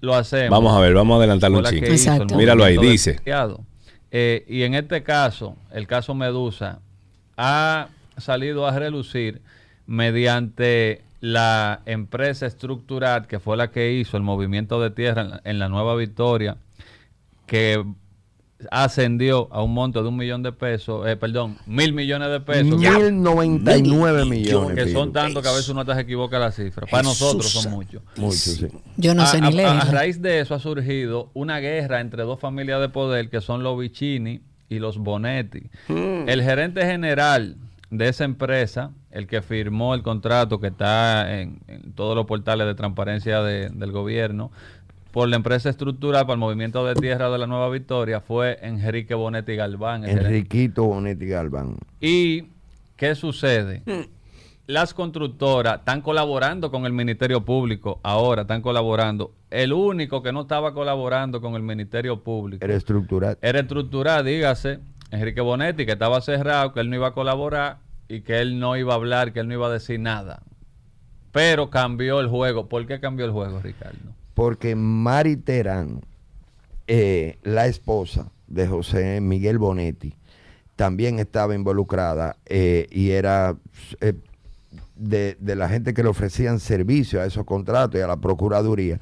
lo 0.00 0.14
hacemos. 0.14 0.50
Vamos 0.50 0.76
a 0.76 0.80
ver, 0.80 0.94
vamos 0.94 1.14
a 1.14 1.18
adelantarle 1.18 1.58
por 1.58 1.72
un 1.72 1.78
el 1.78 1.84
Exacto. 1.84 2.36
Míralo 2.36 2.64
ahí, 2.64 2.78
dice. 2.78 3.20
Eh, 4.10 4.44
y 4.48 4.62
en 4.62 4.74
este 4.74 5.02
caso, 5.02 5.56
el 5.72 5.86
caso 5.86 6.14
Medusa, 6.14 6.80
ha 7.36 7.88
salido 8.16 8.66
a 8.66 8.78
relucir 8.78 9.42
mediante 9.86 11.02
la 11.20 11.82
empresa 11.86 12.46
estructural 12.46 13.26
que 13.26 13.38
fue 13.40 13.56
la 13.56 13.70
que 13.70 13.92
hizo 13.94 14.16
el 14.16 14.22
movimiento 14.22 14.80
de 14.80 14.90
tierra 14.90 15.22
en 15.22 15.30
la, 15.30 15.40
en 15.44 15.58
la 15.58 15.68
Nueva 15.68 15.94
Victoria, 15.96 16.56
que 17.46 17.82
ascendió 18.70 19.48
a 19.52 19.62
un 19.62 19.74
monto 19.74 20.02
de 20.02 20.08
un 20.08 20.16
millón 20.16 20.42
de 20.42 20.50
pesos, 20.50 21.06
eh, 21.06 21.16
perdón, 21.16 21.58
mil 21.66 21.92
millones 21.92 22.30
de 22.30 22.40
pesos. 22.40 22.78
Mil 22.78 23.22
noventa 23.22 23.76
y 23.76 23.82
nueve 23.82 24.24
millones. 24.24 24.82
que 24.82 24.92
son 24.92 25.12
tantos 25.12 25.42
que 25.42 25.48
a 25.48 25.52
veces 25.52 25.68
uno 25.68 25.84
se 25.84 26.00
equivoca 26.00 26.38
la 26.38 26.50
cifra. 26.52 26.86
Para 26.86 27.04
Jesús 27.04 27.20
nosotros 27.34 27.50
son 27.50 27.72
muchos. 27.72 28.02
Mucho, 28.16 28.34
sí. 28.36 28.68
Yo 28.96 29.14
no 29.14 29.22
a, 29.22 29.26
sé 29.26 29.36
a- 29.38 29.40
ni 29.40 29.46
a- 29.48 29.50
leer. 29.50 29.68
a 29.68 29.80
raíz 29.84 30.22
de 30.22 30.40
eso 30.40 30.54
ha 30.54 30.58
surgido 30.58 31.30
una 31.34 31.58
guerra 31.58 32.00
entre 32.00 32.22
dos 32.22 32.40
familias 32.40 32.80
de 32.80 32.88
poder 32.88 33.28
que 33.28 33.40
son 33.42 33.62
los 33.62 33.78
Vicini 33.78 34.40
y 34.70 34.78
los 34.78 34.96
Bonetti. 34.98 35.60
Mm. 35.88 36.26
El 36.28 36.42
gerente 36.42 36.84
general 36.86 37.56
de 37.90 38.08
esa 38.08 38.24
empresa, 38.24 38.90
el 39.10 39.26
que 39.26 39.42
firmó 39.42 39.94
el 39.94 40.02
contrato 40.02 40.58
que 40.60 40.66
está 40.68 41.40
en, 41.40 41.60
en 41.68 41.92
todos 41.92 42.16
los 42.16 42.26
portales 42.26 42.66
de 42.66 42.74
transparencia 42.74 43.42
de- 43.42 43.68
del 43.70 43.92
gobierno, 43.92 44.50
por 45.12 45.28
la 45.28 45.36
empresa 45.36 45.70
estructural 45.70 46.22
para 46.22 46.34
el 46.34 46.40
movimiento 46.40 46.84
de 46.84 46.94
tierra 46.94 47.30
de 47.30 47.38
la 47.38 47.46
Nueva 47.46 47.70
Victoria, 47.70 48.20
fue 48.20 48.58
Enrique 48.60 49.14
Bonetti 49.14 49.54
Galván. 49.56 50.04
Enriquito 50.04 50.84
Bonetti 50.84 51.26
Galván. 51.26 51.76
¿Y 52.00 52.48
qué 52.96 53.14
sucede? 53.14 53.82
Las 54.66 54.92
constructoras 54.92 55.78
están 55.78 56.02
colaborando 56.02 56.72
con 56.72 56.86
el 56.86 56.92
Ministerio 56.92 57.44
Público, 57.44 58.00
ahora 58.02 58.42
están 58.42 58.62
colaborando. 58.62 59.30
El 59.48 59.72
único 59.72 60.24
que 60.24 60.32
no 60.32 60.40
estaba 60.42 60.74
colaborando 60.74 61.40
con 61.40 61.54
el 61.54 61.62
Ministerio 61.62 62.20
Público 62.20 62.64
Era 62.64 62.74
estructural. 62.74 63.38
era 63.40 63.60
estructural, 63.60 64.24
dígase, 64.24 64.80
Enrique 65.16 65.40
Bonetti, 65.40 65.86
que 65.86 65.92
estaba 65.92 66.20
cerrado, 66.20 66.72
que 66.72 66.80
él 66.80 66.90
no 66.90 66.96
iba 66.96 67.08
a 67.08 67.12
colaborar 67.12 67.78
y 68.08 68.20
que 68.20 68.40
él 68.40 68.58
no 68.58 68.76
iba 68.76 68.92
a 68.92 68.96
hablar, 68.96 69.32
que 69.32 69.40
él 69.40 69.48
no 69.48 69.54
iba 69.54 69.66
a 69.66 69.70
decir 69.70 69.98
nada. 69.98 70.42
Pero 71.32 71.70
cambió 71.70 72.20
el 72.20 72.28
juego. 72.28 72.68
¿Por 72.68 72.86
qué 72.86 73.00
cambió 73.00 73.26
el 73.26 73.32
juego, 73.32 73.60
Ricardo? 73.60 74.14
Porque 74.34 74.76
Mari 74.76 75.36
Terán, 75.36 76.02
eh, 76.86 77.38
la 77.42 77.66
esposa 77.66 78.30
de 78.46 78.66
José 78.66 79.20
Miguel 79.20 79.58
Bonetti, 79.58 80.14
también 80.76 81.18
estaba 81.18 81.54
involucrada 81.54 82.36
eh, 82.44 82.86
y 82.90 83.10
era 83.10 83.56
eh, 84.00 84.12
de, 84.94 85.36
de 85.40 85.56
la 85.56 85.68
gente 85.68 85.94
que 85.94 86.02
le 86.02 86.10
ofrecían 86.10 86.60
servicio 86.60 87.20
a 87.20 87.24
esos 87.24 87.44
contratos 87.44 87.98
y 87.98 88.02
a 88.02 88.06
la 88.06 88.18
Procuraduría. 88.18 89.00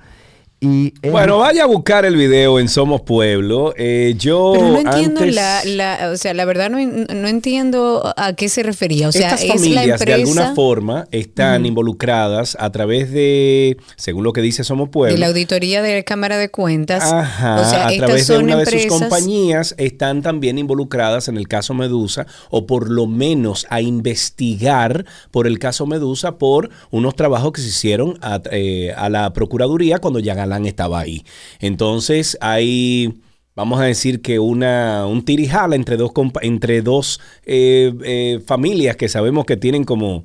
Y 0.65 0.95
él- 1.03 1.11
Bueno, 1.11 1.39
vaya 1.39 1.65
a 1.65 1.67
buscar 1.67 2.05
el 2.05 2.17
video 2.17 2.59
en 2.59 2.69
Somos 2.69 3.03
Pueblo. 3.03 3.75
Eh, 3.77 4.15
yo 4.19 4.53
Pero 4.55 4.69
no 4.69 4.79
entiendo 4.79 5.21
antes- 5.21 5.35
la, 5.35 5.65
la- 5.65 6.11
o 6.11 6.17
sea, 6.17 6.33
la 6.35 6.45
verdad 6.45 6.71
no, 6.71 6.79
en- 6.79 7.07
no 7.13 7.29
entiendo 7.29 8.13
a 8.17 8.33
qué 8.35 8.49
se 8.49 8.63
refería. 8.63 9.09
O 9.09 9.13
sea, 9.13 9.29
Estas 9.29 9.43
es 9.43 9.49
la 9.49 9.55
familias 9.55 9.85
empresa 10.01 10.05
de 10.05 10.13
alguna 10.15 10.55
forma 10.55 11.07
están 11.11 11.67
involucradas 11.67 12.57
a 12.59 12.71
través 12.73 13.13
de, 13.13 13.77
según 13.97 14.25
lo 14.25 14.33
que 14.33 14.41
dice 14.41 14.65
Somos 14.65 14.89
Pueblo, 14.89 15.13
de 15.15 15.19
la 15.21 15.27
auditoría 15.29 15.83
de 15.83 15.97
la 15.97 16.03
Cámara 16.03 16.39
de 16.39 16.51
Cuentas. 16.51 17.03
Ajá, 17.13 17.61
o 17.61 17.65
sea, 17.65 17.87
a 17.89 17.93
estas 17.93 18.07
través 18.07 18.27
de 18.27 18.35
son 18.35 18.45
una 18.45 18.57
de 18.57 18.65
sus 18.67 18.87
compañías 18.87 19.75
están 19.79 20.23
también 20.23 20.59
involucradas 20.59 21.29
en 21.29 21.37
el 21.37 21.47
caso 21.49 21.75
Medusa 21.75 22.27
o 22.51 22.67
por 22.67 22.91
lo 22.91 23.07
menos 23.07 23.67
a 23.71 23.81
investigar 23.81 25.05
por 25.31 25.47
el 25.47 25.59
caso 25.59 25.87
Medusa 25.87 26.39
por 26.39 26.71
unos 26.91 27.15
trabajos 27.17 27.53
que 27.53 27.61
se 27.61 27.69
hicieron 27.69 28.19
a, 28.23 28.41
eh, 28.51 28.93
a 28.97 29.09
la 29.11 29.33
Procuraduría 29.33 29.99
cuando 29.99 30.21
ya 30.21 30.35
Estaba 30.65 31.01
ahí. 31.01 31.25
Entonces 31.61 32.37
hay... 32.41 33.21
Vamos 33.57 33.81
a 33.81 33.85
decir 33.85 34.21
que 34.21 34.41
una, 34.41 35.07
un 35.07 35.25
tirijala 35.25 35.77
entre 35.77 35.97
dos, 35.97 36.11
entre 36.43 36.83
dos 36.83 37.21
eh, 37.47 37.95
eh, 38.05 38.41
familias 38.45 38.97
que 38.97 39.09
sabemos 39.09 39.45
que 39.45 39.57
tienen 39.57 39.85
como, 39.85 40.25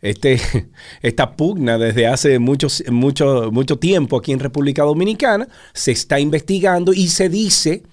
este, 0.00 0.40
esta 1.02 1.36
pugna 1.36 1.78
desde 1.78 2.06
hace 2.06 2.38
muchos, 2.38 2.82
mucho, 2.90 3.50
mucho 3.52 3.78
tiempo 3.78 4.16
aquí 4.16 4.32
en 4.32 4.40
República 4.40 4.82
Dominicana, 4.82 5.48
se 5.72 5.92
está 5.92 6.18
investigando 6.20 6.92
y 6.92 7.08
se 7.08 7.28
dice 7.28 7.84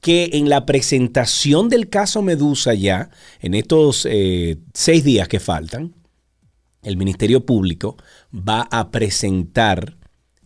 que 0.00 0.30
en 0.32 0.48
la 0.48 0.66
presentación 0.66 1.68
del 1.68 1.88
caso 1.88 2.22
Medusa 2.22 2.74
ya, 2.74 3.10
en 3.40 3.54
estos 3.54 4.06
eh, 4.10 4.58
seis 4.74 5.04
días 5.04 5.28
que 5.28 5.38
faltan, 5.38 5.94
el 6.82 6.96
Ministerio 6.96 7.46
Público 7.46 7.96
va 8.34 8.62
a 8.62 8.90
presentar, 8.90 9.96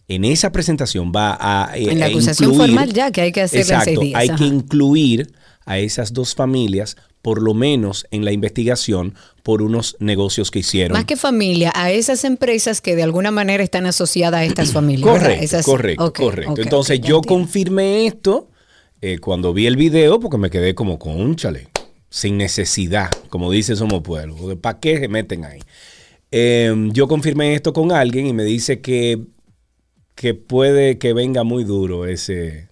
en 0.09 0.24
esa 0.24 0.53
presentación 0.53 1.12
va 1.15 1.37
a... 1.41 1.77
eh, 1.77 1.91
En 1.91 1.99
la 2.01 2.07
acusación 2.07 2.51
incluir- 2.53 2.57
formal 2.69 2.93
ya, 2.93 3.11
que 3.11 3.20
hay 3.23 3.33
que 3.33 3.43
hacerla 3.43 3.78
en 3.78 3.85
seis 3.85 3.97
Exacto, 3.97 4.01
días, 4.03 4.20
hay 4.20 4.28
ajá. 4.28 4.39
que 4.39 4.45
incluir 4.45 5.33
a 5.65 5.78
esas 5.78 6.12
dos 6.12 6.35
familias, 6.37 6.97
por 7.23 7.43
lo 7.43 7.53
menos 7.55 8.07
en 8.12 8.24
la 8.24 8.31
investigación, 8.31 9.15
por 9.43 9.62
unos 9.62 9.97
negocios 9.99 10.53
que 10.53 10.61
hicieron. 10.61 10.93
Más 10.93 11.07
que 11.07 11.16
familia, 11.16 11.73
a 11.74 11.91
esas 11.91 12.23
empresas 12.24 12.81
que 12.81 12.95
de 12.95 13.03
alguna 13.03 13.33
manera 13.33 13.65
están 13.65 13.85
asociadas 13.87 14.41
a 14.41 14.45
estas 14.45 14.73
familias. 14.73 15.11
Correcto, 15.11 15.45
Esas- 15.45 15.65
correcto, 15.66 16.12
correcto. 16.12 16.61
Entonces 16.62 17.01
yo 17.01 17.16
entiendo. 17.16 17.28
confirmé 17.28 18.07
esto 18.07 18.49
eh, 19.03 19.19
cuando 19.19 19.53
vi 19.53 19.66
el 19.66 19.77
video 19.77 20.20
porque 20.20 20.39
me 20.39 20.51
quedé 20.51 20.74
como 20.77 21.01
con 21.01 21.20
un 21.20 21.35
chale, 21.35 21.66
sin 22.11 22.37
necesidad, 22.39 23.11
como 23.28 23.51
dice 23.51 23.74
Somos 23.74 24.03
Pueblo. 24.03 24.37
¿Para 24.61 24.78
qué 24.78 25.01
se 25.01 25.09
meten 25.09 25.45
ahí? 25.45 25.59
Eh, 26.31 26.73
yo 26.93 27.09
confirmé 27.09 27.55
esto 27.55 27.73
con 27.73 27.91
alguien 27.93 28.27
y 28.28 28.33
me 28.33 28.45
dice 28.45 28.81
que, 28.81 29.20
que 30.16 30.34
puede 30.34 30.98
que 30.98 31.12
venga 31.12 31.44
muy 31.44 31.62
duro 31.62 32.06
ese, 32.06 32.68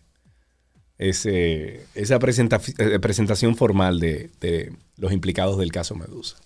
ese, 0.98 1.84
esa 1.94 2.16
eh, 2.16 2.98
presentación 2.98 3.54
formal 3.54 4.00
de, 4.00 4.30
de 4.40 4.72
los 4.96 5.12
implicados 5.12 5.58
del 5.58 5.70
caso 5.70 5.94
Medusa. 5.94 6.36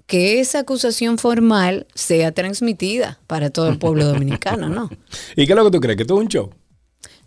que 0.07 0.41
esa 0.41 0.61
acusación 0.61 1.19
formal 1.19 1.87
sea 1.95 2.33
transmitida 2.33 3.21
para 3.27 3.51
todo 3.51 3.69
el 3.69 3.79
pueblo 3.79 4.07
dominicano, 4.07 4.69
¿no? 4.69 4.91
¿Y 5.37 5.47
qué 5.47 5.53
es 5.53 5.57
lo 5.57 5.65
que 5.65 5.71
tú 5.71 5.81
crees? 5.81 5.97
¿Que 5.97 6.03
esto 6.03 6.17
es 6.17 6.21
un 6.21 6.29
show? 6.29 6.51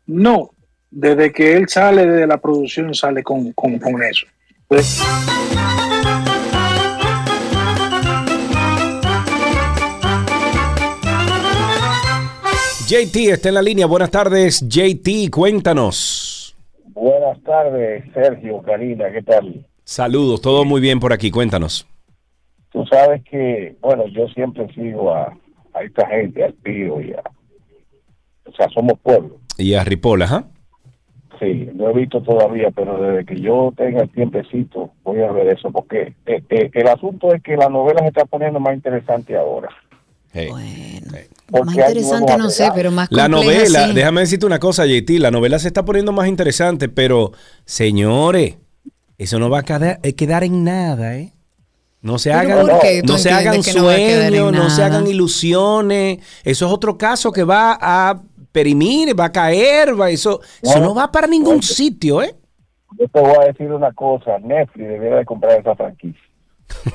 No, 0.07 0.51
desde 0.91 1.31
que 1.33 1.55
él 1.55 1.69
sale 1.69 2.07
de 2.07 2.27
la 2.27 2.39
producción 2.39 2.95
sale 2.95 3.23
con, 3.23 3.53
con, 3.53 3.79
con 3.79 4.03
eso. 4.03 4.27
Pues, 4.69 5.03
JT 12.93 13.31
está 13.31 13.49
en 13.49 13.55
la 13.55 13.63
línea. 13.63 13.87
Buenas 13.87 14.11
tardes, 14.11 14.61
JT, 14.69 15.31
cuéntanos. 15.31 16.55
Buenas 16.89 17.43
tardes, 17.43 18.05
Sergio, 18.13 18.61
Karina, 18.61 19.11
¿qué 19.11 19.23
tal? 19.23 19.65
Saludos, 19.83 20.43
todo 20.43 20.67
muy 20.67 20.83
bien 20.83 21.01
por 21.01 21.11
aquí, 21.11 21.31
cuéntanos. 21.31 21.87
Tú 22.71 22.85
sabes 22.85 23.23
que, 23.25 23.77
bueno, 23.81 24.07
yo 24.09 24.29
siempre 24.29 24.69
sigo 24.75 25.11
a, 25.11 25.35
a 25.73 25.83
esta 25.83 26.07
gente, 26.07 26.45
al 26.45 26.53
Pío 26.53 27.01
y 27.01 27.15
a... 27.15 27.23
O 28.45 28.53
sea, 28.55 28.69
somos 28.69 28.99
pueblo. 29.01 29.39
Y 29.57 29.73
a 29.73 29.85
Ripoll, 29.85 30.21
ajá. 30.21 30.45
Sí, 31.41 31.71
no 31.73 31.89
he 31.89 31.95
visto 31.95 32.21
todavía, 32.21 32.71
pero 32.73 33.01
desde 33.01 33.25
que 33.25 33.41
yo 33.41 33.73
tenga 33.75 34.03
el 34.03 34.11
tiempecito 34.11 34.91
voy 35.03 35.23
a 35.23 35.33
ver 35.33 35.49
eso, 35.49 35.71
porque 35.71 36.13
eh, 36.27 36.43
eh, 36.51 36.71
el 36.71 36.89
asunto 36.89 37.33
es 37.33 37.43
que 37.43 37.57
la 37.57 37.71
novela 37.71 38.01
se 38.01 38.09
está 38.09 38.27
poniendo 38.27 38.61
más 38.61 38.75
interesante 38.75 39.35
ahora. 39.35 39.71
Bueno, 40.33 41.19
Porque 41.51 41.67
más 41.67 41.77
interesante 41.77 42.37
no 42.39 42.49
sé, 42.49 42.71
pero 42.75 42.91
más 42.91 43.09
La 43.11 43.29
novela, 43.29 43.89
sí. 43.89 43.95
déjame 43.95 44.23
decirte 44.23 44.47
una 44.47 44.59
cosa, 44.59 44.87
JT, 44.87 45.19
la 45.19 45.31
novela 45.31 45.59
se 45.59 45.69
está 45.69 45.85
poniendo 45.85 46.11
más 46.13 46.27
interesante, 46.27 46.89
pero 46.89 47.33
señores, 47.67 48.57
eso 49.19 49.39
no 49.39 49.51
va 49.51 49.59
a 49.59 49.63
quedar, 49.63 50.01
eh, 50.03 50.15
quedar 50.15 50.45
en 50.45 50.65
nada, 50.65 51.17
¿eh? 51.17 51.35
No 52.01 52.19
se 52.19 52.31
¿Pero 52.31 52.41
hagan, 52.41 52.67
no 53.05 53.19
se 53.19 53.31
hagan 53.31 53.57
no 53.59 53.63
sueños, 53.63 54.53
no 54.53 54.71
se 54.71 54.83
hagan 54.83 55.07
ilusiones. 55.07 56.19
Eso 56.43 56.67
es 56.67 56.73
otro 56.73 56.99
caso 56.99 57.31
que 57.31 57.45
va 57.45 57.79
a 57.81 58.21
perimir, 58.51 59.19
va 59.19 59.27
a 59.27 59.33
caer, 59.33 60.01
va, 60.01 60.11
eso, 60.11 60.41
eso 60.61 60.81
no 60.81 60.95
va 60.95 61.13
para 61.13 61.29
ningún 61.29 61.63
sitio, 61.63 62.23
¿eh? 62.23 62.35
Yo 62.99 63.09
te 63.09 63.21
voy 63.21 63.35
a 63.41 63.47
decir 63.47 63.73
una 63.73 63.93
cosa, 63.93 64.39
Netflix 64.41 64.89
debería 64.89 65.19
de 65.19 65.25
comprar 65.25 65.61
esa 65.61 65.77
franquicia. 65.77 66.21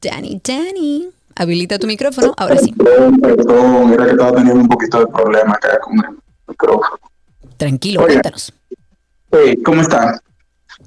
Dani, 0.00 0.40
Dani. 0.42 1.08
Habilita 1.36 1.78
tu 1.78 1.86
micrófono, 1.86 2.32
ahora 2.36 2.56
sí. 2.58 2.72
Perdón, 2.72 3.92
era 3.92 4.04
que 4.04 4.12
estaba 4.12 4.32
teniendo 4.32 4.60
un 4.60 4.68
poquito 4.68 5.00
de 5.00 5.06
problema 5.08 5.54
acá 5.54 5.80
con 5.80 5.94
el 5.94 6.16
micrófono. 6.46 6.98
Tranquilo, 7.56 8.00
Oye. 8.02 8.14
cuéntanos. 8.14 8.52
Hey, 9.30 9.56
¿cómo 9.64 9.82
están? 9.82 10.20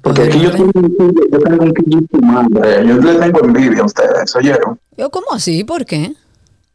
Porque 0.02 0.22
aquí 0.22 0.40
yo 0.40 0.50
tengo, 0.52 0.70
yo 0.74 1.38
tengo 1.38 1.64
un 1.64 1.74
quillo 1.74 2.00
de 2.10 2.20
madre. 2.20 2.86
Yo 2.86 2.96
le 2.96 3.14
tengo 3.14 3.44
envidia 3.44 3.82
a 3.82 3.86
ustedes, 3.86 4.36
¿oyeron? 4.36 4.78
Yo, 4.96 5.10
¿Cómo 5.10 5.32
así? 5.32 5.64
¿Por 5.64 5.84
qué? 5.84 6.12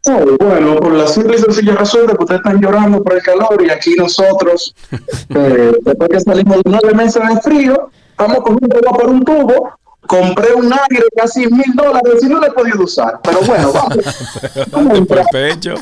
Oh, 0.05 0.37
bueno, 0.37 0.75
por 0.77 0.93
la 0.93 1.07
simple 1.07 1.37
y 1.37 1.39
sencilla 1.39 1.75
razón 1.75 2.07
de 2.07 2.13
que 2.13 2.23
ustedes 2.23 2.39
están 2.39 2.59
llorando 2.59 3.01
por 3.01 3.13
el 3.13 3.21
calor 3.21 3.63
y 3.65 3.69
aquí 3.69 3.95
nosotros, 3.95 4.75
eh, 5.29 5.71
después 5.81 6.09
que 6.09 6.19
salimos 6.19 6.57
de 6.57 6.63
nueve 6.65 6.93
meses 6.93 7.21
de 7.25 7.41
frío, 7.41 7.89
estamos 8.09 8.39
cogiendo 8.39 8.77
agua 8.77 8.97
por 8.99 9.09
un 9.09 9.23
tubo. 9.23 9.69
Compré 10.07 10.53
un 10.53 10.65
aire 10.65 11.05
casi 11.15 11.47
mil 11.47 11.73
dólares 11.75 12.21
y 12.21 12.25
no 12.27 12.39
lo 12.39 12.47
he 12.47 12.51
podido 12.51 12.83
usar. 12.83 13.19
Pero 13.23 13.39
bueno, 13.41 13.71
vamos. 14.71 15.07
Por 15.07 15.19
el 15.19 15.25
pecho, 15.31 15.75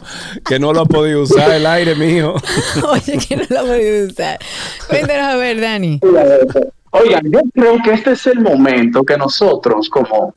que 0.46 0.60
no 0.60 0.74
lo 0.74 0.82
ha 0.82 0.86
podido 0.86 1.24
usar 1.24 1.52
el 1.52 1.66
aire, 1.66 1.96
mijo. 1.96 2.36
Oye, 2.90 3.18
que 3.18 3.38
no 3.38 3.44
la 3.50 3.64
voy 3.64 3.88
a 3.88 4.06
usar. 4.06 4.40
Cuéntanos 4.88 5.26
a 5.26 5.36
ver, 5.38 5.60
Dani. 5.60 6.00
Oigan, 6.92 7.22
yo 7.32 7.40
creo 7.54 7.78
que 7.84 7.94
este 7.94 8.12
es 8.12 8.28
el 8.28 8.42
momento 8.42 9.04
que 9.04 9.18
nosotros 9.18 9.90
como, 9.90 10.36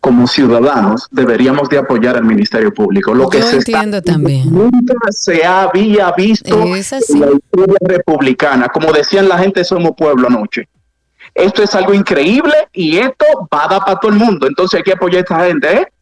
como 0.00 0.26
ciudadanos 0.26 1.08
deberíamos 1.10 1.68
de 1.68 1.78
apoyar 1.78 2.16
al 2.16 2.24
Ministerio 2.24 2.72
Público. 2.72 3.14
Lo 3.14 3.28
que 3.28 3.42
se 3.42 3.58
está 3.58 3.78
entiendo 3.78 4.02
también. 4.02 4.52
nunca 4.52 4.94
se 5.10 5.44
había 5.44 6.12
visto 6.12 6.62
en 6.62 6.70
la 6.70 6.78
historia 6.78 7.76
republicana. 7.80 8.68
Como 8.68 8.92
decían 8.92 9.28
la 9.28 9.38
gente, 9.38 9.64
somos 9.64 9.92
pueblo 9.96 10.28
anoche. 10.28 10.68
Esto 11.34 11.62
es 11.62 11.74
algo 11.74 11.94
increíble 11.94 12.54
y 12.72 12.98
esto 12.98 13.24
va 13.52 13.64
a 13.64 13.68
dar 13.68 13.84
para 13.84 14.00
todo 14.00 14.12
el 14.12 14.18
mundo. 14.18 14.46
Entonces 14.46 14.78
hay 14.78 14.84
que 14.84 14.92
apoyar 14.92 15.18
a 15.18 15.20
esta 15.20 15.44
gente, 15.46 15.72
¿eh? 15.72 15.92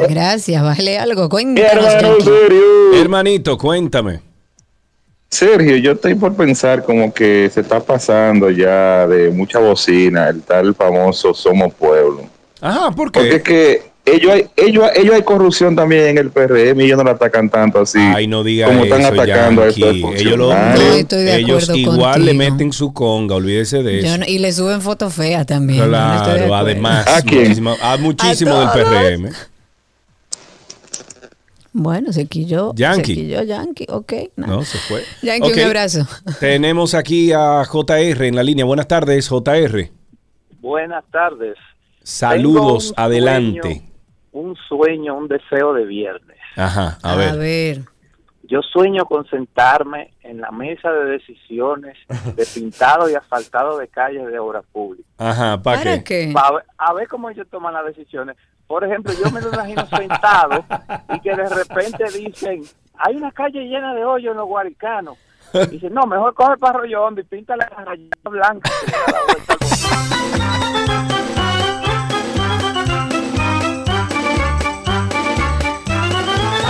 Gracias, 0.08 0.62
bájale 0.62 0.98
algo. 0.98 1.24
Mi 1.24 1.28
Cuéntanos, 1.28 1.84
hermano. 1.84 2.20
Sergio. 2.20 2.94
Hermanito, 2.94 3.58
cuéntame. 3.58 4.20
Sergio, 5.28 5.76
yo 5.76 5.92
estoy 5.92 6.14
por 6.14 6.34
pensar 6.34 6.84
como 6.84 7.12
que 7.12 7.50
se 7.52 7.60
está 7.60 7.80
pasando 7.80 8.48
ya 8.50 9.06
de 9.06 9.30
mucha 9.30 9.58
bocina 9.58 10.28
el 10.28 10.42
tal 10.42 10.74
famoso 10.74 11.34
Somos 11.34 11.74
Pueblo. 11.74 12.22
Ajá, 12.60 12.90
¿por 12.92 13.12
qué? 13.12 13.20
Porque 13.20 13.36
es 13.36 13.42
que 13.42 13.82
ellos 14.06 14.32
hay, 14.32 14.46
ellos, 14.56 14.88
ellos 14.94 15.14
hay 15.14 15.22
corrupción 15.22 15.74
también 15.76 16.04
en 16.06 16.18
el 16.18 16.30
PRM 16.30 16.80
y 16.80 16.84
ellos 16.84 16.96
no 16.96 17.04
la 17.04 17.10
atacan 17.12 17.50
tanto 17.50 17.80
así. 17.80 17.98
Ay, 17.98 18.26
no 18.26 18.42
diga 18.44 18.68
como 18.68 18.84
están 18.84 19.04
atacando 19.04 19.62
a 19.62 19.66
estos. 19.68 19.82
Ellos, 19.94 20.36
lo- 20.38 20.48
funcionarios. 20.50 20.84
No, 20.88 20.92
estoy 20.94 21.22
de 21.24 21.36
ellos 21.36 21.70
igual 21.74 22.24
le 22.24 22.34
meten 22.34 22.72
su 22.72 22.92
conga, 22.92 23.34
olvídese 23.34 23.82
de 23.82 23.98
eso. 24.00 24.18
no- 24.18 24.24
y 24.26 24.38
le 24.38 24.52
suben 24.52 24.80
fotos 24.80 25.12
feas 25.12 25.44
también. 25.46 25.80
no 25.80 25.88
Claro, 25.88 26.54
además, 26.54 27.06
¿A 27.08 27.20
quién? 27.22 27.42
muchísimo, 27.42 27.76
a 27.82 27.96
muchísimo 27.96 28.54
A 28.54 28.74
del. 28.76 28.84
PRM. 28.86 29.30
Bueno, 31.72 32.10
se 32.12 32.26
quilló. 32.26 32.72
Yankee. 32.74 33.14
Se 33.14 33.20
quilló 33.20 33.42
Yankee, 33.42 33.86
ok. 33.90 34.12
No, 34.36 34.64
se 34.64 34.78
fue. 34.78 35.02
Yankee, 35.22 35.52
un 35.52 35.60
abrazo. 35.60 36.06
Tenemos 36.40 36.94
aquí 36.94 37.32
a 37.32 37.62
JR 37.64 38.26
en 38.26 38.34
la 38.34 38.42
línea. 38.42 38.64
Buenas 38.64 38.88
tardes, 38.88 39.28
JR. 39.28 39.90
Buenas 40.60 41.04
tardes. 41.12 41.56
Saludos, 42.02 42.94
adelante. 42.96 43.60
sueño, 43.60 43.82
un 44.40 44.56
sueño, 44.68 45.14
un 45.16 45.28
deseo 45.28 45.72
de 45.72 45.84
viernes. 45.84 46.36
Ajá, 46.56 46.98
a 47.02 47.12
A 47.12 47.16
ver. 47.16 47.78
Yo 48.48 48.62
sueño 48.62 49.06
con 49.06 49.26
sentarme 49.28 50.12
en 50.22 50.40
la 50.40 50.50
mesa 50.52 50.92
de 50.92 51.04
decisiones 51.06 51.96
de 52.36 52.46
pintado 52.54 53.10
y 53.10 53.14
asfaltado 53.14 53.76
de 53.78 53.88
calles 53.88 54.26
de 54.26 54.38
obra 54.38 54.62
pública. 54.62 55.08
Ajá, 55.18 55.60
¿para 55.62 55.78
¿Para 55.78 56.04
qué? 56.04 56.26
qué? 56.28 56.32
Pa 56.32 56.52
ver- 56.52 56.64
a 56.78 56.92
ver 56.92 57.08
cómo 57.08 57.28
ellos 57.28 57.46
toman 57.50 57.74
las 57.74 57.86
decisiones. 57.86 58.36
Por 58.68 58.84
ejemplo, 58.84 59.12
yo 59.22 59.30
me 59.32 59.40
lo 59.40 59.48
imagino 59.52 59.84
sentado 59.96 60.64
y 61.14 61.20
que 61.20 61.34
de 61.34 61.48
repente 61.48 62.04
dicen, 62.16 62.62
hay 62.98 63.16
una 63.16 63.32
calle 63.32 63.64
llena 63.64 63.94
de 63.94 64.04
hoyos 64.04 64.32
en 64.32 64.36
los 64.38 64.46
guaricanos. 64.46 65.16
Dicen, 65.70 65.94
no, 65.94 66.06
mejor 66.06 66.34
coge 66.34 66.56
para 66.58 66.80
Hondo 67.00 67.20
y 67.20 67.24
pinta 67.24 67.56
la 67.56 67.66
rayita 67.68 68.28
blanca. 68.28 68.70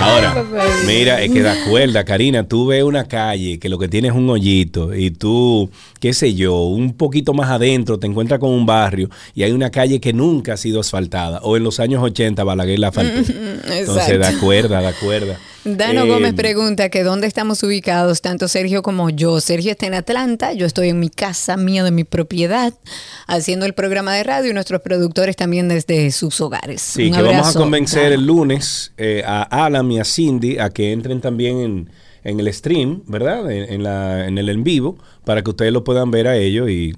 Ahora, 0.07 0.45
mira, 0.85 1.21
es 1.21 1.31
que 1.31 1.41
da 1.41 1.55
cuerda, 1.69 2.03
Karina, 2.03 2.47
tú 2.47 2.67
ves 2.67 2.83
una 2.83 3.07
calle 3.07 3.59
que 3.59 3.69
lo 3.69 3.77
que 3.77 3.87
tiene 3.87 4.07
es 4.07 4.13
un 4.13 4.29
hoyito 4.29 4.95
y 4.95 5.11
tú, 5.11 5.69
qué 5.99 6.13
sé 6.13 6.33
yo, 6.33 6.63
un 6.63 6.93
poquito 6.93 7.33
más 7.33 7.49
adentro 7.49 7.99
te 7.99 8.07
encuentras 8.07 8.39
con 8.39 8.49
un 8.49 8.65
barrio 8.65 9.09
y 9.35 9.43
hay 9.43 9.51
una 9.51 9.69
calle 9.69 9.99
que 9.99 10.13
nunca 10.13 10.53
ha 10.53 10.57
sido 10.57 10.79
asfaltada 10.79 11.39
o 11.43 11.57
en 11.57 11.63
los 11.63 11.79
años 11.79 12.01
80 12.01 12.43
Balaguer 12.43 12.79
la 12.79 12.87
asfaltó. 12.89 13.19
Entonces 13.69 14.19
da 14.19 14.37
cuerda, 14.39 14.81
da 14.81 14.93
cuerda. 14.93 15.37
Dano 15.75 16.05
Eh, 16.05 16.07
Gómez 16.07 16.33
pregunta 16.33 16.89
que 16.89 17.03
dónde 17.03 17.27
estamos 17.27 17.61
ubicados, 17.63 18.21
tanto 18.21 18.47
Sergio 18.47 18.81
como 18.81 19.09
yo. 19.09 19.41
Sergio 19.41 19.71
está 19.71 19.87
en 19.87 19.95
Atlanta, 19.95 20.53
yo 20.53 20.65
estoy 20.65 20.89
en 20.89 20.99
mi 20.99 21.09
casa, 21.09 21.57
mía 21.57 21.83
de 21.83 21.91
mi 21.91 22.05
propiedad, 22.05 22.73
haciendo 23.27 23.65
el 23.65 23.73
programa 23.73 24.13
de 24.15 24.23
radio 24.23 24.51
y 24.51 24.53
nuestros 24.53 24.81
productores 24.81 25.35
también 25.35 25.67
desde 25.67 26.11
sus 26.11 26.39
hogares. 26.39 26.81
Sí, 26.81 27.07
Un 27.09 27.15
que 27.15 27.21
vamos 27.23 27.55
a 27.55 27.59
convencer 27.59 28.13
el 28.13 28.25
lunes 28.25 28.93
eh, 28.97 29.23
a 29.25 29.65
Alan 29.65 29.91
y 29.91 29.99
a 29.99 30.05
Cindy 30.05 30.59
a 30.59 30.69
que 30.69 30.91
entren 30.93 31.19
también 31.19 31.59
en, 31.59 31.89
en 32.23 32.39
el 32.39 32.53
stream, 32.53 33.03
¿verdad? 33.07 33.51
En, 33.51 33.73
en 33.73 33.83
la, 33.83 34.27
en 34.27 34.37
el 34.37 34.47
en 34.49 34.63
vivo, 34.63 34.97
para 35.25 35.41
que 35.41 35.49
ustedes 35.49 35.73
lo 35.73 35.83
puedan 35.83 36.11
ver 36.11 36.27
a 36.27 36.37
ellos 36.37 36.69
y, 36.69 36.95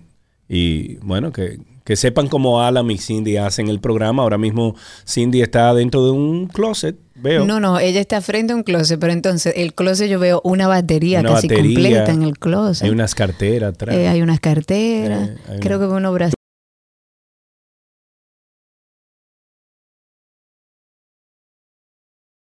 y 0.47 0.95
bueno, 0.97 1.31
que, 1.31 1.59
que 1.89 1.95
sepan 1.95 2.27
cómo 2.27 2.61
Alan 2.61 2.91
y 2.91 2.99
Cindy 2.99 3.37
hacen 3.37 3.67
el 3.67 3.79
programa. 3.79 4.21
Ahora 4.21 4.37
mismo 4.37 4.75
Cindy 5.07 5.41
está 5.41 5.73
dentro 5.73 6.05
de 6.05 6.11
un 6.11 6.45
closet, 6.45 6.95
veo. 7.15 7.45
No, 7.45 7.59
no, 7.59 7.79
ella 7.79 7.99
está 7.99 8.21
frente 8.21 8.53
a 8.53 8.55
un 8.55 8.61
closet, 8.61 8.99
pero 8.99 9.11
entonces 9.11 9.55
el 9.57 9.73
closet 9.73 10.07
yo 10.07 10.19
veo 10.19 10.39
una 10.43 10.67
batería 10.67 11.21
Una 11.21 11.33
casi 11.33 11.47
batería, 11.47 11.73
completa 11.73 12.11
en 12.11 12.21
el 12.21 12.37
closet. 12.37 12.85
Hay 12.85 12.91
unas 12.91 13.15
carteras 13.15 13.73
atrás. 13.73 13.95
Eh, 13.95 14.07
hay 14.07 14.21
unas 14.21 14.39
carteras, 14.39 15.29
Eh, 15.29 15.37
hay 15.49 15.59
creo 15.61 15.79
que 15.79 15.87
unos 15.87 16.13
brazos. 16.13 16.35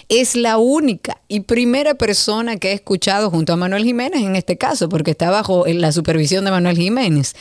Es 0.08 0.36
la 0.36 0.58
única 0.58 1.20
y 1.28 1.40
primera 1.40 1.94
persona 1.94 2.56
que 2.56 2.70
he 2.70 2.72
escuchado 2.74 3.30
junto 3.30 3.52
a 3.52 3.56
Manuel 3.56 3.84
Jiménez 3.84 4.22
en 4.22 4.36
este 4.36 4.56
caso, 4.58 4.88
porque 4.88 5.12
está 5.12 5.30
bajo 5.30 5.64
la 5.66 5.92
supervisión 5.92 6.44
de 6.44 6.50
Manuel 6.50 6.76
Jiménez, 6.76 7.34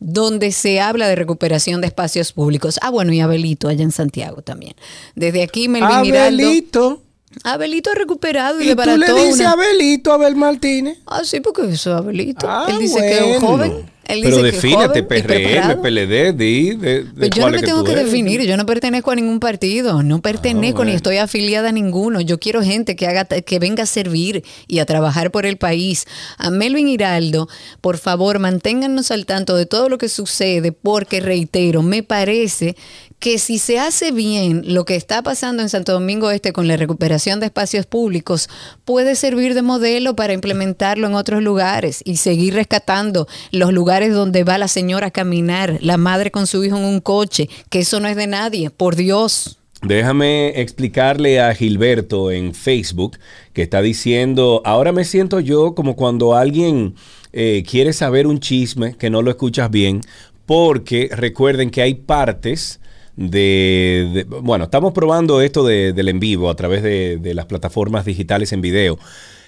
donde 0.00 0.52
se 0.52 0.80
habla 0.80 1.08
de 1.08 1.14
recuperación 1.16 1.80
de 1.80 1.86
espacios 1.88 2.32
públicos. 2.32 2.78
Ah, 2.82 2.90
bueno, 2.90 3.12
y 3.12 3.20
Abelito 3.20 3.68
allá 3.68 3.82
en 3.84 3.92
Santiago 3.92 4.42
también. 4.42 4.74
Desde 5.14 5.42
aquí, 5.42 5.68
Melvin. 5.68 5.90
Abelito. 6.16 7.00
Abelito 7.42 7.90
recuperado 7.94 8.60
y, 8.60 8.64
¿Y 8.64 8.66
le 8.68 8.76
tú 8.76 8.96
le 8.96 9.06
dices 9.12 9.40
una- 9.40 9.52
Abelito, 9.52 10.12
Abel 10.12 10.36
Martínez? 10.36 10.98
Ah, 11.06 11.22
sí, 11.24 11.40
porque 11.40 11.62
eso 11.62 11.90
es 11.92 11.96
Abelito. 11.96 12.46
Ah, 12.48 12.66
Él 12.68 12.78
dice 12.78 13.00
que 13.00 13.18
es 13.36 13.42
un 13.42 13.46
joven. 13.48 13.90
Él 14.06 14.20
Pero 14.22 14.42
dice 14.42 14.68
que 14.68 14.74
joven 14.74 15.06
PRM. 15.06 15.82
PLD, 15.82 16.32
di, 16.32 16.74
de, 16.74 17.04
de 17.04 17.10
Pero 17.14 17.36
yo 17.36 17.44
no 17.46 17.50
me 17.50 17.62
tengo 17.62 17.84
que 17.84 17.94
definir, 17.94 18.42
yo 18.42 18.56
no 18.56 18.66
pertenezco 18.66 19.10
a 19.10 19.14
ningún 19.14 19.40
partido, 19.40 20.02
no 20.02 20.20
pertenezco 20.20 20.84
ni 20.84 20.92
estoy 20.92 21.16
afiliada 21.16 21.70
a 21.70 21.72
ninguno. 21.72 22.20
Yo 22.20 22.38
quiero 22.38 22.62
gente 22.62 22.96
que 22.96 23.06
haga 23.06 23.24
que 23.24 23.58
venga 23.58 23.84
a 23.84 23.86
servir 23.86 24.44
y 24.66 24.78
a 24.78 24.86
trabajar 24.86 25.30
por 25.30 25.46
el 25.46 25.56
país. 25.56 26.06
A 26.38 26.50
Melvin 26.50 26.88
Hiraldo, 26.88 27.48
por 27.80 27.98
favor, 27.98 28.38
manténgannos 28.38 29.10
al 29.10 29.26
tanto 29.26 29.56
de 29.56 29.66
todo 29.66 29.88
lo 29.88 29.98
que 29.98 30.08
sucede, 30.08 30.72
porque 30.72 31.20
reitero, 31.20 31.82
me 31.82 32.02
parece 32.02 32.76
que 33.24 33.38
si 33.38 33.56
se 33.56 33.78
hace 33.78 34.12
bien 34.12 34.64
lo 34.66 34.84
que 34.84 34.96
está 34.96 35.22
pasando 35.22 35.62
en 35.62 35.70
Santo 35.70 35.92
Domingo 35.92 36.30
Este 36.30 36.52
con 36.52 36.68
la 36.68 36.76
recuperación 36.76 37.40
de 37.40 37.46
espacios 37.46 37.86
públicos, 37.86 38.50
puede 38.84 39.14
servir 39.14 39.54
de 39.54 39.62
modelo 39.62 40.14
para 40.14 40.34
implementarlo 40.34 41.06
en 41.06 41.14
otros 41.14 41.42
lugares 41.42 42.02
y 42.04 42.16
seguir 42.16 42.52
rescatando 42.52 43.26
los 43.50 43.72
lugares 43.72 44.12
donde 44.12 44.44
va 44.44 44.58
la 44.58 44.68
señora 44.68 45.06
a 45.06 45.10
caminar, 45.10 45.78
la 45.80 45.96
madre 45.96 46.30
con 46.30 46.46
su 46.46 46.62
hijo 46.64 46.76
en 46.76 46.84
un 46.84 47.00
coche, 47.00 47.48
que 47.70 47.78
eso 47.78 47.98
no 47.98 48.08
es 48.08 48.16
de 48.16 48.26
nadie, 48.26 48.68
por 48.68 48.94
Dios. 48.94 49.56
Déjame 49.80 50.60
explicarle 50.60 51.40
a 51.40 51.54
Gilberto 51.54 52.30
en 52.30 52.52
Facebook 52.52 53.18
que 53.54 53.62
está 53.62 53.80
diciendo, 53.80 54.60
ahora 54.66 54.92
me 54.92 55.06
siento 55.06 55.40
yo 55.40 55.74
como 55.74 55.96
cuando 55.96 56.36
alguien 56.36 56.94
eh, 57.32 57.62
quiere 57.66 57.94
saber 57.94 58.26
un 58.26 58.38
chisme 58.38 58.96
que 58.98 59.08
no 59.08 59.22
lo 59.22 59.30
escuchas 59.30 59.70
bien, 59.70 60.02
porque 60.44 61.08
recuerden 61.10 61.70
que 61.70 61.80
hay 61.80 61.94
partes 61.94 62.80
de, 63.16 64.10
de- 64.12 64.24
bueno, 64.24 64.64
estamos 64.64 64.92
probando 64.92 65.40
esto 65.40 65.64
de- 65.64 65.92
del 65.92 66.08
en 66.08 66.20
vivo 66.20 66.50
a 66.50 66.56
través 66.56 66.82
de, 66.82 67.18
de 67.18 67.34
las 67.34 67.46
plataformas 67.46 68.04
digitales 68.04 68.52
en 68.52 68.60
video. 68.60 68.98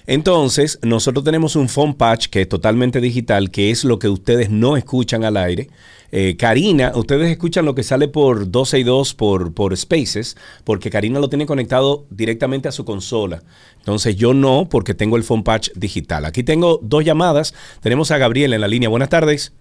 Entonces, 0.09 0.79
nosotros 0.83 1.25
tenemos 1.25 1.57
un 1.57 1.67
phone 1.67 1.93
patch 1.93 2.27
que 2.27 2.41
es 2.41 2.49
totalmente 2.49 3.01
digital, 3.01 3.51
que 3.51 3.71
es 3.71 3.83
lo 3.83 3.99
que 3.99 4.07
ustedes 4.07 4.49
no 4.49 4.77
escuchan 4.77 5.25
al 5.25 5.35
aire. 5.35 5.67
Eh, 6.13 6.37
Karina, 6.37 6.93
ustedes 6.95 7.29
escuchan 7.29 7.65
lo 7.65 7.75
que 7.75 7.83
sale 7.83 8.07
por 8.07 8.49
12 8.49 8.79
y 8.79 8.83
2 8.83 9.13
por, 9.15 9.53
por 9.53 9.75
Spaces, 9.75 10.37
porque 10.63 10.89
Karina 10.89 11.19
lo 11.19 11.27
tiene 11.27 11.45
conectado 11.45 12.05
directamente 12.09 12.69
a 12.69 12.71
su 12.71 12.85
consola. 12.85 13.43
Entonces 13.79 14.15
yo 14.15 14.33
no, 14.33 14.69
porque 14.69 14.93
tengo 14.93 15.17
el 15.17 15.23
phone 15.25 15.43
patch 15.43 15.71
digital. 15.75 16.23
Aquí 16.23 16.41
tengo 16.43 16.79
dos 16.81 17.03
llamadas. 17.03 17.53
Tenemos 17.81 18.09
a 18.11 18.17
Gabriel 18.17 18.53
en 18.53 18.61
la 18.61 18.69
línea. 18.69 18.87
Buenas 18.87 19.09
tardes. 19.09 19.51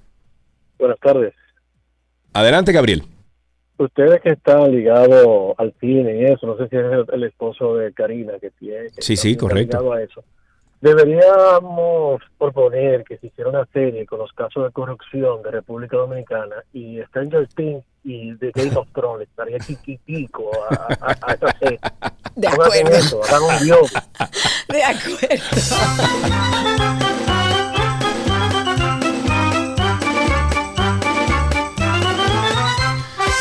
Buenas 0.79 1.01
tardes. 1.01 1.35
Adelante, 2.33 2.71
Gabriel. 2.71 3.03
Ustedes 3.79 4.21
que 4.23 4.31
están 4.31 4.71
ligados 4.73 5.55
al 5.59 5.75
cine 5.81 6.17
y 6.21 6.25
eso, 6.25 6.47
no 6.47 6.57
sé 6.57 6.69
si 6.69 6.77
es 6.77 6.85
el, 6.85 7.05
el 7.13 7.25
esposo 7.25 7.77
de 7.77 7.93
Karina 7.93 8.35
que 8.41 8.51
tiene. 8.51 8.91
que 8.91 9.03
Sí, 9.03 9.17
sí, 9.17 9.37
correcto. 9.37 9.77
ligado 9.79 9.93
a 9.93 10.03
eso. 10.03 10.25
Deberíamos 10.81 12.21
proponer 12.39 13.03
que 13.05 13.17
se 13.19 13.27
hiciera 13.29 13.51
una 13.51 13.67
serie 13.73 14.07
con 14.07 14.19
los 14.19 14.33
casos 14.33 14.65
de 14.65 14.71
corrupción 14.71 15.43
de 15.43 15.51
República 15.51 15.97
Dominicana 15.97 16.57
y 16.73 17.01
Stranger 17.09 17.49
Things 17.49 17.83
y 18.05 18.35
The 18.37 18.53
Game 18.55 18.77
of 18.77 18.87
Thrones 18.95 19.27
estaría 19.29 19.59
chiquitico 19.59 20.51
a, 20.71 20.75
a, 21.01 21.17
a 21.23 21.35
esa 21.35 21.59
serie. 21.59 21.81
De 22.37 22.47
acuerdo. 22.49 22.73
eso, 22.91 23.21
hagan 23.25 23.43
un 23.43 23.59
guion. 23.65 23.81
De 24.69 24.85
acuerdo. 24.85 25.45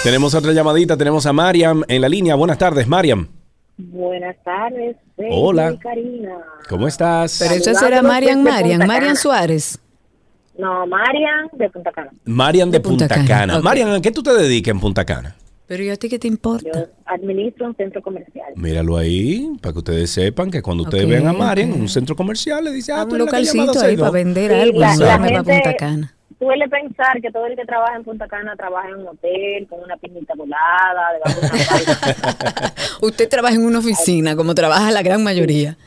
Tenemos 0.05 0.35
otra 0.35 0.53
llamadita. 0.53 0.95
Tenemos 0.95 1.25
a 1.25 1.33
Mariam 1.33 1.81
en 1.87 1.99
la 1.99 2.07
línea. 2.07 2.35
Buenas 2.35 2.59
tardes, 2.59 2.87
Mariam. 2.87 3.27
Buenas 3.75 4.35
tardes. 4.43 4.95
Hola. 5.31 5.75
Karina. 5.81 6.35
¿Cómo 6.69 6.87
estás? 6.87 7.37
Pero 7.39 7.55
eso 7.55 7.73
será 7.73 8.03
Marian 8.03 8.43
Marian, 8.43 8.85
Marian 8.85 9.15
Suárez. 9.15 9.79
No, 10.59 10.85
Marian 10.85 11.49
de 11.53 11.69
Punta 11.71 11.91
Cana. 11.91 12.11
Mariam 12.23 12.69
de, 12.69 12.79
Punta, 12.79 13.07
Punta 13.07 13.15
Cana. 13.15 13.27
Cana, 13.27 13.57
ok. 13.57 13.63
Mariam, 13.63 13.89
¿a 13.93 14.01
qué 14.01 14.11
tú 14.11 14.21
te 14.21 14.31
dedicas 14.31 14.73
en 14.73 14.79
Punta 14.79 15.03
Cana? 15.05 15.35
Pero 15.65 15.81
¿y 15.83 15.89
a 15.89 15.95
ti 15.95 16.07
qué 16.07 16.19
te 16.19 16.27
importa? 16.27 16.69
Yo 16.71 16.85
administro 17.07 17.65
un 17.65 17.75
centro 17.75 17.99
comercial. 18.03 18.45
Míralo 18.55 18.97
ahí, 18.97 19.49
para 19.59 19.73
que 19.73 19.79
ustedes 19.79 20.11
sepan 20.11 20.51
que 20.51 20.61
cuando 20.61 20.83
ustedes 20.83 21.09
vean 21.09 21.25
a 21.25 21.33
Mariam 21.33 21.71
ok. 21.71 21.75
en 21.77 21.81
un 21.81 21.89
centro 21.89 22.15
comercial, 22.15 22.63
le 22.63 22.71
dice, 22.71 22.91
ah, 22.93 23.03
Un 23.03 23.09
tú 23.09 23.15
la 23.15 23.25
llama 23.25 23.31
localcito 23.31 23.61
ahí 23.63 23.95
262. 23.95 23.99
para 23.99 24.11
vender 24.11 24.51
Sí, 24.51 24.57
algo. 24.61 24.79
la- 24.79 24.95
la 24.95 25.17
me 25.17 25.33
va 25.33 25.39
a 25.39 25.43
gente- 25.43 25.53
Punta 25.63 25.75
Cana. 25.75 26.14
Suele 26.37 26.67
pensar 26.67 27.21
que 27.21 27.31
todo 27.31 27.45
el 27.45 27.55
que 27.55 27.65
trabaja 27.65 27.95
en 27.95 28.03
Punta 28.03 28.27
Cana 28.27 28.55
trabaja 28.57 28.89
en 28.89 28.95
un 28.95 29.07
hotel, 29.07 29.67
con 29.69 29.79
una 29.81 29.95
piñita 29.95 30.33
volada, 30.35 31.13
debajo 31.13 31.39
de 31.39 31.47
una 31.47 31.65
palma. 32.45 32.73
Usted 33.01 33.29
trabaja 33.29 33.55
en 33.55 33.65
una 33.65 33.79
oficina, 33.79 34.35
como 34.35 34.53
trabaja 34.53 34.91
la 34.91 35.01
gran 35.01 35.23
mayoría. 35.23 35.77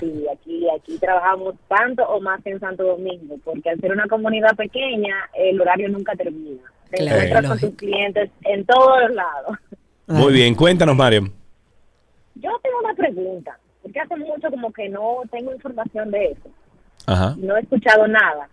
Sí, 0.00 0.24
aquí, 0.32 0.66
aquí 0.74 0.98
trabajamos 0.98 1.54
tanto 1.68 2.04
o 2.08 2.20
más 2.20 2.42
que 2.42 2.50
en 2.50 2.60
Santo 2.60 2.84
Domingo, 2.84 3.36
porque 3.44 3.68
al 3.70 3.80
ser 3.80 3.92
una 3.92 4.06
comunidad 4.06 4.56
pequeña, 4.56 5.14
el 5.34 5.60
horario 5.60 5.88
nunca 5.90 6.14
termina. 6.14 6.62
Te 6.90 6.96
Claro, 6.98 7.16
encuentras 7.20 7.46
con 7.46 7.60
tus 7.60 7.76
clientes 7.78 8.30
en 8.44 8.64
todos 8.64 9.02
los 9.02 9.14
lados. 9.14 9.58
Muy 10.06 10.32
bien, 10.32 10.54
cuéntanos, 10.54 10.96
Mariam. 10.96 11.30
Yo 12.36 12.50
tengo 12.62 12.78
una 12.82 12.94
pregunta, 12.94 13.58
porque 13.82 14.00
hace 14.00 14.16
mucho 14.16 14.50
como 14.50 14.72
que 14.72 14.88
no 14.88 15.18
tengo 15.30 15.52
información 15.52 16.10
de 16.10 16.24
eso. 16.32 16.48
Ajá. 17.06 17.34
no 17.38 17.56
he 17.56 17.60
escuchado 17.60 18.06
nada. 18.08 18.48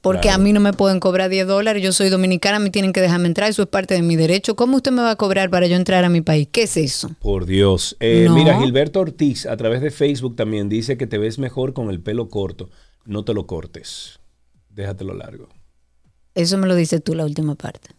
Porque 0.00 0.28
Claro. 0.28 0.36
a 0.40 0.44
mí 0.44 0.52
no 0.52 0.60
me 0.60 0.72
pueden 0.72 1.00
cobrar 1.00 1.28
10 1.30 1.46
dólares, 1.46 1.82
yo 1.82 1.92
soy 1.92 2.08
dominicana, 2.08 2.58
me 2.58 2.70
tienen 2.70 2.92
que 2.92 3.00
dejarme 3.00 3.26
entrar, 3.28 3.50
eso 3.50 3.62
es 3.62 3.68
parte 3.68 3.94
de 3.94 4.02
mi 4.02 4.16
derecho. 4.16 4.54
¿Cómo 4.56 4.76
usted 4.76 4.92
me 4.92 5.02
va 5.02 5.10
a 5.10 5.16
cobrar 5.16 5.50
para 5.50 5.66
yo 5.66 5.76
entrar 5.76 6.04
a 6.04 6.08
mi 6.08 6.20
país? 6.20 6.48
¿Qué 6.50 6.62
es 6.62 6.76
eso? 6.76 7.10
Por 7.20 7.46
Dios. 7.46 7.96
Eh, 8.00 8.24
No. 8.28 8.34
Mira, 8.34 8.58
Gilberto 8.60 9.00
Ortiz 9.00 9.46
a 9.46 9.56
través 9.56 9.80
de 9.80 9.90
Facebook 9.90 10.36
también 10.36 10.68
dice 10.68 10.96
que 10.96 11.06
te 11.06 11.18
ves 11.18 11.38
mejor 11.38 11.72
con 11.72 11.90
el 11.90 12.00
pelo 12.00 12.28
corto. 12.28 12.70
No 13.04 13.24
te 13.24 13.34
lo 13.34 13.46
cortes. 13.46 14.20
Déjatelo 14.70 15.14
largo. 15.14 15.48
Eso 16.34 16.56
me 16.58 16.68
lo 16.68 16.76
dices 16.76 17.02
tú 17.02 17.14
la 17.14 17.24
última 17.24 17.54
parte. 17.56 17.90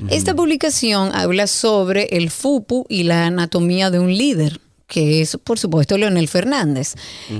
Esta 0.09 0.33
publicación 0.33 1.13
habla 1.13 1.45
sobre 1.47 2.03
el 2.11 2.29
FUPU 2.29 2.85
y 2.87 3.03
la 3.03 3.25
anatomía 3.25 3.89
de 3.91 3.99
un 3.99 4.15
líder, 4.15 4.61
que 4.89 5.21
es, 5.21 5.37
por 5.43 5.59
supuesto, 5.59 5.97
Leonel 5.97 6.27
Fernández. 6.27 6.95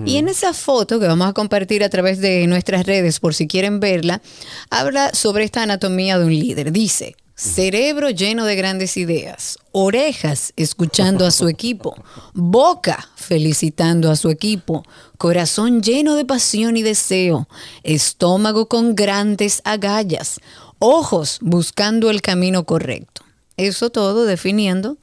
Y 0.05 0.17
en 0.17 0.29
esa 0.29 0.53
foto 0.53 0.99
que 0.99 1.07
vamos 1.07 1.27
a 1.27 1.33
compartir 1.33 1.83
a 1.83 1.89
través 1.89 2.19
de 2.19 2.45
nuestras 2.47 2.85
redes, 2.85 3.19
por 3.19 3.33
si 3.33 3.47
quieren 3.47 3.79
verla, 3.79 4.21
habla 4.69 5.13
sobre 5.13 5.43
esta 5.43 5.63
anatomía 5.63 6.19
de 6.19 6.25
un 6.25 6.39
líder. 6.39 6.71
Dice, 6.71 7.15
cerebro 7.35 8.11
lleno 8.11 8.45
de 8.45 8.55
grandes 8.55 8.97
ideas, 8.97 9.57
orejas 9.71 10.53
escuchando 10.57 11.25
a 11.25 11.31
su 11.31 11.47
equipo, 11.47 11.95
boca 12.33 13.09
felicitando 13.15 14.11
a 14.11 14.15
su 14.15 14.29
equipo, 14.29 14.83
corazón 15.17 15.81
lleno 15.81 16.15
de 16.15 16.25
pasión 16.25 16.77
y 16.77 16.83
deseo, 16.83 17.49
estómago 17.81 18.67
con 18.67 18.93
grandes 18.93 19.63
agallas, 19.65 20.39
ojos 20.77 21.39
buscando 21.41 22.11
el 22.11 22.21
camino 22.21 22.63
correcto. 22.65 23.23
Eso 23.57 23.89
todo 23.89 24.25
definiendo 24.25 24.97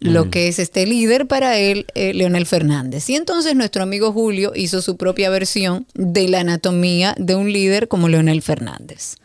lo 0.00 0.30
que 0.30 0.48
es 0.48 0.58
este 0.58 0.86
líder 0.86 1.26
para 1.26 1.58
él, 1.58 1.86
eh, 1.94 2.12
Leonel 2.14 2.46
Fernández. 2.46 3.08
Y 3.10 3.16
entonces 3.16 3.54
nuestro 3.54 3.82
amigo 3.82 4.12
Julio 4.12 4.52
hizo 4.54 4.82
su 4.82 4.96
propia 4.96 5.30
versión 5.30 5.86
de 5.94 6.28
la 6.28 6.40
anatomía 6.40 7.14
de 7.18 7.34
un 7.34 7.52
líder 7.52 7.88
como 7.88 8.08
Leonel 8.08 8.42
Fernández. 8.42 9.16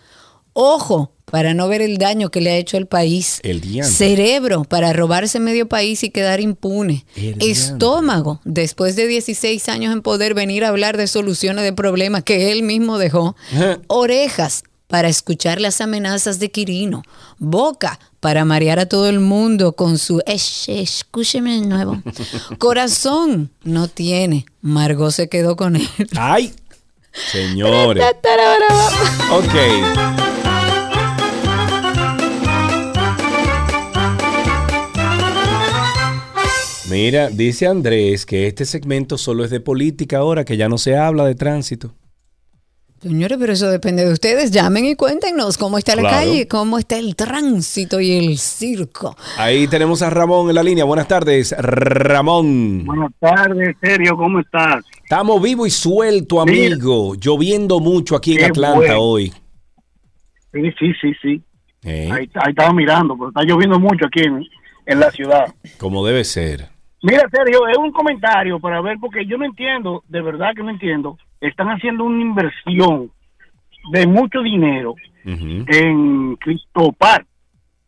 Ojo, 0.54 1.14
para 1.30 1.54
no 1.54 1.68
ver 1.68 1.82
el 1.82 1.98
daño 1.98 2.32
que 2.32 2.42
le 2.42 2.52
ha 2.52 2.58
hecho 2.58 2.78
el 2.78 2.88
país. 2.88 3.40
El. 3.44 3.62
Cerebro, 3.84 4.64
para 4.64 4.94
robarse 4.94 5.40
medio 5.40 5.68
país 5.68 6.04
y 6.04 6.10
quedar 6.10 6.42
impune. 6.42 7.06
El. 7.16 7.38
Estómago, 7.40 8.42
después 8.46 8.96
de 8.96 9.08
16 9.08 9.70
años 9.70 9.94
en 9.94 10.02
poder 10.02 10.34
venir 10.34 10.66
a 10.66 10.70
hablar 10.70 10.98
de 10.98 11.08
soluciones 11.08 11.64
de 11.64 11.74
problemas 11.74 12.24
que 12.24 12.52
él 12.52 12.64
mismo 12.64 12.98
dejó. 12.98 13.36
Orejas, 13.88 14.64
para 14.90 15.08
escuchar 15.08 15.62
las 15.62 15.82
amenazas 15.82 16.40
de 16.40 16.50
Quirino. 16.50 17.04
Boca, 17.38 18.00
para 18.20 18.44
marear 18.44 18.80
a 18.80 18.88
todo 18.88 19.08
el 19.08 19.20
mundo 19.20 19.74
con 19.74 20.00
su 20.00 20.20
"Esh, 20.26 20.68
esh, 20.68 20.82
escúcheme 20.82 21.62
de 21.62 21.68
nuevo. 21.68 22.02
Corazón, 22.58 23.52
no 23.64 23.88
tiene. 23.88 24.48
Margot 24.62 25.12
se 25.12 25.30
quedó 25.30 25.56
con 25.56 25.76
él. 25.76 25.88
¡Ay! 26.18 26.54
Señores. 27.32 28.04
Ok. 29.32 29.56
Mira, 36.90 37.30
dice 37.30 37.68
Andrés 37.68 38.26
que 38.26 38.48
este 38.48 38.66
segmento 38.66 39.20
solo 39.20 39.46
es 39.46 39.52
de 39.52 39.60
política 39.60 40.18
ahora, 40.18 40.44
que 40.46 40.58
ya 40.58 40.68
no 40.68 40.80
se 40.80 40.98
habla 40.98 41.26
de 41.26 41.36
tránsito. 41.36 41.94
Señores, 43.02 43.38
pero 43.40 43.54
eso 43.54 43.70
depende 43.70 44.04
de 44.06 44.12
ustedes. 44.12 44.52
Llamen 44.52 44.84
y 44.86 44.96
cuéntenos 44.96 45.58
cómo 45.58 45.78
está 45.78 45.96
la 45.96 46.02
Claro. 46.02 46.18
calle, 46.18 46.48
cómo 46.50 46.78
está 46.78 46.98
el 46.98 47.16
tránsito 47.16 48.02
y 48.02 48.12
el 48.12 48.38
circo. 48.38 49.16
Ahí 49.38 49.68
tenemos 49.70 50.02
a 50.02 50.10
Ramón 50.10 50.50
en 50.50 50.56
la 50.56 50.64
línea. 50.64 50.84
Buenas 50.84 51.08
tardes, 51.08 51.56
Ramón. 51.58 52.84
Buenas 52.86 53.12
tardes, 53.20 53.78
Sergio, 53.82 54.18
¿cómo 54.18 54.40
estás? 54.42 54.84
Estamos 55.02 55.42
vivo 55.42 55.66
y 55.66 55.70
suelto, 55.70 56.42
amigo. 56.42 57.16
Lloviendo 57.16 57.80
mucho 57.80 58.18
aquí 58.18 58.34
en 58.34 58.38
Qué 58.40 58.46
Atlanta 58.46 58.78
bueno. 58.80 59.00
hoy. 59.02 59.34
Sí, 60.52 60.62
sí, 60.78 60.92
sí, 61.02 61.14
sí. 61.22 61.42
Eh, 61.84 62.10
Ahí, 62.12 62.30
ahí 62.36 62.50
estaba 62.50 62.74
mirando, 62.74 63.16
pero 63.16 63.30
está 63.30 63.44
lloviendo 63.44 63.80
mucho 63.80 64.08
aquí 64.08 64.22
en, 64.24 64.44
en 64.86 65.00
la 65.00 65.10
ciudad. 65.12 65.46
Como 65.78 66.06
debe 66.06 66.26
ser. 66.26 66.68
Mira, 67.02 67.24
Sergio, 67.32 67.66
es 67.70 67.78
un 67.78 67.92
comentario 67.94 68.60
para 68.60 68.82
ver, 68.82 68.98
porque 69.00 69.26
yo 69.26 69.38
no 69.38 69.46
entiendo, 69.46 70.04
de 70.10 70.22
verdad 70.22 70.50
que 70.54 70.64
no 70.64 70.70
entiendo. 70.70 71.18
Están 71.42 71.68
haciendo 71.70 72.04
una 72.04 72.22
inversión 72.22 73.12
de 73.92 74.06
mucho 74.08 74.42
dinero 74.42 74.96
en 75.68 76.36
Cristopar, 76.38 77.26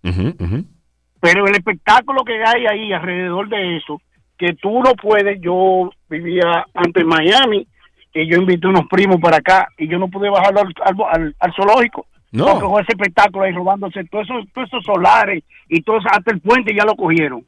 ujú. 0.04 0.66
pero 1.20 1.46
el 1.48 1.56
espectáculo 1.56 2.24
que 2.24 2.42
hay 2.44 2.66
ahí 2.66 2.94
alrededor 2.94 3.50
de 3.50 3.78
eso, 3.78 4.02
que 4.38 4.54
tú 4.54 4.82
no 4.84 4.94
puedes, 4.96 5.40
yo 5.42 5.92
vivía 6.10 6.66
antes 6.74 7.02
en 7.04 7.08
Miami, 7.08 7.68
y 8.14 8.28
yo 8.30 8.38
invité 8.38 8.68
unos 8.68 8.88
primos 8.90 9.18
para 9.22 9.38
acá, 9.38 9.68
y 9.78 9.88
yo 9.88 9.98
no 10.00 10.08
pude 10.10 10.30
bajarlo 10.30 10.62
al, 10.62 10.74
al, 10.84 10.96
al- 11.22 11.36
al 11.40 11.54
zoológico. 11.54 12.06
No. 12.34 12.46
Porque 12.46 12.66
con 12.66 12.82
ese 12.82 12.92
espectáculo 12.94 13.44
ahí 13.46 13.52
robándose 13.52 14.04
todos 14.06 14.26
esos, 14.30 14.46
todos 14.54 14.68
esos 14.68 14.84
solares 14.86 15.44
y 15.68 15.82
todo 15.82 15.98
eso, 15.98 16.08
hasta 16.12 16.32
el 16.34 16.40
puente 16.42 16.74
ya 16.76 16.86
lo 16.86 16.96
cogieron. 16.96 17.44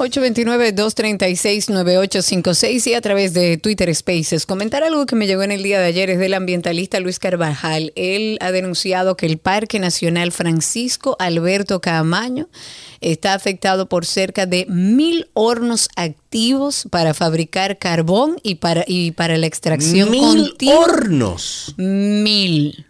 829-236-9856 0.00 2.86
y 2.86 2.94
a 2.94 3.00
través 3.00 3.34
de 3.34 3.56
Twitter 3.58 3.94
Spaces. 3.94 4.46
Comentar 4.46 4.82
algo 4.82 5.06
que 5.06 5.16
me 5.16 5.26
llegó 5.26 5.42
en 5.42 5.52
el 5.52 5.62
día 5.62 5.78
de 5.78 5.86
ayer 5.86 6.10
es 6.10 6.18
del 6.18 6.34
ambientalista 6.34 7.00
Luis 7.00 7.18
Carvajal. 7.18 7.92
Él 7.96 8.38
ha 8.40 8.52
denunciado 8.52 9.16
que 9.16 9.26
el 9.26 9.38
Parque 9.38 9.78
Nacional 9.78 10.32
Francisco 10.32 11.16
Alberto 11.18 11.80
Caamaño 11.80 12.48
está 13.00 13.34
afectado 13.34 13.88
por 13.88 14.06
cerca 14.06 14.46
de 14.46 14.66
mil 14.68 15.28
hornos 15.34 15.88
activos 15.96 16.86
para 16.90 17.14
fabricar 17.14 17.78
carbón 17.78 18.36
y 18.42 18.56
para, 18.56 18.84
y 18.86 19.12
para 19.12 19.38
la 19.38 19.46
extracción 19.46 20.10
Mil 20.10 20.48
continua. 20.50 20.78
hornos. 20.78 21.74
Mil. 21.76 22.86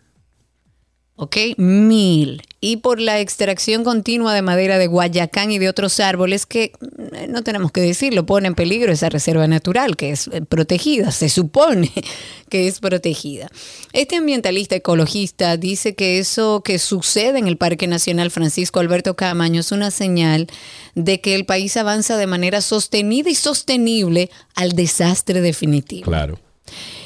¿Ok? 1.20 1.36
Mil. 1.58 2.42
Y 2.62 2.78
por 2.78 2.98
la 2.98 3.20
extracción 3.20 3.84
continua 3.84 4.32
de 4.32 4.40
madera 4.40 4.78
de 4.78 4.86
Guayacán 4.86 5.50
y 5.52 5.58
de 5.58 5.68
otros 5.68 6.00
árboles 6.00 6.46
que, 6.46 6.72
eh, 7.12 7.26
no 7.28 7.42
tenemos 7.42 7.72
que 7.72 7.82
decirlo, 7.82 8.24
pone 8.24 8.48
en 8.48 8.54
peligro 8.54 8.90
esa 8.90 9.10
reserva 9.10 9.46
natural 9.46 9.96
que 9.96 10.12
es 10.12 10.28
eh, 10.28 10.40
protegida, 10.40 11.10
se 11.10 11.28
supone 11.28 11.92
que 12.48 12.68
es 12.68 12.80
protegida. 12.80 13.48
Este 13.92 14.16
ambientalista 14.16 14.76
ecologista 14.76 15.58
dice 15.58 15.94
que 15.94 16.18
eso 16.18 16.62
que 16.62 16.78
sucede 16.78 17.38
en 17.38 17.48
el 17.48 17.58
Parque 17.58 17.86
Nacional 17.86 18.30
Francisco 18.30 18.80
Alberto 18.80 19.14
Camaño 19.14 19.60
es 19.60 19.72
una 19.72 19.90
señal 19.90 20.46
de 20.94 21.20
que 21.20 21.34
el 21.34 21.44
país 21.44 21.76
avanza 21.76 22.16
de 22.16 22.26
manera 22.26 22.62
sostenida 22.62 23.28
y 23.28 23.34
sostenible 23.34 24.30
al 24.54 24.72
desastre 24.72 25.42
definitivo. 25.42 26.04
Claro. 26.04 26.38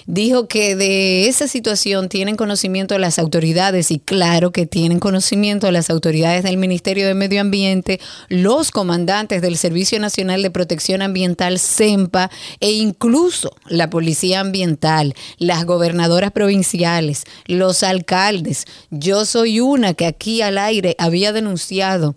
Dijo 0.06 0.48
que 0.48 0.76
de 0.76 1.28
esa 1.28 1.48
situación 1.48 2.10
tienen 2.10 2.36
conocimiento 2.36 2.98
las 2.98 3.18
autoridades 3.18 3.90
y 3.90 3.98
claro 3.98 4.52
que 4.52 4.66
tienen 4.66 5.00
conocimiento 5.00 5.70
las 5.70 5.88
autoridades 5.88 6.42
del 6.42 6.58
Ministerio 6.58 7.06
de 7.06 7.14
Medio 7.14 7.40
Ambiente, 7.40 8.00
los 8.28 8.70
comandantes 8.70 9.40
del 9.40 9.56
Servicio 9.56 9.98
Nacional 9.98 10.42
de 10.42 10.50
Protección 10.50 11.00
Ambiental, 11.00 11.58
SEMPA, 11.58 12.30
e 12.60 12.72
incluso 12.72 13.56
la 13.66 13.88
Policía 13.88 14.40
Ambiental, 14.40 15.14
las 15.38 15.64
gobernadoras 15.64 16.32
provinciales, 16.32 17.24
los 17.46 17.82
alcaldes. 17.82 18.66
Yo 18.90 19.24
soy 19.24 19.60
una 19.60 19.94
que 19.94 20.06
aquí 20.06 20.42
al 20.42 20.58
aire 20.58 20.96
había 20.98 21.32
denunciado 21.32 22.14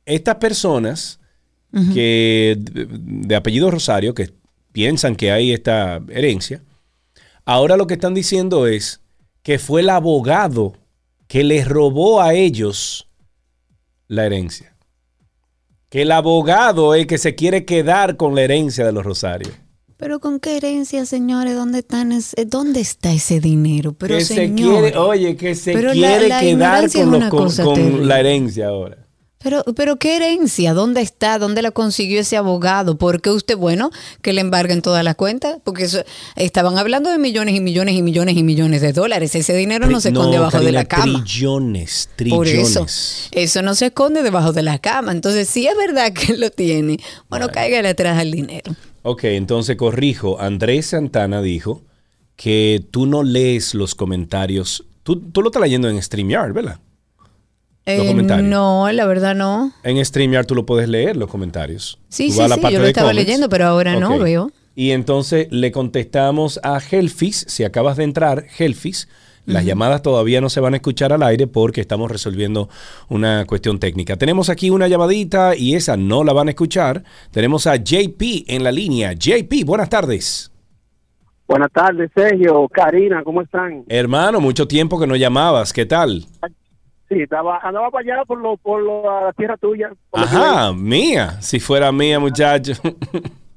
estas 0.06 0.36
personas 0.36 1.20
que 1.94 2.58
de, 2.60 2.88
de 2.90 3.36
apellido 3.36 3.70
Rosario, 3.70 4.16
que 4.16 4.34
piensan 4.72 5.16
que 5.16 5.32
hay 5.32 5.52
esta 5.52 6.02
herencia, 6.10 6.64
ahora 7.46 7.78
lo 7.78 7.86
que 7.86 7.94
están 7.94 8.16
diciendo 8.16 8.66
es 8.66 9.02
que 9.44 9.60
fue 9.60 9.82
el 9.82 9.90
abogado 9.92 10.74
que 11.28 11.44
les 11.44 11.68
robó 11.68 12.22
a 12.22 12.34
ellos 12.34 13.08
la 14.08 14.26
herencia 14.26 14.76
que 15.90 16.04
el 16.04 16.12
abogado 16.12 16.94
es 16.96 17.08
que 17.08 17.18
se 17.18 17.36
quiere 17.36 17.66
quedar 17.66 18.16
con 18.18 18.36
la 18.36 18.42
herencia 18.44 18.86
de 18.86 18.92
los 18.92 19.04
Rosarios. 19.06 19.54
Pero 19.98 20.20
con 20.22 20.40
qué 20.40 20.56
herencia, 20.58 21.06
señores, 21.06 21.56
¿dónde 21.56 21.80
están 21.80 22.14
ese- 22.14 22.46
dónde 22.46 22.80
está 22.80 23.12
ese 23.12 23.42
dinero? 23.42 23.92
Pero 23.92 24.18
que 24.18 24.24
se 24.24 24.36
señores, 24.36 24.92
quiere, 24.94 24.98
oye, 24.98 25.36
que 25.36 25.56
se 25.56 25.74
la- 25.74 25.92
quiere 25.92 26.28
la 26.30 26.40
quedar 26.40 26.90
con, 26.92 27.20
los- 27.20 27.60
con- 27.60 28.08
la 28.08 28.20
herencia 28.22 28.68
ahora. 28.70 29.06
Pero, 29.42 29.64
pero 29.74 29.96
qué 29.96 30.18
herencia, 30.18 30.74
¿dónde 30.74 31.00
está? 31.00 31.40
¿Dónde 31.40 31.62
la 31.62 31.72
consiguió 31.72 32.20
ese 32.20 32.36
abogado? 32.36 32.98
¿Por 32.98 33.22
qué 33.22 33.30
usted, 33.30 33.56
bueno, 33.56 33.90
que 34.22 34.34
le 34.34 34.42
embarguen 34.42 34.82
todas 34.82 35.02
las 35.02 35.16
cuentas? 35.16 35.60
Porque 35.64 35.86
eso- 35.86 36.04
estaban 36.36 36.78
hablando 36.78 37.10
de 37.10 37.18
millones 37.20 37.56
y 37.56 37.62
millones 37.62 37.96
y 37.96 38.02
millones 38.02 38.36
y 38.36 38.44
millones 38.44 38.82
de 38.82 38.92
dólares. 38.92 39.34
Ese 39.36 39.54
dinero 39.56 39.88
no 39.88 40.02
se 40.02 40.10
esconde 40.10 40.34
debajo 40.36 40.60
de 40.60 40.74
la 40.74 40.84
cama. 40.84 41.24
Trillones, 41.24 42.08
Por 42.08 42.16
trillones. 42.18 42.60
eso, 42.70 42.86
eso 43.32 43.62
no 43.62 43.76
se 43.76 43.86
esconde 43.88 44.24
debajo 44.24 44.52
de 44.52 44.62
la 44.62 44.78
cama. 44.78 45.14
Entonces, 45.14 45.48
si 45.48 45.66
es 45.68 45.78
verdad 45.78 46.12
que 46.12 46.36
lo 46.36 46.50
tiene, 46.50 47.00
bueno, 47.30 47.48
cáigale 47.48 47.88
atrás 47.88 48.20
al 48.20 48.32
dinero. 48.32 48.76
Ok, 49.04 49.24
entonces 49.24 49.78
corrijo. 49.78 50.42
Andrés 50.42 50.88
Santana 50.88 51.42
dijo 51.42 51.82
que 52.36 52.84
tú 52.92 53.06
no 53.06 53.24
lees 53.24 53.74
los 53.74 53.96
comentarios. 53.96 54.84
Tú, 55.04 55.18
tú 55.32 55.42
lo 55.42 55.48
estás 55.48 55.62
leyendo 55.62 55.90
en 55.90 56.02
StreamYard, 56.04 56.52
¿verdad? 56.52 56.80
Los 57.98 58.06
Eh, 58.06 58.08
comentarios. 58.10 58.48
no, 58.48 58.92
la 58.92 59.06
verdad 59.06 59.36
no. 59.36 59.72
En 59.84 60.04
StreamYard 60.04 60.46
tú 60.46 60.56
lo 60.56 60.66
puedes 60.66 60.88
leer, 60.90 61.18
los 61.18 61.30
comentarios. 61.30 62.00
Sí, 62.10 62.28
Tú 62.28 62.34
sí, 62.34 62.42
sí, 62.44 62.50
parte 62.62 62.72
yo 62.74 62.80
lo 62.80 62.88
estaba 62.88 63.10
comments. 63.10 63.26
leyendo, 63.28 63.50
pero 63.50 63.66
ahora 63.66 64.00
no 64.00 64.18
veo. 64.20 64.52
Y 64.76 64.92
entonces 64.92 65.48
le 65.52 65.72
contestamos 65.72 66.60
a 66.64 66.80
Helfis, 66.80 67.46
si 67.48 67.64
acabas 67.64 67.98
de 67.98 68.04
entrar, 68.06 68.46
Helfis, 68.58 69.10
las 69.46 69.66
llamadas 69.66 70.04
todavía 70.04 70.42
no 70.42 70.50
se 70.50 70.60
van 70.60 70.74
a 70.76 70.78
escuchar 70.78 71.12
al 71.12 71.24
aire 71.24 71.48
porque 71.48 71.82
estamos 71.82 72.12
resolviendo 72.12 72.70
una 73.08 73.46
cuestión 73.46 73.80
técnica. 73.80 74.16
Tenemos 74.16 74.48
aquí 74.50 74.70
una 74.70 74.88
llamadita 74.88 75.56
y 75.56 75.74
esa 75.74 75.98
no 75.98 76.24
la 76.24 76.34
van 76.34 76.48
a 76.50 76.52
escuchar. 76.52 77.04
Tenemos 77.32 77.66
a 77.66 77.76
JP 77.78 78.22
en 78.48 78.64
la 78.64 78.72
línea. 78.72 79.14
JP, 79.14 79.66
buenas 79.66 79.90
tardes. 79.90 80.52
Buenas 81.48 81.72
tardes, 81.72 82.12
Sergio, 82.16 82.68
Karina, 82.72 83.24
¿cómo 83.24 83.42
están? 83.42 83.84
Hermano, 83.90 84.40
mucho 84.40 84.68
tiempo 84.68 85.00
que 85.00 85.08
no 85.08 85.16
llamabas. 85.16 85.74
¿Qué 85.74 85.88
tal? 85.88 86.28
Sí, 87.10 87.22
estaba, 87.24 87.58
andaba 87.64 87.90
para 87.90 88.14
allá 88.14 88.26
por, 88.26 88.40
lo, 88.40 88.56
por 88.58 88.82
lo- 88.82 89.26
la 89.26 89.34
tierra 89.34 89.58
tuya. 89.58 89.92
por 90.12 90.20
Ajá, 90.22 90.72
mía. 90.74 91.42
Si 91.42 91.60
fuera 91.60 91.92
mía, 91.92 92.20
muchacho. 92.20 92.74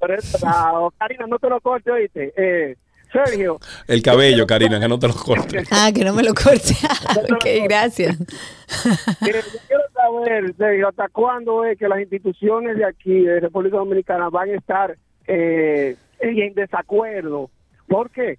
Pero 0.01 0.15
eso, 0.15 0.93
Karina, 0.99 1.27
no 1.29 1.39
te 1.39 1.49
lo 1.49 1.61
cortes, 1.61 1.93
oíste. 1.93 2.33
Eh, 2.37 2.77
Sergio, 3.13 3.59
El 3.87 4.03
cabello, 4.03 4.47
Karina, 4.47 4.81
que 4.81 4.89
no 4.89 4.99
te 4.99 5.07
lo 5.07 5.15
cortes. 5.15 5.69
Ah, 5.71 5.91
que 5.95 6.03
no 6.03 6.15
me 6.15 6.23
lo 6.23 6.33
corte. 6.33 6.75
ok, 7.35 7.45
gracias. 7.65 8.17
mire, 9.21 9.41
yo 9.53 9.59
quiero 9.69 9.83
saber, 9.93 10.55
Sergio, 10.57 10.89
¿hasta 10.89 11.09
cuándo 11.09 11.65
es 11.67 11.79
que 11.79 11.89
las 11.89 12.01
instituciones 12.01 12.79
de 12.79 12.87
aquí, 12.87 13.21
de 13.21 13.41
República 13.41 13.77
Dominicana, 13.77 14.31
van 14.31 14.49
a 14.49 14.55
estar 14.55 14.97
eh, 15.27 15.97
en 16.21 16.55
desacuerdo? 16.55 17.51
¿Por 17.87 18.11
qué? 18.11 18.39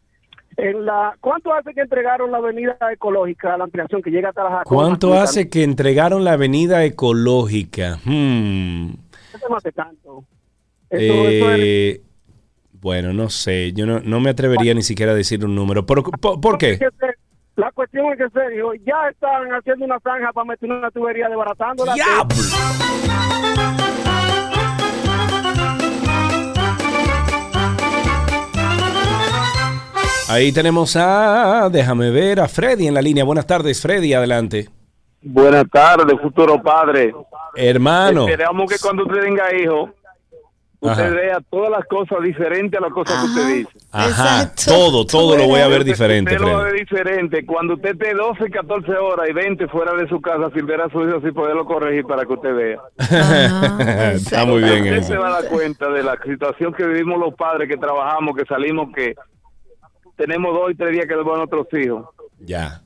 En 0.58 0.86
la, 0.86 1.16
¿Cuánto 1.20 1.54
hace 1.54 1.74
que 1.74 1.82
entregaron 1.82 2.32
la 2.32 2.38
avenida 2.38 2.78
ecológica, 2.92 3.58
la 3.58 3.64
ampliación 3.64 4.02
que 4.02 4.12
llega 4.12 4.30
hasta 4.30 4.44
las? 4.44 4.64
¿Cuánto 4.66 5.14
hace 5.16 5.50
que 5.50 5.64
entregaron 5.64 6.24
la 6.24 6.34
avenida 6.34 6.84
ecológica? 6.86 7.98
Hmm. 8.06 8.90
Eso 9.34 9.50
no 9.50 9.58
hace 9.58 9.72
tanto. 9.72 10.24
Eso, 10.90 11.14
eso 11.28 11.52
es- 11.54 12.02
Bueno, 12.74 13.14
no 13.14 13.30
sé, 13.30 13.74
yo 13.74 13.86
no, 13.86 14.00
no 14.02 14.20
me 14.20 14.30
atrevería 14.30 14.74
ni 14.74 14.84
siquiera 14.84 15.14
a 15.14 15.16
decir 15.16 15.44
un 15.44 15.56
número. 15.56 15.86
¿Por, 15.86 16.04
por, 16.20 16.40
por 16.40 16.58
qué? 16.58 16.78
La 17.56 17.72
cuestión 17.72 18.12
es 18.12 18.18
que, 18.18 18.30
Sergio, 18.30 18.74
ya 18.86 19.10
están 19.12 19.48
haciendo 19.54 19.86
una 19.86 20.00
zanja 20.00 20.34
para 20.34 20.46
meter 20.46 20.72
una 20.72 20.90
tubería 20.92 21.30
desbaratándola. 21.30 21.94
Ahí 30.30 30.52
tenemos 30.52 30.96
a, 30.96 31.70
déjame 31.72 32.10
ver, 32.10 32.40
a 32.40 32.48
Freddy 32.48 32.88
en 32.88 32.94
la 32.94 33.02
línea. 33.02 33.24
Buenas 33.24 33.46
tardes, 33.46 33.82
Freddy, 33.82 34.14
adelante. 34.14 34.70
Buenas 35.22 35.66
tardes, 35.72 36.20
futuro 36.22 36.62
padre. 36.62 37.14
Hermano. 37.56 38.28
Esperamos 38.28 38.72
que 38.72 38.78
cuando 38.80 39.04
usted 39.04 39.22
tenga 39.22 39.54
hijo, 39.56 39.90
usted 40.80 41.04
Ajá. 41.04 41.14
vea 41.14 41.38
todas 41.50 41.70
las 41.72 41.86
cosas 41.86 42.22
diferentes 42.24 42.80
a 42.80 42.82
las 42.84 42.92
cosas 42.94 43.20
que 43.20 43.26
usted 43.28 43.48
dice. 43.56 43.70
Ajá, 43.92 44.52
todo, 44.66 45.06
todo 45.06 45.38
lo 45.38 45.46
voy 45.46 45.60
a 45.62 45.68
ver 45.68 45.84
diferente, 45.84 46.32
Usted 46.36 46.46
lo 46.46 46.54
va 46.54 46.62
a 46.62 46.66
ver 46.66 46.80
diferente. 46.80 47.46
Cuando 47.46 47.76
usted 47.76 47.92
esté 47.92 48.14
12, 48.16 48.50
14 48.50 48.92
horas 48.94 49.30
y 49.30 49.34
20 49.34 49.68
fuera 49.68 49.94
de 49.94 50.08
su 50.08 50.20
casa 50.20 50.50
sin 50.56 50.66
ver 50.66 50.82
a 50.82 50.90
su 50.90 51.08
hijo, 51.08 51.18
así 51.18 51.32
poderlo 51.32 51.66
corregir 51.66 52.06
para 52.06 52.26
que 52.26 52.34
usted 52.34 52.56
vea. 52.56 52.80
Está 54.14 54.46
muy 54.46 54.64
bien 54.64 54.84
Usted 54.84 54.96
eso. 54.98 55.08
se 55.10 55.18
va 55.18 55.28
a 55.28 55.42
dar 55.42 55.50
cuenta 55.52 55.90
de 55.90 56.02
la 56.02 56.18
situación 56.26 56.74
que 56.74 56.86
vivimos 56.88 57.20
los 57.20 57.34
padres 57.36 57.70
que 57.70 57.78
trabajamos, 57.78 58.36
que 58.36 58.46
salimos, 58.46 58.90
que 58.96 59.14
tenemos 60.16 60.54
dos 60.54 60.72
y 60.72 60.76
tres 60.76 60.92
días 60.94 61.06
que 61.08 61.16
nos 61.16 61.26
van 61.26 61.36
a 61.36 61.46
nuestros 61.46 61.68
hijos. 61.82 62.06
Ya. 62.40 62.82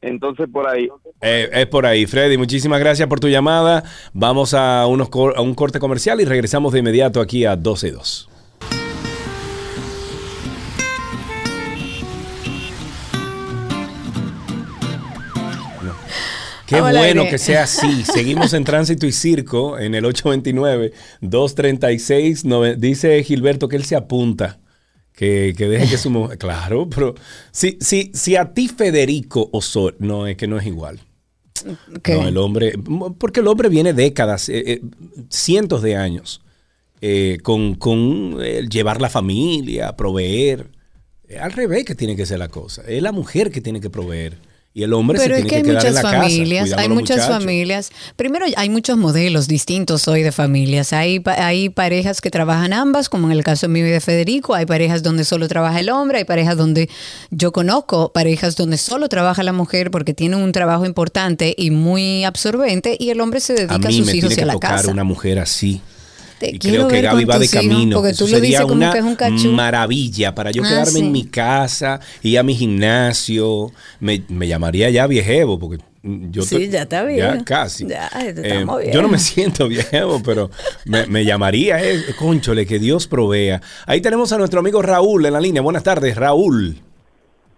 Entonces, 0.00 0.46
por 0.52 0.68
ahí. 0.68 0.88
Eh, 1.20 1.48
es 1.52 1.66
por 1.66 1.86
ahí, 1.86 2.06
Freddy. 2.06 2.36
Muchísimas 2.36 2.78
gracias 2.78 3.08
por 3.08 3.18
tu 3.18 3.28
llamada. 3.28 3.82
Vamos 4.12 4.54
a, 4.54 4.86
unos 4.86 5.08
cor- 5.08 5.34
a 5.36 5.40
un 5.40 5.54
corte 5.54 5.80
comercial 5.80 6.20
y 6.20 6.24
regresamos 6.24 6.72
de 6.72 6.78
inmediato 6.80 7.20
aquí 7.20 7.44
a 7.44 7.56
12 7.56 7.88
y 7.88 7.90
2. 7.90 8.28
Qué 16.66 16.80
bueno 16.80 16.98
aire. 17.00 17.28
que 17.30 17.38
sea 17.38 17.62
así. 17.62 18.04
Seguimos 18.12 18.52
en 18.52 18.64
Tránsito 18.64 19.06
y 19.06 19.12
Circo 19.12 19.78
en 19.78 19.94
el 19.94 20.04
829-236. 20.04 22.44
nove- 22.44 22.74
Dice 22.76 23.22
Gilberto 23.22 23.68
que 23.68 23.76
él 23.76 23.84
se 23.84 23.94
apunta. 23.94 24.58
Que, 25.16 25.54
que 25.56 25.66
deje 25.66 25.90
que 25.90 25.98
su 25.98 26.10
mujer. 26.10 26.38
Claro, 26.46 26.88
pero 26.88 27.14
si, 27.50 27.78
si, 27.80 28.12
si 28.14 28.36
a 28.36 28.52
ti, 28.52 28.68
Federico 28.68 29.48
Osorio. 29.50 29.96
No, 29.98 30.26
es 30.26 30.36
que 30.36 30.46
no 30.46 30.58
es 30.58 30.66
igual. 30.66 31.00
No, 31.64 32.28
el 32.28 32.36
hombre. 32.36 32.74
Porque 33.18 33.40
el 33.40 33.48
hombre 33.48 33.68
viene 33.68 33.92
décadas, 33.92 34.48
eh, 34.48 34.62
eh, 34.66 34.80
cientos 35.30 35.82
de 35.82 35.96
años, 35.96 36.42
eh, 37.00 37.38
con, 37.42 37.74
con 37.74 38.38
llevar 38.68 39.00
la 39.00 39.08
familia, 39.08 39.96
proveer. 39.96 40.70
Al 41.40 41.52
revés 41.52 41.84
que 41.84 41.96
tiene 41.96 42.14
que 42.14 42.26
ser 42.26 42.38
la 42.38 42.48
cosa. 42.48 42.82
Es 42.86 43.02
la 43.02 43.10
mujer 43.10 43.50
que 43.50 43.60
tiene 43.60 43.80
que 43.80 43.90
proveer. 43.90 44.36
Y 44.76 44.82
el 44.82 44.92
hombre 44.92 45.16
Pero 45.18 45.34
se 45.36 45.40
es 45.40 45.46
tiene 45.46 45.62
que 45.62 45.62
que, 45.62 45.70
hay 45.70 45.74
en 45.74 45.90
muchas 45.90 45.94
la 45.94 46.02
familias, 46.02 46.72
hay 46.74 46.88
muchas 46.90 47.16
muchachos. 47.16 47.34
familias. 47.34 47.90
Primero, 48.14 48.44
hay 48.58 48.68
muchos 48.68 48.98
modelos 48.98 49.48
distintos 49.48 50.06
hoy 50.06 50.22
de 50.22 50.32
familias. 50.32 50.92
Hay, 50.92 51.22
hay 51.24 51.70
parejas 51.70 52.20
que 52.20 52.30
trabajan 52.30 52.74
ambas, 52.74 53.08
como 53.08 53.26
en 53.26 53.32
el 53.32 53.42
caso 53.42 53.70
mío 53.70 53.86
y 53.86 53.90
de 53.90 54.02
Federico. 54.02 54.54
Hay 54.54 54.66
parejas 54.66 55.02
donde 55.02 55.24
solo 55.24 55.48
trabaja 55.48 55.80
el 55.80 55.88
hombre. 55.88 56.18
Hay 56.18 56.24
parejas 56.24 56.58
donde 56.58 56.90
yo 57.30 57.52
conozco 57.52 58.12
parejas 58.12 58.54
donde 58.54 58.76
solo 58.76 59.08
trabaja 59.08 59.42
la 59.42 59.54
mujer 59.54 59.90
porque 59.90 60.12
tienen 60.12 60.40
un 60.40 60.52
trabajo 60.52 60.84
importante 60.84 61.54
y 61.56 61.70
muy 61.70 62.24
absorbente 62.24 62.98
y 63.00 63.08
el 63.08 63.22
hombre 63.22 63.40
se 63.40 63.54
dedica 63.54 63.88
A 63.88 63.90
sus 63.90 64.04
me 64.04 64.14
hijos 64.14 64.28
tiene 64.28 64.34
y 64.34 64.36
que 64.36 64.42
a 64.42 64.46
la 64.46 64.52
tocar 64.52 64.72
casa. 64.72 64.90
una 64.90 65.04
mujer 65.04 65.38
así. 65.38 65.80
Te 66.38 66.50
Y 66.50 66.58
creo 66.58 66.86
que 66.86 67.00
Gaby 67.00 67.24
va 67.24 67.38
de 67.38 67.48
camino. 67.48 67.96
porque 67.96 68.10
Eso 68.10 68.24
tú 68.26 68.30
lo 68.30 68.36
sería 68.36 68.58
dices 68.58 68.62
como 68.66 68.74
una 68.74 68.92
que 68.92 68.98
es 68.98 69.04
un 69.04 69.16
cachú. 69.16 69.52
maravilla 69.52 70.34
para 70.34 70.50
yo 70.50 70.62
Ah, 70.64 70.68
quedarme 70.68 70.98
en 70.98 71.12
mi 71.12 71.24
casa 71.24 72.00
y 72.22 72.36
a 72.36 72.42
mi 72.42 72.54
gimnasio. 72.54 73.72
Me, 74.00 74.22
me 74.28 74.46
llamaría 74.46 74.90
ya 74.90 75.06
viejevo 75.06 75.58
porque 75.58 75.82
yo 76.02 76.42
Sí, 76.42 76.68
ya 76.68 76.82
está 76.82 77.04
bien. 77.04 77.18
Ya 77.18 77.44
casi. 77.44 77.86
Ya, 77.86 78.08
te 78.10 78.28
Eh, 78.28 78.34
estamos 78.36 78.80
bien. 78.80 78.92
yo 78.92 79.02
no 79.02 79.08
me 79.08 79.18
siento 79.18 79.66
viejo, 79.66 80.20
pero 80.24 80.50
me, 80.84 81.06
me 81.06 81.24
llamaría, 81.24 81.82
eh, 81.82 82.00
conchole, 82.18 82.66
que 82.66 82.78
Dios 82.78 83.06
provea. 83.08 83.60
Ahí 83.86 84.00
tenemos 84.00 84.30
a 84.32 84.38
nuestro 84.38 84.60
amigo 84.60 84.82
Raúl 84.82 85.24
en 85.26 85.32
la 85.32 85.40
línea. 85.40 85.62
Buenas 85.62 85.82
tardes, 85.82 86.16
Raúl. 86.16 86.76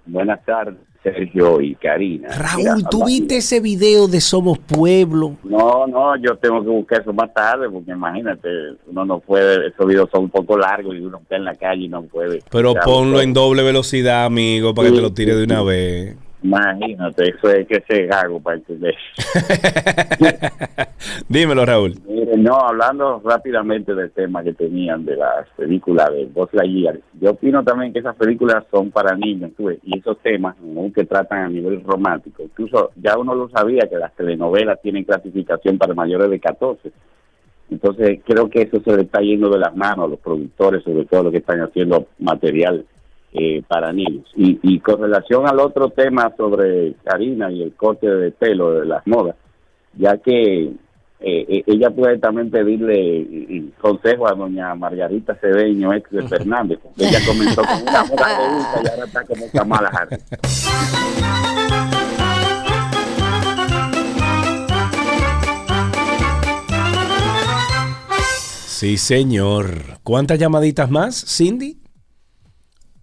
Buenas 0.07 0.43
tardes, 0.47 0.79
Sergio 1.03 1.61
y 1.61 1.75
Karina. 1.77 2.29
Raúl, 2.29 2.85
¿tú 2.91 3.05
viste 3.05 3.37
ese 3.39 3.61
video 3.61 4.09
de 4.09 4.21
Somos 4.21 4.59
Pueblo? 4.59 5.37
No, 5.45 5.87
no, 5.87 6.17
yo 6.17 6.37
tengo 6.37 6.63
que 6.63 6.69
buscar 6.69 7.01
eso 7.01 7.13
más 7.13 7.33
tarde 7.33 7.69
porque 7.71 7.93
imagínate, 7.93 8.49
uno 8.87 9.05
no 9.05 9.21
puede, 9.21 9.69
esos 9.69 9.87
videos 9.87 10.09
son 10.13 10.25
un 10.25 10.31
poco 10.31 10.59
largos 10.59 10.95
y 10.97 11.01
uno 11.01 11.19
está 11.19 11.37
en 11.37 11.45
la 11.45 11.55
calle 11.55 11.85
y 11.85 11.89
no 11.89 12.03
puede. 12.03 12.43
Pero 12.51 12.75
ponlo 12.75 13.21
en 13.21 13.33
doble 13.33 13.63
velocidad, 13.63 14.25
amigo, 14.25 14.75
para 14.75 14.89
que 14.89 14.97
te 14.97 15.03
lo 15.03 15.13
tire 15.13 15.35
de 15.35 15.45
una 15.45 15.61
sí. 15.61 15.67
vez. 15.67 16.17
Imagínate, 16.41 17.31
eso 17.31 17.51
es 17.51 17.67
que 17.67 17.83
se 17.89 18.07
gago 18.07 18.41
para 18.41 18.59
entender. 18.59 18.95
Dímelo, 21.29 21.67
Raúl. 21.67 21.95
Mire, 22.07 22.37
no, 22.37 22.55
hablando 22.55 23.21
rápidamente 23.25 23.93
del 23.93 24.13
tema 24.13 24.45
que 24.45 24.53
tenían 24.53 25.05
de 25.05 25.17
las 25.17 25.49
películas 25.57 26.13
de 26.13 26.27
Buzz 26.27 26.51
Lightyear, 26.53 27.01
yo 27.21 27.33
opino 27.33 27.65
también 27.65 27.93
que 27.93 27.99
esas 27.99 28.15
películas 28.15 28.65
son 28.71 28.93
para 28.93 29.17
niños, 29.17 29.51
tú 29.57 29.65
ves, 29.65 29.81
y 29.83 29.99
esos 29.99 30.19
temas, 30.19 30.55
aún 30.61 30.93
que 30.93 31.05
tratan 31.05 31.45
a 31.45 31.49
nivel 31.49 31.83
romántico, 31.83 32.45
incluso 32.45 32.93
ya 32.97 33.19
uno 33.19 33.35
lo 33.35 33.49
sabía 33.49 33.89
que 33.89 33.97
las 33.97 34.15
telenovelas 34.15 34.81
tienen 34.81 35.05
clasificación 35.05 35.77
para 35.77 35.95
mayores 35.95 36.31
de 36.31 36.39
14. 36.39 36.93
Entonces, 37.71 38.21
creo 38.25 38.49
que 38.49 38.63
eso 38.63 38.81
se 38.81 38.97
le 38.97 39.03
está 39.03 39.21
yendo 39.21 39.51
de 39.51 39.59
las 39.59 39.77
manos 39.77 40.07
a 40.07 40.09
los 40.09 40.21
productores, 40.21 40.83
sobre 40.85 41.05
todo 41.05 41.25
los 41.25 41.33
que 41.33 41.39
están 41.39 41.61
haciendo 41.61 42.07
material 42.19 42.87
eh, 43.33 43.63
para 43.67 43.93
niños. 43.93 44.27
Y, 44.37 44.59
y 44.63 44.81
con 44.81 45.01
relación 45.01 45.47
al 45.47 45.61
otro 45.61 45.91
tema 45.91 46.33
sobre 46.37 46.95
Karina 47.05 47.51
y 47.51 47.63
el 47.63 47.75
corte 47.75 48.09
de 48.09 48.31
pelo 48.31 48.73
de 48.73 48.87
las 48.87 49.07
modas, 49.07 49.37
ya 49.95 50.17
que 50.19 50.73
eh, 51.21 51.45
eh, 51.49 51.65
ella 51.67 51.91
puede 51.91 52.19
también 52.19 52.49
pedirle 52.49 52.95
eh, 52.95 53.65
consejo 53.81 54.29
a 54.29 54.35
doña 54.35 54.73
Margarita 54.77 55.35
Cedeño, 55.35 55.93
ex 55.93 56.09
de 56.13 56.23
Fernández, 56.29 56.79
ella 56.97 57.19
comenzó 57.27 57.63
con 57.63 57.83
una 57.83 58.05
moda 58.05 58.39
de 58.39 58.55
gusta 58.55 58.81
y 58.85 58.89
ahora 58.89 59.05
está 59.05 59.25
como 59.25 59.51
Kamala 59.51 59.89
Harris. 59.89 60.25
Sí, 68.69 68.97
señor. 68.97 69.99
¿Cuántas 70.05 70.39
llamaditas 70.39 70.89
más, 70.89 71.25
Cindy? 71.27 71.88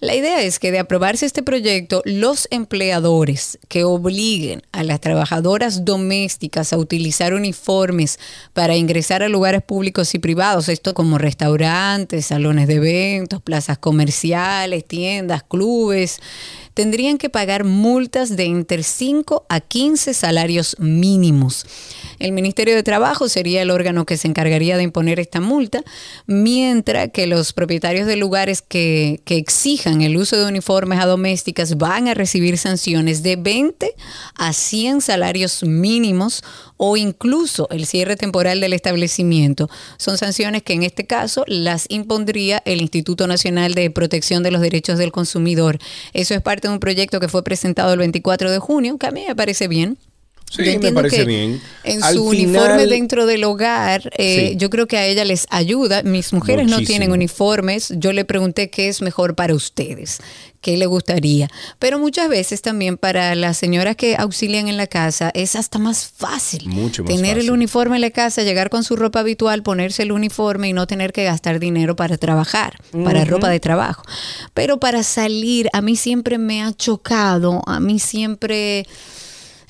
La 0.00 0.14
idea 0.14 0.42
es 0.42 0.58
que 0.58 0.72
de 0.72 0.78
aprobarse 0.78 1.24
este 1.24 1.42
proyecto, 1.42 2.02
los 2.04 2.48
empleadores 2.50 3.58
que 3.68 3.84
obliguen 3.84 4.62
a 4.72 4.84
las 4.84 5.00
trabajadoras 5.00 5.84
domésticas 5.86 6.72
a 6.72 6.78
utilizar 6.78 7.32
uniformes 7.32 8.18
para 8.52 8.76
ingresar 8.76 9.22
a 9.22 9.28
lugares 9.28 9.62
públicos 9.62 10.14
y 10.14 10.18
privados, 10.18 10.68
esto 10.68 10.92
como 10.92 11.16
restaurantes, 11.16 12.26
salones 12.26 12.68
de 12.68 12.74
eventos, 12.74 13.40
plazas 13.40 13.78
comerciales, 13.78 14.84
tiendas, 14.84 15.42
clubes, 15.42 16.20
tendrían 16.76 17.16
que 17.16 17.30
pagar 17.30 17.64
multas 17.64 18.36
de 18.36 18.44
entre 18.44 18.82
5 18.82 19.46
a 19.48 19.60
15 19.60 20.12
salarios 20.12 20.76
mínimos. 20.78 21.64
El 22.18 22.32
Ministerio 22.32 22.74
de 22.74 22.82
Trabajo 22.82 23.30
sería 23.30 23.62
el 23.62 23.70
órgano 23.70 24.04
que 24.04 24.18
se 24.18 24.28
encargaría 24.28 24.76
de 24.76 24.82
imponer 24.82 25.18
esta 25.18 25.40
multa, 25.40 25.82
mientras 26.26 27.12
que 27.12 27.26
los 27.26 27.54
propietarios 27.54 28.06
de 28.06 28.16
lugares 28.16 28.60
que, 28.60 29.22
exijan 29.26 30.02
el 30.02 30.18
uso 30.18 30.36
de 30.36 30.44
uniformes 30.44 31.00
a 31.00 31.06
domésticas 31.06 31.78
van 31.78 32.08
a 32.08 32.14
recibir 32.14 32.58
sanciones 32.58 33.22
de 33.22 33.36
20 33.36 33.94
a 34.34 34.52
100 34.52 35.00
salarios 35.00 35.62
mínimos 35.62 36.44
o 36.76 36.96
incluso 36.96 37.68
el 37.70 37.86
cierre 37.86 38.16
temporal 38.16 38.60
del 38.60 38.72
establecimiento 38.72 39.68
son 39.96 40.18
sanciones 40.18 40.62
que 40.62 40.74
en 40.74 40.82
este 40.82 41.06
caso 41.06 41.44
las 41.46 41.86
impondría 41.88 42.62
el 42.64 42.80
Instituto 42.80 43.26
Nacional 43.26 43.74
de 43.74 43.90
Protección 43.90 44.42
de 44.42 44.50
los 44.50 44.60
Derechos 44.60 44.98
del 44.98 45.12
Consumidor. 45.12 45.78
Eso 46.12 46.34
es 46.34 46.42
parte 46.42 46.68
de 46.68 46.74
un 46.74 46.80
proyecto 46.80 47.20
que 47.20 47.28
fue 47.28 47.44
presentado 47.44 47.92
el 47.92 47.98
24 47.98 48.50
de 48.50 48.58
junio, 48.58 48.98
que 48.98 49.06
a 49.06 49.10
mí 49.10 49.24
me 49.26 49.36
parece 49.36 49.68
bien. 49.68 49.98
Sí, 50.48 50.62
Yo 50.64 50.78
me 50.80 50.92
parece 50.92 51.16
que 51.18 51.24
bien. 51.24 51.60
En 51.82 52.02
Al 52.04 52.14
su 52.14 52.30
final- 52.30 52.62
uniforme 52.62 52.86
dentro 52.86 53.26
del 53.26 53.42
hogar, 53.44 54.10
eh, 54.16 54.50
Sí. 54.52 54.56
yo 54.56 54.70
creo 54.70 54.86
que 54.86 54.96
a 54.96 55.04
ella 55.06 55.24
les 55.24 55.46
ayuda. 55.50 56.02
Mis 56.02 56.32
mujeres 56.32 56.68
no 56.68 56.80
tienen 56.80 57.10
uniformes. 57.12 57.92
Yo 57.96 58.12
le 58.12 58.24
pregunté 58.24 58.70
qué 58.70 58.88
es 58.88 59.02
mejor 59.02 59.34
para 59.34 59.54
ustedes, 59.54 60.18
qué 60.60 60.76
le 60.76 60.86
gustaría. 60.86 61.50
Pero 61.80 61.98
muchas 61.98 62.28
veces 62.28 62.62
también 62.62 62.96
para 62.96 63.34
las 63.34 63.56
señoras 63.58 63.96
que 63.96 64.16
auxilian 64.16 64.68
en 64.68 64.76
la 64.76 64.86
casa 64.86 65.30
es 65.34 65.56
hasta 65.56 65.78
más 65.80 66.06
fácil. 66.16 66.68
Mucho 66.68 67.02
más 67.02 67.12
tener 67.14 67.38
el 67.38 67.50
uniforme 67.50 67.96
en 67.96 68.02
la 68.02 68.10
casa, 68.10 68.42
llegar 68.42 68.70
con 68.70 68.84
su 68.84 68.94
ropa 68.94 69.20
habitual, 69.20 69.64
ponerse 69.64 70.04
el 70.04 70.12
uniforme 70.12 70.68
y 70.68 70.72
no 70.72 70.86
tener 70.86 71.12
que 71.12 71.24
gastar 71.24 71.58
dinero 71.58 71.96
para 71.96 72.18
trabajar, 72.18 72.78
para 73.04 73.24
ropa 73.24 73.48
de 73.50 73.58
trabajo. 73.60 74.04
Pero 74.54 74.78
para 74.78 75.02
salir, 75.02 75.68
a 75.72 75.82
mí 75.82 75.96
siempre 75.96 76.38
me 76.38 76.62
ha 76.62 76.72
chocado, 76.72 77.62
a 77.66 77.80
mí 77.80 77.98
siempre... 77.98 78.86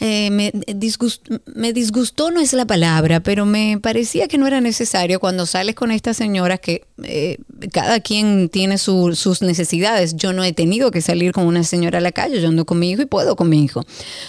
eh, 0.01 0.31
me, 0.31 0.53
disgust- 0.53 1.41
me 1.55 1.73
disgustó 1.73 2.31
no 2.31 2.41
es 2.41 2.53
la 2.53 2.67
palabra, 2.67 3.21
pero 3.21 3.47
me 3.47 3.79
parecía 3.81 4.29
que 4.29 4.39
no 4.39 4.47
era 4.47 4.61
necesario 4.61 5.21
cuando 5.21 5.47
sales 5.47 5.75
con 5.75 5.91
estas 5.91 6.17
señoras 6.17 6.61
que 6.61 6.85
eh, 7.03 7.39
cada 7.73 8.01
quien 8.01 8.49
tiene 8.49 8.79
su- 8.79 9.15
sus 9.15 9.43
necesidades. 9.43 10.17
Yo 10.17 10.33
no 10.33 10.45
he 10.45 10.53
tenido 10.53 10.91
que 10.91 11.01
salir 11.01 11.33
con 11.33 11.47
una 11.47 11.65
señora 11.65 11.99
a 11.99 12.03
la 12.03 12.13
calle, 12.13 12.41
yo 12.41 12.49
ando 12.49 12.65
con 12.65 12.79
mi 12.79 12.91
hijo 12.91 13.03
y 13.03 13.07
puedo 13.07 13.37
con 13.37 13.49
mi 13.49 13.63
hijo. 13.65 13.85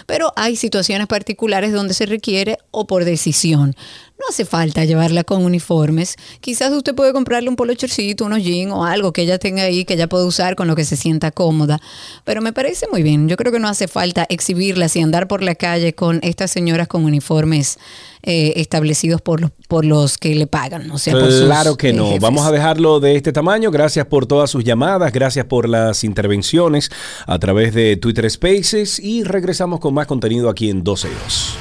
Pero 0.06 0.32
hay 0.36 0.56
situaciones 0.56 1.08
particulares 1.08 1.74
donde 1.74 1.94
se 1.94 2.06
requiere 2.06 2.58
o 2.72 2.88
por 2.88 3.04
decisión. 3.06 3.76
No 4.20 4.26
hace 4.30 4.46
falta 4.46 4.84
llevarla 4.84 5.24
con 5.24 5.46
uniformes. 5.46 6.16
Quizás 6.42 6.72
usted 6.72 6.96
puede 6.96 7.14
comprarle 7.14 7.50
un 7.50 7.56
polo 7.56 7.74
chorcito, 7.76 8.26
unos 8.26 8.44
jeans 8.44 8.72
o 8.74 8.84
algo 8.84 9.14
que 9.14 9.22
ella 9.22 9.38
tenga 9.38 9.62
ahí 9.64 9.86
que 9.86 9.94
ella 9.94 10.08
pueda 10.08 10.26
usar 10.26 10.56
con 10.56 10.68
lo 10.68 10.76
que 10.76 10.86
se 10.86 10.96
sienta 10.98 11.30
cómoda. 11.30 11.80
Pero 12.24 12.42
me 12.42 12.52
parece 12.52 12.88
muy 12.92 13.04
bien. 13.04 13.30
Yo 13.30 13.38
creo 13.38 13.52
que 13.52 13.60
no 13.60 13.68
hace 13.68 13.88
falta 13.88 14.26
exhibirlas 14.30 14.96
y 14.96 15.02
andar 15.02 15.28
por 15.28 15.44
la 15.44 15.54
calle 15.54 15.94
con 15.94 16.20
estas 16.24 16.50
señoras 16.50 16.88
con 16.88 17.06
uniformes 17.06 17.78
eh, 18.24 18.54
establecidos 18.56 19.22
por 19.22 19.40
los, 19.40 19.52
por 19.68 19.86
los 19.86 20.18
que 20.18 20.34
le 20.34 20.48
pagan. 20.48 20.90
O 20.90 20.98
sea, 20.98 21.14
por 21.14 21.32
sus, 21.32 21.46
Claro 21.46 21.78
que 21.78 21.94
no. 21.94 22.08
jefes. 22.08 22.22
Vamos 22.22 22.46
a 22.48 22.52
dejarlo 22.52 23.00
de 23.00 23.16
este 23.16 23.32
tamaño. 23.32 23.70
Gracias 23.70 24.08
por 24.08 24.26
todas 24.26 24.50
sus 24.50 24.64
llamadas, 24.64 25.14
gracias 25.14 25.46
por 25.46 25.70
las 25.70 26.04
intervenciones 26.04 26.90
a 27.28 27.38
través 27.38 27.74
de 27.76 27.98
Twitter 27.98 28.30
Spaces 28.30 29.00
y 29.00 29.24
regresamos 29.24 29.80
con 29.80 29.94
más 29.94 30.08
contenido 30.08 30.50
aquí 30.50 30.72
en 30.72 30.84
12 30.84 31.08
y 31.08 31.12
2. 31.24 31.58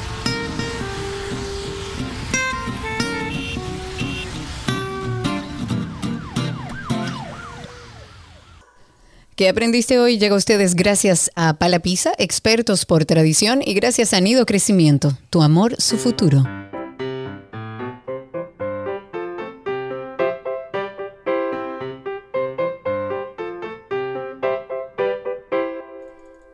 ¿Qué 9.36 9.50
aprendiste 9.50 9.98
hoy? 9.98 10.16
Llega 10.16 10.34
a 10.34 10.38
ustedes 10.38 10.74
gracias 10.74 11.30
a 11.34 11.58
Palapisa, 11.58 12.14
expertos 12.16 12.86
por 12.86 13.04
tradición, 13.04 13.60
y 13.62 13.74
gracias 13.74 14.14
a 14.14 14.20
Nido 14.22 14.46
Crecimiento, 14.46 15.18
tu 15.28 15.42
amor, 15.42 15.76
su 15.78 15.98
futuro. 15.98 16.42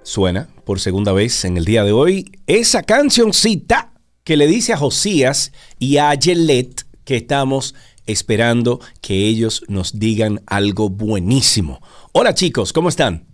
Suena 0.02 0.48
por 0.64 0.80
segunda 0.80 1.12
vez 1.12 1.44
en 1.44 1.56
el 1.56 1.64
día 1.64 1.84
de 1.84 1.92
hoy 1.92 2.32
esa 2.48 2.82
cancioncita 2.82 3.92
que 4.24 4.36
le 4.36 4.48
dice 4.48 4.72
a 4.72 4.76
Josías 4.76 5.52
y 5.78 5.98
a 5.98 6.12
Yelet 6.14 6.84
que 7.04 7.16
estamos 7.16 7.76
esperando 8.06 8.80
que 9.00 9.26
ellos 9.26 9.64
nos 9.68 9.98
digan 9.98 10.40
algo 10.46 10.88
buenísimo. 10.88 11.80
Hola 12.12 12.34
chicos, 12.34 12.72
¿cómo 12.72 12.88
están? 12.88 13.26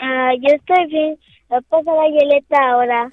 Ah, 0.00 0.30
yo 0.40 0.54
estoy 0.54 0.86
bien. 0.88 1.18
Voy 1.48 1.58
a 1.58 1.62
pasar 1.62 1.94
a 1.98 2.08
Yeleta 2.08 2.56
ahora. 2.72 3.10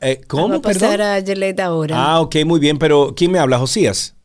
Eh, 0.00 0.20
¿Cómo, 0.28 0.42
Vamos 0.44 0.58
a 0.58 0.62
pasar 0.62 0.90
perdón? 0.98 1.06
a 1.06 1.18
Yelet 1.20 1.60
ahora. 1.60 1.94
Ah, 1.96 2.20
ok, 2.20 2.36
muy 2.44 2.60
bien, 2.60 2.78
pero 2.78 3.14
¿quién 3.16 3.32
me 3.32 3.38
habla? 3.38 3.58
Josías. 3.58 4.16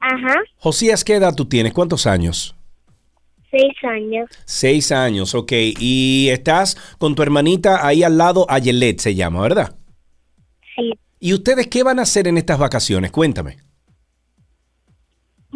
Ajá, 0.00 0.34
Josías, 0.56 1.04
¿qué 1.04 1.14
edad 1.14 1.34
tú 1.34 1.44
tienes? 1.46 1.72
¿Cuántos 1.72 2.06
años? 2.06 2.56
seis 3.50 3.74
años. 3.84 4.30
Seis 4.46 4.92
años, 4.92 5.34
ok. 5.34 5.52
Y 5.78 6.28
estás 6.30 6.76
con 6.98 7.14
tu 7.14 7.22
hermanita 7.22 7.86
ahí 7.86 8.02
al 8.02 8.16
lado, 8.16 8.46
Ayelet 8.48 8.98
se 8.98 9.14
llama, 9.14 9.42
¿verdad? 9.42 9.76
Sí. 10.74 10.92
¿Y 11.20 11.34
ustedes 11.34 11.66
qué 11.68 11.82
van 11.82 11.98
a 11.98 12.02
hacer 12.02 12.26
en 12.28 12.38
estas 12.38 12.58
vacaciones? 12.58 13.10
Cuéntame. 13.10 13.58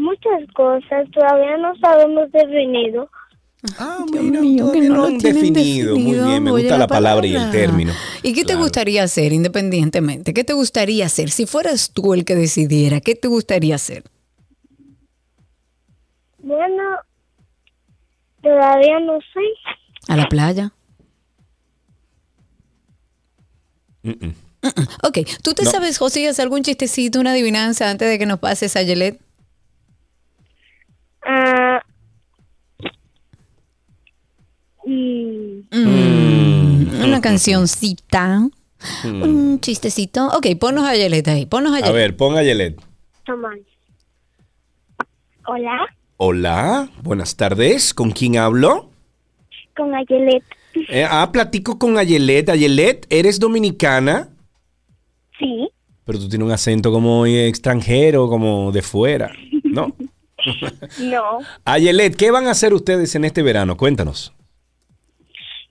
Muchas 0.06 0.52
cosas. 0.54 1.10
Todavía 1.12 1.56
no 1.56 1.74
sabemos 1.78 2.30
definido. 2.30 3.10
Ah, 3.78 4.04
Dios 4.12 4.22
mío, 4.24 4.70
que 4.72 4.78
todavía 4.78 4.88
no 4.90 4.94
no 4.94 5.10
lo 5.10 5.18
tienen 5.18 5.52
definido. 5.52 5.96
Muy 5.96 6.12
bien, 6.18 6.44
me 6.44 6.50
Oye, 6.52 6.62
gusta 6.64 6.78
la 6.78 6.86
palabra 6.86 7.26
y 7.26 7.34
el 7.34 7.50
término. 7.50 7.92
¿Y 8.22 8.32
qué 8.32 8.44
te 8.44 8.54
gustaría 8.54 9.02
hacer 9.02 9.32
independientemente? 9.32 10.32
¿Qué 10.32 10.44
te 10.44 10.52
gustaría 10.52 11.06
hacer? 11.06 11.30
Si 11.30 11.46
fueras 11.46 11.90
tú 11.92 12.14
el 12.14 12.24
que 12.24 12.36
decidiera, 12.36 13.00
¿qué 13.00 13.16
te 13.16 13.26
gustaría 13.26 13.74
hacer? 13.74 14.04
Bueno, 16.38 16.82
todavía 18.42 19.00
no 19.00 19.18
sé. 19.20 19.40
¿A 20.06 20.16
la 20.16 20.28
playa? 20.28 20.72
Mm-mm. 24.04 24.34
Ok, 25.02 25.18
¿tú 25.42 25.54
te 25.54 25.64
No. 25.64 25.70
sabes, 25.70 25.98
Josías, 25.98 26.38
algún 26.38 26.62
chistecito, 26.62 27.18
una 27.18 27.32
adivinanza 27.32 27.90
antes 27.90 28.08
de 28.08 28.18
que 28.18 28.26
nos 28.26 28.38
pases 28.38 28.76
a 28.76 28.82
Yelet? 28.82 29.20
Mm, 34.86 35.60
Mm, 35.72 37.04
una 37.04 37.20
cancioncita, 37.20 38.48
Mm. 39.04 39.22
un 39.22 39.60
chistecito. 39.60 40.28
Ok, 40.28 40.46
ponnos 40.60 40.84
a 40.84 40.94
Yelet 40.94 41.26
ahí, 41.28 41.46
ponnos 41.46 41.72
a 41.72 41.76
A 41.76 41.80
Yelet. 41.80 41.94
ver, 41.94 42.16
pon 42.16 42.36
Ayelet. 42.36 42.76
toma. 43.24 43.50
Hola, 45.46 45.78
Hola, 46.18 46.88
buenas 47.02 47.36
tardes. 47.36 47.92
¿Con 47.94 48.10
quién 48.10 48.36
hablo? 48.38 48.90
con 49.76 49.94
Ayelet. 49.94 50.42
Eh, 50.88 51.06
ah, 51.08 51.30
platico 51.30 51.78
con 51.78 51.98
Ayelet. 51.98 52.48
Ayelet, 52.48 53.06
¿eres 53.10 53.38
dominicana? 53.38 54.30
Sí, 55.38 55.68
Pero 56.06 56.18
tú 56.20 56.28
tienes 56.30 56.46
un 56.46 56.52
acento 56.52 56.90
como 56.92 57.26
extranjero, 57.26 58.28
como 58.28 58.72
de 58.72 58.80
fuera. 58.80 59.30
No. 59.64 59.94
no. 61.00 61.38
Ayelet, 61.66 62.16
¿qué 62.16 62.30
van 62.30 62.46
a 62.46 62.52
hacer 62.52 62.72
ustedes 62.72 63.14
en 63.16 63.24
este 63.26 63.42
verano? 63.42 63.76
Cuéntanos. 63.76 64.32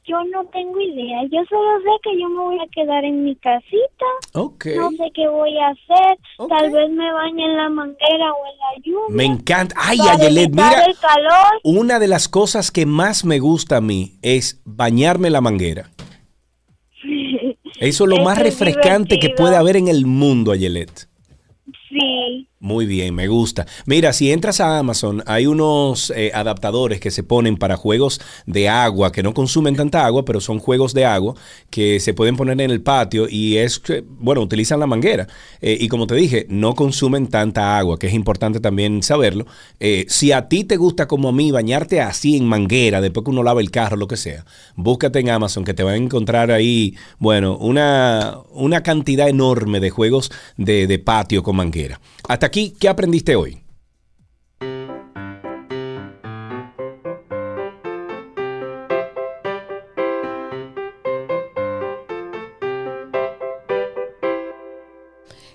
Yo 0.08 0.24
no 0.26 0.46
tengo 0.54 0.80
idea. 0.80 1.24
Yo 1.32 1.40
solo 1.50 1.80
sé 1.80 1.90
que 2.04 2.20
yo 2.20 2.30
me 2.30 2.40
voy 2.44 2.60
a 2.60 2.68
quedar 2.72 3.04
en 3.04 3.24
mi 3.24 3.36
casita. 3.38 4.06
Ok. 4.34 4.68
No 4.76 4.92
sé 4.92 5.12
qué 5.16 5.28
voy 5.28 5.58
a 5.58 5.70
hacer. 5.70 6.18
Tal 6.48 6.72
vez 6.72 6.92
me 6.92 7.12
bañe 7.12 7.44
en 7.44 7.58
la 7.58 7.70
manguera 7.70 8.32
o 8.32 8.46
en 8.46 8.58
la 8.60 8.84
lluvia. 8.84 9.16
Me 9.16 9.26
encanta. 9.26 9.76
Ay, 9.80 9.98
Ayelet, 10.00 10.52
mira. 10.52 10.84
el 10.86 10.96
calor. 10.98 11.60
Una 11.64 11.98
de 11.98 12.08
las 12.08 12.28
cosas 12.30 12.70
que 12.70 12.86
más 12.86 13.26
me 13.26 13.40
gusta 13.40 13.78
a 13.78 13.82
mí 13.82 14.14
es 14.22 14.62
bañarme 14.64 15.28
en 15.28 15.34
la 15.34 15.42
manguera. 15.42 15.90
Eso 17.80 18.04
es 18.04 18.10
lo 18.10 18.24
más 18.24 18.38
refrescante 18.38 19.20
que 19.20 19.32
puede 19.32 19.56
haber 19.56 19.76
en 19.78 19.88
el 19.88 20.06
mundo, 20.06 20.52
Ayelet. 20.52 21.08
Sí. 21.90 22.48
Muy 22.66 22.88
bien, 22.88 23.14
me 23.14 23.28
gusta. 23.28 23.68
Mira, 23.86 24.12
si 24.12 24.32
entras 24.32 24.60
a 24.60 24.80
Amazon, 24.80 25.22
hay 25.28 25.46
unos 25.46 26.12
eh, 26.16 26.32
adaptadores 26.34 27.00
que 27.00 27.12
se 27.12 27.22
ponen 27.22 27.58
para 27.58 27.76
juegos 27.76 28.20
de 28.48 28.70
agua, 28.70 29.12
que 29.12 29.22
no 29.22 29.36
consumen 29.36 29.76
tanta 29.76 30.04
agua, 30.04 30.26
pero 30.26 30.42
son 30.42 30.58
juegos 30.58 30.96
de 30.96 31.06
agua 31.06 31.36
que 31.70 32.00
se 32.00 32.16
pueden 32.16 32.36
poner 32.36 32.60
en 32.60 32.72
el 32.72 32.82
patio 32.82 33.28
y 33.30 33.58
es, 33.58 33.80
bueno, 34.18 34.42
utilizan 34.42 34.80
la 34.80 34.88
manguera. 34.88 35.28
Eh, 35.62 35.78
y 35.80 35.88
como 35.90 36.08
te 36.08 36.16
dije, 36.16 36.48
no 36.50 36.74
consumen 36.74 37.28
tanta 37.28 37.78
agua, 37.78 38.00
que 38.00 38.08
es 38.08 38.16
importante 38.16 38.60
también 38.60 39.04
saberlo. 39.04 39.46
Eh, 39.80 40.06
si 40.10 40.32
a 40.32 40.50
ti 40.50 40.64
te 40.64 40.78
gusta 40.78 41.08
como 41.08 41.30
a 41.30 41.34
mí 41.34 41.52
bañarte 41.52 42.02
así 42.02 42.36
en 42.36 42.48
manguera, 42.48 43.00
después 43.00 43.26
que 43.26 43.30
uno 43.30 43.44
lava 43.44 43.62
el 43.62 43.70
carro, 43.70 43.96
lo 43.96 44.08
que 44.08 44.18
sea, 44.18 44.44
búscate 44.76 45.20
en 45.20 45.30
Amazon 45.30 45.66
que 45.66 45.76
te 45.76 45.84
va 45.84 45.92
a 45.92 45.98
encontrar 45.98 46.50
ahí, 46.50 46.96
bueno, 47.20 47.58
una, 47.58 48.40
una 48.50 48.82
cantidad 48.82 49.30
enorme 49.30 49.80
de 49.80 49.92
juegos 49.92 50.32
de, 50.58 50.88
de 50.88 50.98
patio 50.98 51.44
con 51.44 51.58
manguera. 51.58 52.02
Hasta 52.28 52.48
aquí, 52.48 52.55
¿qué 52.56 52.88
aprendiste 52.88 53.36
hoy? 53.36 53.62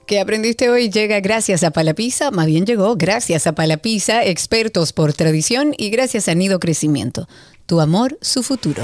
¿Qué 0.06 0.18
aprendiste 0.18 0.68
hoy? 0.68 0.90
Llega 0.90 1.20
gracias 1.20 1.62
a 1.62 1.70
Palapisa, 1.70 2.30
más 2.32 2.46
bien 2.46 2.66
llegó 2.66 2.96
gracias 2.96 3.46
a 3.46 3.54
Palapisa, 3.54 4.24
expertos 4.24 4.92
por 4.92 5.12
tradición 5.14 5.72
y 5.78 5.88
gracias 5.90 6.28
a 6.28 6.34
Nido 6.34 6.58
Crecimiento. 6.58 7.28
Tu 7.66 7.80
amor, 7.80 8.18
su 8.20 8.42
futuro. 8.42 8.82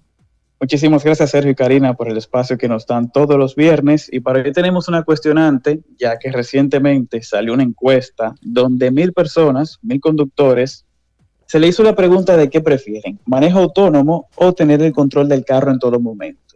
Muchísimas 0.61 1.05
gracias, 1.05 1.31
Sergio 1.31 1.53
y 1.53 1.55
Karina, 1.55 1.95
por 1.95 2.09
el 2.09 2.17
espacio 2.17 2.59
que 2.59 2.69
nos 2.69 2.85
dan 2.85 3.13
todos 3.13 3.39
los 3.39 3.55
viernes. 3.55 4.09
Y 4.13 4.19
para 4.19 4.43
hoy 4.43 4.53
tenemos 4.53 4.89
una 4.89 5.05
cuestionante, 5.05 5.81
ya 5.99 6.19
que 6.19 6.33
recientemente 6.33 7.23
salió 7.23 7.55
una 7.55 7.63
encuesta 7.63 8.35
donde 8.43 8.91
mil 8.91 9.13
personas, 9.13 9.79
mil 9.83 10.01
conductores, 10.01 10.85
se 11.47 11.61
le 11.61 11.69
hizo 11.69 11.85
la 11.85 11.95
pregunta 11.95 12.37
de 12.37 12.51
qué 12.51 12.61
prefieren, 12.61 13.21
manejo 13.25 13.61
autónomo 13.61 14.29
o 14.35 14.53
tener 14.53 14.83
el 14.83 14.93
control 14.93 15.29
del 15.29 15.45
carro 15.45 15.71
en 15.71 15.79
todo 15.79 16.01
momento. 16.01 16.48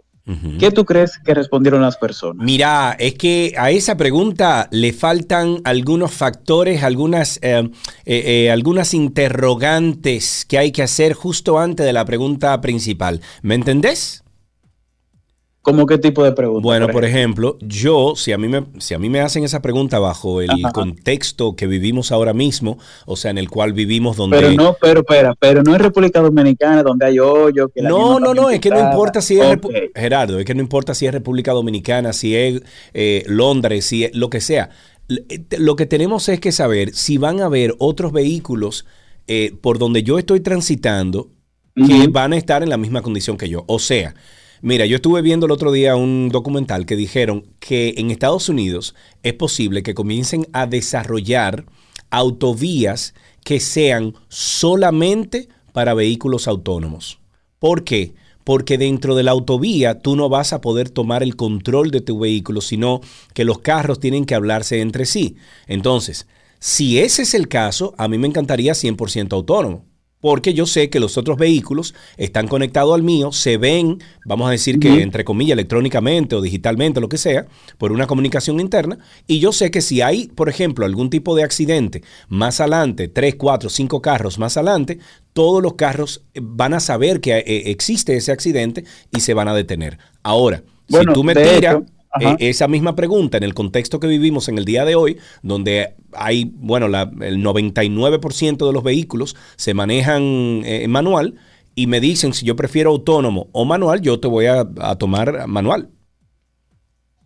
¿Qué 0.59 0.71
tú 0.71 0.85
crees 0.85 1.19
que 1.19 1.35
respondieron 1.35 1.83
las 1.83 1.97
personas? 1.97 2.45
Mira, 2.45 2.95
es 2.99 3.15
que 3.15 3.55
a 3.59 3.73
esa 3.73 3.97
pregunta 3.97 4.69
le 4.71 4.93
faltan 4.93 5.61
algunos 5.65 6.13
factores, 6.13 6.85
algunas, 6.85 7.39
eh, 7.43 7.69
eh, 8.05 8.45
eh, 8.45 8.51
algunas 8.53 8.95
interrogantes 8.95 10.45
que 10.49 10.59
hay 10.59 10.71
que 10.71 10.83
hacer 10.83 11.15
justo 11.15 11.59
antes 11.59 11.85
de 11.85 11.93
la 11.93 12.05
pregunta 12.05 12.61
principal. 12.61 13.21
¿Me 13.43 13.57
entendés? 13.57 14.22
¿Cómo 15.63 15.87
qué 15.87 15.97
tipo 15.97 16.25
de 16.25 16.33
pregunta? 16.33 16.61
Bueno, 16.63 16.89
por 16.89 17.05
ejemplo, 17.05 17.57
yo, 17.61 18.15
si 18.17 18.33
a 18.33 18.39
mí 18.39 18.49
me, 18.49 18.65
si 18.79 18.95
a 18.95 18.99
mí 18.99 19.09
me 19.09 19.21
hacen 19.21 19.45
esa 19.45 19.63
pregunta 19.63 20.01
bajo 20.01 20.41
el 20.41 20.51
Ajá. 20.51 20.73
contexto 20.73 21.55
que 21.55 21.69
vivimos 21.69 22.11
ahora 22.11 22.33
mismo, 22.33 22.79
o 23.07 23.15
sea, 23.15 23.31
en 23.31 23.39
el 23.39 23.49
cual 23.49 23.73
vivimos 23.73 24.17
donde... 24.17 24.39
Pero 24.39 24.53
no, 24.55 24.77
pero 24.81 25.01
espera, 25.01 25.37
pero 25.39 25.63
no 25.63 25.73
en 25.75 25.81
República 25.81 26.21
Dominicana 26.21 26.83
donde 26.83 27.07
hay 27.07 27.21
hoyo. 27.21 27.69
Que 27.69 27.81
la 27.81 27.91
No, 27.91 28.19
no, 28.19 28.35
no, 28.35 28.51
es 28.51 28.59
que 28.59 28.71
no 28.71 28.81
importa 28.81 29.21
si 29.23 29.39
es 29.39 29.47
Repu- 29.47 29.69
Ok. 29.69 29.93
Gerardo, 29.95 30.41
es 30.41 30.45
que 30.45 30.55
no 30.55 30.61
importa 30.63 30.95
si 30.95 31.07
es 31.07 31.13
República 31.13 31.53
Dominicana, 31.53 32.13
si 32.13 32.35
es 32.35 32.61
eh, 32.93 33.23
Londres, 33.27 33.85
si 33.85 34.03
es 34.05 34.17
lo 34.17 34.31
que 34.31 34.41
sea. 34.41 34.71
Eh, 35.09 35.45
Lo 35.59 35.77
que 35.77 35.87
tenemos 35.87 36.29
es 36.29 36.41
que 36.41 36.51
saber 36.51 36.93
si 36.93 37.19
van 37.19 37.41
a 37.41 37.45
haber 37.45 37.77
otros 37.79 38.11
vehículos 38.13 38.85
eh, 39.29 39.55
por 39.61 39.79
donde 39.79 40.03
yo 40.03 40.19
estoy 40.19 40.41
transitando 40.41 41.31
que 41.77 42.09
van 42.09 42.33
a 42.33 42.37
estar 42.37 42.65
en 42.65 42.69
la 42.69 42.77
misma 42.77 43.01
condición 43.03 43.37
que 43.39 43.49
yo. 43.49 43.63
O 43.69 43.79
sea, 43.79 44.15
mira, 44.63 44.87
yo 44.87 44.97
estuve 44.97 45.21
viendo 45.21 45.47
el 45.47 45.53
otro 45.53 45.71
día 45.71 45.97
un 45.97 46.31
documental 46.31 46.87
que 46.87 46.97
dijeron 46.97 47.47
que 47.61 47.95
en 47.99 48.11
Estados 48.11 48.49
Unidos 48.49 48.95
es 49.23 49.35
posible 49.35 49.83
que 49.83 49.95
comiencen 49.95 50.47
a 50.53 50.67
desarrollar 50.67 51.67
autovías 52.11 53.15
que 53.45 53.61
sean 53.61 54.15
solamente 54.29 55.49
para 55.73 55.95
vehículos 55.95 56.49
autónomos. 56.49 57.19
¿Por 57.59 57.85
qué? 57.85 58.15
Porque 58.45 58.79
dentro 58.79 59.15
de 59.15 59.23
la 59.23 59.31
autovía 59.33 60.01
tú 60.01 60.17
no 60.17 60.29
vas 60.29 60.53
a 60.53 60.61
poder 60.61 60.91
tomar 60.91 61.23
el 61.23 61.37
control 61.37 61.91
de 61.91 62.01
tu 62.01 62.19
vehículo, 62.19 62.61
sino 62.61 63.01
que 63.35 63.45
los 63.45 63.59
carros 63.59 64.01
tienen 64.01 64.25
que 64.25 64.35
hablarse 64.35 64.81
entre 64.81 65.07
sí. 65.07 65.37
Entonces, 65.67 66.27
si 66.59 66.99
ese 66.99 67.23
es 67.23 67.35
el 67.35 67.49
caso, 67.49 67.95
a 67.99 68.09
mí 68.09 68.19
me 68.19 68.29
encantaría 68.29 68.73
100% 68.73 69.33
autónomo. 69.33 69.85
Porque 70.23 70.55
yo 70.55 70.67
sé 70.67 70.89
que 70.89 71.01
los 71.01 71.19
otros 71.19 71.37
vehículos 71.37 71.95
están 72.17 72.47
conectados 72.47 72.95
al 72.95 73.03
mío, 73.03 73.33
se 73.33 73.59
ven, 73.59 73.99
vamos 74.25 74.47
a 74.47 74.53
decir 74.53 74.79
que 74.79 75.03
entre 75.03 75.25
comillas, 75.25 75.55
electrónicamente 75.55 76.37
o 76.37 76.41
digitalmente, 76.41 77.01
lo 77.01 77.09
que 77.09 77.19
sea, 77.19 77.47
por 77.77 77.91
una 77.91 78.07
comunicación 78.07 78.61
interna. 78.61 78.99
Y 79.27 79.41
yo 79.41 79.51
sé 79.51 79.73
que 79.73 79.81
si 79.81 80.01
hay, 80.01 80.29
por 80.29 80.49
ejemplo, 80.49 80.87
algún 80.87 81.11
tipo 81.11 81.35
de 81.35 81.43
accidente 81.43 82.05
más 82.29 82.61
adelante, 82.61 83.09
3, 83.09 83.35
4, 83.35 83.69
5 83.69 84.01
carros 84.01 84.39
más 84.39 84.57
adelante, 84.57 85.01
todos 85.33 85.61
los 85.61 85.75
carros 85.75 86.23
eh, 86.35 86.41
van 86.41 86.73
a 86.73 86.81
saber 86.81 87.21
que 87.21 87.39
eh, 87.39 87.71
existe 87.71 88.17
ese 88.17 88.31
accidente 88.31 88.85
y 89.11 89.21
se 89.21 89.35
van 89.35 89.49
a 89.49 89.55
detener. 89.55 89.99
Ahora, 90.23 90.63
Bueno, 90.89 91.13
si 91.13 91.15
tú 91.15 91.25
me 91.25 91.35
tiras 91.35 91.75
hecho. 91.75 91.87
Eh, 92.21 92.37
esa 92.39 92.69
misma 92.69 92.95
pregunta 92.95 93.37
en 93.39 93.43
el 93.43 93.55
contexto 93.55 93.99
que 94.01 94.07
vivimos 94.07 94.49
en 94.49 94.59
el 94.59 94.65
día 94.65 94.85
de 94.85 94.95
hoy, 94.95 95.19
donde 95.43 95.95
hay, 96.13 96.53
bueno, 96.55 96.89
la- 96.89 97.11
el 97.21 97.43
99% 97.43 98.67
de 98.67 98.73
los 98.73 98.83
vehículos 98.83 99.37
se 99.57 99.75
manejan 99.75 100.23
eh, 100.65 100.85
en 100.85 100.91
manual 100.91 101.35
y 101.75 101.87
me 101.87 102.01
dicen 102.01 102.35
si 102.35 102.45
yo 102.45 102.55
prefiero 102.57 102.91
autónomo 102.91 103.49
o 103.53 103.65
manual, 103.65 104.01
yo 104.03 104.21
te 104.21 104.29
voy 104.29 104.47
a, 104.47 104.67
a 104.81 104.97
tomar 104.97 105.47
manual. 105.47 105.89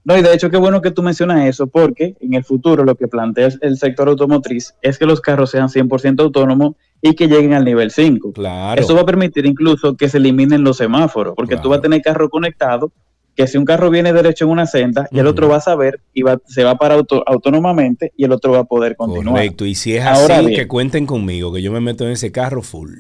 No, 0.05 0.17
y 0.17 0.23
de 0.23 0.33
hecho, 0.33 0.51
qué 0.51 0.57
bueno 0.57 0.81
que 0.83 0.93
tú 0.93 1.03
mencionas 1.03 1.45
eso, 1.47 1.67
porque 1.67 2.15
en 2.21 2.35
el 2.35 2.45
futuro 2.45 2.85
lo 2.85 2.95
que 2.95 3.09
plantea 3.09 3.49
el 3.61 3.77
sector 3.77 4.07
automotriz 4.09 4.73
es 4.81 4.99
que 4.99 5.05
los 5.07 5.21
carros 5.21 5.51
sean 5.51 5.69
100% 5.69 6.21
autónomos 6.23 6.77
y 7.03 7.15
que 7.15 7.27
lleguen 7.27 7.55
al 7.55 7.65
nivel 7.65 7.91
5. 7.91 8.33
Claro. 8.33 8.81
Eso 8.81 8.95
va 8.95 9.01
a 9.01 9.05
permitir 9.07 9.47
incluso 9.47 9.97
que 9.97 10.09
se 10.09 10.19
eliminen 10.19 10.63
los 10.63 10.77
semáforos, 10.77 11.35
porque 11.35 11.57
tú 11.57 11.71
vas 11.71 11.81
a 11.81 11.83
tener 11.83 12.03
carro 12.03 12.31
conectado, 12.31 12.93
que 13.37 13.47
si 13.47 13.59
un 13.59 13.67
carro 13.67 13.91
viene 13.91 14.13
derecho 14.15 14.47
en 14.47 14.51
una 14.51 14.67
senda, 14.67 15.09
y 15.13 15.19
el 15.19 15.27
otro 15.27 15.49
va 15.49 15.57
a 15.57 15.61
saber 15.61 16.01
y 16.15 16.23
va, 16.23 16.39
se 16.47 16.65
va 16.65 16.77
para 16.77 16.95
auto, 16.95 17.23
autónomamente 17.27 18.13
y 18.17 18.25
el 18.25 18.33
otro 18.33 18.53
va 18.53 18.61
a 18.61 18.65
poder 18.65 18.97
continuar. 18.97 19.35
Correcto. 19.35 19.67
Y 19.67 19.75
si 19.75 19.95
es 19.95 20.05
Ahora 20.05 20.39
así, 20.39 20.47
bien. 20.47 20.61
que 20.61 20.67
cuenten 20.67 21.07
conmigo, 21.07 21.53
que 21.53 21.61
yo 21.61 21.71
me 21.71 21.81
meto 21.81 22.05
en 22.05 22.13
ese 22.13 22.33
carro 22.33 22.63
full. 22.63 22.93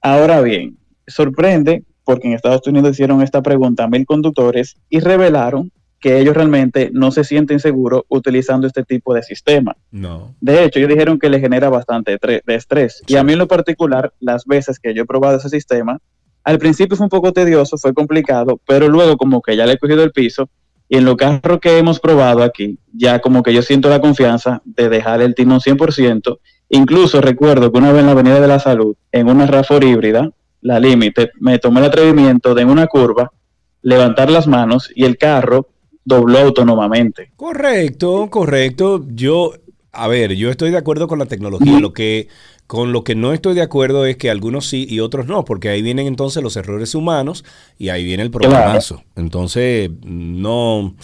Ahora 0.00 0.40
bien, 0.40 0.78
sorprende 1.08 1.82
porque 2.04 2.28
en 2.28 2.34
Estados 2.34 2.64
Unidos 2.68 2.92
hicieron 2.92 3.20
esta 3.22 3.42
pregunta 3.42 3.84
a 3.84 3.88
mil 3.88 4.06
conductores 4.06 4.76
y 4.88 5.00
revelaron 5.00 5.72
que 5.98 6.20
ellos 6.20 6.36
realmente 6.36 6.90
no 6.92 7.10
se 7.10 7.24
sienten 7.24 7.58
seguros 7.58 8.02
utilizando 8.08 8.68
este 8.68 8.84
tipo 8.84 9.14
de 9.14 9.24
sistema. 9.24 9.76
No. 9.90 10.36
De 10.40 10.62
hecho, 10.62 10.78
ellos 10.78 10.90
dijeron 10.90 11.18
que 11.18 11.28
le 11.28 11.40
genera 11.40 11.68
bastante 11.70 12.18
de 12.22 12.54
estrés. 12.54 13.02
Y 13.08 13.16
a 13.16 13.24
mí 13.24 13.32
en 13.32 13.40
lo 13.40 13.48
particular, 13.48 14.12
las 14.20 14.44
veces 14.44 14.78
que 14.78 14.94
yo 14.94 15.02
he 15.02 15.06
probado 15.06 15.38
ese 15.38 15.48
sistema, 15.48 15.98
al 16.46 16.60
principio 16.60 16.96
fue 16.96 17.06
un 17.06 17.10
poco 17.10 17.32
tedioso, 17.32 17.76
fue 17.76 17.92
complicado, 17.92 18.60
pero 18.64 18.88
luego 18.88 19.16
como 19.16 19.42
que 19.42 19.56
ya 19.56 19.66
le 19.66 19.72
he 19.72 19.78
cogido 19.78 20.04
el 20.04 20.12
piso 20.12 20.48
y 20.88 20.96
en 20.96 21.04
los 21.04 21.16
carros 21.16 21.58
que 21.60 21.76
hemos 21.76 21.98
probado 21.98 22.44
aquí, 22.44 22.78
ya 22.92 23.18
como 23.18 23.42
que 23.42 23.52
yo 23.52 23.62
siento 23.62 23.90
la 23.90 24.00
confianza 24.00 24.62
de 24.64 24.88
dejar 24.88 25.22
el 25.22 25.34
timón 25.34 25.58
100%. 25.58 26.38
Incluso 26.68 27.20
recuerdo 27.20 27.72
que 27.72 27.78
una 27.78 27.90
vez 27.90 28.02
en 28.02 28.06
la 28.06 28.12
Avenida 28.12 28.40
de 28.40 28.46
la 28.46 28.60
Salud, 28.60 28.94
en 29.10 29.28
una 29.28 29.48
RAFOR 29.48 29.82
híbrida, 29.82 30.30
la 30.60 30.78
Limited, 30.78 31.30
me 31.40 31.58
tomé 31.58 31.80
el 31.80 31.86
atrevimiento 31.86 32.54
de 32.54 32.62
en 32.62 32.70
una 32.70 32.86
curva 32.86 33.32
levantar 33.82 34.30
las 34.30 34.46
manos 34.46 34.88
y 34.94 35.04
el 35.04 35.18
carro 35.18 35.66
dobló 36.04 36.38
autónomamente. 36.38 37.32
Correcto, 37.34 38.30
correcto. 38.30 39.04
Yo, 39.08 39.54
a 39.90 40.06
ver, 40.06 40.36
yo 40.36 40.50
estoy 40.50 40.70
de 40.70 40.76
acuerdo 40.76 41.08
con 41.08 41.18
la 41.18 41.26
tecnología. 41.26 41.80
Lo 41.80 41.92
que, 41.92 42.28
con 42.66 42.92
lo 42.92 43.04
que 43.04 43.14
no 43.14 43.32
estoy 43.32 43.54
de 43.54 43.62
acuerdo 43.62 44.06
es 44.06 44.16
que 44.16 44.28
algunos 44.30 44.66
sí 44.66 44.86
y 44.88 45.00
otros 45.00 45.26
no, 45.26 45.44
porque 45.44 45.68
ahí 45.68 45.82
vienen 45.82 46.06
entonces 46.06 46.42
los 46.42 46.56
errores 46.56 46.94
humanos 46.94 47.44
y 47.78 47.90
ahí 47.90 48.04
viene 48.04 48.22
el 48.24 48.30
programazo. 48.30 49.02
Entonces, 49.14 49.90
no, 50.04 50.94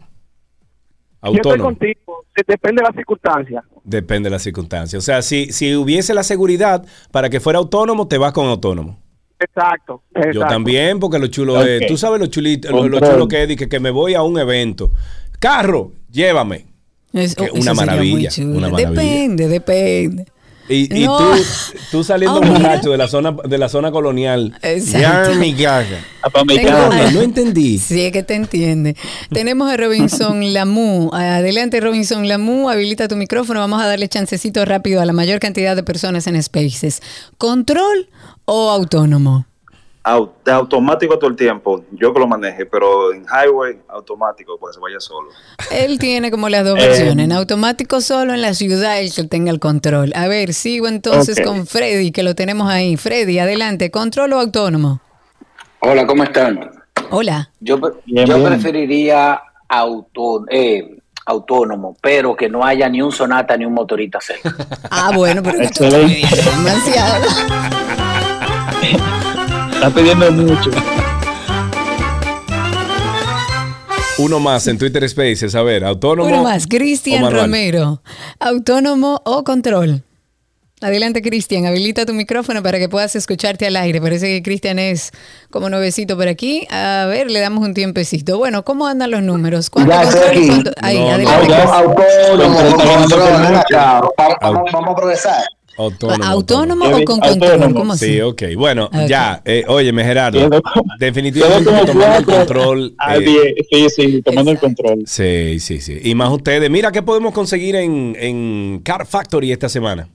Yo 1.23 1.31
estoy 1.34 1.57
contigo, 1.60 2.26
de- 2.35 2.44
depende 2.48 2.81
de 2.81 2.88
las 2.88 2.95
circunstancias. 2.95 3.64
Depende 3.84 4.27
de 4.30 4.31
las 4.31 4.44
circunstancias. 4.44 5.02
O 5.02 5.06
sea, 5.06 5.22
si, 5.22 5.52
si 5.52 5.76
hubiese 5.76 6.14
la 6.14 6.23
seguridad 6.23 6.85
para 7.11 7.30
que 7.30 7.39
fuera 7.39 7.60
autónomo, 7.60 8.07
te 8.07 8.18
vas 8.18 8.31
con 8.34 8.45
autónomo. 8.48 8.99
Exacto, 9.39 10.02
Yo 10.15 10.22
exacto. 10.22 10.48
también, 10.48 10.99
porque 10.99 11.19
lo 11.19 11.27
chulo 11.27 11.61
es, 11.64 11.85
tú 11.88 11.95
sabes 11.98 12.19
lo 12.19 12.26
chulito, 12.26 12.72
lo, 12.72 12.88
lo 12.88 12.99
chulo 12.99 13.27
que 13.27 13.44
es, 13.44 13.56
que, 13.56 13.69
que 13.69 13.80
me 13.80 13.91
voy 13.91 14.15
a 14.15 14.23
un 14.23 14.39
evento. 14.39 14.91
Carro, 15.39 15.91
llévame. 16.11 16.65
Es- 17.14 17.35
Que 17.35 17.45
oh, 17.52 17.53
una 17.60 17.73
maravilla, 17.73 18.30
chulo. 18.31 18.57
una 18.57 18.69
maravilla. 18.69 18.89
Depende, 19.02 19.48
depende. 19.48 20.26
Y, 20.69 20.94
y 21.02 21.06
No. 21.06 21.18
tú, 21.18 21.26
tú 21.91 22.03
saliendo 22.03 22.39
mira. 22.41 22.53
borracho 22.53 22.91
de 22.91 22.98
la 22.98 23.07
zona 23.07 23.35
de 23.44 23.57
la 23.57 23.69
zona 23.69 23.89
colonial. 23.91 24.53
Exacto. 24.61 24.99
Ya 24.99 25.35
mi. 25.35 25.56
Tengo- 25.56 27.11
no 27.14 27.22
entendí. 27.22 27.80
Sí, 27.80 28.02
es 28.02 28.11
que 28.11 28.22
te 28.23 28.35
entiende. 28.35 28.95
Tenemos 29.31 29.72
a 29.72 29.77
Robinson 29.77 30.53
Lamu. 30.53 31.10
Adelante, 31.14 31.80
Robinson 31.80 32.27
Lamu. 32.27 32.69
Habilita 32.69 33.07
tu 33.07 33.15
micrófono. 33.15 33.60
Vamos 33.61 33.81
a 33.81 33.88
darle 33.88 34.07
chancecito 34.07 34.64
rápido 34.65 35.02
a 35.02 35.06
la 35.06 35.14
mayor 35.14 35.39
cantidad 35.39 35.76
de 35.76 35.84
personas 35.84 36.27
en 36.27 36.41
Spaces. 36.44 37.02
¿Control 37.38 38.10
o 38.45 38.69
autónomo? 38.69 39.46
Automático 40.45 41.19
todo 41.19 41.29
el 41.29 41.35
tiempo, 41.35 41.84
yo 41.91 42.13
que 42.13 42.19
lo 42.19 42.27
maneje, 42.27 42.65
pero 42.65 43.11
en 43.13 43.25
highway 43.25 43.77
automático, 43.89 44.57
pues 44.57 44.75
se 44.75 44.79
vaya 44.81 45.01
solo. 45.01 45.27
Él 45.69 45.99
tiene 45.99 46.31
como 46.31 46.47
las 46.47 46.63
dos 46.63 46.79
Eh. 46.79 46.88
versiones. 46.88 47.25
En 47.25 47.34
automático 47.34 47.99
solo 47.99 48.34
en 48.34 48.41
la 48.41 48.53
ciudad 48.53 48.99
el 49.01 49.13
que 49.13 49.25
tenga 49.25 49.51
el 49.51 49.59
control. 49.59 50.13
A 50.15 50.27
ver, 50.29 50.53
sigo 50.53 50.88
entonces 50.88 51.41
con 51.43 51.67
Freddy, 51.67 52.11
que 52.11 52.23
lo 52.23 52.35
tenemos 52.35 52.69
ahí. 52.69 52.95
Freddy, 52.95 53.39
adelante. 53.39 53.91
¿Control 53.91 54.31
o 54.31 54.39
autónomo? 54.39 55.01
Hola, 55.81 56.07
¿cómo 56.07 56.23
están? 56.23 56.71
Hola. 57.09 57.49
Yo, 57.59 57.77
Bien, 58.05 58.25
yo 58.27 58.38
bien. 58.38 58.47
preferiría 58.47 59.41
auto, 59.67 60.45
eh, 60.49 60.99
autónomo, 61.25 61.97
pero 62.01 62.34
que 62.34 62.47
no 62.47 62.63
haya 62.63 62.88
ni 62.88 63.01
un 63.01 63.11
sonata 63.11 63.57
ni 63.57 63.65
un 63.65 63.73
motorista 63.73 64.19
cerca. 64.21 64.55
Ah, 64.89 65.11
bueno, 65.13 65.43
pero 65.43 65.57
demasiado. 65.59 67.25
Está 69.77 69.89
pidiendo 69.91 70.31
mucho. 70.31 70.71
Uno 74.17 74.39
más 74.39 74.67
en 74.67 74.77
Twitter 74.79 75.07
Spaces. 75.07 75.53
A 75.53 75.61
ver, 75.61 75.85
autónomo. 75.85 76.27
Uno 76.27 76.43
más, 76.43 76.65
Cristian. 76.67 77.29
Romero. 77.31 78.01
¿Autónomo 78.39 79.21
o 79.25 79.43
control? 79.43 80.03
Adelante, 80.81 81.21
Cristian. 81.21 81.65
Habilita 81.67 82.05
tu 82.05 82.13
micrófono 82.13 82.61
para 82.63 82.79
que 82.79 82.89
puedas 82.89 83.15
escucharte 83.15 83.65
al 83.67 83.75
aire. 83.75 84.01
Parece 84.01 84.27
que 84.27 84.41
Cristian 84.43 84.79
es 84.79 85.11
como 85.51 85.69
nuevecito 85.69 86.17
por 86.17 86.27
aquí. 86.27 86.67
A 86.71 87.05
ver, 87.07 87.29
le 87.29 87.39
damos 87.39 87.63
un 87.63 87.73
tiempecito. 87.75 88.37
Bueno, 88.39 88.63
¿cómo 88.63 88.87
andan 88.87 89.11
los 89.11 89.21
números? 89.21 89.69
¿Cuánto 89.69 89.91
Ya 89.91 90.01
control 90.03 90.23
estoy 90.23 90.49
aquí. 90.49 90.69
Ahí, 90.81 90.99
No, 90.99 91.09
adelante. 91.11 91.23
no, 91.31 91.39
Cristian. 91.39 91.67
autónomo, 91.69 92.77
control, 92.77 93.55
acá. 93.55 94.01
Vamos, 94.17 94.35
vamos- 94.41 94.71
vamos 94.73 94.89
a 94.89 94.95
progresar. 94.95 95.43
Autónomo. 95.77 96.23
¿Autónomo 96.23 96.85
o 96.85 97.03
con 97.05 97.19
control? 97.19 97.73
¿Cómo 97.73 97.93
así? 97.93 98.05
Sí, 98.13 98.21
ok. 98.21 98.43
Bueno, 98.55 98.89
ya. 99.07 99.41
Eh, 99.45 99.63
óyeme, 99.67 100.03
Gerardo. 100.03 100.49
Definitivamente 100.99 101.65
tomando 101.65 101.91
el 101.91 102.25
cuatro 102.25 102.35
control. 102.35 102.95
a 102.97 103.17
eh, 103.17 103.19
diez. 103.19 103.53
Sí, 103.69 103.89
sí, 103.89 104.21
tomando 104.23 104.51
el 104.51 104.57
control. 104.57 105.03
Sí, 105.05 105.59
sí, 105.59 105.79
sí. 105.79 105.99
Y 106.03 106.15
más 106.15 106.31
ustedes. 106.31 106.69
Mira, 106.69 106.91
¿qué 106.91 107.03
podemos 107.03 107.33
conseguir 107.33 107.75
en, 107.75 108.15
en 108.19 108.81
Car 108.83 109.05
Factory 109.05 109.51
esta 109.51 109.69
semana? 109.69 110.09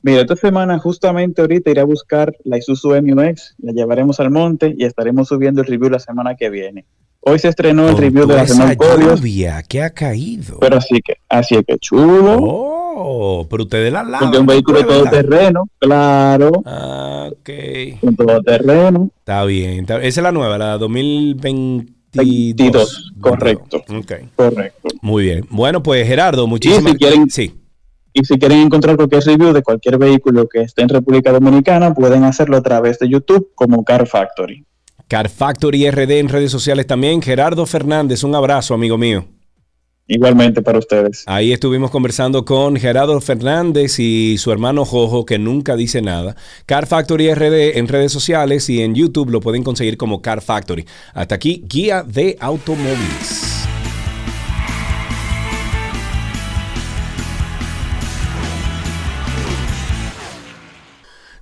Mira, 0.00 0.20
esta 0.20 0.36
semana 0.36 0.78
justamente 0.78 1.40
ahorita 1.40 1.70
iré 1.70 1.80
a 1.80 1.84
buscar 1.84 2.34
la 2.44 2.58
Isuzu 2.58 2.90
MUX, 3.02 3.54
la 3.58 3.72
llevaremos 3.72 4.20
al 4.20 4.30
monte 4.30 4.74
y 4.76 4.84
estaremos 4.84 5.28
subiendo 5.28 5.62
el 5.62 5.66
review 5.66 5.88
la 5.88 5.98
semana 5.98 6.36
que 6.36 6.50
viene. 6.50 6.84
Hoy 7.26 7.38
se 7.38 7.48
estrenó 7.48 7.88
el 7.88 7.96
review 7.96 8.26
de 8.26 8.34
la 8.36 8.44
Renault 8.44 8.82
lluvia 9.18 9.62
que 9.62 9.82
ha 9.82 9.90
caído. 9.90 10.58
pero 10.60 10.76
así 10.76 11.00
que, 11.02 11.14
así 11.28 11.54
es 11.54 11.62
que 11.66 11.78
chulo. 11.78 12.36
Oh, 12.96 13.46
pero 13.48 13.62
ustedes 13.64 13.92
la 13.92 14.02
lavan. 14.04 14.20
porque 14.20 14.38
un 14.38 14.46
vehículo 14.46 14.80
¿no? 14.82 14.86
¿verdad? 14.86 14.98
todoterreno, 15.10 15.64
claro. 15.78 16.50
Ah, 16.66 17.28
ok. 17.32 17.50
Un 18.02 18.16
todoterreno. 18.16 19.10
Está 19.18 19.44
bien. 19.46 19.80
está- 19.80 19.96
Esa 20.02 20.20
es 20.20 20.22
la 20.22 20.32
nueva, 20.32 20.58
la 20.58 20.76
2022. 20.78 21.94
22, 22.14 23.12
correcto. 23.20 23.78
Ok. 23.88 24.12
Correcto. 24.36 24.88
Muy 25.02 25.24
bien. 25.24 25.46
Bueno, 25.50 25.82
pues 25.82 26.06
Gerardo, 26.06 26.46
muchísimas 26.46 26.92
si 26.92 26.98
quieren- 26.98 27.30
Sí. 27.30 27.54
Y 28.12 28.24
si 28.24 28.38
quieren 28.38 28.58
encontrar 28.60 28.94
cualquier 28.94 29.24
review 29.24 29.52
de 29.52 29.62
cualquier 29.62 29.98
vehículo 29.98 30.46
que 30.48 30.60
esté 30.60 30.82
en 30.82 30.88
República 30.90 31.32
Dominicana, 31.32 31.92
pueden 31.94 32.22
hacerlo 32.22 32.56
a 32.56 32.62
través 32.62 33.00
de 33.00 33.08
YouTube 33.08 33.48
como 33.56 33.82
Car 33.82 34.06
Factory. 34.06 34.64
Car 35.08 35.28
Factory 35.28 35.90
RD 35.90 36.18
en 36.18 36.28
redes 36.28 36.50
sociales 36.50 36.86
también. 36.86 37.22
Gerardo 37.22 37.66
Fernández, 37.66 38.24
un 38.24 38.34
abrazo, 38.34 38.74
amigo 38.74 38.96
mío. 38.98 39.26
Igualmente 40.06 40.60
para 40.60 40.78
ustedes. 40.78 41.24
Ahí 41.26 41.52
estuvimos 41.52 41.90
conversando 41.90 42.44
con 42.44 42.76
Gerardo 42.76 43.18
Fernández 43.22 43.98
y 43.98 44.36
su 44.36 44.52
hermano 44.52 44.84
Jojo, 44.84 45.24
que 45.24 45.38
nunca 45.38 45.76
dice 45.76 46.02
nada. 46.02 46.36
Car 46.66 46.86
Factory 46.86 47.32
RD 47.32 47.78
en 47.78 47.88
redes 47.88 48.12
sociales 48.12 48.68
y 48.68 48.82
en 48.82 48.94
YouTube 48.94 49.30
lo 49.30 49.40
pueden 49.40 49.62
conseguir 49.62 49.96
como 49.96 50.20
Car 50.20 50.42
Factory. 50.42 50.84
Hasta 51.14 51.34
aquí, 51.34 51.64
guía 51.66 52.02
de 52.02 52.36
automóviles. 52.38 53.53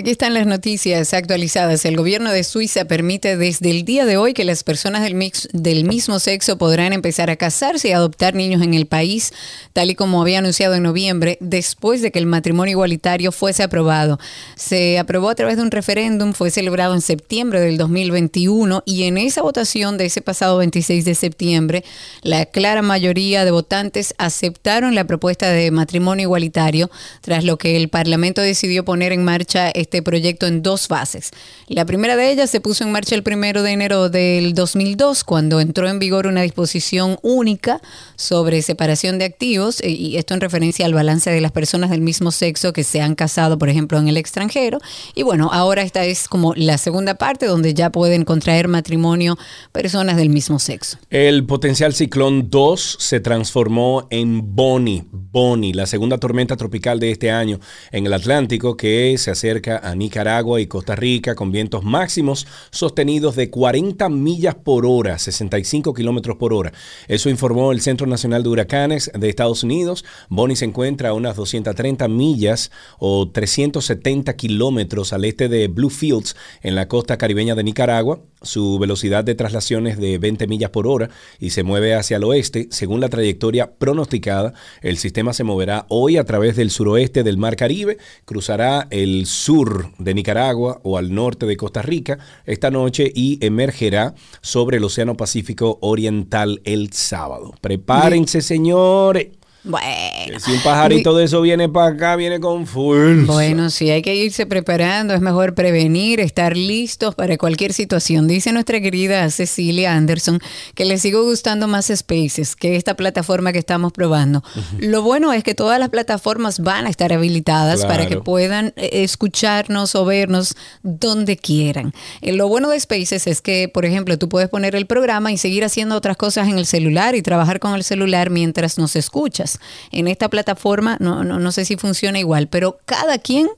Aquí 0.00 0.12
están 0.12 0.32
las 0.32 0.46
noticias 0.46 1.12
actualizadas. 1.12 1.84
El 1.84 1.94
gobierno 1.98 2.32
de 2.32 2.42
Suiza 2.42 2.86
permite 2.86 3.36
desde 3.36 3.70
el 3.70 3.84
día 3.84 4.06
de 4.06 4.16
hoy 4.16 4.32
que 4.32 4.46
las 4.46 4.64
personas 4.64 5.02
del, 5.02 5.14
mix- 5.14 5.46
del 5.52 5.84
mismo 5.84 6.18
sexo 6.20 6.56
podrán 6.56 6.94
empezar 6.94 7.28
a 7.28 7.36
casarse 7.36 7.88
y 7.88 7.92
adoptar 7.92 8.34
niños 8.34 8.62
en 8.62 8.72
el 8.72 8.86
país, 8.86 9.34
tal 9.74 9.90
y 9.90 9.94
como 9.94 10.22
había 10.22 10.38
anunciado 10.38 10.74
en 10.74 10.84
noviembre, 10.84 11.36
después 11.42 12.00
de 12.00 12.10
que 12.10 12.18
el 12.18 12.24
matrimonio 12.24 12.70
igualitario 12.70 13.30
fuese 13.30 13.62
aprobado. 13.62 14.18
Se 14.56 14.98
aprobó 14.98 15.28
a 15.28 15.34
través 15.34 15.58
de 15.58 15.64
un 15.64 15.70
referéndum, 15.70 16.32
fue 16.32 16.50
celebrado 16.50 16.94
en 16.94 17.02
septiembre 17.02 17.60
del 17.60 17.76
2021 17.76 18.82
y 18.86 19.02
en 19.02 19.18
esa 19.18 19.42
votación 19.42 19.98
de 19.98 20.06
ese 20.06 20.22
pasado 20.22 20.56
26 20.56 21.04
de 21.04 21.14
septiembre, 21.14 21.84
la 22.22 22.46
clara 22.46 22.80
mayoría 22.80 23.44
de 23.44 23.50
votantes 23.50 24.14
aceptaron 24.16 24.94
la 24.94 25.04
propuesta 25.04 25.50
de 25.50 25.70
matrimonio 25.70 26.22
igualitario, 26.22 26.90
tras 27.20 27.44
lo 27.44 27.58
que 27.58 27.76
el 27.76 27.90
Parlamento 27.90 28.40
decidió 28.40 28.82
poner 28.82 29.12
en 29.12 29.24
marcha 29.24 29.68
este 29.68 29.89
proyecto 30.00 30.46
en 30.46 30.62
dos 30.62 30.86
fases. 30.86 31.30
La 31.66 31.84
primera 31.84 32.16
de 32.16 32.30
ellas 32.30 32.50
se 32.50 32.60
puso 32.60 32.84
en 32.84 32.92
marcha 32.92 33.14
el 33.14 33.22
primero 33.22 33.62
de 33.62 33.72
enero 33.72 34.08
del 34.08 34.54
2002, 34.54 35.24
cuando 35.24 35.60
entró 35.60 35.88
en 35.88 35.98
vigor 35.98 36.26
una 36.26 36.42
disposición 36.42 37.18
única 37.22 37.80
sobre 38.16 38.62
separación 38.62 39.18
de 39.18 39.24
activos, 39.24 39.80
eh, 39.80 39.90
y 39.90 40.16
esto 40.16 40.34
en 40.34 40.40
referencia 40.40 40.86
al 40.86 40.94
balance 40.94 41.30
de 41.30 41.40
las 41.40 41.52
personas 41.52 41.90
del 41.90 42.00
mismo 42.00 42.30
sexo 42.30 42.72
que 42.72 42.84
se 42.84 43.00
han 43.00 43.14
casado, 43.14 43.58
por 43.58 43.68
ejemplo, 43.68 43.98
en 43.98 44.08
el 44.08 44.16
extranjero. 44.16 44.78
Y 45.14 45.24
bueno, 45.24 45.50
ahora 45.52 45.82
esta 45.82 46.04
es 46.04 46.28
como 46.28 46.54
la 46.54 46.78
segunda 46.78 47.14
parte 47.14 47.46
donde 47.46 47.74
ya 47.74 47.90
pueden 47.90 48.24
contraer 48.24 48.68
matrimonio 48.68 49.36
personas 49.72 50.16
del 50.16 50.28
mismo 50.28 50.58
sexo. 50.58 50.98
El 51.10 51.44
potencial 51.44 51.94
ciclón 51.94 52.50
2 52.50 52.96
se 53.00 53.20
transformó 53.20 54.06
en 54.10 54.54
Bonnie, 54.54 55.04
Bonnie, 55.10 55.74
la 55.74 55.86
segunda 55.86 56.18
tormenta 56.18 56.56
tropical 56.56 57.00
de 57.00 57.10
este 57.10 57.30
año 57.30 57.60
en 57.92 58.06
el 58.06 58.12
Atlántico 58.12 58.76
que 58.76 59.16
se 59.18 59.30
acerca 59.30 59.79
a 59.82 59.94
Nicaragua 59.94 60.60
y 60.60 60.66
Costa 60.66 60.96
Rica 60.96 61.34
con 61.34 61.52
vientos 61.52 61.84
máximos 61.84 62.46
sostenidos 62.70 63.36
de 63.36 63.50
40 63.50 64.08
millas 64.08 64.54
por 64.54 64.86
hora, 64.86 65.18
65 65.18 65.94
kilómetros 65.94 66.36
por 66.36 66.52
hora. 66.52 66.72
Eso 67.08 67.30
informó 67.30 67.72
el 67.72 67.80
Centro 67.80 68.06
Nacional 68.06 68.42
de 68.42 68.48
Huracanes 68.48 69.10
de 69.14 69.28
Estados 69.28 69.62
Unidos. 69.62 70.04
Bonnie 70.28 70.56
se 70.56 70.64
encuentra 70.64 71.10
a 71.10 71.14
unas 71.14 71.36
230 71.36 72.08
millas 72.08 72.70
o 72.98 73.30
370 73.30 74.34
kilómetros 74.36 75.12
al 75.12 75.24
este 75.24 75.48
de 75.48 75.68
Bluefields, 75.68 76.36
en 76.62 76.74
la 76.74 76.88
costa 76.88 77.18
caribeña 77.18 77.54
de 77.54 77.64
Nicaragua. 77.64 78.20
Su 78.42 78.78
velocidad 78.78 79.22
de 79.22 79.34
traslación 79.34 79.86
es 79.86 79.98
de 79.98 80.16
20 80.16 80.46
millas 80.46 80.70
por 80.70 80.86
hora 80.86 81.10
y 81.38 81.50
se 81.50 81.62
mueve 81.62 81.94
hacia 81.94 82.16
el 82.16 82.24
oeste. 82.24 82.68
Según 82.70 83.00
la 83.00 83.10
trayectoria 83.10 83.74
pronosticada, 83.76 84.54
el 84.80 84.96
sistema 84.96 85.34
se 85.34 85.44
moverá 85.44 85.84
hoy 85.88 86.16
a 86.16 86.24
través 86.24 86.56
del 86.56 86.70
suroeste 86.70 87.22
del 87.22 87.36
Mar 87.36 87.56
Caribe, 87.56 87.98
cruzará 88.24 88.86
el 88.90 89.26
sur 89.26 89.69
de 89.98 90.14
Nicaragua 90.14 90.80
o 90.82 90.98
al 90.98 91.14
norte 91.14 91.46
de 91.46 91.56
Costa 91.56 91.82
Rica 91.82 92.18
esta 92.44 92.70
noche 92.70 93.10
y 93.14 93.44
emergerá 93.44 94.14
sobre 94.40 94.78
el 94.78 94.84
Océano 94.84 95.16
Pacífico 95.16 95.78
Oriental 95.80 96.60
el 96.64 96.92
sábado. 96.92 97.52
Prepárense, 97.60 98.42
señores. 98.42 99.39
Bueno. 99.62 100.40
Si 100.40 100.52
un 100.52 100.60
pajarito 100.60 101.14
de 101.14 101.24
eso 101.24 101.40
viene 101.42 101.68
para 101.68 101.94
acá, 101.94 102.16
viene 102.16 102.40
con 102.40 102.66
fuerza. 102.66 103.30
Bueno, 103.30 103.68
sí, 103.68 103.90
hay 103.90 104.00
que 104.00 104.14
irse 104.14 104.46
preparando, 104.46 105.12
es 105.12 105.20
mejor 105.20 105.54
prevenir, 105.54 106.20
estar 106.20 106.56
listos 106.56 107.14
para 107.14 107.36
cualquier 107.36 107.72
situación. 107.72 108.26
Dice 108.26 108.52
nuestra 108.52 108.80
querida 108.80 109.28
Cecilia 109.30 109.94
Anderson 109.94 110.40
que 110.74 110.84
le 110.84 110.98
sigo 110.98 111.24
gustando 111.24 111.68
más 111.68 111.92
Spaces 111.94 112.56
que 112.56 112.76
esta 112.76 112.94
plataforma 112.94 113.52
que 113.52 113.58
estamos 113.58 113.92
probando. 113.92 114.42
Lo 114.78 115.02
bueno 115.02 115.32
es 115.32 115.44
que 115.44 115.54
todas 115.54 115.78
las 115.78 115.90
plataformas 115.90 116.60
van 116.60 116.86
a 116.86 116.90
estar 116.90 117.12
habilitadas 117.12 117.84
para 117.84 118.06
que 118.06 118.16
puedan 118.16 118.72
eh, 118.76 119.02
escucharnos 119.02 119.94
o 119.94 120.04
vernos 120.04 120.56
donde 120.82 121.36
quieran. 121.36 121.92
Eh, 122.22 122.32
Lo 122.32 122.48
bueno 122.48 122.70
de 122.70 122.80
Spaces 122.80 123.26
es 123.26 123.42
que, 123.42 123.68
por 123.68 123.84
ejemplo, 123.84 124.18
tú 124.18 124.28
puedes 124.28 124.48
poner 124.48 124.74
el 124.74 124.86
programa 124.86 125.32
y 125.32 125.36
seguir 125.36 125.64
haciendo 125.64 125.96
otras 125.96 126.16
cosas 126.16 126.48
en 126.48 126.58
el 126.58 126.66
celular 126.66 127.14
y 127.14 127.22
trabajar 127.22 127.60
con 127.60 127.74
el 127.74 127.84
celular 127.84 128.30
mientras 128.30 128.78
nos 128.78 128.96
escuchas. 128.96 129.49
En 129.90 130.06
esta 130.08 130.28
plataforma 130.28 130.96
no, 131.00 131.24
no, 131.24 131.38
no 131.38 131.52
sé 131.52 131.64
si 131.64 131.76
funciona 131.76 132.18
igual, 132.18 132.48
pero 132.48 132.78
cada 132.84 133.18
quien 133.18 133.48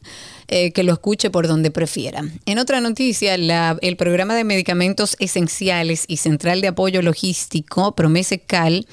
eh, 0.55 0.71
que 0.73 0.83
lo 0.83 0.93
escuche 0.93 1.31
por 1.31 1.49
donde 1.49 1.71
prefiera. 1.71 2.23
En 2.45 2.59
otra 2.59 2.83
noticia, 2.83 3.35
el 3.35 3.97
programa 3.97 4.37
de 4.37 4.45
medicamentos 4.45 5.17
esenciales 5.19 6.05
y 6.09 6.19
central 6.19 6.61
de 6.61 6.69
apoyo 6.69 7.01
logístico, 7.01 7.95
Promese 7.95 8.39
Cal, 8.39 8.87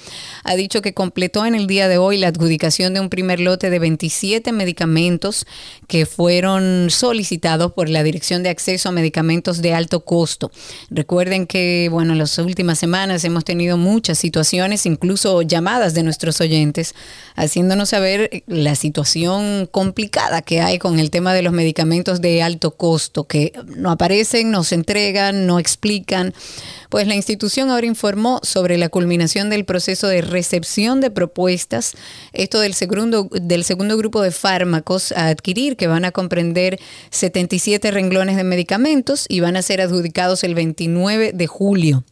ha 0.46 0.56
dicho 0.56 0.82
que 0.82 0.94
completó 0.94 1.46
en 1.46 1.56
el 1.56 1.68
día 1.68 1.90
de 1.90 1.98
hoy 1.98 2.18
la 2.18 2.30
adjudicación 2.30 2.94
de 2.94 3.02
un 3.02 3.10
primer 3.10 3.42
lote 3.42 3.70
de 3.70 3.78
27 3.78 4.54
medicamentos 4.54 5.46
que 5.90 6.06
fueron 6.06 6.90
solicitados 6.92 7.74
por 7.74 7.90
la 7.90 8.04
Dirección 8.04 8.42
de 8.42 8.52
Acceso 8.52 8.88
a 8.88 8.94
Medicamentos 8.94 9.62
de 9.62 9.74
Alto 9.74 10.06
Costo. 10.06 10.52
Recuerden 10.90 11.46
que, 11.46 11.90
bueno, 11.92 12.14
en 12.14 12.20
las 12.20 12.38
últimas 12.38 12.80
semanas 12.80 13.26
hemos 13.26 13.44
tenido 13.44 13.76
muchas 13.76 14.18
situaciones, 14.18 14.86
incluso 14.86 15.42
llamadas 15.42 15.94
de 15.94 16.04
nuestros 16.04 16.40
oyentes, 16.40 16.96
haciéndonos 17.36 17.90
saber 17.90 18.44
la 18.48 18.76
situación 18.76 19.66
complicada 19.66 20.42
que 20.42 20.62
hay 20.62 20.80
con 20.80 21.00
el 21.00 21.10
tema 21.10 21.34
de 21.34 21.42
los 21.42 21.49
medicamentos 21.52 22.22
de 22.22 22.42
alto 22.42 22.72
costo, 22.72 23.26
que 23.26 23.54
no 23.66 23.92
aparecen, 23.92 24.52
no 24.52 24.64
se 24.64 24.76
entregan, 24.76 25.46
no 25.46 25.60
explican. 25.60 26.34
Pues 26.90 27.08
la 27.08 27.16
institución 27.16 27.70
ahora 27.70 27.86
informó 27.86 28.40
sobre 28.44 28.78
la 28.78 28.90
culminación 28.90 29.50
del 29.50 29.66
proceso 29.66 30.08
de 30.08 30.22
recepción 30.22 31.02
de 31.02 31.12
propuestas, 31.12 31.96
esto 32.34 32.60
del 32.60 32.74
segundo, 32.74 33.30
del 33.32 33.64
segundo 33.64 33.98
grupo 33.98 34.22
de 34.22 34.32
fármacos 34.32 35.12
a 35.12 35.28
adquirir, 35.28 35.78
que 35.78 35.88
van 35.88 36.06
a 36.06 36.12
comprender 36.12 36.80
77 37.12 37.92
renglones 37.92 38.36
de 38.36 38.44
medicamentos 38.44 39.26
y 39.30 39.40
van 39.40 39.56
a 39.56 39.62
ser 39.62 39.82
adjudicados 39.82 40.44
el 40.44 40.56
29 40.56 41.32
de 41.34 41.48
julio. 41.48 42.04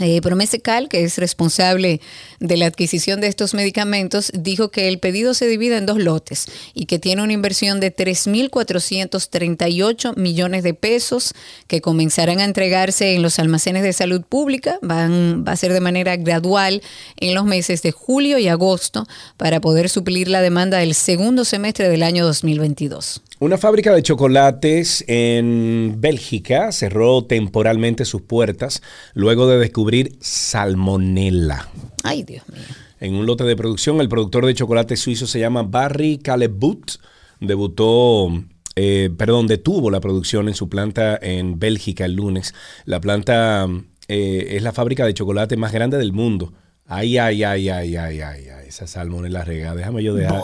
Eh, 0.00 0.20
Promese 0.22 0.60
Cal, 0.60 0.88
que 0.88 1.02
es 1.02 1.18
responsable 1.18 2.00
de 2.38 2.56
la 2.56 2.66
adquisición 2.66 3.20
de 3.20 3.26
estos 3.26 3.52
medicamentos, 3.54 4.30
dijo 4.32 4.70
que 4.70 4.86
el 4.88 5.00
pedido 5.00 5.34
se 5.34 5.48
divide 5.48 5.76
en 5.76 5.86
dos 5.86 5.98
lotes 5.98 6.46
y 6.72 6.86
que 6.86 7.00
tiene 7.00 7.22
una 7.22 7.32
inversión 7.32 7.80
de 7.80 7.92
3.438 7.94 10.16
millones 10.16 10.62
de 10.62 10.74
pesos 10.74 11.34
que 11.66 11.80
comenzarán 11.80 12.38
a 12.38 12.44
entregarse 12.44 13.14
en 13.14 13.22
los 13.22 13.40
almacenes 13.40 13.82
de 13.82 13.92
salud 13.92 14.22
pública. 14.22 14.78
Va 14.82 15.08
a 15.50 15.56
ser 15.56 15.72
de 15.72 15.80
manera 15.80 16.14
gradual 16.16 16.80
en 17.16 17.34
los 17.34 17.44
meses 17.44 17.82
de 17.82 17.90
julio 17.90 18.38
y 18.38 18.46
agosto 18.48 19.08
para 19.36 19.60
poder 19.60 19.88
suplir 19.88 20.28
la 20.28 20.42
demanda 20.42 20.78
del 20.78 20.94
segundo 20.94 21.44
semestre 21.44 21.88
del 21.88 22.04
año 22.04 22.24
2022. 22.24 23.22
Una 23.40 23.56
fábrica 23.56 23.94
de 23.94 24.02
chocolates 24.02 25.04
en 25.06 25.94
Bélgica 25.98 26.72
cerró 26.72 27.24
temporalmente 27.24 28.04
sus 28.04 28.22
puertas 28.22 28.82
luego 29.14 29.46
de 29.46 29.58
descubrir 29.58 29.87
salmonella. 30.20 31.68
Ay, 32.04 32.22
Dios 32.22 32.48
mío. 32.48 32.62
En 33.00 33.14
un 33.14 33.26
lote 33.26 33.44
de 33.44 33.56
producción, 33.56 34.00
el 34.00 34.08
productor 34.08 34.44
de 34.46 34.54
chocolate 34.54 34.96
suizo 34.96 35.26
se 35.26 35.38
llama 35.38 35.62
Barry 35.62 36.18
Calebut. 36.18 36.92
Debutó, 37.40 38.28
eh, 38.74 39.10
perdón, 39.16 39.46
detuvo 39.46 39.90
la 39.90 40.00
producción 40.00 40.48
en 40.48 40.54
su 40.54 40.68
planta 40.68 41.16
en 41.20 41.58
Bélgica 41.58 42.04
el 42.04 42.14
lunes. 42.14 42.54
La 42.84 43.00
planta 43.00 43.68
eh, 44.08 44.48
es 44.50 44.62
la 44.62 44.72
fábrica 44.72 45.06
de 45.06 45.14
chocolate 45.14 45.56
más 45.56 45.72
grande 45.72 45.96
del 45.96 46.12
mundo. 46.12 46.52
Ay, 46.90 47.18
ay, 47.18 47.44
ay, 47.44 47.68
ay, 47.68 47.96
ay, 47.96 48.20
ay, 48.22 48.48
ay, 48.48 48.66
esa 48.66 48.86
salmonella 48.86 49.44
rega. 49.44 49.74
Déjame 49.74 50.02
yo 50.02 50.14
dejar. 50.14 50.40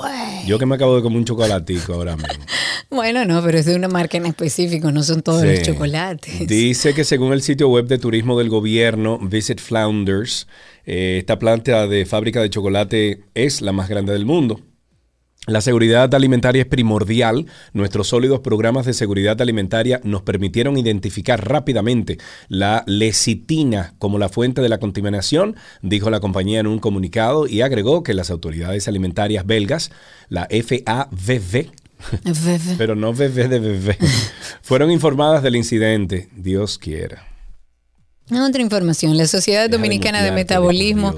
Yo 0.46 0.58
que 0.58 0.66
me 0.66 0.74
acabo 0.74 0.94
de 0.94 1.02
comer 1.02 1.18
un 1.18 1.24
chocolatico 1.24 1.94
ahora 1.94 2.16
mismo. 2.16 2.44
Bueno, 2.90 3.24
no, 3.24 3.42
pero 3.42 3.58
es 3.58 3.64
de 3.66 3.74
una 3.74 3.88
marca 3.88 4.18
en 4.18 4.26
específico, 4.26 4.92
no 4.92 5.02
son 5.02 5.22
todos 5.22 5.42
los 5.42 5.62
chocolates. 5.62 6.46
Dice 6.46 6.94
que 6.94 7.02
según 7.02 7.32
el 7.32 7.42
sitio 7.42 7.68
web 7.68 7.86
de 7.86 7.98
turismo 7.98 8.38
del 8.38 8.50
gobierno, 8.50 9.18
Visit 9.18 9.58
Flounders, 9.58 10.46
eh, 10.86 11.16
esta 11.18 11.40
planta 11.40 11.88
de 11.88 12.06
fábrica 12.06 12.40
de 12.40 12.50
chocolate 12.50 13.24
es 13.34 13.62
la 13.62 13.72
más 13.72 13.88
grande 13.88 14.12
del 14.12 14.26
mundo. 14.26 14.60
La 15.46 15.60
seguridad 15.60 16.14
alimentaria 16.14 16.62
es 16.62 16.68
primordial. 16.68 17.46
Nuestros 17.74 18.08
sólidos 18.08 18.40
programas 18.40 18.86
de 18.86 18.94
seguridad 18.94 19.40
alimentaria 19.42 20.00
nos 20.02 20.22
permitieron 20.22 20.78
identificar 20.78 21.46
rápidamente 21.46 22.16
la 22.48 22.82
lecitina 22.86 23.94
como 23.98 24.18
la 24.18 24.30
fuente 24.30 24.62
de 24.62 24.70
la 24.70 24.78
contaminación, 24.78 25.56
dijo 25.82 26.08
la 26.08 26.20
compañía 26.20 26.60
en 26.60 26.66
un 26.66 26.78
comunicado 26.78 27.46
y 27.46 27.60
agregó 27.60 28.02
que 28.02 28.14
las 28.14 28.30
autoridades 28.30 28.88
alimentarias 28.88 29.44
belgas, 29.44 29.90
la 30.30 30.48
FAVV, 30.50 31.70
pero 32.78 32.94
no 32.94 33.12
bebé 33.12 33.48
de 33.48 33.58
bebé, 33.58 33.98
fueron 34.62 34.90
informadas 34.90 35.42
del 35.42 35.56
incidente. 35.56 36.30
Dios 36.34 36.78
quiera. 36.78 37.26
Otra 38.30 38.62
información, 38.62 39.18
la 39.18 39.26
Sociedad 39.26 39.68
Dominicana 39.68 40.22
de 40.22 40.32
Metabolismo 40.32 41.14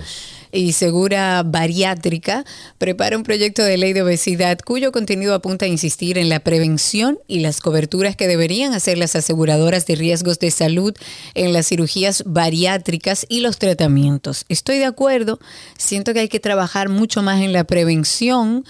y 0.57 0.73
Segura 0.73 1.43
Bariátrica 1.45 2.45
prepara 2.79 3.17
un 3.17 3.23
proyecto 3.23 3.63
de 3.63 3.77
ley 3.77 3.93
de 3.93 4.03
obesidad 4.03 4.59
cuyo 4.59 4.91
contenido 4.91 5.35
apunta 5.35 5.67
a 5.67 5.69
insistir 5.69 6.17
en 6.19 6.29
la 6.29 6.41
prevención 6.41 7.19
y 7.29 7.41
las 7.41 7.61
coberturas 7.61 8.17
que 8.17 8.27
deberían 8.27 8.73
hacer 8.73 8.97
las 8.97 9.15
aseguradoras 9.15 9.87
de 9.87 9.97
riesgos 9.97 10.39
de 10.39 10.51
salud 10.51 10.95
en 11.35 11.53
las 11.53 11.69
cirugías 11.69 12.25
bariátricas 12.27 13.27
y 13.29 13.41
los 13.41 13.59
tratamientos. 13.59 14.47
Estoy 14.49 14.79
de 14.79 14.87
acuerdo, 14.87 15.39
siento 15.77 16.15
que 16.15 16.21
hay 16.21 16.29
que 16.29 16.41
trabajar 16.41 16.89
mucho 16.89 17.23
más 17.23 17.43
en 17.43 17.53
la 17.53 17.65
prevención. 17.65 18.65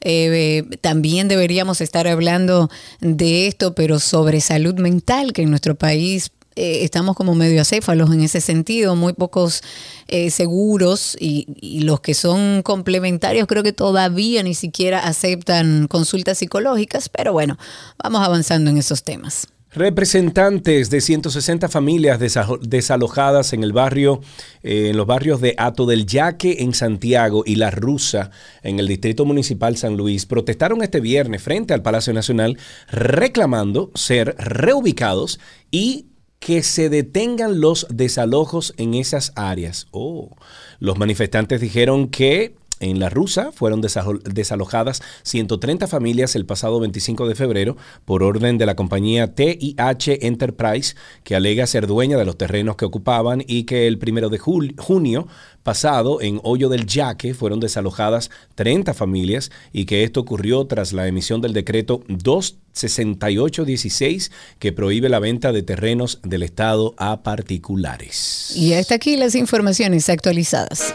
Eh, 0.00 0.64
también 0.80 1.28
deberíamos 1.28 1.80
estar 1.80 2.06
hablando 2.06 2.70
de 3.00 3.46
esto, 3.46 3.74
pero 3.74 3.98
sobre 3.98 4.40
salud 4.40 4.74
mental, 4.74 5.32
que 5.32 5.42
en 5.42 5.50
nuestro 5.50 5.74
país 5.74 6.30
eh, 6.54 6.84
estamos 6.84 7.16
como 7.16 7.34
medio 7.34 7.60
acéfalos 7.62 8.12
en 8.12 8.22
ese 8.22 8.40
sentido, 8.40 8.94
muy 8.96 9.14
pocos 9.14 9.62
eh, 10.08 10.30
seguros 10.30 11.16
y, 11.18 11.80
los 11.82 12.00
que 12.00 12.14
son 12.14 12.62
complementarios 12.62 13.46
creo 13.46 13.62
que 13.62 13.72
todavía 13.72 14.42
ni 14.42 14.54
siquiera 14.54 15.00
aceptan 15.00 15.88
consultas 15.88 16.38
psicológicas, 16.38 17.08
pero 17.08 17.32
bueno, 17.32 17.58
vamos 18.02 18.20
avanzando 18.20 18.70
en 18.70 18.78
esos 18.78 19.02
temas. 19.02 19.48
Representantes 19.74 20.90
de 20.90 21.00
160 21.00 21.66
familias 21.70 22.20
desalojadas 22.60 23.54
en 23.54 23.64
el 23.64 23.72
barrio, 23.72 24.20
eh, 24.62 24.90
en 24.90 24.98
los 24.98 25.06
barrios 25.06 25.40
de 25.40 25.54
Ato 25.56 25.86
del 25.86 26.04
Yaque 26.04 26.58
en 26.60 26.74
Santiago 26.74 27.42
y 27.46 27.54
La 27.54 27.70
Rusa 27.70 28.30
en 28.62 28.78
el 28.78 28.86
Distrito 28.86 29.24
Municipal 29.24 29.78
San 29.78 29.96
Luis 29.96 30.26
protestaron 30.26 30.82
este 30.82 31.00
viernes 31.00 31.42
frente 31.42 31.72
al 31.72 31.80
Palacio 31.80 32.12
Nacional 32.12 32.58
reclamando 32.90 33.90
ser 33.94 34.36
reubicados 34.36 35.40
y 35.70 36.11
que 36.42 36.64
se 36.64 36.88
detengan 36.88 37.60
los 37.60 37.86
desalojos 37.88 38.74
en 38.76 38.94
esas 38.94 39.32
áreas. 39.36 39.86
Oh. 39.92 40.36
Los 40.80 40.98
manifestantes 40.98 41.60
dijeron 41.60 42.08
que 42.08 42.56
en 42.80 42.98
La 42.98 43.08
Rusa 43.10 43.52
fueron 43.52 43.80
desalo- 43.80 44.20
desalojadas 44.24 45.02
130 45.22 45.86
familias 45.86 46.34
el 46.34 46.44
pasado 46.44 46.80
25 46.80 47.28
de 47.28 47.36
febrero 47.36 47.76
por 48.04 48.24
orden 48.24 48.58
de 48.58 48.66
la 48.66 48.74
compañía 48.74 49.36
TIH 49.36 50.26
Enterprise, 50.26 50.96
que 51.22 51.36
alega 51.36 51.64
ser 51.68 51.86
dueña 51.86 52.16
de 52.16 52.24
los 52.24 52.36
terrenos 52.36 52.74
que 52.74 52.86
ocupaban 52.86 53.44
y 53.46 53.62
que 53.62 53.86
el 53.86 53.98
primero 53.98 54.28
de 54.28 54.38
junio 54.38 55.28
pasado 55.62 56.20
en 56.20 56.40
Hoyo 56.42 56.68
del 56.68 56.86
Yaque 56.86 57.34
fueron 57.34 57.60
desalojadas 57.60 58.30
30 58.54 58.94
familias 58.94 59.50
y 59.72 59.84
que 59.86 60.04
esto 60.04 60.20
ocurrió 60.20 60.66
tras 60.66 60.92
la 60.92 61.06
emisión 61.06 61.40
del 61.40 61.52
decreto 61.52 62.02
26816 62.08 64.32
que 64.58 64.72
prohíbe 64.72 65.08
la 65.08 65.18
venta 65.18 65.52
de 65.52 65.62
terrenos 65.62 66.20
del 66.22 66.42
Estado 66.42 66.94
a 66.98 67.22
particulares. 67.22 68.52
Y 68.56 68.74
hasta 68.74 68.96
aquí 68.96 69.16
las 69.16 69.34
informaciones 69.34 70.08
actualizadas. 70.08 70.94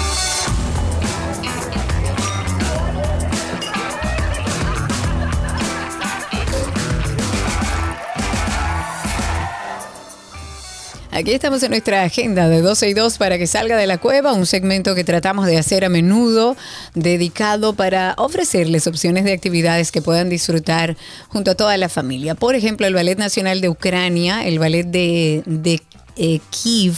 Aquí 11.21 11.33
estamos 11.33 11.61
en 11.61 11.69
nuestra 11.69 12.01
agenda 12.01 12.49
de 12.49 12.61
12 12.61 12.89
y 12.89 12.93
2 12.95 13.19
para 13.19 13.37
que 13.37 13.45
salga 13.45 13.77
de 13.77 13.85
la 13.85 13.99
cueva, 13.99 14.33
un 14.33 14.47
segmento 14.47 14.95
que 14.95 15.03
tratamos 15.03 15.45
de 15.45 15.55
hacer 15.55 15.85
a 15.85 15.89
menudo, 15.89 16.57
dedicado 16.95 17.73
para 17.75 18.15
ofrecerles 18.17 18.87
opciones 18.87 19.23
de 19.23 19.31
actividades 19.31 19.91
que 19.91 20.01
puedan 20.01 20.29
disfrutar 20.29 20.97
junto 21.27 21.51
a 21.51 21.55
toda 21.55 21.77
la 21.77 21.89
familia. 21.89 22.33
Por 22.33 22.55
ejemplo, 22.55 22.87
el 22.87 22.95
Ballet 22.95 23.19
Nacional 23.19 23.61
de 23.61 23.69
Ucrania, 23.69 24.43
el 24.47 24.57
Ballet 24.57 24.87
de, 24.87 25.43
de 25.45 25.79
eh, 26.15 26.39
Kiev, 26.49 26.95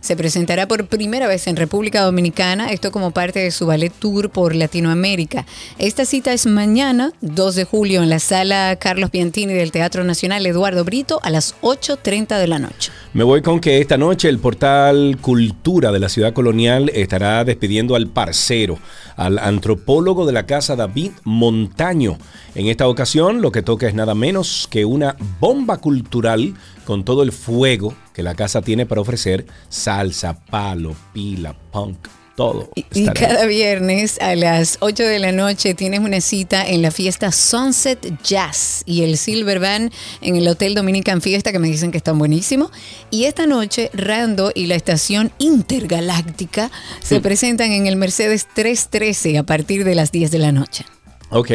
se 0.00 0.16
presentará 0.16 0.68
por 0.68 0.86
primera 0.86 1.26
vez 1.26 1.46
en 1.46 1.56
República 1.56 2.02
Dominicana, 2.02 2.70
esto 2.70 2.92
como 2.92 3.10
parte 3.10 3.40
de 3.40 3.50
su 3.50 3.66
ballet 3.66 3.92
tour 3.92 4.30
por 4.30 4.54
Latinoamérica. 4.54 5.46
Esta 5.78 6.04
cita 6.04 6.32
es 6.32 6.46
mañana, 6.46 7.12
2 7.22 7.54
de 7.54 7.64
julio, 7.64 8.02
en 8.02 8.10
la 8.10 8.18
sala 8.18 8.76
Carlos 8.76 9.10
Piantini 9.10 9.54
del 9.54 9.72
Teatro 9.72 10.04
Nacional 10.04 10.44
Eduardo 10.46 10.84
Brito 10.84 11.20
a 11.22 11.30
las 11.30 11.54
8.30 11.62 12.38
de 12.38 12.46
la 12.46 12.58
noche. 12.58 12.92
Me 13.14 13.24
voy 13.24 13.42
con 13.42 13.60
que 13.60 13.80
esta 13.80 13.96
noche 13.96 14.28
el 14.28 14.38
portal 14.38 15.18
Cultura 15.20 15.92
de 15.92 16.00
la 16.00 16.08
Ciudad 16.08 16.32
Colonial 16.32 16.90
estará 16.94 17.44
despidiendo 17.44 17.94
al 17.94 18.08
parcero, 18.08 18.78
al 19.16 19.38
antropólogo 19.38 20.26
de 20.26 20.32
la 20.32 20.46
casa 20.46 20.76
David 20.76 21.12
Montaño. 21.22 22.18
En 22.54 22.66
esta 22.66 22.88
ocasión 22.88 23.40
lo 23.40 23.52
que 23.52 23.62
toca 23.62 23.86
es 23.86 23.94
nada 23.94 24.14
menos 24.14 24.68
que 24.70 24.84
una 24.84 25.16
bomba 25.40 25.78
cultural 25.78 26.54
con 26.84 27.04
todo 27.04 27.22
el 27.22 27.32
fuego 27.32 27.94
que 28.14 28.22
la 28.22 28.34
casa 28.34 28.62
tiene 28.62 28.86
para 28.86 29.02
ofrecer, 29.02 29.44
salsa, 29.68 30.38
palo, 30.46 30.96
pila, 31.12 31.54
punk, 31.72 31.98
todo. 32.36 32.70
Y 32.94 33.06
cada 33.06 33.44
viernes 33.46 34.20
a 34.20 34.34
las 34.34 34.78
8 34.80 35.02
de 35.04 35.18
la 35.18 35.30
noche 35.32 35.74
tienes 35.74 36.00
una 36.00 36.20
cita 36.20 36.66
en 36.66 36.80
la 36.82 36.90
fiesta 36.90 37.30
Sunset 37.30 38.20
Jazz 38.24 38.82
y 38.86 39.02
el 39.02 39.16
Silver 39.18 39.60
Band 39.60 39.92
en 40.20 40.34
el 40.36 40.48
Hotel 40.48 40.74
Dominican 40.74 41.20
Fiesta 41.20 41.52
que 41.52 41.58
me 41.60 41.68
dicen 41.68 41.90
que 41.92 41.98
están 41.98 42.18
buenísimos. 42.18 42.70
Y 43.10 43.24
esta 43.24 43.46
noche 43.46 43.90
Rando 43.92 44.50
y 44.54 44.66
la 44.66 44.74
estación 44.74 45.30
intergaláctica 45.38 46.70
se 47.00 47.18
Mm. 47.18 47.22
presentan 47.22 47.72
en 47.72 47.86
el 47.86 47.96
Mercedes 47.96 48.46
313 48.54 49.38
a 49.38 49.42
partir 49.42 49.84
de 49.84 49.94
las 49.94 50.10
10 50.12 50.30
de 50.30 50.38
la 50.38 50.52
noche. 50.52 50.84
Ok, 51.30 51.50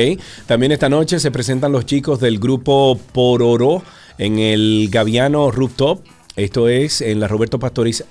también 0.45 0.72
esta 0.72 0.90
noche 0.90 1.19
se 1.19 1.31
presentan 1.31 1.72
los 1.72 1.86
chicos 1.86 2.19
del 2.19 2.38
grupo 2.40 2.99
Pororo 3.14 3.81
en 4.18 4.40
el 4.40 4.88
Gaviano 4.91 5.52
Rooftop. 5.52 6.06
Esto 6.39 6.69
es 6.69 7.01
en 7.01 7.19
la 7.19 7.27
Roberto 7.27 7.59
Pastoriza. 7.59 8.05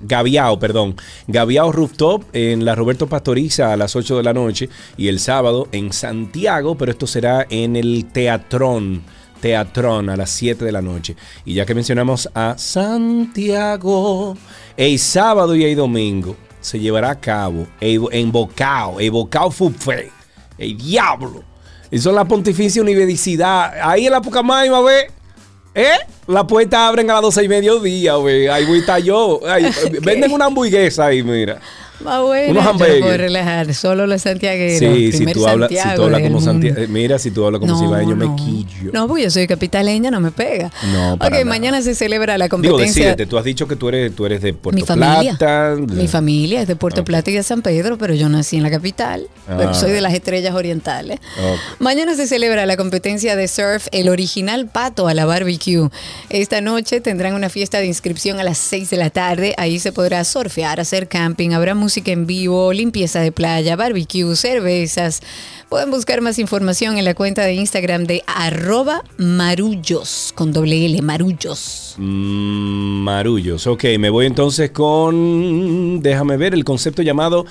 Gaviao, 0.00 0.58
perdón. 0.58 0.96
Gaviao 1.28 1.70
Rooftop 1.70 2.24
en 2.32 2.64
la 2.64 2.74
Roberto 2.74 3.06
Pastoriza 3.06 3.72
a 3.72 3.76
las 3.76 3.94
8 3.94 4.16
de 4.16 4.22
la 4.22 4.32
noche 4.32 4.68
y 4.96 5.08
el 5.08 5.20
sábado 5.20 5.68
en 5.70 5.92
Santiago, 5.92 6.76
pero 6.76 6.92
esto 6.92 7.06
será 7.06 7.46
en 7.50 7.76
el 7.76 8.06
Teatrón. 8.06 9.02
Teatrón 9.40 10.08
a 10.08 10.16
las 10.16 10.30
7 10.30 10.64
de 10.64 10.72
la 10.72 10.82
noche. 10.82 11.14
Y 11.44 11.54
ya 11.54 11.66
que 11.66 11.74
mencionamos 11.74 12.28
a 12.34 12.56
Santiago, 12.56 14.36
el 14.76 14.98
sábado 14.98 15.54
y 15.54 15.64
el 15.64 15.76
domingo 15.76 16.36
se 16.60 16.78
llevará 16.78 17.10
a 17.10 17.20
cabo 17.20 17.66
en 17.80 18.32
Bocao, 18.32 18.98
el 18.98 19.10
Bocao 19.10 19.50
Fair. 19.50 20.10
El 20.56 20.78
diablo. 20.78 21.44
Eso 21.90 22.08
es 22.08 22.16
la 22.16 22.24
Pontificia 22.24 22.80
Universidad. 22.80 23.74
Ahí 23.82 24.06
en 24.06 24.12
la 24.12 24.22
Pucamaima, 24.22 24.80
ve. 24.80 25.21
¿Eh? 25.74 25.98
La 26.26 26.46
puerta 26.46 26.86
abren 26.86 27.10
a 27.10 27.14
las 27.14 27.22
12 27.22 27.44
y 27.44 27.48
mediodía, 27.48 28.16
ve. 28.18 28.50
Ahí 28.50 28.66
voy 28.66 28.78
a 28.78 28.80
estar 28.80 29.02
yo. 29.02 29.40
Ahí, 29.46 29.70
Venden 30.02 30.32
una 30.32 30.46
hamburguesa 30.46 31.06
ahí, 31.06 31.22
mira. 31.22 31.60
Va 32.06 32.20
bueno, 32.22 32.50
Unos 32.52 32.64
yo 32.64 32.70
hamburgues. 32.70 33.00
puedo 33.00 33.16
relajar, 33.16 33.74
solo 33.74 34.06
los 34.06 34.22
santiagueros. 34.22 34.78
Sí, 34.78 35.12
si 35.12 35.26
tú 35.26 35.46
hablas, 35.46 35.70
si 35.70 35.76
tú 35.94 36.02
hablas 36.02 36.20
como 36.22 36.34
mundo. 36.40 36.40
Santiago. 36.52 36.80
Mira, 36.88 37.18
si 37.18 37.30
tú 37.30 37.44
hablas 37.46 37.60
como 37.60 37.72
No, 37.72 37.78
cibaeño, 37.80 38.16
me 38.16 38.26
no. 38.26 38.36
quillo. 38.36 38.90
No, 38.92 39.06
porque 39.08 39.24
yo 39.24 39.30
soy 39.30 39.46
capitaleña, 39.46 40.10
no 40.10 40.20
me 40.20 40.30
pega. 40.32 40.70
No, 40.92 41.16
para 41.16 41.28
ok, 41.28 41.32
nada. 41.32 41.44
mañana 41.44 41.82
se 41.82 41.94
celebra 41.94 42.36
la 42.38 42.46
Digo, 42.46 42.56
competencia. 42.56 42.86
decídete, 43.04 43.26
tú 43.26 43.38
has 43.38 43.44
dicho 43.44 43.68
que 43.68 43.76
tú 43.76 43.88
eres, 43.88 44.14
tú 44.14 44.26
eres 44.26 44.42
de 44.42 44.52
Puerto 44.54 44.80
Mi 44.80 44.86
familia. 44.86 45.36
Plata. 45.38 45.76
Mi 45.78 46.08
familia 46.08 46.62
es 46.62 46.68
de 46.68 46.76
Puerto 46.76 47.02
Ok. 47.02 47.06
Plata 47.06 47.30
y 47.30 47.34
de 47.34 47.42
San 47.42 47.62
Pedro, 47.62 47.98
pero 47.98 48.14
yo 48.14 48.28
nací 48.28 48.56
en 48.56 48.62
la 48.64 48.70
capital. 48.70 49.28
pero 49.46 49.70
Ah. 49.70 49.74
soy 49.74 49.90
de 49.90 50.00
las 50.00 50.14
estrellas 50.14 50.54
orientales. 50.54 51.18
Ok. 51.38 51.58
Mañana 51.80 52.14
se 52.14 52.26
celebra 52.26 52.64
la 52.66 52.76
competencia 52.76 53.36
de 53.36 53.46
surf 53.48 53.86
El 53.92 54.08
Original 54.08 54.66
Pato 54.66 55.08
a 55.08 55.14
la 55.14 55.24
Barbecue. 55.26 55.88
Esta 56.30 56.60
noche 56.60 57.00
tendrán 57.00 57.34
una 57.34 57.48
fiesta 57.48 57.78
de 57.78 57.86
inscripción 57.86 58.40
a 58.40 58.44
las 58.44 58.58
6 58.58 58.90
de 58.90 58.96
la 58.96 59.10
tarde. 59.10 59.54
Ahí 59.58 59.78
se 59.78 59.92
podrá 59.92 60.24
surfear, 60.24 60.80
hacer 60.80 61.06
camping, 61.08 61.50
habrá 61.50 61.74
música 61.74 61.91
en 61.96 62.26
vivo, 62.26 62.72
limpieza 62.72 63.20
de 63.20 63.32
playa, 63.32 63.76
barbecue, 63.76 64.34
cervezas. 64.36 65.20
Pueden 65.68 65.90
buscar 65.90 66.20
más 66.20 66.38
información 66.38 66.98
en 66.98 67.04
la 67.04 67.14
cuenta 67.14 67.44
de 67.44 67.54
Instagram 67.54 68.04
de 68.04 68.22
arroba 68.26 69.04
marullos, 69.18 70.32
con 70.34 70.52
doble 70.52 70.86
L, 70.86 71.02
marullos. 71.02 71.94
Mm, 71.98 73.02
marullos. 73.02 73.66
Ok, 73.66 73.84
me 73.98 74.10
voy 74.10 74.26
entonces 74.26 74.70
con. 74.70 76.00
Déjame 76.00 76.36
ver 76.36 76.54
el 76.54 76.64
concepto 76.64 77.02
llamado 77.02 77.46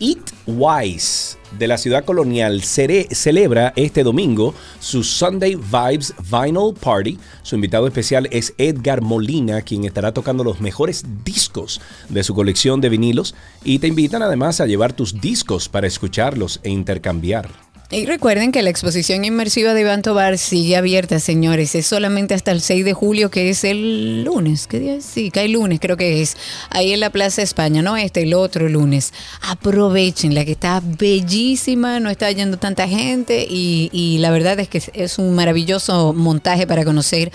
Eat 0.00 0.18
Wise 0.46 1.38
de 1.58 1.66
la 1.68 1.78
ciudad 1.78 2.04
colonial. 2.04 2.62
Cere- 2.62 3.08
celebra 3.14 3.72
este 3.76 4.02
domingo 4.02 4.54
su 4.80 5.02
Sunday 5.02 5.56
Vibes 5.56 6.14
Vinyl 6.30 6.74
Party. 6.80 7.18
Su 7.42 7.54
invitado 7.54 7.86
especial 7.86 8.28
es 8.30 8.54
Edgar 8.58 9.02
Molina, 9.02 9.62
quien 9.62 9.84
estará 9.84 10.12
tocando 10.12 10.44
los 10.44 10.60
mejores 10.60 11.04
discos 11.24 11.80
de 12.08 12.24
su 12.24 12.34
colección 12.34 12.80
de 12.80 12.88
vinilos. 12.88 13.34
Y 13.64 13.78
te 13.78 13.86
invitan 13.86 14.22
además 14.22 14.60
a 14.60 14.66
llevar 14.66 14.92
tus 14.92 15.20
discos 15.20 15.68
para 15.68 15.86
escucharlos 15.86 16.60
e 16.62 16.70
intercambiar. 16.70 17.65
Y 17.88 18.04
recuerden 18.04 18.50
que 18.50 18.62
la 18.62 18.70
exposición 18.70 19.24
inmersiva 19.24 19.72
de 19.72 19.82
Iván 19.82 20.02
Tobar 20.02 20.38
sigue 20.38 20.76
abierta, 20.76 21.20
señores. 21.20 21.76
Es 21.76 21.86
solamente 21.86 22.34
hasta 22.34 22.50
el 22.50 22.60
6 22.60 22.84
de 22.84 22.92
julio, 22.94 23.30
que 23.30 23.48
es 23.48 23.62
el 23.62 24.24
lunes. 24.24 24.66
¿Qué 24.66 24.80
día? 24.80 25.00
Sí, 25.00 25.30
cae 25.30 25.48
lunes, 25.48 25.78
creo 25.78 25.96
que 25.96 26.20
es. 26.20 26.36
Ahí 26.70 26.92
en 26.92 26.98
la 26.98 27.10
Plaza 27.10 27.42
España, 27.42 27.82
no 27.82 27.96
este, 27.96 28.22
el 28.22 28.34
otro 28.34 28.68
lunes. 28.68 29.12
Aprovechenla, 29.40 30.44
que 30.44 30.50
está 30.50 30.82
bellísima, 30.84 32.00
no 32.00 32.10
está 32.10 32.28
yendo 32.32 32.56
tanta 32.56 32.88
gente. 32.88 33.46
Y, 33.48 33.88
y 33.92 34.18
la 34.18 34.32
verdad 34.32 34.58
es 34.58 34.68
que 34.68 34.82
es 34.92 35.18
un 35.20 35.36
maravilloso 35.36 36.12
montaje 36.12 36.66
para 36.66 36.84
conocer 36.84 37.30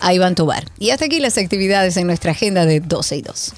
a 0.00 0.12
Iván 0.12 0.34
Tobar. 0.34 0.66
Y 0.78 0.90
hasta 0.90 1.06
aquí 1.06 1.18
las 1.18 1.38
actividades 1.38 1.96
en 1.96 2.06
nuestra 2.06 2.32
agenda 2.32 2.66
de 2.66 2.80
12 2.80 3.16
y 3.16 3.22
2. 3.22 3.54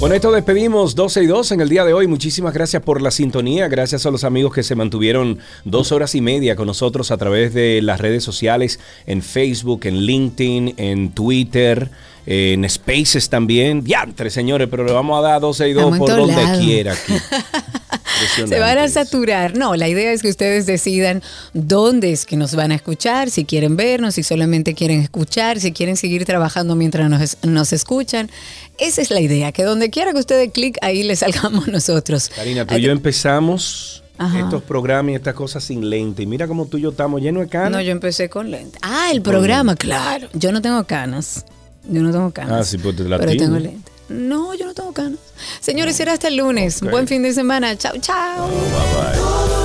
Con 0.00 0.12
esto 0.12 0.30
despedimos 0.30 0.94
12 0.94 1.24
y 1.24 1.26
2 1.26 1.52
en 1.52 1.60
el 1.60 1.68
día 1.68 1.84
de 1.84 1.92
hoy. 1.92 2.06
Muchísimas 2.06 2.54
gracias 2.54 2.80
por 2.84 3.02
la 3.02 3.10
sintonía. 3.10 3.66
Gracias 3.66 4.06
a 4.06 4.12
los 4.12 4.22
amigos 4.22 4.54
que 4.54 4.62
se 4.62 4.76
mantuvieron 4.76 5.40
dos 5.64 5.90
horas 5.90 6.14
y 6.14 6.20
media 6.20 6.54
con 6.54 6.68
nosotros 6.68 7.10
a 7.10 7.16
través 7.16 7.52
de 7.52 7.82
las 7.82 8.00
redes 8.00 8.22
sociales, 8.22 8.78
en 9.06 9.22
Facebook, 9.22 9.80
en 9.86 9.96
LinkedIn, 9.96 10.74
en 10.76 11.10
Twitter, 11.10 11.90
en 12.26 12.68
Spaces 12.70 13.28
también. 13.28 13.82
Diantre, 13.82 14.30
señores, 14.30 14.68
pero 14.70 14.84
le 14.84 14.92
vamos 14.92 15.18
a 15.18 15.28
dar 15.28 15.40
12 15.40 15.68
y 15.68 15.72
2 15.72 15.82
Estamos 15.82 16.10
en 16.10 16.16
por 16.16 16.26
donde 16.26 16.58
quiera 16.64 16.92
aquí. 16.92 17.14
Se 18.48 18.58
van 18.58 18.78
a 18.78 18.88
saturar. 18.88 19.56
No, 19.56 19.76
la 19.76 19.88
idea 19.88 20.12
es 20.12 20.22
que 20.22 20.28
ustedes 20.28 20.66
decidan 20.66 21.22
dónde 21.54 22.12
es 22.12 22.26
que 22.26 22.36
nos 22.36 22.54
van 22.54 22.72
a 22.72 22.74
escuchar, 22.74 23.30
si 23.30 23.44
quieren 23.44 23.76
vernos, 23.76 24.14
si 24.14 24.22
solamente 24.22 24.74
quieren 24.74 25.00
escuchar, 25.00 25.60
si 25.60 25.72
quieren 25.72 25.96
seguir 25.96 26.24
trabajando 26.24 26.74
mientras 26.74 27.08
nos, 27.08 27.36
nos 27.42 27.72
escuchan. 27.72 28.30
Esa 28.78 29.02
es 29.02 29.10
la 29.10 29.20
idea, 29.20 29.52
que 29.52 29.64
donde 29.64 29.90
quiera 29.90 30.12
que 30.12 30.18
ustedes 30.18 30.52
clic, 30.52 30.78
ahí 30.82 31.02
les 31.02 31.20
salgamos 31.20 31.68
nosotros. 31.68 32.30
Karina, 32.34 32.66
tú 32.66 32.74
y 32.74 32.80
yo 32.82 32.92
empezamos 32.92 34.02
Ajá. 34.18 34.40
estos 34.40 34.62
programas 34.62 35.12
y 35.12 35.14
estas 35.16 35.34
cosas 35.34 35.64
sin 35.64 35.88
lente. 35.90 36.22
Y 36.22 36.26
mira 36.26 36.46
cómo 36.46 36.66
tú 36.66 36.78
y 36.78 36.82
yo 36.82 36.90
estamos 36.90 37.20
llenos 37.20 37.42
de 37.44 37.48
canas. 37.48 37.72
No, 37.72 37.80
yo 37.80 37.92
empecé 37.92 38.28
con 38.28 38.50
lente. 38.50 38.78
Ah, 38.82 39.10
el 39.12 39.22
programa, 39.22 39.74
claro. 39.76 40.28
Yo 40.32 40.52
no 40.52 40.62
tengo 40.62 40.84
canas. 40.84 41.44
Yo 41.90 42.02
no 42.02 42.12
tengo 42.12 42.30
canas. 42.30 42.52
Ah, 42.52 42.64
sí, 42.64 42.78
pues 42.78 42.96
te 42.96 43.04
la 43.04 43.18
pero 43.18 43.36
tengo 43.36 43.58
lente. 43.58 43.90
No, 44.08 44.54
yo 44.54 44.66
no 44.66 44.74
tengo 44.74 44.92
canas. 44.92 45.18
Señores, 45.60 45.96
será 45.96 46.14
hasta 46.14 46.28
el 46.28 46.36
lunes. 46.36 46.80
Buen 46.80 47.06
fin 47.06 47.22
de 47.22 47.32
semana. 47.32 47.76
Chao, 47.76 47.94
chao. 48.00 48.48
Bye 48.48 49.48
bye. 49.48 49.57